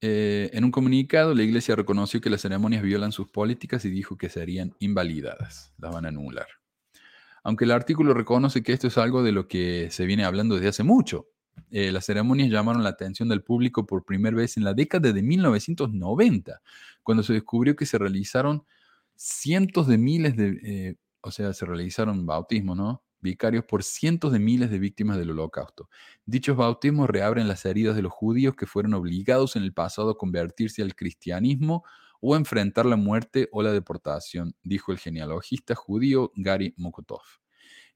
Eh, 0.01 0.51
en 0.53 0.64
un 0.64 0.72
comunicado, 0.72 1.32
la 1.32 1.45
iglesia 1.45 1.76
reconoció 1.76 2.20
que 2.20 2.28
las 2.28 2.41
ceremonias 2.41 2.82
violan 2.82 3.12
sus 3.12 3.30
políticas 3.30 3.84
y 3.84 3.91
dijo 3.91 4.16
que 4.16 4.28
serían 4.28 4.74
invalidadas, 4.80 5.72
las 5.78 5.93
van 5.93 6.07
a 6.07 6.09
anular. 6.09 6.49
Aunque 7.45 7.66
el 7.66 7.70
artículo 7.70 8.12
reconoce 8.12 8.62
que 8.64 8.72
esto 8.72 8.88
es 8.88 8.99
algo 8.99 9.22
de 9.22 9.30
lo 9.30 9.47
que 9.47 9.91
se 9.93 10.07
viene 10.07 10.24
hablando 10.24 10.57
desde 10.57 10.68
hace 10.68 10.82
mucho. 10.82 11.28
Eh, 11.70 11.93
las 11.93 12.07
ceremonias 12.07 12.51
llamaron 12.51 12.82
la 12.82 12.91
atención 12.91 13.28
del 13.28 13.43
público 13.43 13.86
por 13.86 14.05
primera 14.05 14.36
vez 14.36 14.57
en 14.57 14.64
la 14.64 14.74
década 14.74 15.12
de 15.12 15.22
1990, 15.22 16.61
cuando 17.05 17.22
se 17.22 17.34
descubrió 17.34 17.76
que 17.76 17.86
se 17.86 17.97
realizaron 17.97 18.64
cientos 19.22 19.86
de 19.86 19.98
miles 19.98 20.34
de, 20.34 20.58
eh, 20.64 20.96
o 21.20 21.30
sea, 21.30 21.52
se 21.52 21.66
realizaron 21.66 22.24
bautismos, 22.24 22.76
¿no? 22.76 23.04
Vicarios 23.20 23.66
por 23.66 23.82
cientos 23.82 24.32
de 24.32 24.38
miles 24.38 24.70
de 24.70 24.78
víctimas 24.78 25.18
del 25.18 25.32
holocausto. 25.32 25.90
Dichos 26.24 26.56
bautismos 26.56 27.10
reabren 27.10 27.46
las 27.46 27.66
heridas 27.66 27.94
de 27.96 28.00
los 28.02 28.12
judíos 28.12 28.56
que 28.56 28.64
fueron 28.66 28.94
obligados 28.94 29.56
en 29.56 29.62
el 29.62 29.74
pasado 29.74 30.10
a 30.10 30.16
convertirse 30.16 30.80
al 30.80 30.94
cristianismo 30.94 31.84
o 32.22 32.34
a 32.34 32.38
enfrentar 32.38 32.86
la 32.86 32.96
muerte 32.96 33.48
o 33.52 33.62
la 33.62 33.72
deportación, 33.72 34.54
dijo 34.62 34.90
el 34.90 34.98
genealogista 34.98 35.74
judío 35.74 36.32
Gary 36.34 36.72
Mokotov. 36.78 37.20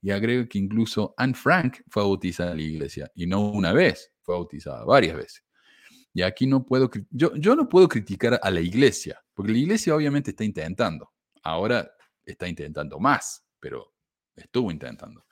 Y 0.02 0.10
agrega 0.10 0.46
que 0.46 0.58
incluso 0.58 1.14
Anne 1.16 1.32
Frank 1.34 1.78
fue 1.88 2.02
bautizada 2.02 2.50
en 2.50 2.58
la 2.58 2.62
iglesia, 2.64 3.10
y 3.14 3.26
no 3.26 3.50
una 3.50 3.72
vez, 3.72 4.12
fue 4.20 4.34
bautizada 4.34 4.84
varias 4.84 5.16
veces. 5.16 5.42
Y 6.14 6.22
aquí 6.22 6.46
no 6.46 6.64
puedo, 6.64 6.88
yo, 7.10 7.34
yo 7.34 7.56
no 7.56 7.68
puedo 7.68 7.88
criticar 7.88 8.38
a 8.40 8.50
la 8.50 8.60
iglesia, 8.60 9.20
porque 9.34 9.50
la 9.50 9.58
iglesia 9.58 9.96
obviamente 9.96 10.30
está 10.30 10.44
intentando. 10.44 11.10
Ahora 11.42 11.90
está 12.24 12.48
intentando 12.48 13.00
más, 13.00 13.44
pero 13.58 13.92
estuvo 14.36 14.70
intentando. 14.70 15.26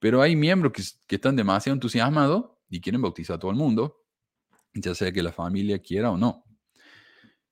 Pero 0.00 0.20
hay 0.20 0.34
miembros 0.34 0.72
que, 0.72 1.14
están 1.14 1.36
demasiado 1.36 1.74
entusiasmados 1.74 2.46
y 2.68 2.80
quieren 2.80 3.00
bautizar 3.00 3.36
a 3.36 3.38
todo 3.38 3.52
el 3.52 3.56
mundo, 3.56 4.04
ya 4.74 4.92
sea 4.94 5.12
que 5.12 5.22
la 5.22 5.32
familia 5.32 5.78
quiera 5.80 6.10
o 6.10 6.16
no. 6.16 6.44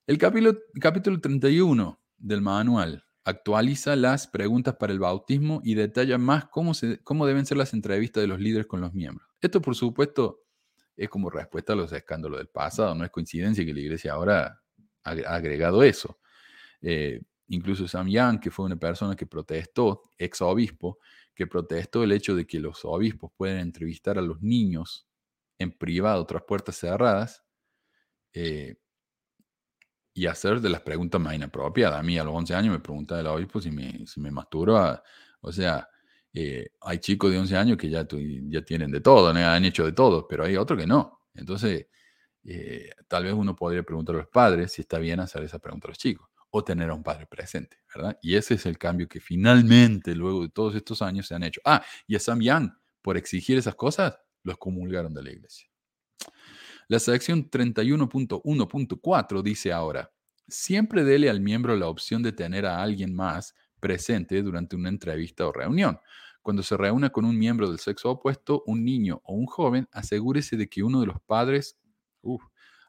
El 0.05 0.17
capítulo, 0.17 0.57
capítulo 0.79 1.19
31 1.21 1.99
del 2.17 2.41
manual 2.41 3.03
actualiza 3.23 3.95
las 3.95 4.27
preguntas 4.27 4.75
para 4.75 4.93
el 4.93 4.99
bautismo 4.99 5.61
y 5.63 5.75
detalla 5.75 6.17
más 6.17 6.45
cómo, 6.45 6.71
cómo 7.03 7.25
deben 7.25 7.45
ser 7.45 7.57
las 7.57 7.73
entrevistas 7.73 8.21
de 8.21 8.27
los 8.27 8.39
líderes 8.39 8.67
con 8.67 8.79
los 8.79 8.93
miembros. 8.93 9.27
Esto, 9.41 9.61
por 9.61 9.75
supuesto, 9.75 10.46
es 10.97 11.09
como 11.09 11.29
respuesta 11.29 11.73
a 11.73 11.75
los 11.75 11.93
escándalos 11.93 12.39
del 12.39 12.49
pasado. 12.49 12.95
No 12.95 13.05
es 13.05 13.11
coincidencia 13.11 13.63
que 13.63 13.73
la 13.73 13.79
iglesia 13.79 14.13
ahora 14.13 14.61
ha 15.03 15.11
agregado 15.35 15.83
eso. 15.83 16.19
Eh, 16.81 17.21
incluso 17.47 17.87
Sam 17.87 18.09
Young, 18.09 18.39
que 18.39 18.51
fue 18.51 18.65
una 18.65 18.75
persona 18.75 19.15
que 19.15 19.27
protestó, 19.27 20.11
ex 20.17 20.41
obispo, 20.41 20.99
que 21.33 21.47
protestó 21.47 22.03
el 22.03 22.11
hecho 22.11 22.35
de 22.35 22.47
que 22.47 22.59
los 22.59 22.83
obispos 22.83 23.31
pueden 23.37 23.59
entrevistar 23.59 24.17
a 24.17 24.21
los 24.21 24.41
niños 24.41 25.07
en 25.59 25.71
privado 25.71 26.25
tras 26.25 26.43
puertas 26.43 26.75
cerradas 26.77 27.43
eh, 28.33 28.75
y 30.13 30.25
hacer 30.25 30.59
de 30.61 30.69
las 30.69 30.81
preguntas 30.81 31.21
más 31.21 31.35
inapropiadas. 31.35 31.99
A 31.99 32.03
mí 32.03 32.17
a 32.17 32.23
los 32.23 32.33
11 32.33 32.55
años 32.55 32.73
me 32.73 32.79
preguntaba 32.79 33.21
el 33.21 33.27
obispo 33.27 33.61
si 33.61 33.69
me, 33.69 34.05
si 34.07 34.19
me. 34.19 34.31
O 35.41 35.51
sea, 35.51 35.87
eh, 36.39 36.69
hay 36.81 36.99
chicos 36.99 37.31
de 37.31 37.39
11 37.39 37.57
años 37.57 37.77
que 37.79 37.89
ya, 37.89 38.05
tienen 38.05 38.91
de 38.91 39.01
todo, 39.01 39.29
han 39.29 39.65
hecho 39.65 39.83
de 39.83 39.91
todo, 39.91 40.27
pero 40.27 40.43
hay 40.43 40.55
otros 40.55 40.79
que 40.79 40.85
no. 40.85 41.23
Entonces, 41.33 41.87
eh, 42.43 42.91
tal 43.07 43.23
vez 43.23 43.33
uno 43.33 43.55
podría 43.55 43.81
preguntar 43.81 44.13
a 44.13 44.19
los 44.19 44.27
padres 44.27 44.71
si 44.71 44.83
está 44.83 44.99
bien 44.99 45.19
hacer 45.19 45.41
esa 45.43 45.57
pregunta 45.57 45.87
a 45.87 45.89
los 45.89 45.97
chicos 45.97 46.29
o 46.51 46.63
tener 46.63 46.91
a 46.91 46.93
un 46.93 47.01
padre 47.01 47.25
presente, 47.25 47.77
¿verdad? 47.93 48.19
Y 48.21 48.35
ese 48.35 48.53
es 48.53 48.67
el 48.67 48.77
cambio 48.77 49.07
que 49.07 49.19
finalmente, 49.19 50.13
luego 50.13 50.43
de 50.43 50.49
todos 50.49 50.75
estos 50.75 51.01
años, 51.01 51.25
se 51.25 51.33
han 51.33 51.41
hecho. 51.41 51.59
Ah, 51.65 51.83
y 52.05 52.15
a 52.15 52.19
Sam 52.19 52.39
Young, 52.39 52.69
por 53.01 53.17
exigir 53.17 53.57
esas 53.57 53.73
cosas, 53.73 54.15
los 54.43 54.59
comulgaron 54.59 55.15
de 55.15 55.23
la 55.23 55.31
iglesia. 55.31 55.67
La 56.87 56.99
sección 56.99 57.49
31.1.4 57.49 59.41
dice 59.41 59.73
ahora, 59.73 60.13
siempre 60.47 61.03
dele 61.03 61.31
al 61.31 61.41
miembro 61.41 61.75
la 61.75 61.87
opción 61.87 62.21
de 62.21 62.31
tener 62.31 62.67
a 62.67 62.79
alguien 62.83 63.15
más 63.15 63.55
presente 63.79 64.41
durante 64.41 64.75
una 64.75 64.89
entrevista 64.89 65.47
o 65.47 65.51
reunión. 65.51 65.99
Cuando 66.47 66.63
se 66.63 66.77
reúna 66.77 67.09
con 67.09 67.25
un 67.25 67.37
miembro 67.37 67.67
del 67.69 67.77
sexo 67.77 68.09
opuesto, 68.09 68.63
un 68.67 68.85
niño 68.85 69.19
o 69.25 69.33
un 69.33 69.47
joven, 69.47 69.89
asegúrese 69.91 70.55
de 70.55 70.69
que 70.69 70.81
uno 70.81 71.01
de 71.01 71.07
los 71.07 71.19
padres, 71.19 71.77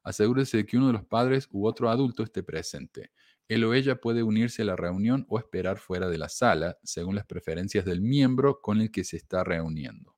asegúrese 0.04 0.58
de 0.58 0.64
que 0.64 0.76
uno 0.76 0.86
de 0.86 0.92
los 0.92 1.04
padres 1.04 1.48
u 1.50 1.66
otro 1.66 1.90
adulto 1.90 2.22
esté 2.22 2.44
presente. 2.44 3.10
Él 3.48 3.64
o 3.64 3.74
ella 3.74 4.00
puede 4.00 4.22
unirse 4.22 4.62
a 4.62 4.64
la 4.64 4.76
reunión 4.76 5.26
o 5.28 5.40
esperar 5.40 5.78
fuera 5.78 6.08
de 6.08 6.18
la 6.18 6.28
sala, 6.28 6.78
según 6.84 7.16
las 7.16 7.26
preferencias 7.26 7.84
del 7.84 8.00
miembro 8.00 8.60
con 8.60 8.80
el 8.80 8.92
que 8.92 9.02
se 9.02 9.16
está 9.16 9.42
reuniendo. 9.42 10.14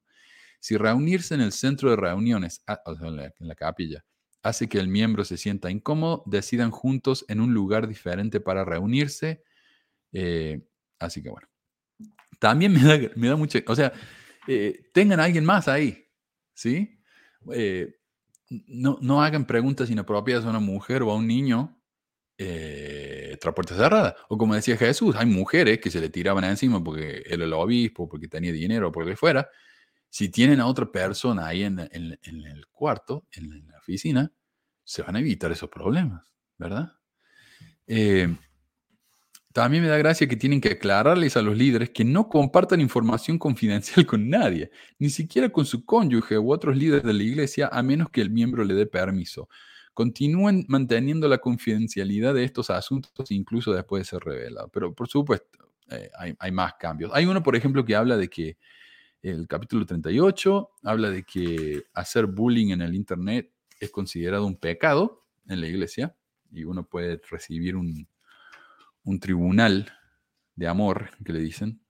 Si 0.58 0.76
reunirse 0.76 1.34
en 1.34 1.40
el 1.40 1.52
centro 1.52 1.88
de 1.88 1.96
reuniones, 1.96 2.62
ah, 2.66 2.82
en 2.94 3.48
la 3.48 3.54
capilla, 3.54 4.04
hace 4.42 4.68
que 4.68 4.78
el 4.78 4.88
miembro 4.88 5.24
se 5.24 5.38
sienta 5.38 5.70
incómodo, 5.70 6.24
decidan 6.26 6.72
juntos 6.72 7.24
en 7.26 7.40
un 7.40 7.54
lugar 7.54 7.88
diferente 7.88 8.38
para 8.38 8.66
reunirse. 8.66 9.42
Eh, 10.12 10.60
así 10.98 11.22
que 11.22 11.30
bueno. 11.30 11.49
También 12.38 12.72
me 12.74 12.80
da, 12.82 13.10
me 13.16 13.28
da 13.28 13.36
mucho, 13.36 13.58
o 13.66 13.76
sea, 13.76 13.92
eh, 14.46 14.90
tengan 14.92 15.20
a 15.20 15.24
alguien 15.24 15.44
más 15.44 15.68
ahí, 15.68 16.06
¿sí? 16.54 17.00
Eh, 17.52 17.94
no, 18.66 18.98
no 19.00 19.22
hagan 19.22 19.46
preguntas 19.46 19.90
inapropiadas 19.90 20.44
a 20.44 20.50
una 20.50 20.60
mujer 20.60 21.02
o 21.02 21.10
a 21.10 21.16
un 21.16 21.26
niño 21.26 21.80
eh, 22.42 23.32
otra 23.34 23.54
puerta 23.54 23.76
cerrada. 23.76 24.16
O 24.30 24.38
como 24.38 24.54
decía 24.54 24.74
Jesús, 24.74 25.14
hay 25.14 25.26
mujeres 25.26 25.78
que 25.78 25.90
se 25.90 26.00
le 26.00 26.08
tiraban 26.08 26.42
encima 26.44 26.82
porque 26.82 27.18
él 27.26 27.34
era 27.34 27.44
el 27.44 27.52
obispo, 27.52 28.08
porque 28.08 28.28
tenía 28.28 28.50
dinero, 28.50 28.88
o 28.88 28.92
por 28.92 29.04
lo 29.04 29.10
que 29.10 29.16
fuera. 29.16 29.46
Si 30.08 30.30
tienen 30.30 30.58
a 30.58 30.66
otra 30.66 30.90
persona 30.90 31.46
ahí 31.46 31.64
en, 31.64 31.78
el 31.78 32.66
cuarto, 32.72 33.26
en 33.32 33.68
la 33.68 33.78
oficina, 33.78 34.32
se 34.82 35.02
van 35.02 35.16
a 35.16 35.20
evitar 35.20 35.52
esos 35.52 35.68
problemas, 35.68 36.32
¿verdad? 36.56 36.92
Eh, 37.86 38.34
también 39.52 39.82
me 39.82 39.88
da 39.88 39.98
gracia 39.98 40.28
que 40.28 40.36
tienen 40.36 40.60
que 40.60 40.70
aclararles 40.70 41.36
a 41.36 41.42
los 41.42 41.56
líderes 41.56 41.90
que 41.90 42.04
no 42.04 42.28
compartan 42.28 42.80
información 42.80 43.38
confidencial 43.38 44.06
con 44.06 44.28
nadie, 44.28 44.70
ni 44.98 45.10
siquiera 45.10 45.50
con 45.50 45.66
su 45.66 45.84
cónyuge 45.84 46.38
u 46.38 46.52
otros 46.52 46.76
líderes 46.76 47.04
de 47.04 47.12
la 47.12 47.22
iglesia, 47.22 47.68
a 47.72 47.82
menos 47.82 48.10
que 48.10 48.20
el 48.20 48.30
miembro 48.30 48.64
le 48.64 48.74
dé 48.74 48.86
permiso 48.86 49.48
continúen 50.00 50.64
manteniendo 50.68 51.28
la 51.28 51.38
confidencialidad 51.38 52.32
de 52.32 52.44
estos 52.44 52.70
asuntos 52.70 53.30
incluso 53.30 53.72
después 53.72 54.00
de 54.00 54.04
ser 54.04 54.22
revelado. 54.22 54.68
Pero 54.68 54.94
por 54.94 55.08
supuesto, 55.08 55.70
eh, 55.90 56.10
hay, 56.38 56.52
más 56.52 56.74
cambios. 56.74 57.10
Hay 57.12 57.26
uno, 57.26 57.42
por 57.42 57.56
ejemplo, 57.56 57.84
que 57.84 57.96
habla 57.96 58.16
de 58.16 58.28
que 58.28 58.56
el 59.22 59.46
capítulo 59.46 59.84
38 59.84 60.70
habla 60.84 61.10
de 61.10 61.24
que 61.24 61.82
hacer 61.92 62.26
bullying 62.26 62.70
en 62.70 62.80
el 62.80 62.94
Internet 62.94 63.52
es 63.78 63.90
considerado 63.90 64.46
un 64.46 64.56
pecado 64.56 65.26
en 65.48 65.60
la 65.60 65.66
iglesia 65.66 66.16
y 66.52 66.64
uno 66.64 66.86
puede 66.86 67.20
recibir 67.28 67.76
un, 67.76 68.08
tribunal 69.20 69.92
de 70.54 70.68
amor, 70.68 71.10
que 71.24 71.32
le 71.32 71.40
dicen, 71.40 71.84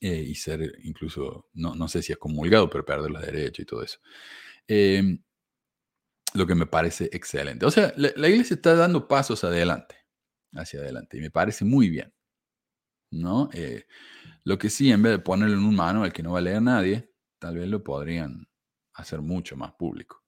eh, 0.00 0.22
y 0.22 0.34
ser 0.34 0.72
incluso, 0.84 1.48
no, 1.54 1.74
no, 1.74 1.88
sé 1.88 2.02
si 2.02 2.12
es 2.12 2.18
comulgado, 2.18 2.68
pero 2.68 2.84
perder 2.84 3.10
los 3.10 3.22
derechos 3.22 3.60
y 3.60 3.66
todo 3.66 3.82
eso. 3.82 3.98
Eh, 4.66 5.18
lo 6.34 6.46
que 6.46 6.54
me 6.54 6.66
parece 6.66 7.10
excelente. 7.12 7.66
O 7.66 7.70
sea, 7.70 7.92
la, 7.96 8.28
iglesia 8.28 8.54
está 8.54 8.74
dando 8.74 9.06
pasos 9.06 9.44
adelante, 9.44 9.96
hacia 10.54 10.80
adelante, 10.80 11.18
y 11.18 11.20
me 11.20 11.30
parece 11.30 11.64
muy 11.64 11.88
bien. 11.90 12.12
¿no? 13.10 13.50
Eh, 13.52 13.84
lo 14.44 14.58
que 14.58 14.70
sí, 14.70 14.90
en 14.90 15.02
vez 15.02 15.12
de 15.12 15.18
ponerlo 15.18 15.54
en 15.54 15.64
un 15.64 15.76
manual 15.76 16.12
que 16.12 16.22
no 16.22 16.32
va 16.32 16.38
a 16.38 16.42
leer 16.42 16.62
nadie, 16.62 17.10
tal 17.38 17.58
vez 17.58 17.68
lo 17.68 17.84
podrían 17.84 18.48
hacer 18.94 19.20
mucho 19.20 19.56
más 19.56 19.72
público. 19.72 20.24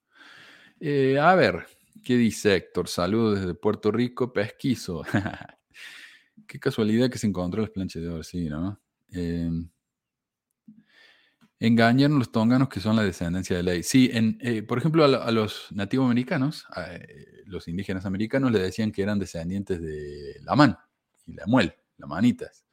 Eh, 0.81 1.19
a 1.19 1.35
ver, 1.35 1.67
¿qué 2.05 2.17
dice 2.17 2.55
Héctor? 2.55 2.89
Saludos 2.89 3.41
desde 3.41 3.55
Puerto 3.55 3.91
Rico, 3.91 4.33
pesquizo. 4.33 5.03
Qué 6.47 6.59
casualidad 6.59 7.11
que 7.11 7.19
se 7.19 7.27
encontró 7.27 7.63
las 7.63 7.71
planchas 7.71 8.03
de 8.03 8.25
sí, 8.25 8.49
¿no? 8.49 8.81
Eh, 9.13 9.51
engañaron 11.61 12.19
los 12.19 12.33
tonganos 12.33 12.69
que 12.69 12.81
son 12.81 12.97
la 12.97 13.03
descendencia 13.03 13.57
de 13.57 13.63
ley. 13.63 13.83
Sí, 13.83 14.11
en, 14.13 14.39
por 14.67 14.79
ejemplo, 14.79 15.05
a, 15.05 15.31
los 15.31 15.69
nativos 15.71 16.07
americanos, 16.07 16.67
los 17.47 17.69
indígenas 17.69 18.05
americanos 18.07 18.53
le 18.53 18.59
decían 18.59 18.93
que 18.93 19.03
eran 19.03 19.19
descendientes 19.19 19.81
de 19.81 20.41
la 20.43 20.57
man 20.57 20.77
y 21.27 21.35
la 21.35 21.47
muel, 21.47 21.75
la 21.97 22.07
manitas. 22.07 22.65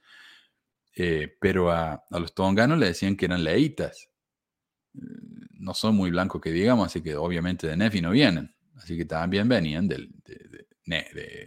Eh, 0.96 1.38
pero 1.40 1.72
a, 1.72 2.04
los 2.10 2.34
tonganos 2.34 2.78
le 2.78 2.88
decían 2.88 3.16
que 3.16 3.26
eran 3.26 3.44
leitas. 3.44 4.10
Eh, 4.96 5.00
no 5.60 5.74
son 5.74 5.96
muy 5.96 6.12
blancos 6.12 6.42
que 6.42 6.52
digamos, 6.52 6.88
así 6.88 7.02
que 7.02 7.16
obviamente 7.16 7.68
de 7.68 7.78
Nefi 7.78 8.02
no 8.02 8.12
vienen. 8.12 8.54
Así 8.76 8.98
que 8.98 9.06
también 9.06 9.48
venían 9.48 9.88
de, 9.88 10.10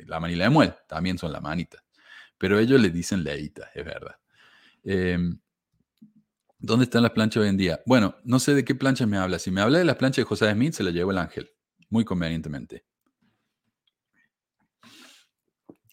la 0.06 0.20
manila 0.20 0.44
de 0.44 0.50
muel, 0.50 0.74
también 0.88 1.18
son 1.18 1.32
la 1.32 1.40
manita. 1.40 1.83
Pero 2.38 2.58
ellos 2.58 2.80
le 2.80 2.90
dicen 2.90 3.24
leitas, 3.24 3.70
es 3.74 3.84
verdad. 3.84 4.16
Em, 4.82 5.38
¿Dónde 6.58 6.84
están 6.84 7.02
las 7.02 7.12
planchas 7.12 7.42
hoy 7.42 7.48
en 7.48 7.56
día? 7.56 7.82
Bueno, 7.84 8.16
no 8.24 8.38
sé 8.38 8.54
de 8.54 8.64
qué 8.64 8.74
planchas 8.74 9.06
me 9.06 9.18
habla. 9.18 9.38
Si 9.38 9.50
me 9.50 9.60
habla 9.60 9.78
de 9.78 9.84
las 9.84 9.96
planchas 9.96 10.24
de 10.24 10.28
José 10.28 10.50
Smith, 10.52 10.72
se 10.72 10.82
las 10.82 10.94
llevó 10.94 11.10
el 11.10 11.18
ángel, 11.18 11.50
muy 11.90 12.04
convenientemente. 12.04 12.84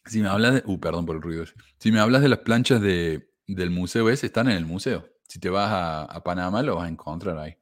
Si 0.06 0.22
me 0.22 0.30
hablas 0.30 0.56
de. 0.56 0.64
Uh, 0.66 0.80
perdón 0.80 1.06
por 1.06 1.16
el 1.18 1.22
ruido. 1.22 1.46
Si 1.78 1.92
me 1.92 2.00
hablas 2.00 2.22
de 2.22 2.30
las 2.30 2.40
planchas 2.40 2.82
de, 2.82 3.32
del 3.48 3.70
museo 3.70 4.10
ese 4.10 4.28
están 4.28 4.50
en 4.50 4.58
el 4.58 4.66
museo. 4.66 5.08
Si 5.28 5.40
te 5.40 5.50
vas 5.50 5.70
a, 6.10 6.24
Panamá, 6.24 6.62
lo 6.62 6.76
vas 6.76 6.86
a 6.86 6.90
encontrar 6.90 7.38
ahí. 7.38 7.58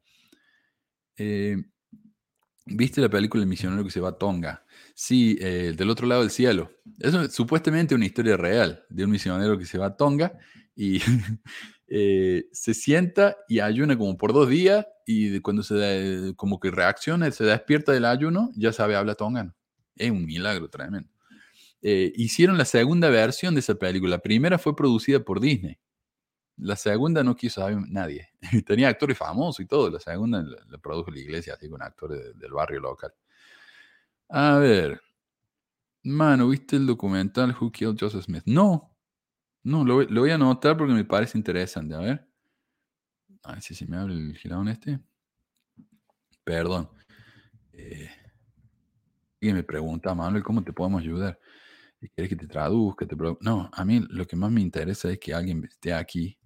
Eh, 1.16 1.56
¿Viste 2.66 3.00
la 3.00 3.08
película 3.08 3.42
El 3.42 3.48
misionero 3.48 3.84
que 3.84 3.90
se 3.90 4.00
va 4.00 4.10
a 4.10 4.18
Tonga? 4.18 4.64
Sí, 5.02 5.38
eh, 5.40 5.72
del 5.74 5.88
otro 5.88 6.06
lado 6.06 6.20
del 6.20 6.30
cielo. 6.30 6.70
Es 6.98 7.32
supuestamente 7.32 7.94
una 7.94 8.04
historia 8.04 8.36
real 8.36 8.84
de 8.90 9.04
un 9.06 9.10
misionero 9.10 9.58
que 9.58 9.64
se 9.64 9.78
va 9.78 9.86
a 9.86 9.96
Tonga 9.96 10.38
y 10.76 11.00
eh, 11.88 12.44
se 12.52 12.74
sienta 12.74 13.34
y 13.48 13.60
ayuna 13.60 13.96
como 13.96 14.18
por 14.18 14.34
dos 14.34 14.50
días 14.50 14.86
y 15.06 15.40
cuando 15.40 15.62
se 15.62 15.74
da, 15.74 16.34
como 16.34 16.60
que 16.60 16.70
reacciona, 16.70 17.30
se 17.30 17.44
despierta 17.44 17.92
del 17.92 18.04
ayuno, 18.04 18.50
ya 18.54 18.74
sabe, 18.74 18.94
habla 18.94 19.14
tongano. 19.14 19.54
Es 19.96 20.10
un 20.10 20.26
milagro 20.26 20.68
tremendo. 20.68 21.08
Eh, 21.80 22.12
hicieron 22.16 22.58
la 22.58 22.66
segunda 22.66 23.08
versión 23.08 23.54
de 23.54 23.60
esa 23.60 23.76
película. 23.76 24.16
La 24.16 24.22
primera 24.22 24.58
fue 24.58 24.76
producida 24.76 25.20
por 25.20 25.40
Disney. 25.40 25.78
La 26.58 26.76
segunda 26.76 27.24
no 27.24 27.34
quiso 27.36 27.62
saber 27.62 27.78
nadie. 27.88 28.28
Tenía 28.66 28.88
actores 28.88 29.16
famosos 29.16 29.60
y 29.60 29.66
todo. 29.66 29.88
La 29.88 29.98
segunda 29.98 30.42
la, 30.42 30.76
produjo 30.76 31.10
la 31.10 31.20
iglesia, 31.20 31.54
así 31.54 31.70
con 31.70 31.80
actores 31.80 32.38
del 32.38 32.52
barrio 32.52 32.80
local. 32.80 33.14
A 34.30 34.58
ver. 34.58 35.00
Mano, 36.04 36.48
¿viste 36.48 36.76
el 36.76 36.86
documental 36.86 37.54
Who 37.60 37.72
Killed 37.72 37.96
Joseph 37.98 38.24
Smith? 38.24 38.44
No. 38.46 38.96
No, 39.62 39.84
lo, 39.84 40.06
voy 40.06 40.30
a 40.30 40.36
anotar 40.36 40.76
porque 40.76 40.94
me 40.94 41.04
parece 41.04 41.36
interesante. 41.36 41.94
A 41.94 41.98
ver. 41.98 42.28
A 43.42 43.52
ver 43.52 43.62
si 43.62 43.74
se 43.74 43.86
me 43.86 43.96
abre 43.96 44.14
el 44.14 44.36
girón 44.36 44.68
este. 44.68 45.00
Perdón. 46.44 46.88
Eh, 47.72 48.08
y 49.40 49.52
me 49.52 49.62
pregunta, 49.62 50.14
Manuel, 50.14 50.42
¿cómo 50.42 50.62
te 50.62 50.72
podemos 50.72 51.00
ayudar? 51.02 51.38
quieres 52.14 52.30
que 52.30 52.36
te 52.36 52.46
traduzca, 52.46 53.06
te 53.06 53.14
no, 53.40 53.70
a 53.70 53.84
mí 53.84 54.00
lo 54.08 54.26
que 54.26 54.36
más 54.36 54.50
me 54.50 54.62
interesa 54.62 55.10
es 55.10 55.18
que 55.18 55.34
alguien 55.34 55.62
esté 55.64 55.92
aquí 55.92 56.38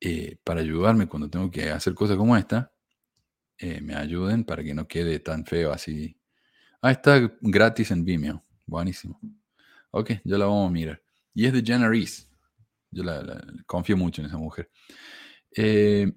eh, 0.00 0.38
para 0.44 0.60
ayudarme 0.60 1.08
cuando 1.08 1.30
tengo 1.30 1.50
que 1.50 1.70
hacer 1.70 1.94
cosas 1.94 2.16
como 2.16 2.36
esta, 2.36 2.72
eh, 3.58 3.80
me 3.80 3.94
ayuden 3.94 4.44
para 4.44 4.62
que 4.62 4.74
no 4.74 4.86
quede 4.88 5.20
tan 5.20 5.44
feo 5.46 5.72
así. 5.72 6.19
Ah, 6.82 6.92
está 6.92 7.30
gratis 7.40 7.90
en 7.90 8.04
Vimeo, 8.04 8.42
buenísimo. 8.66 9.20
Ok, 9.90 10.12
ya 10.24 10.38
la 10.38 10.46
vamos 10.46 10.68
a 10.68 10.72
mirar. 10.72 11.02
Y 11.34 11.46
es 11.46 11.52
de 11.52 11.62
Jenna 11.62 11.88
Reese. 11.88 12.26
Yo 12.90 13.02
la, 13.04 13.44
confío 13.66 13.96
mucho 13.96 14.22
en 14.22 14.28
esa 14.28 14.38
mujer. 14.38 14.70
Eh, 15.56 16.10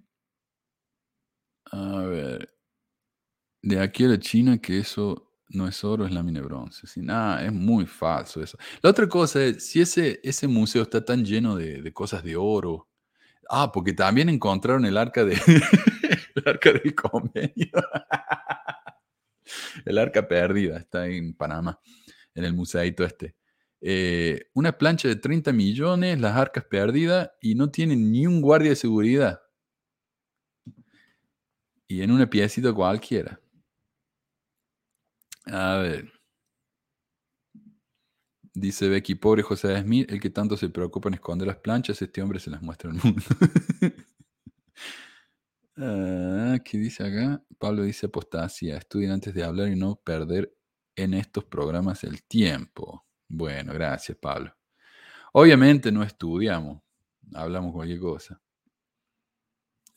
a 1.72 2.02
ver. 2.04 2.50
De 3.62 3.80
aquí 3.80 4.06
a 4.06 4.10
la 4.10 4.20
China, 4.20 4.58
que 4.60 4.80
eso 4.80 5.32
no 5.50 5.68
es 5.68 5.84
oro, 5.84 6.06
es 6.06 6.12
lámina 6.12 6.40
de 6.40 6.46
bronce. 6.46 6.88
Sí, 6.88 7.02
nada, 7.02 7.46
es 7.46 7.54
muy 7.54 7.86
falso 7.86 8.42
eso. 8.42 8.58
La 8.82 8.90
otra 8.90 9.08
cosa 9.08 9.44
es, 9.44 9.66
si 9.68 9.82
ese, 9.82 10.20
ese 10.24 10.48
museo 10.48 10.84
está 10.84 11.04
tan 11.04 11.26
lleno 11.26 11.56
de, 11.56 11.92
cosas 11.94 12.24
de 12.24 12.36
oro. 12.36 12.90
Ah, 13.50 13.72
porque 13.72 13.94
también 13.94 14.30
encontraron 14.30 14.86
el 14.86 14.98
arca 14.98 15.26
de 15.26 15.34
el 16.36 16.44
arca 16.48 16.72
del 16.72 16.96
convenio. 16.96 17.72
el 19.86 19.98
arca 19.98 20.28
perdida 20.28 20.78
está 20.78 21.08
en 21.08 21.34
Panamá, 21.34 21.80
en 22.36 22.46
el 22.46 22.54
museito 22.54 23.04
este. 23.04 23.36
Eh, 23.82 24.50
una 24.54 24.78
plancha 24.78 25.10
de 25.10 25.18
30 25.18 25.52
millones, 25.52 26.20
las 26.20 26.38
arcas 26.38 26.64
perdidas 26.66 27.32
y 27.42 27.56
no 27.56 27.70
tienen 27.70 28.12
ni 28.12 28.26
un 28.26 28.42
guardia 28.42 28.70
de 28.70 28.76
seguridad. 28.78 29.42
Y 31.88 32.02
en 32.02 32.12
una 32.12 32.30
piecita 32.30 32.74
cualquiera. 32.74 33.40
A 35.46 35.78
ver. 35.78 36.12
Dice 38.56 38.88
Becky, 38.88 39.16
pobre 39.16 39.42
José 39.42 39.82
Smith, 39.82 40.12
el 40.12 40.20
que 40.20 40.30
tanto 40.30 40.56
se 40.56 40.70
preocupa 40.70 41.10
en 41.10 41.16
esconder 41.16 41.48
las 41.48 41.58
planchas, 41.58 42.02
este 42.02 42.22
hombre 42.22 42.40
se 42.40 42.52
las 42.52 42.62
muestra 42.62 42.92
al 42.92 42.98
mundo. 43.04 43.24
Ah, 45.78 46.60
¿Qué 46.64 46.78
dice 46.78 47.04
acá? 47.04 47.44
Pablo 47.58 47.84
dice 47.84 48.06
apostasia, 48.06 48.78
estudien 48.78 49.12
antes 49.12 49.34
de 49.34 49.44
hablar 49.44 49.70
y 49.70 49.76
no 49.76 49.96
perder 49.96 50.54
en 50.96 51.14
estos 51.16 51.46
programas 51.46 52.04
el 52.04 52.24
tiempo. 52.24 53.06
Bueno, 53.28 53.74
gracias 53.74 54.18
Pablo. 54.18 54.56
Obviamente 55.34 55.92
no 55.92 56.04
estudiamos, 56.04 56.82
hablamos 57.34 57.74
cualquier 57.74 58.00
cosa. 58.00 58.40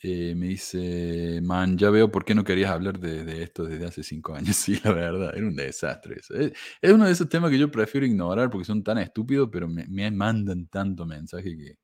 Eh, 0.02 0.34
me 0.34 0.48
dice, 0.48 1.40
man, 1.42 1.76
ya 1.76 1.90
veo 1.90 2.10
por 2.10 2.24
qué 2.24 2.34
no 2.34 2.44
querías 2.44 2.70
hablar 2.70 2.98
de, 3.00 3.42
esto 3.42 3.64
desde 3.64 3.86
hace 3.86 4.02
cinco 4.02 4.34
años. 4.34 4.56
Sí, 4.56 4.78
la 4.84 4.92
verdad, 4.92 5.34
era 5.36 5.46
un 5.46 5.56
desastre 5.56 6.16
eso. 6.20 6.34
Es, 6.34 6.52
uno 6.92 7.06
de 7.06 7.12
esos 7.12 7.28
temas 7.28 7.50
que 7.50 7.58
yo 7.58 7.70
prefiero 7.70 8.06
ignorar 8.06 8.50
porque 8.50 8.64
son 8.66 8.82
tan 8.84 8.98
estúpidos, 8.98 9.48
pero 9.52 9.68
me, 9.68 10.10
mandan 10.10 10.66
tanto 10.68 11.06
mensaje 11.06 11.56
que... 11.56 11.78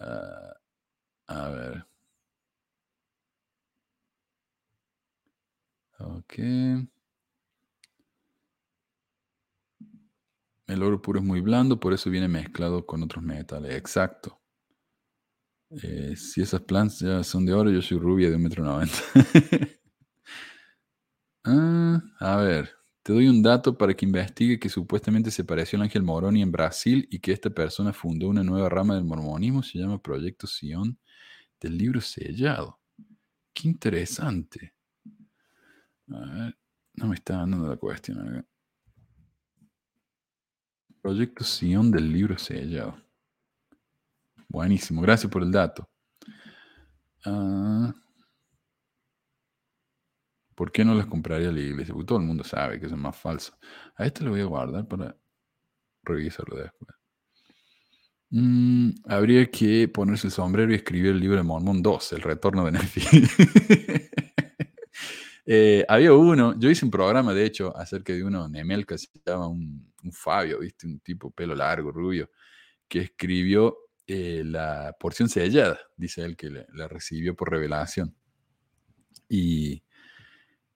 Ah, 0.00 0.54
a 1.28 1.48
ver. 1.50 1.86
Ok. 5.98 6.38
El 10.68 10.84
oro 10.84 11.02
puro 11.02 11.18
es 11.18 11.24
muy 11.24 11.40
blando, 11.40 11.80
por 11.80 11.92
eso 11.92 12.08
viene 12.08 12.28
mezclado 12.28 12.86
con 12.86 13.02
otros 13.02 13.24
metales. 13.24 13.74
Exacto. 13.74 14.38
Eh, 15.82 16.14
si 16.16 16.42
esas 16.42 16.60
plantas 16.62 17.26
son 17.26 17.44
de 17.44 17.52
oro, 17.52 17.70
yo 17.70 17.82
soy 17.82 17.98
rubia 17.98 18.30
de 18.30 18.36
un 18.36 18.42
metro 18.42 18.64
noventa. 18.64 18.94
Ah, 21.44 22.00
a 22.20 22.36
ver, 22.38 22.70
te 23.02 23.12
doy 23.12 23.28
un 23.28 23.42
dato 23.42 23.76
para 23.78 23.94
que 23.94 24.04
investigue 24.04 24.58
que 24.58 24.68
supuestamente 24.68 25.30
se 25.30 25.44
pareció 25.44 25.76
al 25.78 25.82
ángel 25.84 26.02
Moroni 26.02 26.42
en 26.42 26.50
Brasil 26.52 27.06
y 27.10 27.20
que 27.20 27.32
esta 27.32 27.50
persona 27.50 27.92
fundó 27.92 28.28
una 28.28 28.42
nueva 28.42 28.68
rama 28.68 28.94
del 28.96 29.04
mormonismo, 29.04 29.62
se 29.62 29.78
llama 29.78 30.02
Proyecto 30.02 30.46
Sion 30.46 30.98
del 31.60 31.78
libro 31.78 32.00
sellado. 32.02 32.80
Qué 33.54 33.68
interesante. 33.68 34.75
A 36.12 36.18
ver, 36.18 36.58
no 36.94 37.08
me 37.08 37.14
está 37.14 37.38
dando 37.38 37.68
la 37.68 37.76
cuestión 37.76 38.46
Proyecto 41.02 41.44
Sion 41.44 41.90
del 41.90 42.12
libro 42.12 42.36
sellado. 42.38 42.96
Buenísimo, 44.48 45.02
gracias 45.02 45.30
por 45.30 45.42
el 45.42 45.52
dato. 45.52 45.88
Ah, 47.24 47.94
¿Por 50.56 50.72
qué 50.72 50.84
no 50.84 50.94
las 50.94 51.06
compraría 51.06 51.52
la 51.52 51.60
iglesia? 51.60 51.94
Todo 52.06 52.18
el 52.18 52.24
mundo 52.24 52.42
sabe 52.42 52.80
que 52.80 52.86
es 52.86 52.92
más 52.92 53.16
falso. 53.16 53.56
A 53.96 54.06
este 54.06 54.24
lo 54.24 54.30
voy 54.30 54.40
a 54.40 54.46
guardar 54.46 54.88
para 54.88 55.14
revisarlo 56.02 56.56
después. 56.56 56.90
Mm, 58.30 58.90
habría 59.06 59.50
que 59.50 59.86
ponerse 59.88 60.28
el 60.28 60.32
sombrero 60.32 60.72
y 60.72 60.76
escribir 60.76 61.12
el 61.12 61.20
libro 61.20 61.36
de 61.36 61.42
Mormón 61.42 61.82
2, 61.82 62.12
El 62.14 62.22
retorno 62.22 62.64
de 62.64 62.72
Nefi. 62.72 63.00
Eh, 65.46 65.84
había 65.88 66.12
uno, 66.12 66.58
yo 66.58 66.70
hice 66.70 66.84
un 66.84 66.90
programa 66.90 67.32
de 67.34 67.44
hecho 67.46 67.76
acerca 67.76 68.12
de 68.12 68.24
uno, 68.24 68.48
Nemelka, 68.48 68.98
se 68.98 69.08
llama 69.24 69.48
un, 69.48 69.92
un 70.02 70.12
Fabio, 70.12 70.60
¿viste? 70.60 70.86
Un 70.86 71.00
tipo 71.00 71.30
pelo 71.30 71.54
largo, 71.54 71.92
rubio, 71.92 72.30
que 72.88 73.00
escribió 73.00 73.78
eh, 74.06 74.42
la 74.44 74.96
porción 75.00 75.28
sellada, 75.28 75.78
dice 75.96 76.22
él 76.24 76.36
que 76.36 76.50
la 76.72 76.88
recibió 76.88 77.36
por 77.36 77.50
revelación. 77.50 78.14
Y 79.28 79.82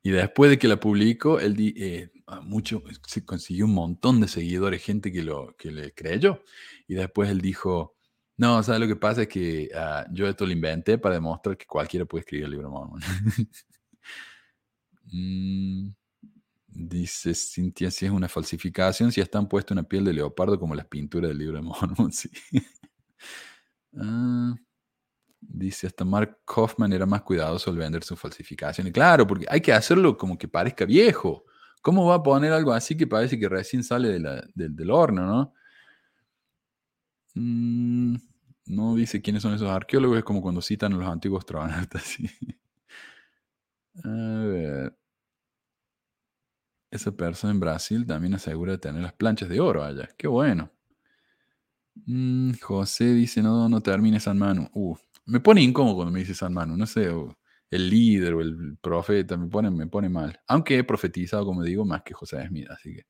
Y 0.02 0.10
después 0.12 0.50
de 0.50 0.58
que 0.58 0.68
la 0.68 0.80
publicó, 0.80 1.40
él 1.40 1.54
di- 1.56 1.74
eh, 1.76 2.10
mucho, 2.42 2.82
se 3.06 3.24
consiguió 3.24 3.66
un 3.66 3.74
montón 3.74 4.20
de 4.20 4.28
seguidores, 4.28 4.82
gente 4.82 5.12
que, 5.12 5.22
lo, 5.22 5.54
que 5.58 5.70
le 5.70 5.92
creyó. 5.92 6.42
Y 6.88 6.94
después 6.94 7.28
él 7.30 7.40
dijo, 7.42 7.96
no, 8.38 8.62
¿sabes 8.62 8.80
lo 8.80 8.86
que 8.88 8.96
pasa? 8.96 9.22
Es 9.22 9.28
que 9.28 9.68
ah, 9.74 10.06
yo 10.12 10.26
esto 10.28 10.46
lo 10.46 10.52
inventé 10.52 10.96
para 10.98 11.16
demostrar 11.16 11.56
que 11.58 11.66
cualquiera 11.66 12.06
puede 12.06 12.20
escribir 12.22 12.46
el 12.46 12.52
libro 12.52 12.70
Mormon. 12.70 13.00
Mm, 15.12 15.88
dice 16.68 17.34
Cintia, 17.34 17.90
si 17.90 18.06
es 18.06 18.12
una 18.12 18.28
falsificación, 18.28 19.12
si 19.12 19.20
están 19.20 19.48
puestos 19.48 19.74
una 19.76 19.84
piel 19.84 20.04
de 20.04 20.14
leopardo 20.14 20.58
como 20.60 20.74
las 20.74 20.86
pinturas 20.86 21.30
del 21.30 21.38
libro 21.38 21.56
de 21.58 21.62
Mormon. 21.62 22.12
Ah, 23.96 24.54
dice, 25.40 25.86
hasta 25.88 26.04
Mark 26.04 26.40
Kaufman 26.46 26.92
era 26.92 27.06
más 27.06 27.22
cuidadoso 27.22 27.70
al 27.70 27.78
vender 27.78 28.04
sus 28.04 28.18
falsificaciones. 28.20 28.92
Claro, 28.92 29.26
porque 29.26 29.46
hay 29.50 29.60
que 29.60 29.72
hacerlo 29.72 30.16
como 30.18 30.38
que 30.38 30.48
parezca 30.48 30.84
viejo. 30.86 31.44
¿Cómo 31.82 32.06
va 32.06 32.16
a 32.16 32.22
poner 32.22 32.52
algo 32.52 32.72
así 32.72 32.96
que 32.96 33.06
parece 33.06 33.38
que 33.38 33.48
recién 33.48 33.84
sale 33.84 34.08
del 34.54 34.90
horno, 34.90 35.26
no? 35.26 35.54
Mm, 37.34 38.16
no 38.66 38.94
dice 38.94 39.20
quiénes 39.22 39.42
son 39.42 39.54
esos 39.54 39.68
arqueólogos, 39.70 40.18
es 40.18 40.24
como 40.24 40.42
cuando 40.42 40.62
citan 40.62 40.92
a 40.94 40.96
los 40.96 41.06
antiguos 41.08 41.40
astronautas. 41.40 42.02
sí. 42.04 42.28
A 44.04 44.08
ver. 44.46 44.99
Esa 46.90 47.12
persona 47.12 47.52
en 47.52 47.60
Brasil 47.60 48.06
también 48.06 48.34
asegura 48.34 48.78
tener 48.78 49.02
las 49.02 49.12
planchas 49.12 49.48
de 49.48 49.60
oro 49.60 49.84
allá. 49.84 50.08
Qué 50.16 50.26
bueno. 50.26 50.70
Mm, 52.06 52.52
José 52.60 53.12
dice, 53.14 53.42
no, 53.42 53.68
no 53.68 53.80
termine 53.80 54.20
San 54.20 54.38
Manu. 54.38 54.68
Uh, 54.74 54.96
me 55.26 55.40
pone 55.40 55.62
incómodo 55.62 55.96
cuando 55.96 56.12
me 56.12 56.20
dice 56.20 56.34
San 56.34 56.52
Manu. 56.52 56.76
No 56.76 56.86
sé, 56.86 57.10
el 57.70 57.90
líder 57.90 58.34
o 58.34 58.40
el 58.40 58.76
profeta, 58.80 59.36
me 59.36 59.48
pone, 59.48 59.70
me 59.70 59.86
pone 59.86 60.08
mal. 60.08 60.40
Aunque 60.48 60.78
he 60.78 60.84
profetizado, 60.84 61.44
como 61.44 61.62
digo, 61.62 61.84
más 61.84 62.02
que 62.02 62.14
José 62.14 62.44
Smith, 62.46 62.68
así 62.70 62.94
que... 62.94 63.06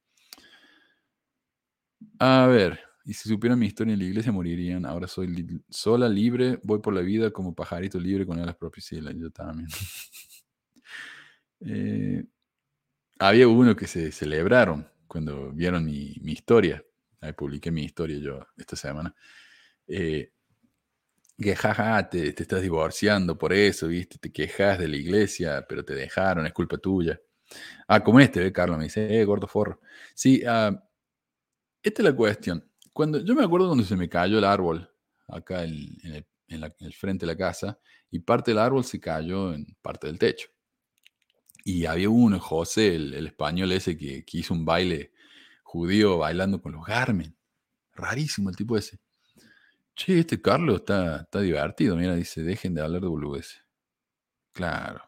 A 2.18 2.46
ver, 2.46 2.80
y 3.04 3.14
si 3.14 3.28
supieran 3.28 3.58
mi 3.58 3.66
historia 3.66 3.94
en 3.94 3.98
la 3.98 4.04
iglesia 4.04 4.32
morirían. 4.32 4.84
Ahora 4.84 5.08
soy 5.08 5.62
sola, 5.68 6.08
libre, 6.08 6.60
voy 6.62 6.80
por 6.80 6.94
la 6.94 7.00
vida 7.00 7.30
como 7.30 7.54
pajarito 7.54 7.98
libre 7.98 8.26
con 8.26 8.38
alas 8.38 8.56
propias. 8.56 8.90
Yo 8.90 9.30
también. 9.30 9.68
Eh, 11.62 12.24
había 13.20 13.46
uno 13.48 13.76
que 13.76 13.86
se 13.86 14.10
celebraron 14.12 14.88
cuando 15.06 15.52
vieron 15.52 15.84
mi, 15.84 16.14
historia. 16.24 16.82
Ahí 17.20 17.32
publiqué 17.34 17.70
mi 17.70 17.84
historia 17.84 18.18
yo 18.18 18.46
esta 18.56 18.76
semana. 18.76 19.14
Eh, 19.86 20.32
que 21.38 21.54
jaja, 21.54 22.08
te, 22.08 22.32
te 22.32 22.42
estás 22.42 22.62
divorciando 22.62 23.36
por 23.36 23.52
eso, 23.52 23.88
¿viste? 23.88 24.18
Te 24.18 24.32
quejas 24.32 24.78
de 24.78 24.88
la 24.88 24.96
iglesia, 24.96 25.64
pero 25.68 25.84
te 25.84 25.94
dejaron, 25.94 26.46
es 26.46 26.52
culpa 26.52 26.78
tuya. 26.78 27.20
Ah, 27.88 28.02
como 28.02 28.20
este, 28.20 28.40
¿ve? 28.40 28.52
Carlos 28.52 28.78
me 28.78 28.84
dice, 28.84 29.20
eh, 29.20 29.24
gordo 29.24 29.46
forro. 29.46 29.80
Sí, 30.14 30.42
ah, 30.46 30.82
esta 31.82 32.02
es 32.02 32.04
la 32.04 32.16
cuestión. 32.16 32.64
Cuando, 32.92 33.18
yo 33.20 33.34
me 33.34 33.44
acuerdo 33.44 33.68
cuando 33.68 33.84
se 33.84 33.96
me 33.96 34.08
cayó 34.08 34.38
el 34.38 34.44
árbol 34.44 34.90
acá 35.28 35.64
en, 35.64 35.98
el, 36.04 36.26
en 36.48 36.72
el 36.80 36.94
frente 36.94 37.26
de 37.26 37.32
la 37.32 37.38
casa 37.38 37.78
y 38.10 38.20
parte 38.20 38.50
del 38.50 38.58
árbol 38.58 38.84
se 38.84 38.98
cayó 39.00 39.52
en 39.52 39.66
parte 39.82 40.06
del 40.06 40.18
techo. 40.18 40.48
Y 41.72 41.86
había 41.86 42.10
uno, 42.10 42.40
José, 42.40 42.94
el, 42.96 43.14
el 43.14 43.26
español 43.28 43.70
ese 43.72 43.96
que, 43.96 44.24
que 44.24 44.38
hizo 44.38 44.54
un 44.54 44.64
baile 44.64 45.12
judío 45.62 46.18
bailando 46.18 46.60
con 46.60 46.72
los 46.72 46.84
Garmin. 46.84 47.36
Rarísimo 47.94 48.50
el 48.50 48.56
tipo 48.56 48.76
ese. 48.76 48.98
Che, 49.94 50.20
este 50.20 50.40
Carlos 50.42 50.80
está, 50.80 51.22
está 51.22 51.40
divertido. 51.40 51.96
Mira, 51.96 52.16
dice, 52.16 52.42
dejen 52.42 52.74
de 52.74 52.82
hablar 52.82 53.02
de 53.02 53.08
boludeces. 53.08 53.62
Claro. 54.52 55.02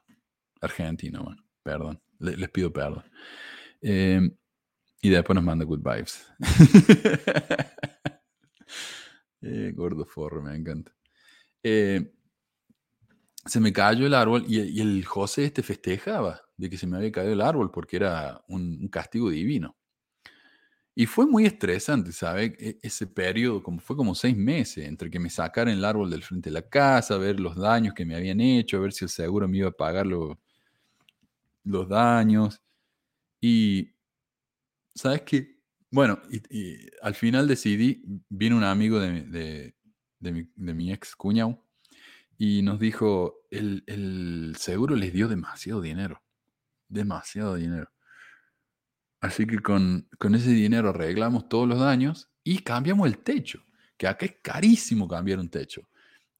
Argentino, 0.61 1.25
bueno, 1.25 1.43
perdón. 1.65 2.01
Le- 2.21 2.37
les 2.37 2.51
pido 2.51 2.73
perdón. 2.73 3.05
Eh, 3.81 4.21
y 5.01 5.09
después 5.11 5.35
nos 5.35 5.45
manda 5.45 5.65
good 5.65 5.81
vibes. 5.83 6.27
Eh, 9.41 9.73
gordo 9.75 10.05
forro, 10.07 10.41
me 10.41 10.55
encanta. 10.55 10.93
Eh, 11.63 12.13
se 13.47 13.61
me 13.61 13.73
cayó 13.73 14.07
el 14.07 14.15
árbol 14.15 14.45
y, 14.49 14.81
el 14.81 15.05
José 15.05 15.45
este 15.47 15.63
festejaba 15.63 16.43
de 16.57 16.71
que 16.71 16.79
se 16.79 16.87
me 16.87 16.97
había 16.97 17.13
caído 17.13 17.33
el 17.33 17.41
árbol 17.41 17.71
porque 17.71 17.97
era 17.97 18.43
un, 18.49 18.89
castigo 18.89 19.31
divino. 19.31 19.77
Y 20.95 21.07
fue 21.07 21.27
muy 21.27 21.47
estresante, 21.47 22.13
¿sabe? 22.13 22.55
E- 22.59 22.79
Ese 22.83 23.07
periodo, 23.07 23.63
como 23.63 23.81
fue 23.81 23.97
como 23.97 24.15
seis 24.15 24.37
meses, 24.37 24.87
entre 24.87 25.11
que 25.11 25.19
me 25.19 25.31
sacaran 25.31 25.75
el 25.75 25.85
árbol 25.85 26.11
del 26.11 26.23
frente 26.23 26.51
de 26.51 26.55
la 26.55 26.69
casa, 26.69 27.17
ver 27.17 27.41
los 27.41 27.57
daños 27.57 27.95
que 27.95 28.05
me 28.05 28.15
habían 28.15 28.41
hecho, 28.41 28.81
ver 28.81 28.93
si 28.93 29.05
el 29.07 29.11
seguro 29.11 29.49
me 29.49 29.59
iba 29.59 29.69
a 29.69 29.73
pagar 29.73 30.07
lo- 30.07 30.39
los 31.65 31.89
daños. 31.89 32.61
Y, 33.41 33.93
¿sabes 34.95 35.23
qué? 35.23 35.57
Bueno, 35.91 36.21
al 37.03 37.15
final 37.15 37.47
decidí, 37.49 38.03
vino 38.29 38.57
un 38.57 38.65
amigo 38.65 38.99
de, 39.01 39.11
mi- 39.13 39.21
de- 39.31 39.75
de 40.21 40.33
mi, 40.33 40.49
de 40.55 40.75
mi 40.75 40.93
ex 40.93 41.15
cuñado 41.17 41.63
y 42.45 42.61
nos 42.63 42.81
dijo, 42.81 43.47
el, 43.51 43.85
el 43.87 44.57
seguro 44.59 44.97
les 44.97 45.13
dio 45.13 45.29
demasiado 45.29 45.81
dinero, 45.81 46.25
demasiado 46.89 47.55
dinero. 47.55 47.89
Así 49.21 49.47
que 49.47 49.61
con, 49.61 50.09
con 50.19 50.35
ese 50.35 50.51
dinero 50.51 50.89
arreglamos 50.89 51.49
todos 51.49 51.69
los 51.69 51.79
daños 51.79 52.33
y 52.43 52.59
cambiamos 52.59 53.07
el 53.07 53.19
techo, 53.19 53.65
que 53.97 54.09
acá 54.09 54.27
es 54.27 54.35
carísimo 54.43 55.07
cambiar 55.07 55.39
un 55.39 55.51
techo. 55.51 55.83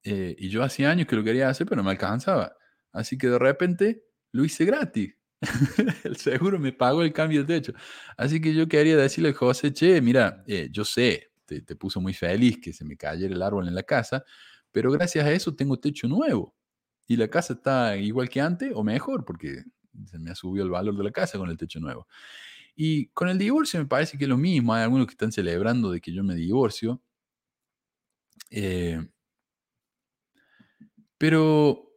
Eh, 0.03 0.35
y 0.37 0.49
yo 0.49 0.61
hacía 0.61 0.91
años 0.91 1.07
que 1.07 1.15
lo 1.15 1.23
quería 1.23 1.47
hacer, 1.47 1.65
pero 1.65 1.77
no 1.77 1.85
me 1.85 1.91
alcanzaba. 1.91 2.53
Así 2.91 3.17
que 3.17 3.29
de 3.29 3.39
repente 3.39 4.03
lo 4.33 4.43
hice 4.43 4.65
gratis. 4.65 5.15
el 6.03 6.17
seguro 6.17 6.59
me 6.59 6.73
pagó 6.73 7.01
el 7.01 7.13
cambio 7.13 7.45
de 7.45 7.61
techo. 7.61 7.73
Así 8.17 8.41
que 8.41 8.53
yo 8.53 8.67
quería 8.67 8.97
decirle 8.97 9.29
a 9.29 9.33
José, 9.33 9.71
che, 9.71 10.01
mira, 10.01 10.43
eh, 10.47 10.67
yo 10.69 10.83
sé, 10.83 11.31
te, 11.45 11.61
te 11.61 11.77
puso 11.77 12.01
muy 12.01 12.13
feliz 12.13 12.59
que 12.61 12.73
se 12.73 12.83
me 12.83 12.97
cayera 12.97 13.33
el 13.33 13.41
árbol 13.41 13.69
en 13.69 13.75
la 13.75 13.83
casa, 13.83 14.25
pero 14.73 14.91
gracias 14.91 15.25
a 15.25 15.31
eso 15.31 15.55
tengo 15.55 15.79
techo 15.79 16.09
nuevo. 16.09 16.53
Y 17.07 17.15
la 17.17 17.29
casa 17.29 17.53
está 17.53 17.95
igual 17.97 18.29
que 18.29 18.41
antes 18.41 18.71
o 18.75 18.83
mejor, 18.83 19.25
porque 19.25 19.63
se 20.07 20.19
me 20.19 20.31
ha 20.31 20.35
subido 20.35 20.65
el 20.65 20.71
valor 20.71 20.97
de 20.97 21.03
la 21.05 21.11
casa 21.11 21.37
con 21.37 21.49
el 21.49 21.57
techo 21.57 21.79
nuevo. 21.79 22.07
Y 22.75 23.07
con 23.09 23.29
el 23.29 23.37
divorcio 23.37 23.79
me 23.79 23.85
parece 23.85 24.17
que 24.17 24.25
es 24.25 24.29
lo 24.29 24.37
mismo. 24.37 24.73
Hay 24.73 24.83
algunos 24.83 25.07
que 25.07 25.13
están 25.13 25.31
celebrando 25.31 25.91
de 25.91 26.01
que 26.01 26.13
yo 26.13 26.23
me 26.23 26.35
divorcio. 26.35 27.01
Eh, 28.49 28.99
pero 31.17 31.89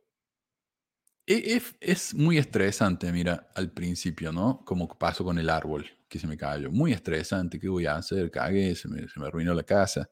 e- 1.27 1.61
es, 1.81 2.15
muy 2.15 2.39
estresante, 2.39 3.11
mira, 3.12 3.48
al 3.55 3.73
principio, 3.73 4.32
¿no? 4.32 4.62
Como 4.65 4.89
pasó 4.97 5.24
con 5.24 5.39
el 5.39 5.51
árbol 5.51 5.86
que 6.09 6.19
se 6.19 6.27
me 6.27 6.36
cayó. 6.36 6.70
Muy 6.70 6.93
estresante, 6.93 7.59
¿qué 7.59 7.69
voy 7.69 7.86
a 7.86 7.97
hacer? 7.97 8.31
Cagué, 8.31 8.74
se 8.77 8.89
me, 8.89 9.09
se 9.09 9.19
me 9.19 9.27
arruinó 9.27 9.53
la 9.55 9.65
casa. 9.65 10.09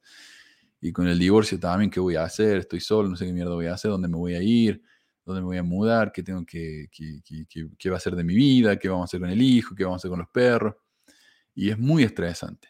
Y 0.85 0.93
con 0.93 1.07
el 1.07 1.17
divorcio 1.17 1.59
también, 1.59 1.89
¿qué 1.89 1.99
voy 1.99 2.15
a 2.15 2.23
hacer? 2.25 2.57
Estoy 2.57 2.79
solo, 2.79 3.09
no 3.09 3.15
sé 3.15 3.25
qué 3.25 3.33
mierda 3.33 3.55
voy 3.55 3.65
a 3.65 3.73
hacer, 3.73 3.89
dónde 3.89 4.07
me 4.07 4.17
voy 4.17 4.35
a 4.35 4.41
ir, 4.43 4.83
dónde 5.25 5.41
me 5.41 5.47
voy 5.47 5.57
a 5.57 5.63
mudar, 5.63 6.11
qué 6.11 6.21
tengo 6.21 6.45
que, 6.45 6.87
qué, 6.91 7.21
qué- 7.25 7.45
qué- 7.49 7.69
qué 7.75 7.89
va 7.89 7.97
a 7.97 7.99
ser 7.99 8.15
de 8.15 8.23
mi 8.23 8.35
vida, 8.35 8.77
qué 8.77 8.87
vamos 8.87 9.03
a 9.03 9.05
hacer 9.05 9.19
con 9.19 9.31
el 9.31 9.41
hijo, 9.41 9.73
qué 9.73 9.83
vamos 9.83 9.97
a 9.97 10.01
hacer 10.01 10.11
con 10.11 10.19
los 10.19 10.29
perros. 10.29 10.75
Y 11.55 11.69
es 11.71 11.79
muy 11.79 12.03
estresante. 12.03 12.69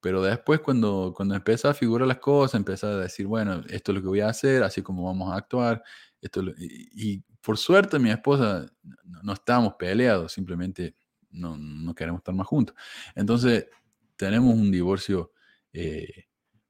Pero 0.00 0.22
después 0.22 0.60
cuando, 0.60 1.12
cuando 1.16 1.34
empieza 1.34 1.70
a 1.70 1.74
figurar 1.74 2.06
las 2.06 2.18
cosas, 2.18 2.54
empieza 2.58 2.86
a 2.88 2.96
decir, 2.98 3.26
bueno, 3.26 3.62
esto 3.68 3.92
es 3.92 3.96
lo 3.96 4.02
que 4.02 4.08
voy 4.08 4.20
a 4.20 4.28
hacer, 4.28 4.62
así 4.62 4.80
como 4.82 5.04
vamos 5.06 5.32
a 5.32 5.36
actuar. 5.36 5.82
Esto 6.20 6.40
es 6.40 6.46
lo- 6.46 6.52
y 6.58 7.24
por 7.42 7.58
suerte 7.58 7.98
mi 7.98 8.10
esposa 8.10 8.66
no, 9.04 9.22
no 9.22 9.32
estábamos 9.32 9.74
peleados, 9.74 10.32
simplemente 10.32 10.94
no, 11.30 11.56
no 11.58 11.94
queremos 11.94 12.20
estar 12.20 12.34
más 12.34 12.46
juntos. 12.46 12.76
Entonces 13.16 13.66
tenemos 14.16 14.54
un 14.54 14.70
divorcio 14.70 15.32
eh, 15.72 16.27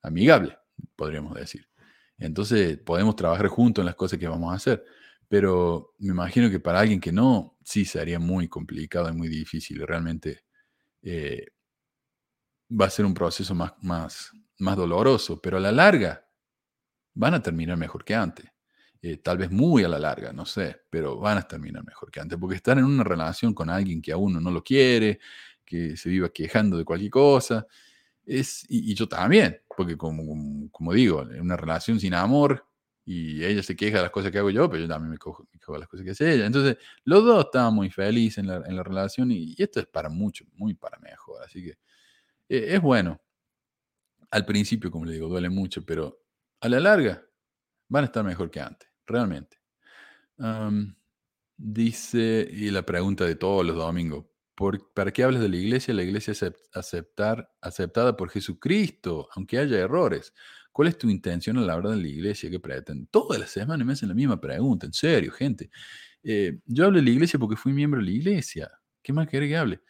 amigable, 0.08 0.58
podríamos 0.96 1.34
decir. 1.34 1.68
Entonces 2.18 2.78
podemos 2.78 3.16
trabajar 3.16 3.46
juntos 3.48 3.82
en 3.82 3.86
las 3.86 3.94
cosas 3.94 4.18
que 4.18 4.28
vamos 4.28 4.52
a 4.52 4.56
hacer. 4.56 4.84
Pero 5.28 5.94
me 5.98 6.12
imagino 6.12 6.50
que 6.50 6.58
para 6.58 6.80
alguien 6.80 7.00
que 7.00 7.12
no, 7.12 7.58
sí 7.62 7.84
sería 7.84 8.18
muy 8.18 8.48
complicado 8.48 9.08
y 9.10 9.12
muy 9.12 9.28
difícil. 9.28 9.86
Realmente 9.86 10.44
eh, 11.02 11.46
va 12.70 12.86
a 12.86 12.90
ser 12.90 13.04
un 13.04 13.14
proceso 13.14 13.54
más, 13.54 13.72
más, 13.82 14.30
más 14.58 14.76
doloroso, 14.76 15.40
pero 15.40 15.58
a 15.58 15.60
la 15.60 15.72
larga 15.72 16.26
van 17.14 17.34
a 17.34 17.42
terminar 17.42 17.76
mejor 17.76 18.04
que 18.04 18.14
antes. 18.14 18.46
Eh, 19.00 19.18
tal 19.18 19.38
vez 19.38 19.50
muy 19.50 19.84
a 19.84 19.88
la 19.88 19.98
larga, 19.98 20.32
no 20.32 20.44
sé, 20.44 20.82
pero 20.90 21.18
van 21.18 21.38
a 21.38 21.46
terminar 21.46 21.84
mejor 21.84 22.10
que 22.10 22.20
antes, 22.20 22.36
porque 22.38 22.56
estar 22.56 22.78
en 22.78 22.84
una 22.84 23.04
relación 23.04 23.54
con 23.54 23.70
alguien 23.70 24.02
que 24.02 24.10
a 24.10 24.16
uno 24.16 24.40
no 24.40 24.50
lo 24.50 24.64
quiere, 24.64 25.20
que 25.64 25.96
se 25.96 26.08
viva 26.08 26.30
quejando 26.30 26.76
de 26.76 26.84
cualquier 26.84 27.10
cosa, 27.10 27.66
es, 28.24 28.64
y, 28.68 28.90
y 28.90 28.94
yo 28.96 29.06
también, 29.08 29.60
porque 29.78 29.96
como, 29.96 30.26
como, 30.26 30.70
como 30.72 30.92
digo, 30.92 31.24
una 31.40 31.56
relación 31.56 32.00
sin 32.00 32.12
amor, 32.14 32.66
y 33.04 33.44
ella 33.44 33.62
se 33.62 33.76
queja 33.76 33.98
de 33.98 34.02
las 34.02 34.10
cosas 34.10 34.32
que 34.32 34.38
hago 34.38 34.50
yo, 34.50 34.68
pero 34.68 34.82
yo 34.82 34.88
también 34.88 35.12
me 35.12 35.18
cojo, 35.18 35.48
de 35.52 35.78
las 35.78 35.88
cosas 35.88 36.04
que 36.04 36.10
hace 36.10 36.34
ella. 36.34 36.46
Entonces, 36.46 36.78
los 37.04 37.24
dos 37.24 37.44
estaban 37.44 37.72
muy 37.72 37.90
felices 37.90 38.38
en 38.38 38.48
la, 38.48 38.56
en 38.56 38.74
la 38.74 38.82
relación 38.82 39.30
y, 39.30 39.54
esto 39.56 39.78
es 39.78 39.86
para 39.86 40.08
mucho, 40.08 40.44
muy 40.54 40.74
para 40.74 40.98
mejor. 40.98 41.42
Así 41.44 41.62
que 41.62 41.70
eh, 42.48 42.74
es 42.74 42.82
bueno. 42.82 43.20
Al 44.32 44.44
principio, 44.44 44.90
como 44.90 45.04
le 45.04 45.12
digo, 45.12 45.28
duele 45.28 45.48
mucho, 45.48 45.86
pero 45.86 46.20
a 46.60 46.68
la 46.68 46.80
larga 46.80 47.24
van 47.88 48.02
a 48.02 48.06
estar 48.06 48.24
mejor 48.24 48.50
que 48.50 48.60
antes, 48.60 48.90
realmente. 49.06 49.58
Dice, 51.56 52.48
y 52.50 52.70
la 52.72 52.82
pregunta 52.82 53.24
de 53.24 53.36
todos 53.36 53.64
los 53.64 53.76
domingos, 53.76 54.26
¿por- 54.58 54.92
¿para 54.94 55.12
qué 55.12 55.24
hablas 55.24 55.42
de 55.42 55.48
la 55.50 55.56
iglesia? 55.56 55.94
La 55.94 56.02
iglesia 56.04 56.32
es 56.32 56.42
acep- 56.42 56.56
aceptar, 56.74 57.50
aceptada 57.62 58.16
por 58.18 58.30
Jesucristo, 58.30 59.28
aunque 59.36 59.58
haya 59.58 59.78
errores. 59.78 60.34
¿Cuál 60.72 60.88
es 60.88 60.98
tu 60.98 61.10
intención 61.10 61.58
a 61.58 61.62
la 61.62 61.76
hora 61.76 61.90
de 61.92 61.96
la 61.98 62.08
iglesia? 62.08 62.50
¿Qué 62.50 62.60
pretenden? 62.60 63.06
Todas 63.08 63.40
las 63.40 63.50
semanas 63.50 63.86
me 63.86 63.94
hacen 63.94 64.08
la 64.10 64.16
misma 64.16 64.40
pregunta, 64.40 64.86
en 64.86 64.92
serio, 64.94 65.32
gente. 65.32 65.70
Eh, 66.22 66.60
yo 66.66 66.86
hablo 66.86 66.98
de 66.98 67.04
la 67.04 67.10
iglesia 67.10 67.38
porque 67.38 67.56
fui 67.56 67.72
miembro 67.72 68.00
de 68.00 68.06
la 68.06 68.12
iglesia. 68.12 68.70
¿Qué 69.02 69.12
más 69.12 69.28
querés 69.28 69.48
que 69.50 69.56
hable? 69.56 69.80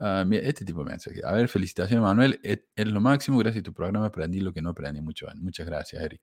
Ah, 0.00 0.24
mira, 0.26 0.42
este 0.48 0.64
tipo 0.64 0.84
de 0.84 0.90
mensaje. 0.90 1.20
A 1.24 1.32
ver, 1.32 1.48
felicitaciones, 1.48 2.02
Manuel. 2.02 2.40
Eres 2.42 2.92
lo 2.92 3.00
máximo. 3.00 3.38
Gracias 3.38 3.60
a 3.62 3.64
tu 3.64 3.74
programa 3.74 4.06
aprendí 4.06 4.40
lo 4.40 4.52
que 4.52 4.62
no 4.62 4.70
aprendí 4.70 5.00
mucho. 5.02 5.26
Muchas 5.36 5.66
gracias, 5.66 6.02
Eric. 6.02 6.22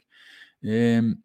Em, 0.62 1.22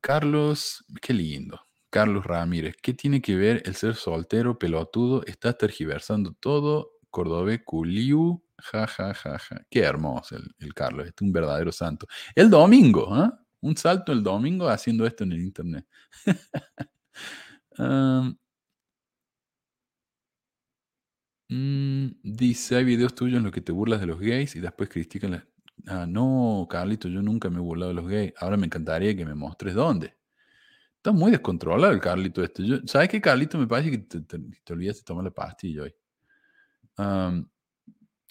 Carlos, 0.00 0.84
qué 1.00 1.12
lindo. 1.14 1.58
Carlos 1.90 2.24
Ramírez, 2.24 2.76
¿qué 2.80 2.94
tiene 2.94 3.20
que 3.20 3.34
ver 3.36 3.62
el 3.66 3.74
ser 3.74 3.96
soltero, 3.96 4.58
pelotudo? 4.58 5.24
Estás 5.26 5.58
tergiversando 5.58 6.32
todo. 6.38 6.92
Cordobés, 7.10 7.62
culiu, 7.64 8.42
ja, 8.58 8.86
ja, 8.86 9.12
ja, 9.14 9.38
ja. 9.38 9.60
Qué 9.68 9.80
hermoso 9.80 10.36
el, 10.36 10.74
Carlos, 10.74 11.06
este 11.06 11.24
es 11.24 11.26
un 11.26 11.32
verdadero 11.32 11.72
santo. 11.72 12.06
El 12.36 12.48
domingo, 12.50 13.12
¿ah? 13.12 13.36
Un 13.62 13.76
salto 13.76 14.12
el 14.12 14.22
domingo 14.22 14.68
haciendo 14.68 15.06
esto 15.06 15.24
en 15.24 15.32
el 15.32 15.40
internet. 15.42 15.86
Mm, 21.50 22.12
dice, 22.22 22.76
hay 22.76 22.84
videos 22.84 23.14
tuyos 23.14 23.38
en 23.38 23.42
los 23.42 23.52
que 23.52 23.60
te 23.60 23.72
burlas 23.72 24.00
de 24.00 24.06
los 24.06 24.20
gays 24.20 24.54
y 24.54 24.60
después 24.60 24.88
critican 24.88 25.32
las... 25.32 25.44
Ah, 25.86 26.06
no, 26.06 26.66
Carlito, 26.70 27.08
yo 27.08 27.22
nunca 27.22 27.50
me 27.50 27.56
he 27.56 27.60
burlado 27.60 27.88
de 27.90 27.94
los 27.96 28.06
gays. 28.08 28.32
Ahora 28.38 28.56
me 28.56 28.66
encantaría 28.66 29.16
que 29.16 29.24
me 29.24 29.34
mostres 29.34 29.74
dónde. 29.74 30.14
Está 31.00 31.12
muy 31.12 31.30
descontrolado 31.32 31.92
el 31.92 32.00
Carlito 32.00 32.42
este. 32.44 32.64
Yo- 32.66 32.78
¿Sabes 32.86 33.08
qué, 33.08 33.20
Carlito? 33.20 33.58
Me 33.58 33.66
parece 33.66 33.90
que 33.90 33.98
te, 33.98 34.20
te, 34.20 34.38
te 34.64 34.72
olvidaste 34.72 35.00
de 35.00 35.04
tomar 35.04 35.24
la 35.24 35.30
pastilla 35.30 35.82
hoy. 35.82 35.94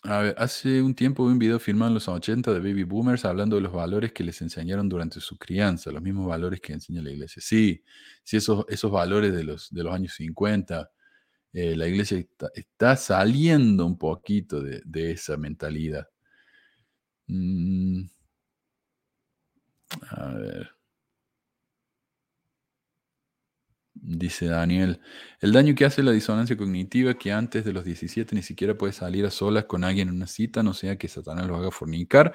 A 0.04 0.20
ver, 0.22 0.36
hace 0.38 0.82
un 0.82 0.96
tiempo 0.96 1.26
vi 1.26 1.34
un 1.34 1.40
video 1.40 1.60
filmado 1.60 1.90
en 1.90 1.96
los 1.96 2.08
80 2.08 2.54
de 2.54 2.60
Baby 2.60 2.84
Boomers 2.84 3.26
hablando 3.26 3.58
de 3.58 3.62
los 3.64 3.74
valores 3.74 4.14
que 4.14 4.24
les 4.24 4.42
enseñaron 4.42 4.88
durante 4.88 5.20
su 5.20 5.38
crianza, 5.38 5.92
los 5.92 6.02
mismos 6.02 6.26
valores 6.28 6.62
que 6.62 6.72
enseña 6.72 7.02
la 7.02 7.12
iglesia. 7.12 7.42
Sí, 7.46 7.84
sí, 8.24 8.38
esos, 8.38 8.64
esos 8.70 8.90
valores 8.92 9.34
de 9.34 9.44
los, 9.44 9.70
de 9.72 9.84
los 9.84 9.94
años 9.94 10.14
50, 10.14 10.90
eh, 11.54 11.76
la 11.76 11.88
iglesia 11.88 12.26
está, 12.56 12.96
saliendo 12.98 13.86
un 13.86 13.98
poquito 13.98 14.62
de, 14.62 14.82
de 14.86 15.12
esa 15.12 15.38
mentalidad. 15.38 16.08
Mm, 17.30 18.10
a 20.12 20.34
ver. 20.38 20.70
Dice 24.02 24.46
Daniel, 24.46 25.02
el 25.42 25.52
daño 25.52 25.76
que 25.76 25.84
hace 25.84 26.02
la 26.04 26.12
disonancia 26.12 26.56
cognitiva 26.56 27.16
que 27.16 27.34
antes 27.34 27.66
de 27.66 27.74
los 27.74 27.84
17 27.84 28.34
ni 28.34 28.42
siquiera 28.42 28.78
puede 28.78 28.94
salir 28.94 29.26
a 29.26 29.32
solas 29.32 29.66
con 29.66 29.84
alguien 29.84 30.08
en 30.08 30.16
una 30.16 30.28
cita, 30.28 30.64
no 30.64 30.74
sea 30.74 30.98
que 30.98 31.10
Satanás 31.10 31.48
lo 31.48 31.58
haga 31.58 31.70
fornicar, 31.70 32.34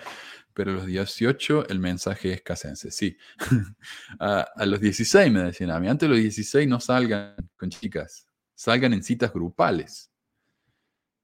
pero 0.52 0.72
a 0.72 0.74
los 0.74 0.86
18 0.86 1.68
el 1.68 1.78
mensaje 1.78 2.34
es 2.34 2.42
casense, 2.42 2.90
sí. 2.90 3.16
a, 4.20 4.46
los 4.66 4.80
16 4.80 5.32
me 5.32 5.42
decían 5.44 5.70
a 5.70 5.80
mí, 5.80 5.88
antes 5.88 6.06
de 6.08 6.14
los 6.14 6.22
16 6.22 6.68
no 6.68 6.80
salgan 6.80 7.34
con 7.56 7.70
chicas, 7.70 8.28
salgan 8.54 8.92
en 8.92 9.02
citas 9.02 9.32
grupales. 9.32 10.10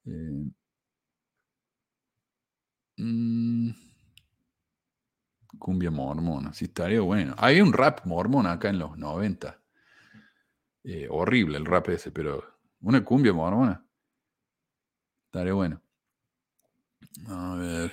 Eh, 0.07 0.51
mm, 2.97 3.71
cumbia 5.59 5.91
mormona, 5.91 6.53
sí 6.55 6.65
estaría 6.67 7.01
bueno. 7.03 7.35
Hay 7.39 7.61
un 7.61 7.73
rap 7.73 8.07
mormón 8.07 8.47
acá 8.47 8.71
en 8.71 8.79
los 8.79 8.97
90. 8.97 9.61
Eh, 10.85 11.07
horrible 11.11 11.59
el 11.59 11.67
rap 11.67 11.89
ese, 11.91 12.11
pero 12.11 12.43
una 12.81 13.05
cumbia 13.05 13.33
mormona. 13.33 13.85
Estaría 15.27 15.53
bueno. 15.53 15.81
A 17.29 17.55
ver. 17.57 17.93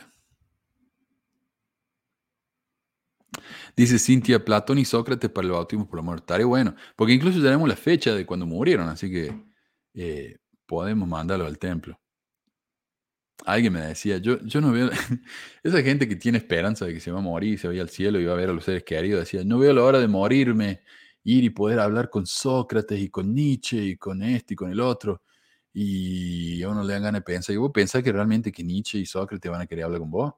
Dice 3.76 4.00
Cintia, 4.00 4.44
Platón 4.44 4.80
y 4.80 4.86
Sócrates 4.86 5.30
para 5.30 5.46
el 5.46 5.54
bautismo 5.54 5.88
por 5.88 6.00
la 6.00 6.04
muerte. 6.04 6.44
Bueno. 6.44 6.76
Porque 6.96 7.14
incluso 7.14 7.42
tenemos 7.42 7.68
la 7.68 7.76
fecha 7.76 8.16
de 8.16 8.26
cuando 8.26 8.46
murieron, 8.46 8.90
así 8.90 9.12
que 9.12 9.34
eh, 9.94 10.38
podemos 10.66 11.08
mandarlo 11.08 11.46
al 11.46 11.60
templo. 11.60 12.00
Alguien 13.46 13.74
me 13.74 13.82
decía, 13.82 14.18
yo, 14.18 14.40
yo 14.44 14.62
no 14.62 14.72
veo, 14.72 14.90
esa 15.64 15.82
gente 15.84 16.08
que 16.08 16.16
tiene 16.16 16.40
esperanza 16.40 16.86
de 16.86 16.94
que 16.94 17.00
se 17.00 17.12
va 17.12 17.20
a 17.20 17.22
morir, 17.22 17.60
se 17.60 17.68
vaya 17.68 17.84
al 17.84 17.90
cielo 17.90 18.20
y 18.20 18.26
va 18.26 18.34
a 18.34 18.36
ver 18.36 18.50
a 18.50 18.54
los 18.54 18.64
seres 18.64 18.84
queridos, 18.84 19.20
decía, 19.22 19.44
no 19.46 19.60
veo 19.60 19.74
la 19.74 19.84
hora 19.84 20.00
de 20.00 20.08
morirme, 20.08 20.82
ir 21.28 21.44
y 21.44 21.50
poder 21.50 21.80
hablar 21.80 22.10
con 22.10 22.26
Sócrates 22.26 23.00
y 23.00 23.10
con 23.10 23.34
Nietzsche 23.34 23.78
y 23.84 23.98
con 23.98 24.24
este 24.24 24.54
y 24.54 24.58
con 24.58 24.72
el 24.72 24.80
otro. 24.80 25.22
Y 25.74 26.64
a 26.64 26.70
uno 26.70 26.84
le 26.84 26.94
dan 26.94 27.04
ganas 27.04 27.22
de 27.22 27.26
pensar, 27.26 27.54
¿y 27.54 27.58
vos 27.58 27.72
pensás 27.74 28.02
que 28.04 28.12
realmente 28.14 28.52
que 28.52 28.64
Nietzsche 28.64 29.00
y 29.00 29.06
Sócrates 29.06 29.52
van 29.52 29.62
a 29.62 29.68
querer 29.68 29.86
hablar 29.86 30.00
con 30.02 30.12
vos? 30.12 30.34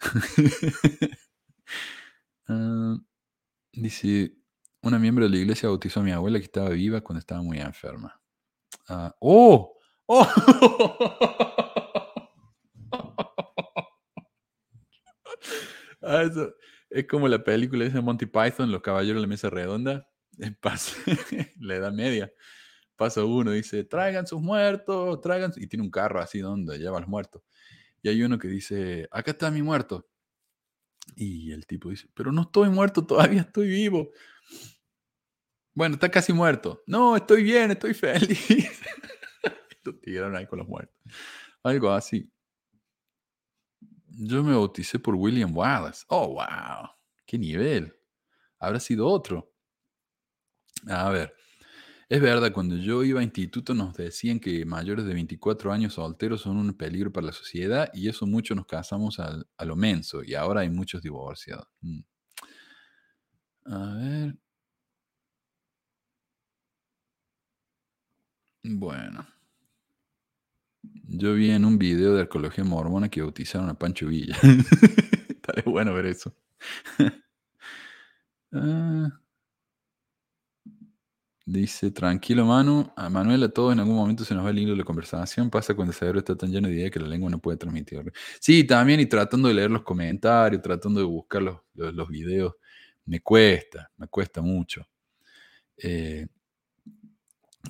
Ah, 2.50 2.96
dice, 3.72 4.32
una 4.82 4.98
miembro 4.98 5.24
de 5.24 5.30
la 5.30 5.36
iglesia 5.38 5.68
bautizó 5.68 6.00
a 6.00 6.02
mi 6.04 6.12
abuela 6.12 6.38
que 6.38 6.44
estaba 6.46 6.70
viva 6.70 7.00
cuando 7.02 7.18
estaba 7.20 7.42
muy 7.42 7.58
enferma. 7.60 8.20
Ah, 8.88 9.14
¡Oh! 9.20 9.76
¡Oh! 10.06 10.26
Ah, 16.02 16.22
eso 16.22 16.54
es 16.90 17.06
como 17.06 17.28
la 17.28 17.42
película 17.42 17.84
de 17.88 18.00
Monty 18.00 18.26
Python, 18.26 18.70
Los 18.70 18.82
Caballeros 18.82 19.16
de 19.16 19.22
la 19.22 19.26
Mesa 19.28 19.50
Redonda. 19.50 20.08
Pasa, 20.60 20.96
la 21.60 21.74
edad 21.76 21.92
media. 21.92 22.32
Pasa 22.96 23.24
uno, 23.24 23.52
dice, 23.52 23.84
traigan 23.84 24.26
sus 24.26 24.40
muertos, 24.40 25.20
traigan... 25.20 25.52
Y 25.56 25.66
tiene 25.68 25.84
un 25.84 25.90
carro 25.90 26.20
así 26.20 26.40
donde 26.40 26.78
lleva 26.78 26.98
los 27.00 27.08
muertos. 27.08 27.42
Y 28.02 28.08
hay 28.08 28.22
uno 28.22 28.38
que 28.38 28.48
dice, 28.48 29.08
acá 29.10 29.32
está 29.32 29.50
mi 29.50 29.62
muerto. 29.62 30.08
Y 31.16 31.52
el 31.52 31.66
tipo 31.66 31.90
dice, 31.90 32.08
pero 32.14 32.32
no 32.32 32.42
estoy 32.42 32.70
muerto, 32.70 33.06
todavía 33.06 33.42
estoy 33.42 33.68
vivo. 33.68 34.10
Bueno, 35.74 35.94
está 35.94 36.10
casi 36.10 36.32
muerto. 36.32 36.82
No, 36.86 37.16
estoy 37.16 37.44
bien, 37.44 37.70
estoy 37.70 37.94
feliz. 37.94 38.48
Lo 39.84 39.94
tiraron 39.94 40.36
ahí 40.36 40.46
con 40.46 40.58
los 40.58 40.68
muertos. 40.68 40.96
Algo 41.62 41.90
así. 41.92 42.30
Yo 44.08 44.42
me 44.42 44.52
bauticé 44.52 44.98
por 44.98 45.14
William 45.14 45.56
Wallace. 45.56 46.04
Oh, 46.08 46.34
wow. 46.34 46.90
Qué 47.24 47.38
nivel. 47.38 47.96
Habrá 48.58 48.80
sido 48.80 49.06
otro. 49.06 49.52
A 50.86 51.10
ver. 51.10 51.34
Es 52.08 52.20
verdad, 52.22 52.52
cuando 52.52 52.76
yo 52.76 53.04
iba 53.04 53.20
a 53.20 53.24
instituto 53.24 53.74
nos 53.74 53.94
decían 53.96 54.40
que 54.40 54.64
mayores 54.66 55.06
de 55.06 55.14
24 55.14 55.72
años 55.72 55.94
solteros 55.94 56.42
son 56.42 56.58
un 56.58 56.74
peligro 56.74 57.12
para 57.12 57.26
la 57.28 57.32
sociedad 57.32 57.90
y 57.94 58.08
eso 58.08 58.26
mucho 58.26 58.54
nos 58.54 58.66
casamos 58.66 59.18
al- 59.20 59.46
a 59.58 59.64
lo 59.66 59.76
menso 59.76 60.22
y 60.24 60.34
ahora 60.34 60.62
hay 60.62 60.70
muchos 60.70 61.02
divorciados. 61.02 61.66
Mm. 61.82 62.00
A 63.66 63.94
ver. 63.94 64.38
Bueno. 68.64 69.26
Yo 71.08 71.34
vi 71.34 71.50
en 71.50 71.64
un 71.64 71.76
video 71.78 72.14
de 72.14 72.20
arqueología 72.22 72.62
mormona 72.64 73.08
que 73.08 73.20
bautizaron 73.22 73.68
a 73.68 73.74
Pancho 73.78 74.06
Villa. 74.06 74.36
Estaría 75.28 75.64
bueno 75.66 75.92
ver 75.94 76.06
eso. 76.06 76.34
Ah. 78.52 79.20
Dice, 81.50 81.90
tranquilo 81.90 82.44
Manu, 82.44 82.92
a 82.94 83.08
Manuel 83.08 83.42
a 83.44 83.48
todos 83.48 83.72
en 83.72 83.80
algún 83.80 83.96
momento 83.96 84.22
se 84.22 84.34
nos 84.34 84.44
va 84.44 84.50
el 84.50 84.58
hilo 84.58 84.72
de 84.72 84.76
la 84.76 84.84
conversación, 84.84 85.48
pasa 85.48 85.74
cuando 85.74 85.92
el 85.92 85.96
cerebro 85.98 86.18
está 86.18 86.36
tan 86.36 86.50
lleno 86.50 86.68
de 86.68 86.74
ideas 86.74 86.90
que 86.90 87.00
la 87.00 87.08
lengua 87.08 87.30
no 87.30 87.38
puede 87.38 87.56
transmitirlo. 87.56 88.12
Sí, 88.38 88.64
también 88.64 89.00
y 89.00 89.06
tratando 89.06 89.48
de 89.48 89.54
leer 89.54 89.70
los 89.70 89.82
comentarios, 89.82 90.60
tratando 90.60 91.00
de 91.00 91.06
buscar 91.06 91.40
los, 91.40 91.56
los, 91.72 92.06
videos, 92.10 92.52
me 93.06 93.20
cuesta, 93.20 93.90
me 93.96 94.08
cuesta 94.08 94.42
mucho. 94.42 94.86
Eh, 95.78 96.26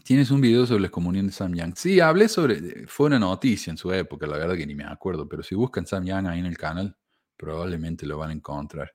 Tienes 0.03 0.33
un 0.33 0.41
video 0.41 0.67
sobre 0.67 0.83
la 0.83 0.89
comunión 0.89 1.29
de 1.29 1.33
Sam 1.33 1.55
Young. 1.55 1.75
Sí, 1.77 2.01
hablé 2.01 2.29
sobre, 2.29 2.85
fue 2.89 3.07
una 3.07 3.21
noticia 3.21 3.71
en 3.71 3.77
su 3.77 3.93
época, 3.93 4.27
la 4.27 4.39
verdad 4.39 4.57
que 4.57 4.67
ni 4.67 4.75
me 4.75 4.87
acuerdo, 4.87 5.29
pero 5.29 5.45
si 5.45 5.55
buscan 5.55 5.87
Sam 5.87 6.05
Young 6.05 6.27
ahí 6.27 6.41
en 6.41 6.47
el 6.47 6.59
canal, 6.59 6.97
probablemente 7.37 8.07
lo 8.07 8.19
van 8.19 8.31
a 8.31 8.33
encontrar. 8.33 8.93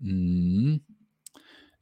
Mm. 0.00 0.76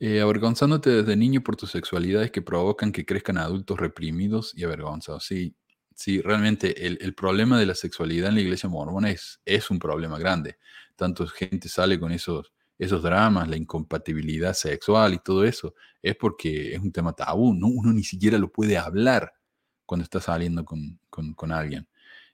Eh, 0.01 0.21
avergonzándote 0.21 0.91
desde 0.91 1.17
niño 1.17 1.43
por 1.43 1.57
tus 1.57 1.73
sexualidades 1.73 2.31
que 2.31 2.41
provocan 2.43 2.93
que 2.93 3.05
crezcan 3.05 3.37
adultos 3.39 3.79
reprimidos 3.81 4.53
y 4.57 4.63
avergonzados. 4.65 5.25
Sí, 5.25 5.57
sí, 5.95 6.21
realmente 6.21 6.87
el, 6.87 6.99
el 7.01 7.15
problema 7.15 7.59
de 7.59 7.67
la 7.67 7.75
sexualidad 7.75 8.29
en 8.29 8.37
la 8.37 8.41
iglesia 8.43 8.69
mormona 8.69 9.11
es, 9.11 9.41
es 9.45 9.71
un 9.71 9.81
problema 9.81 10.19
grande. 10.19 10.59
Tanto 10.97 11.27
gente 11.27 11.69
sale 11.69 11.99
con 11.99 12.13
esos, 12.13 12.53
esos 12.79 13.03
dramas, 13.03 13.49
la 13.49 13.57
incompatibilidad 13.57 14.55
sexual 14.55 15.15
y 15.15 15.19
todo 15.19 15.45
eso, 15.45 15.75
es 16.01 16.15
porque 16.17 16.75
es 16.75 16.81
un 16.81 16.93
tema 16.93 17.13
tabú, 17.15 17.53
¿no? 17.55 17.67
uno 17.67 17.93
ni 17.93 18.05
siquiera 18.05 18.39
lo 18.39 18.53
puede 18.53 18.79
hablar 18.79 19.33
cuando 19.85 20.05
está 20.05 20.21
saliendo 20.21 20.65
con, 20.65 21.01
con- 21.11 21.35
alguien. 21.53 21.89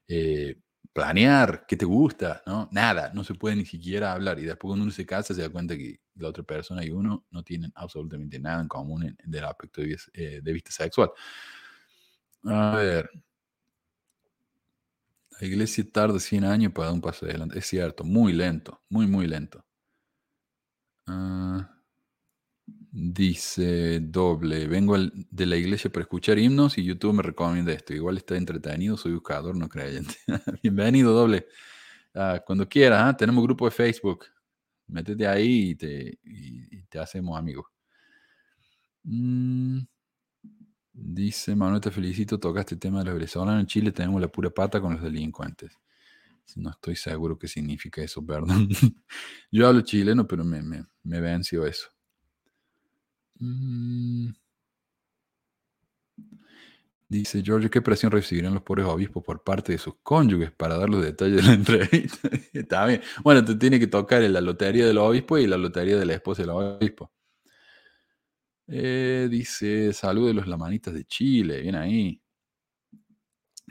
Eh, 0.08 0.56
planear 0.94 1.66
qué 1.68 1.76
te 1.76 1.84
gusta, 1.84 2.42
¿no? 2.46 2.68
Nada, 2.72 3.12
no 3.14 3.24
se 3.24 3.34
puede 3.34 3.56
ni 3.56 3.66
siquiera 3.66 4.12
hablar. 4.12 4.38
Y 4.38 4.44
después 4.44 4.70
cuando 4.70 4.84
uno 4.84 4.92
se 4.92 5.04
casa 5.06 5.34
se 5.34 5.42
da 5.42 5.50
cuenta 5.50 5.76
que 5.76 6.00
la 6.16 6.28
otra 6.28 6.44
persona 6.44 6.84
y 6.84 6.90
uno 6.90 7.26
no 7.30 7.42
tienen 7.42 7.72
absolutamente 7.74 8.38
nada 8.40 8.62
en 8.62 8.68
común 8.68 9.04
en, 9.04 9.18
del 9.24 9.44
aspecto 9.44 9.82
de, 9.82 9.98
eh, 10.14 10.40
de 10.42 10.52
vista 10.52 10.70
sexual. 10.70 11.10
A 12.44 12.76
ver. 12.76 13.10
La 15.40 15.46
iglesia 15.46 15.84
tarda 15.92 16.18
100 16.18 16.44
años 16.44 16.72
para 16.72 16.86
dar 16.86 16.94
un 16.94 17.00
paso 17.00 17.24
adelante. 17.24 17.58
Es 17.58 17.66
cierto, 17.66 18.02
muy 18.02 18.32
lento, 18.32 18.82
muy, 18.88 19.06
muy 19.06 19.26
lento. 19.28 19.64
Ah, 21.06 21.73
dice 22.96 23.98
doble, 23.98 24.68
vengo 24.68 24.96
de 24.96 25.46
la 25.46 25.56
iglesia 25.56 25.90
para 25.90 26.02
escuchar 26.02 26.38
himnos 26.38 26.78
y 26.78 26.84
YouTube 26.84 27.12
me 27.14 27.22
recomienda 27.24 27.72
esto. 27.72 27.92
Igual 27.92 28.18
está 28.18 28.36
entretenido, 28.36 28.96
soy 28.96 29.14
buscador, 29.14 29.56
no 29.56 29.68
creyente. 29.68 30.14
Bienvenido 30.62 31.12
doble. 31.12 31.48
Ah, 32.14 32.40
cuando 32.46 32.68
quieras, 32.68 33.02
¿ah? 33.02 33.16
tenemos 33.16 33.42
grupo 33.42 33.64
de 33.64 33.72
Facebook. 33.72 34.26
Métete 34.86 35.26
ahí 35.26 35.70
y 35.70 35.74
te, 35.74 36.18
te 36.88 36.98
hacemos 37.00 37.36
amigos. 37.36 37.66
Mm, 39.02 39.80
dice 40.92 41.56
Manuel, 41.56 41.80
te 41.80 41.90
felicito, 41.90 42.38
tocaste 42.38 42.74
el 42.74 42.80
tema 42.80 43.00
de 43.00 43.06
los 43.06 43.14
venezolanos. 43.14 43.60
En 43.60 43.66
Chile 43.66 43.90
tenemos 43.90 44.20
la 44.20 44.28
pura 44.28 44.50
pata 44.50 44.80
con 44.80 44.92
los 44.94 45.02
delincuentes. 45.02 45.72
No 46.54 46.70
estoy 46.70 46.94
seguro 46.94 47.36
qué 47.38 47.48
significa 47.48 48.02
eso, 48.02 48.24
perdón. 48.26 48.68
Yo 49.50 49.66
hablo 49.66 49.80
chileno, 49.80 50.28
pero 50.28 50.44
me, 50.44 50.62
me, 50.62 50.84
me 51.02 51.20
venció 51.20 51.66
eso. 51.66 51.93
Mm. 53.40 54.30
Dice 57.08 57.42
George, 57.44 57.70
¿qué 57.70 57.80
presión 57.82 58.10
recibirán 58.10 58.54
los 58.54 58.62
pobres 58.62 58.86
obispos 58.86 59.22
por 59.22 59.44
parte 59.44 59.72
de 59.72 59.78
sus 59.78 59.94
cónyuges 60.02 60.50
para 60.50 60.76
dar 60.76 60.88
los 60.90 61.02
detalles 61.04 61.36
de 61.36 61.42
la 61.42 61.52
entrevista? 61.54 62.28
Está 62.52 62.86
bien. 62.86 63.02
Bueno, 63.22 63.44
te 63.44 63.54
tiene 63.54 63.78
que 63.78 63.86
tocar 63.86 64.22
la 64.22 64.40
lotería 64.40 64.86
del 64.86 64.98
obispo 64.98 65.38
y 65.38 65.46
la 65.46 65.56
lotería 65.56 65.96
de 65.96 66.06
la 66.06 66.14
esposa 66.14 66.42
del 66.42 66.50
obispo. 66.50 67.12
Eh, 68.66 69.28
dice, 69.30 69.92
salud 69.92 70.26
de 70.26 70.34
los 70.34 70.46
lamanitas 70.48 70.94
de 70.94 71.04
Chile, 71.04 71.60
bien 71.60 71.76
ahí. 71.76 72.20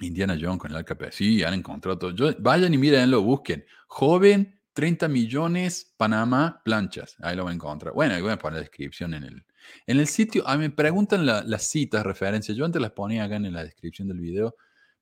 Indiana 0.01 0.37
Jones 0.39 0.59
con 0.59 0.71
el 0.71 0.77
AKP. 0.77 1.11
Sí, 1.11 1.43
han 1.43 1.53
encontrado 1.53 1.97
todo. 1.97 2.35
vayan 2.39 2.73
y 2.73 2.77
mírenlo, 2.77 3.21
busquen. 3.23 3.65
Joven, 3.87 4.59
30 4.73 5.07
millones, 5.07 5.93
Panamá, 5.97 6.61
planchas. 6.63 7.15
Ahí 7.19 7.35
lo 7.35 7.43
van 7.43 7.51
a 7.51 7.55
encontrar. 7.55 7.93
Bueno, 7.93 8.19
voy 8.21 8.31
a 8.31 8.37
poner 8.37 8.55
la 8.55 8.61
descripción 8.61 9.13
en 9.13 9.23
el, 9.23 9.45
en 9.87 9.99
el 9.99 10.07
sitio. 10.07 10.47
A 10.47 10.55
mí 10.57 10.63
me 10.63 10.69
preguntan 10.69 11.25
las 11.25 11.63
citas, 11.69 12.03
referencias. 12.03 12.57
Yo 12.57 12.65
antes 12.65 12.81
las 12.81 12.91
ponía 12.91 13.23
acá 13.25 13.35
en 13.35 13.51
la 13.53 13.63
descripción 13.63 14.07
del 14.07 14.19
video, 14.19 14.55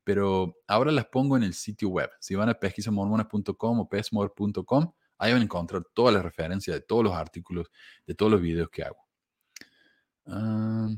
pero 0.04 0.56
ahora 0.68 0.92
las 0.92 1.06
pongo 1.06 1.38
en 1.38 1.44
el 1.44 1.54
sitio 1.54 1.90
web. 1.90 2.10
Si 2.20 2.36
van 2.36 2.50
a 2.50 2.54
pesquisamormonas.com 2.54 3.80
o 3.80 3.90
pesmor.com, 3.90 4.94
ahí 5.18 5.32
van 5.34 5.42
a 5.42 5.46
encontrar 5.46 5.84
todas 5.94 6.14
las 6.14 6.24
referencias 6.24 6.76
de 6.76 6.82
todos 6.82 7.04
los 7.04 7.14
artículos, 7.14 7.68
de 8.06 8.16
todos 8.16 8.32
los 8.32 8.42
videos 8.42 8.70
que 8.70 8.84
hago. 8.84 9.08
Ah, 10.26 10.90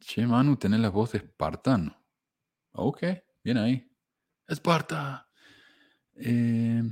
Che, 0.00 0.26
Manu, 0.26 0.56
tenés 0.56 0.80
la 0.80 0.88
voz 0.90 1.12
de 1.12 1.18
espartano. 1.18 1.94
Ok, 2.72 3.02
bien 3.44 3.58
ahí. 3.58 3.90
Esparta. 4.46 5.27
Eh, 6.18 6.82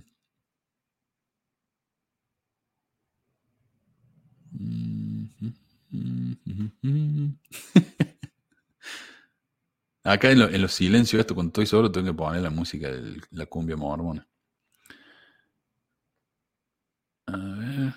Acá 10.04 10.30
en, 10.30 10.62
los 10.62 10.72
silencios, 10.72 11.18
esto 11.20 11.34
cuando 11.34 11.48
estoy 11.50 11.66
solo, 11.66 11.90
tengo 11.90 12.06
que 12.06 12.14
poner 12.14 12.40
la 12.42 12.50
música 12.50 12.88
de 12.90 13.20
la 13.32 13.46
cumbia 13.46 13.76
mormona. 13.76 14.26
A 17.26 17.36
ver. 17.36 17.92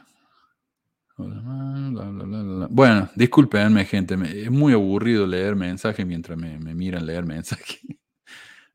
Bueno, 2.69 3.10
discúlpenme, 3.15 3.85
gente. 3.85 4.15
Es 4.43 4.49
muy 4.49 4.73
aburrido 4.73 5.27
leer 5.27 5.56
mensajes 5.56 6.06
mientras 6.06 6.38
me, 6.38 6.57
miran 6.73 7.06
leer 7.06 7.26
mensajes. 7.26 7.80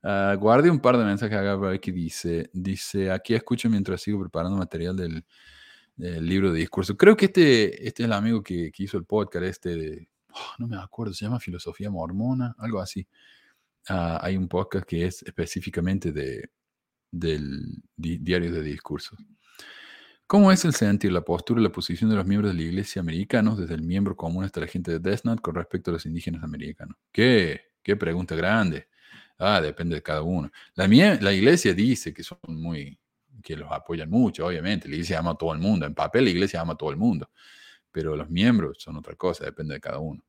Uh, 0.05 0.37
guardé 0.37 0.69
un 0.69 0.81
par 0.81 0.99
de 0.99 1.05
mensajes 1.05 1.39
acá 1.39 1.59
para 1.59 1.71
ver 1.71 1.81
dice. 1.81 2.51
Dice, 2.53 3.11
aquí 3.11 3.35
escucho 3.35 3.71
mientras 3.71 4.03
sigo 4.03 4.21
preparando 4.21 4.59
material 4.59 4.95
del, 4.97 5.25
libro 5.97 6.53
de 6.53 6.59
discurso. 6.59 6.97
Creo 6.97 7.17
que 7.17 7.27
este, 7.27 7.89
este 7.89 8.03
es 8.03 8.07
el 8.07 8.13
amigo 8.13 8.43
que, 8.43 8.71
hizo 8.77 8.99
el 8.99 9.05
podcast, 9.05 9.47
este 9.47 9.77
de, 9.77 10.09
oh, 10.35 10.55
no 10.59 10.67
me 10.67 10.77
acuerdo, 10.77 11.15
se 11.15 11.25
llama 11.25 11.41
Filosofía 11.41 11.89
Mormona, 11.89 12.55
algo 12.59 12.81
así. 12.81 13.07
Ah, 13.89 14.19
hay 14.23 14.37
un 14.37 14.49
podcast 14.49 14.85
que 14.87 15.07
es 15.07 15.23
específicamente 15.23 16.13
de, 16.13 16.51
del 17.11 17.83
diario 17.97 18.53
de 18.53 18.63
discursos. 18.63 19.19
¿Cómo 20.27 20.53
es 20.53 20.65
el 20.67 20.75
sentir, 20.75 21.13
la 21.13 21.23
postura 21.23 21.61
y 21.61 21.65
la 21.65 21.73
posición 21.73 22.11
de 22.11 22.17
los 22.17 22.27
miembros 22.27 22.53
de 22.53 22.59
la 22.59 22.65
iglesia 22.65 23.01
americanos, 23.01 23.59
desde 23.59 23.75
el 23.75 23.83
miembro 23.83 24.17
común 24.17 24.45
hasta 24.45 24.61
la 24.61 24.67
gente 24.67 24.91
de 24.91 24.99
Desnat, 24.99 25.41
con 25.41 25.55
respecto 25.55 25.91
a 25.91 25.95
los 25.95 26.05
indígenas 26.05 26.43
americanos? 26.43 26.97
¿Qué? 27.13 27.61
¿Qué 27.83 27.97
pregunta 27.97 28.35
grande? 28.35 28.89
Ah, 29.39 29.61
depende 29.61 29.97
de 29.97 30.03
cada 30.03 30.23
uno. 30.23 30.51
La, 30.75 30.87
la 30.87 31.33
iglesia 31.33 31.75
dice 31.75 32.13
que 32.15 32.23
son 32.23 32.39
muy, 32.49 32.99
que 33.43 33.57
los 33.57 33.71
apoyan 33.71 34.09
mucho, 34.11 34.47
obviamente. 34.47 34.89
La 34.89 34.95
iglesia 34.95 35.19
ama 35.19 35.33
a 35.33 35.35
todo 35.37 35.53
el 35.53 35.59
mundo. 35.59 35.87
En 35.87 35.95
papel 35.95 36.25
la 36.25 36.31
iglesia 36.31 36.61
ama 36.61 36.75
a 36.75 36.77
todo 36.77 36.91
el 36.91 36.97
mundo. 36.97 37.31
Pero 37.93 38.17
los 38.17 38.31
miembros 38.31 38.79
son 38.81 38.97
otra 38.97 39.15
cosa, 39.17 39.45
depende 39.45 39.75
de 39.75 39.81
cada 39.81 39.99
uno. 39.99 40.23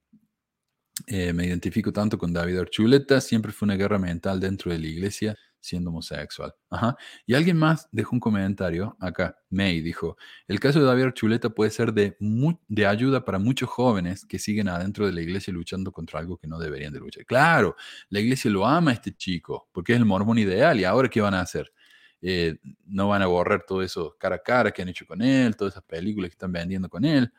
Eh, 1.07 1.33
me 1.33 1.45
identifico 1.45 1.91
tanto 1.91 2.17
con 2.17 2.31
David 2.33 2.59
Archuleta, 2.59 3.19
siempre 3.21 3.51
fue 3.51 3.65
una 3.67 3.75
guerra 3.75 3.99
mental 3.99 4.39
dentro 4.39 4.71
de 4.71 4.79
la 4.79 4.87
iglesia 4.87 5.37
siendo 5.65 5.89
homosexual. 5.89 6.53
Y 7.25 7.33
alguien 7.33 7.57
más 7.57 7.87
dejó 7.91 8.15
un 8.15 8.19
comentario 8.19 8.95
acá. 8.99 9.37
May 9.49 9.81
dijo, 9.81 10.17
el 10.47 10.59
caso 10.59 10.79
de 10.79 10.85
David 10.85 11.11
Chuleta 11.13 11.49
puede 11.49 11.71
ser 11.71 11.93
de, 11.93 12.17
de 12.67 12.85
ayuda 12.85 13.25
para 13.25 13.39
muchos 13.39 13.69
jóvenes 13.69 14.25
que 14.25 14.39
siguen 14.39 14.67
adentro 14.69 15.05
de 15.05 15.13
la 15.13 15.21
iglesia 15.21 15.53
luchando 15.53 15.91
contra 15.91 16.19
algo 16.19 16.37
que 16.37 16.47
no 16.47 16.59
deberían 16.59 16.93
de 16.93 16.99
luchar. 16.99 17.25
Claro, 17.25 17.75
la 18.09 18.19
iglesia 18.19 18.51
lo 18.51 18.65
ama 18.65 18.91
a 18.91 18.93
este 18.95 19.13
chico 19.13 19.69
porque 19.71 19.93
es 19.93 19.99
el 19.99 20.05
mormón 20.05 20.37
ideal 20.37 20.79
y 20.79 20.83
ahora 20.83 21.09
¿qué 21.09 21.21
van 21.21 21.33
a 21.33 21.41
hacer? 21.41 21.71
Eh, 22.21 22.57
no 22.85 23.09
van 23.09 23.21
a 23.21 23.27
borrar 23.27 23.65
todo 23.67 23.81
eso 23.81 24.15
cara 24.19 24.37
a 24.37 24.39
cara 24.39 24.71
que 24.71 24.81
han 24.81 24.89
hecho 24.89 25.05
con 25.05 25.21
él, 25.21 25.55
todas 25.55 25.73
esas 25.73 25.83
películas 25.83 26.29
que 26.29 26.33
están 26.33 26.51
vendiendo 26.51 26.89
con 26.89 27.05
él. 27.05 27.31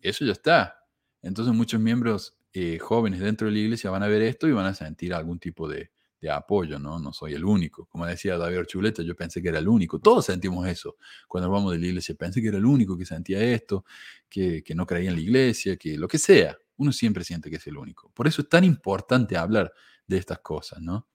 Eso 0.00 0.24
ya 0.24 0.32
está. 0.32 0.84
Entonces 1.22 1.54
muchos 1.54 1.80
miembros 1.80 2.36
eh, 2.52 2.78
jóvenes 2.78 3.20
dentro 3.20 3.46
de 3.48 3.52
la 3.52 3.58
iglesia 3.58 3.90
van 3.90 4.02
a 4.02 4.08
ver 4.08 4.22
esto 4.22 4.48
y 4.48 4.52
van 4.52 4.66
a 4.66 4.74
sentir 4.74 5.12
algún 5.12 5.38
tipo 5.38 5.68
de, 5.68 5.90
de 6.20 6.30
apoyo, 6.30 6.78
¿no? 6.78 6.98
No 6.98 7.12
soy 7.12 7.34
el 7.34 7.44
único. 7.44 7.86
Como 7.86 8.06
decía 8.06 8.36
David 8.36 8.64
Chuleta, 8.66 9.02
yo 9.02 9.14
pensé 9.14 9.40
que 9.40 9.48
era 9.48 9.58
el 9.58 9.68
único. 9.68 10.00
Todos 10.00 10.26
sentimos 10.26 10.66
eso 10.66 10.96
cuando 11.28 11.50
vamos 11.50 11.72
de 11.72 11.78
la 11.78 11.86
iglesia. 11.86 12.14
Pensé 12.16 12.42
que 12.42 12.48
era 12.48 12.58
el 12.58 12.66
único 12.66 12.96
que 12.96 13.04
sentía 13.04 13.40
esto, 13.40 13.84
que, 14.28 14.62
no 14.74 14.86
creía 14.86 15.10
en 15.10 15.16
la 15.16 15.22
iglesia, 15.22 15.76
que 15.76 15.96
lo 15.96 16.08
que 16.08 16.18
sea. 16.18 16.56
Uno 16.76 16.92
siempre 16.92 17.24
siente 17.24 17.50
que 17.50 17.56
es 17.56 17.66
el 17.66 17.76
único. 17.76 18.10
Por 18.14 18.26
eso 18.26 18.42
es 18.42 18.48
tan 18.48 18.64
importante 18.64 19.36
hablar 19.36 19.72
de 20.06 20.16
estas 20.18 20.38
cosas, 20.40 20.80
¿no? 20.80 21.06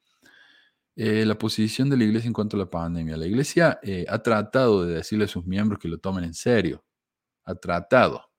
Eh, 0.96 1.26
la 1.26 1.38
posición 1.38 1.90
de 1.90 1.98
la 1.98 2.04
iglesia 2.04 2.28
en 2.28 2.34
cuanto 2.34 2.56
a 2.56 2.60
la 2.60 2.70
pandemia. 2.70 3.18
La 3.18 3.26
iglesia 3.26 3.80
eh, 3.82 4.06
ha 4.08 4.22
tratado 4.22 4.86
de 4.86 4.96
decirle 4.96 5.26
a 5.26 5.28
sus 5.28 5.46
miembros 5.46 5.80
que 5.80 5.88
lo 5.88 5.98
tomen 5.98 6.24
en 6.24 6.34
serio. 6.34 6.84
Ha 7.46 7.56
tratado. 7.56 8.30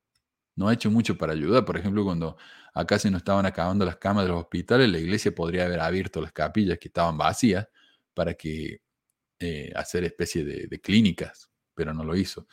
No 0.56 0.68
ha 0.68 0.72
hecho 0.72 0.90
mucho 0.90 1.18
para 1.18 1.32
ayudar. 1.32 1.64
Por 1.64 1.76
ejemplo, 1.76 2.04
cuando 2.04 2.36
Acá 2.74 2.98
se 2.98 3.08
nos 3.10 3.20
estaban 3.20 3.46
acabando 3.46 3.84
las 3.84 3.96
camas 3.96 4.24
de 4.24 4.30
los 4.30 4.40
hospitales, 4.40 4.88
la 4.90 4.98
iglesia 4.98 5.32
podría 5.32 5.64
haber 5.66 5.78
abierto 5.78 6.20
las 6.20 6.32
capillas 6.32 6.76
que 6.78 6.88
estaban 6.88 7.16
vacías 7.16 7.68
para 8.12 8.34
que 8.34 8.80
eh, 9.38 9.72
hacer 9.76 10.04
especie 10.04 10.44
de, 10.44 10.80
clínicas, 10.80 11.50
pero 11.74 11.94
no 11.94 12.04
lo 12.04 12.16
hizo. 12.16 12.48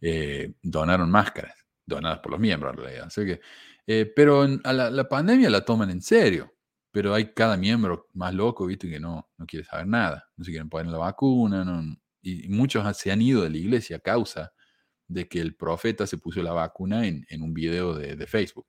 Eh, 0.00 0.54
donaron 0.62 1.10
máscaras, 1.10 1.54
donadas 1.86 2.18
por 2.18 2.32
los 2.32 2.40
miembros 2.40 2.72
en 2.72 2.78
realidad. 2.78 3.12
que, 3.14 3.40
eh, 3.86 4.12
pero 4.14 4.44
la, 4.46 5.08
pandemia 5.08 5.48
la 5.50 5.64
toman 5.64 5.90
en 5.90 6.02
serio, 6.02 6.52
pero 6.90 7.14
hay 7.14 7.32
cada 7.32 7.56
miembro 7.56 8.08
más 8.14 8.34
loco, 8.34 8.66
viste, 8.66 8.90
que 8.90 8.98
no, 8.98 9.30
no 9.38 9.46
quiere 9.46 9.64
saber 9.64 9.86
nada, 9.86 10.28
no 10.36 10.44
se 10.44 10.50
quieren 10.50 10.68
poner 10.68 10.90
la 10.90 10.98
vacuna, 10.98 11.64
y, 12.22 12.48
muchos 12.48 12.96
se 12.96 13.12
han 13.12 13.22
ido 13.22 13.42
de 13.42 13.50
la 13.50 13.56
iglesia 13.56 13.96
a 13.96 14.00
causa 14.00 14.52
de 15.06 15.28
que 15.28 15.40
el 15.40 15.54
profeta 15.54 16.06
se 16.08 16.18
puso 16.18 16.42
la 16.42 16.52
vacuna 16.52 17.06
en, 17.06 17.24
un 17.42 17.54
video 17.54 17.94
de 17.94 18.26
Facebook. 18.26 18.66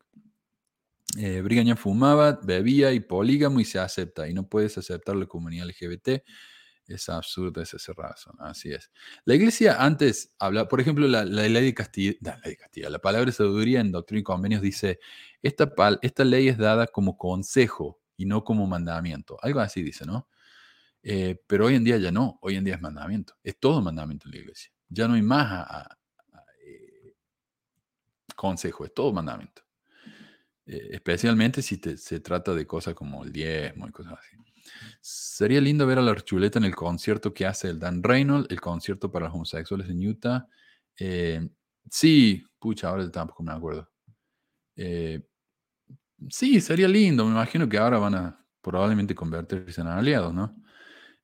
Eh, 1.18 1.42
Brigaña 1.42 1.76
fumaba, 1.76 2.40
bebía 2.42 2.94
y 2.94 3.00
polígamo 3.00 3.60
y 3.60 3.66
se 3.66 3.80
acepta. 3.80 4.28
Y 4.28 4.34
no 4.34 4.48
puedes 4.48 4.78
aceptar 4.78 5.16
la 5.16 5.26
comunidad 5.26 5.68
LGBT. 5.68 6.24
Es 6.88 7.10
absurdo 7.10 7.62
esa 7.62 7.78
razón. 7.94 8.36
Así 8.40 8.72
es. 8.72 8.92
La 9.26 9.36
iglesia 9.36 9.82
antes 9.82 10.34
habla, 10.40 10.68
por 10.68 10.82
ejemplo, 10.82 11.08
la, 11.08 11.24
ley 11.24 11.52
de 11.52 11.74
Castilla, 11.74 12.14
la, 12.22 12.38
ley 12.38 12.52
de 12.52 12.58
Castilla, 12.58 12.90
la 12.90 13.00
palabra 13.00 13.28
de 13.28 13.32
sabiduría 13.32 13.80
en 13.80 13.92
Doctrina 13.92 14.20
y 14.20 14.24
Convenios 14.24 14.62
dice, 14.62 15.00
esta, 15.42 15.74
esta 16.02 16.24
ley 16.24 16.48
es 16.48 16.58
dada 16.58 16.88
como 16.88 17.18
consejo 17.18 18.02
y 18.18 18.26
no 18.26 18.44
como 18.44 18.68
mandamiento. 18.68 19.38
Algo 19.42 19.60
así 19.62 19.82
dice, 19.82 20.06
¿no? 20.06 20.28
Eh, 21.04 21.42
pero 21.48 21.66
hoy 21.66 21.76
en 21.76 21.84
día 21.84 21.98
ya 21.98 22.12
no, 22.12 22.38
hoy 22.42 22.56
en 22.56 22.64
día 22.64 22.76
es 22.76 22.82
mandamiento. 22.82 23.36
Es 23.44 23.60
todo 23.60 23.82
mandamiento 23.82 24.28
en 24.28 24.34
la 24.34 24.38
iglesia. 24.40 24.72
Ya 24.90 25.08
no 25.08 25.16
hay 25.16 25.22
más 25.22 25.88
eh, 26.66 27.16
consejo, 28.36 28.86
es 28.86 28.94
todo 28.94 29.14
mandamiento. 29.14 29.61
Eh, 30.66 30.90
especialmente 30.92 31.62
si 31.62 31.78
te- 31.78 31.98
se 31.98 32.20
trata 32.20 32.54
de 32.54 32.68
cosas 32.68 32.94
como 32.94 33.24
el 33.24 33.32
diezmo 33.32 33.88
y 33.88 33.92
cosas 33.92 34.14
así. 34.20 34.38
Sería 35.02 35.62
lindo 35.62 35.88
ver 35.88 36.00
a 36.00 36.02
la 36.02 36.12
Archuleta 36.12 36.60
en 36.60 36.66
el 36.66 36.76
concierto 36.76 37.34
que 37.34 37.46
hace 37.46 37.70
el 37.70 37.80
Dan 37.80 38.04
Reynolds, 38.04 38.50
el 38.52 38.62
concierto 38.62 39.12
para 39.12 39.26
los 39.28 39.36
homosexuales 39.36 39.90
en 39.90 40.08
Utah. 40.08 40.48
Eh, 41.00 41.50
sí, 41.90 42.44
pucha, 42.60 42.90
ahora 42.90 43.10
tampoco 43.12 43.44
me 43.44 43.54
acuerdo. 43.54 43.90
Eh, 44.78 45.22
sí, 46.30 46.62
sería 46.62 46.88
lindo. 46.88 47.26
Me 47.26 47.32
imagino 47.32 47.68
que 47.68 47.78
ahora 47.78 47.98
van 48.00 48.16
a 48.16 48.46
probablemente 48.62 49.16
convertirse 49.16 49.82
en 49.82 49.88
aliados, 49.88 50.34
¿no? 50.34 50.56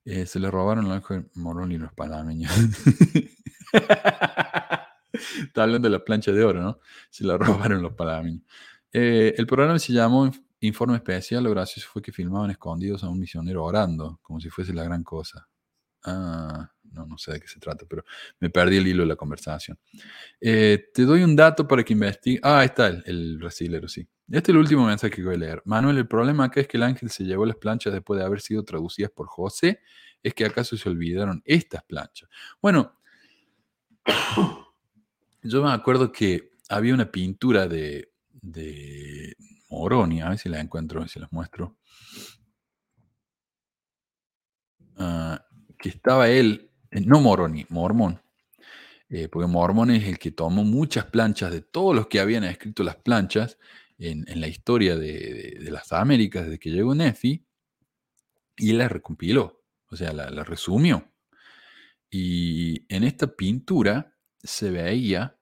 Eh, 0.06 0.26
se 0.26 0.40
le 0.40 0.52
robaron 0.52 0.92
ángel 0.92 1.30
Morón 1.36 1.72
y 1.72 1.78
los 1.78 1.94
panameños. 1.94 2.52
Está 5.14 5.64
hablando 5.64 5.88
de 5.88 5.92
la 5.98 6.04
plancha 6.04 6.32
de 6.32 6.44
oro, 6.44 6.62
¿no? 6.62 6.80
Se 7.10 7.24
la 7.24 7.38
robaron 7.38 7.82
los 7.82 7.94
panameños. 7.94 8.44
Eh, 8.92 9.34
el 9.38 9.48
programa 9.48 9.80
se 9.80 9.94
llamó 9.94 10.26
Inf- 10.28 10.44
Informe 10.62 10.96
Especial. 10.98 11.44
Lo 11.44 11.52
gracioso 11.52 11.88
fue 11.92 12.02
que 12.02 12.12
filmaban 12.12 12.52
escondidos 12.52 13.04
a 13.04 13.10
un 13.10 13.20
misionero 13.20 13.64
orando, 13.64 14.20
como 14.22 14.40
si 14.40 14.50
fuese 14.50 14.74
la 14.74 14.84
gran 14.84 15.04
cosa. 15.04 15.48
Ah, 16.06 16.72
no, 16.92 17.18
sé 17.18 17.34
de 17.34 17.42
qué 17.42 17.48
se 17.48 17.60
trata, 17.60 17.86
pero 17.90 18.04
me 18.40 18.50
perdí 18.50 18.78
el 18.78 18.88
hilo 18.88 19.04
de 19.04 19.10
la 19.10 19.16
conversación. 19.16 19.78
Eh, 20.40 20.90
te 20.94 21.04
doy 21.04 21.24
un 21.24 21.36
dato 21.36 21.68
para 21.68 21.84
que 21.84 21.94
investigue. 21.94 22.40
Ah, 22.44 22.64
está 22.64 22.88
el, 22.88 23.04
el 23.06 23.40
sí. 23.52 24.08
Este 24.30 24.40
es 24.40 24.50
el 24.50 24.58
último 24.58 24.86
mensaje 24.86 25.16
que 25.16 25.24
voy 25.24 25.36
a 25.36 25.38
leer. 25.38 25.62
Manuel, 25.66 25.98
el 25.98 26.08
problema 26.08 26.46
acá 26.46 26.62
es 26.62 26.68
que 26.68 26.78
el 26.78 26.84
ángel 26.84 27.10
se 27.10 27.24
llevó 27.26 27.46
las 27.46 27.58
planchas 27.58 27.94
después 27.94 28.20
de 28.20 28.26
haber 28.26 28.42
sido 28.42 28.64
traducidas 28.64 29.12
por 29.12 29.28
José. 29.28 29.82
Es 30.24 30.34
que 30.34 30.46
acaso 30.46 30.78
se 30.78 30.90
olvidaron 30.90 31.42
estas 31.46 31.84
planchas. 31.84 32.30
Bueno, 32.62 32.94
yo 35.44 35.64
me 35.64 35.72
acuerdo 35.72 36.12
que 36.12 36.52
había 36.70 36.94
una 36.94 37.12
pintura 37.12 37.68
de, 37.68 38.12
de 38.52 39.36
Moroni, 39.70 40.22
a 40.22 40.30
ver 40.30 40.38
si 40.40 40.50
la 40.50 40.60
encuentro, 40.60 41.08
si 41.08 41.20
las 41.20 41.32
muestro. 41.32 41.78
Ah, 44.98 45.46
que 45.78 45.90
estaba 45.90 46.30
él, 46.30 46.70
eh, 46.92 47.02
no 47.02 47.22
Moroni, 47.22 47.66
Mormón, 47.70 48.20
eh, 49.10 49.28
porque 49.30 49.48
Mormón 49.48 49.92
es 49.92 50.06
el 50.06 50.20
que 50.20 50.32
tomó 50.32 50.64
muchas 50.64 51.06
planchas 51.06 51.52
de 51.52 51.62
todos 51.62 51.96
los 51.96 52.08
que 52.08 52.20
habían 52.22 52.44
escrito 52.46 52.84
las 52.84 52.98
planchas 52.98 53.58
en, 54.00 54.26
la 54.42 54.48
historia 54.48 54.96
de, 54.98 55.14
de- 55.14 55.60
de 55.66 55.72
las 55.72 55.92
Américas 55.94 56.46
desde 56.46 56.60
que 56.60 56.72
llegó 56.72 56.96
Nefi 56.96 57.46
y 58.58 58.74
las 58.74 58.92
recompiló, 58.92 59.64
o 59.90 59.96
sea, 59.96 60.14
la, 60.14 60.30
la 60.30 60.44
resumió. 60.44 61.12
Y 62.10 62.86
en 62.94 63.04
esta 63.04 63.28
pintura 63.28 64.16
se 64.44 64.72
veía 64.72 65.38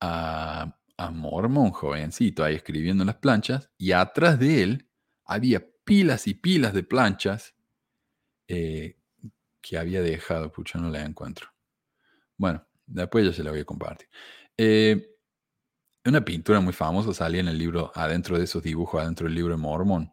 a, 0.00 0.76
a 0.98 1.10
Mormón, 1.10 1.70
jovencito, 1.70 2.44
ahí 2.44 2.54
escribiendo 2.54 3.02
en 3.02 3.08
las 3.08 3.16
planchas, 3.16 3.70
y 3.78 3.92
atrás 3.92 4.38
de 4.38 4.62
él 4.62 4.88
había 5.24 5.64
pilas 5.84 6.26
y 6.26 6.34
pilas 6.34 6.72
de 6.72 6.82
planchas 6.82 7.54
eh, 8.48 8.96
que 9.60 9.78
había 9.78 10.02
dejado, 10.02 10.52
pucha, 10.52 10.78
no 10.78 10.90
la 10.90 11.04
encuentro. 11.04 11.48
Bueno, 12.36 12.66
después 12.86 13.26
ya 13.26 13.32
se 13.32 13.42
la 13.42 13.50
voy 13.50 13.60
a 13.60 13.64
compartir. 13.64 14.08
Eh, 14.56 15.16
una 16.04 16.24
pintura 16.24 16.60
muy 16.60 16.72
famosa 16.72 17.12
salía 17.12 17.40
en 17.40 17.48
el 17.48 17.58
libro, 17.58 17.90
adentro 17.94 18.38
de 18.38 18.44
esos 18.44 18.62
dibujos, 18.62 19.02
adentro 19.02 19.26
del 19.26 19.34
libro 19.34 19.54
de 19.54 19.58
Mormón, 19.60 20.12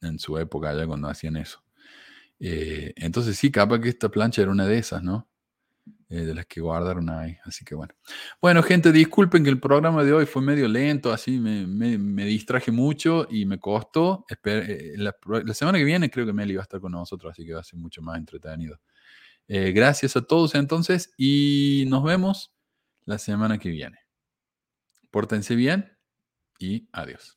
en 0.00 0.18
su 0.18 0.38
época, 0.38 0.70
allá 0.70 0.86
cuando 0.86 1.08
hacían 1.08 1.36
eso. 1.36 1.62
Eh, 2.38 2.92
entonces 2.96 3.36
sí, 3.36 3.50
capaz 3.50 3.80
que 3.80 3.88
esta 3.88 4.08
plancha 4.10 4.42
era 4.42 4.50
una 4.50 4.66
de 4.66 4.78
esas, 4.78 5.02
¿no? 5.02 5.28
Eh, 6.08 6.20
de 6.24 6.34
las 6.34 6.46
que 6.46 6.60
guardaron 6.60 7.10
ahí. 7.10 7.36
Así 7.44 7.64
que 7.64 7.74
bueno. 7.74 7.92
Bueno, 8.40 8.62
gente, 8.62 8.92
disculpen 8.92 9.42
que 9.42 9.50
el 9.50 9.58
programa 9.60 10.04
de 10.04 10.12
hoy 10.12 10.24
fue 10.26 10.40
medio 10.42 10.68
lento, 10.68 11.12
así 11.12 11.38
me, 11.40 11.66
me- 11.66 11.98
me 11.98 12.24
distraje 12.24 12.70
mucho 12.70 13.26
y 13.30 13.44
me 13.46 13.58
costó. 13.58 14.24
Esper- 14.30 14.64
eh, 14.68 14.92
la, 14.98 15.14
la 15.44 15.54
semana 15.54 15.78
que 15.78 15.84
viene 15.84 16.08
creo 16.10 16.24
que 16.26 16.32
Meli 16.32 16.54
va 16.54 16.62
a 16.62 16.64
estar 16.64 16.80
con 16.80 16.92
nosotros, 16.92 17.32
así 17.32 17.44
que 17.44 17.54
va 17.54 17.60
a 17.60 17.64
ser 17.64 17.78
mucho 17.80 18.02
más 18.02 18.18
entretenido. 18.18 18.78
Eh, 19.48 19.72
gracias 19.72 20.16
a 20.16 20.22
todos 20.22 20.54
entonces 20.56 21.12
y 21.18 21.84
nos 21.88 22.04
vemos 22.04 22.52
la 23.06 23.18
semana 23.18 23.58
que 23.58 23.70
viene. 23.70 23.98
Pórtense 25.10 25.56
bien 25.56 25.98
y 26.60 26.88
adiós. 26.92 27.35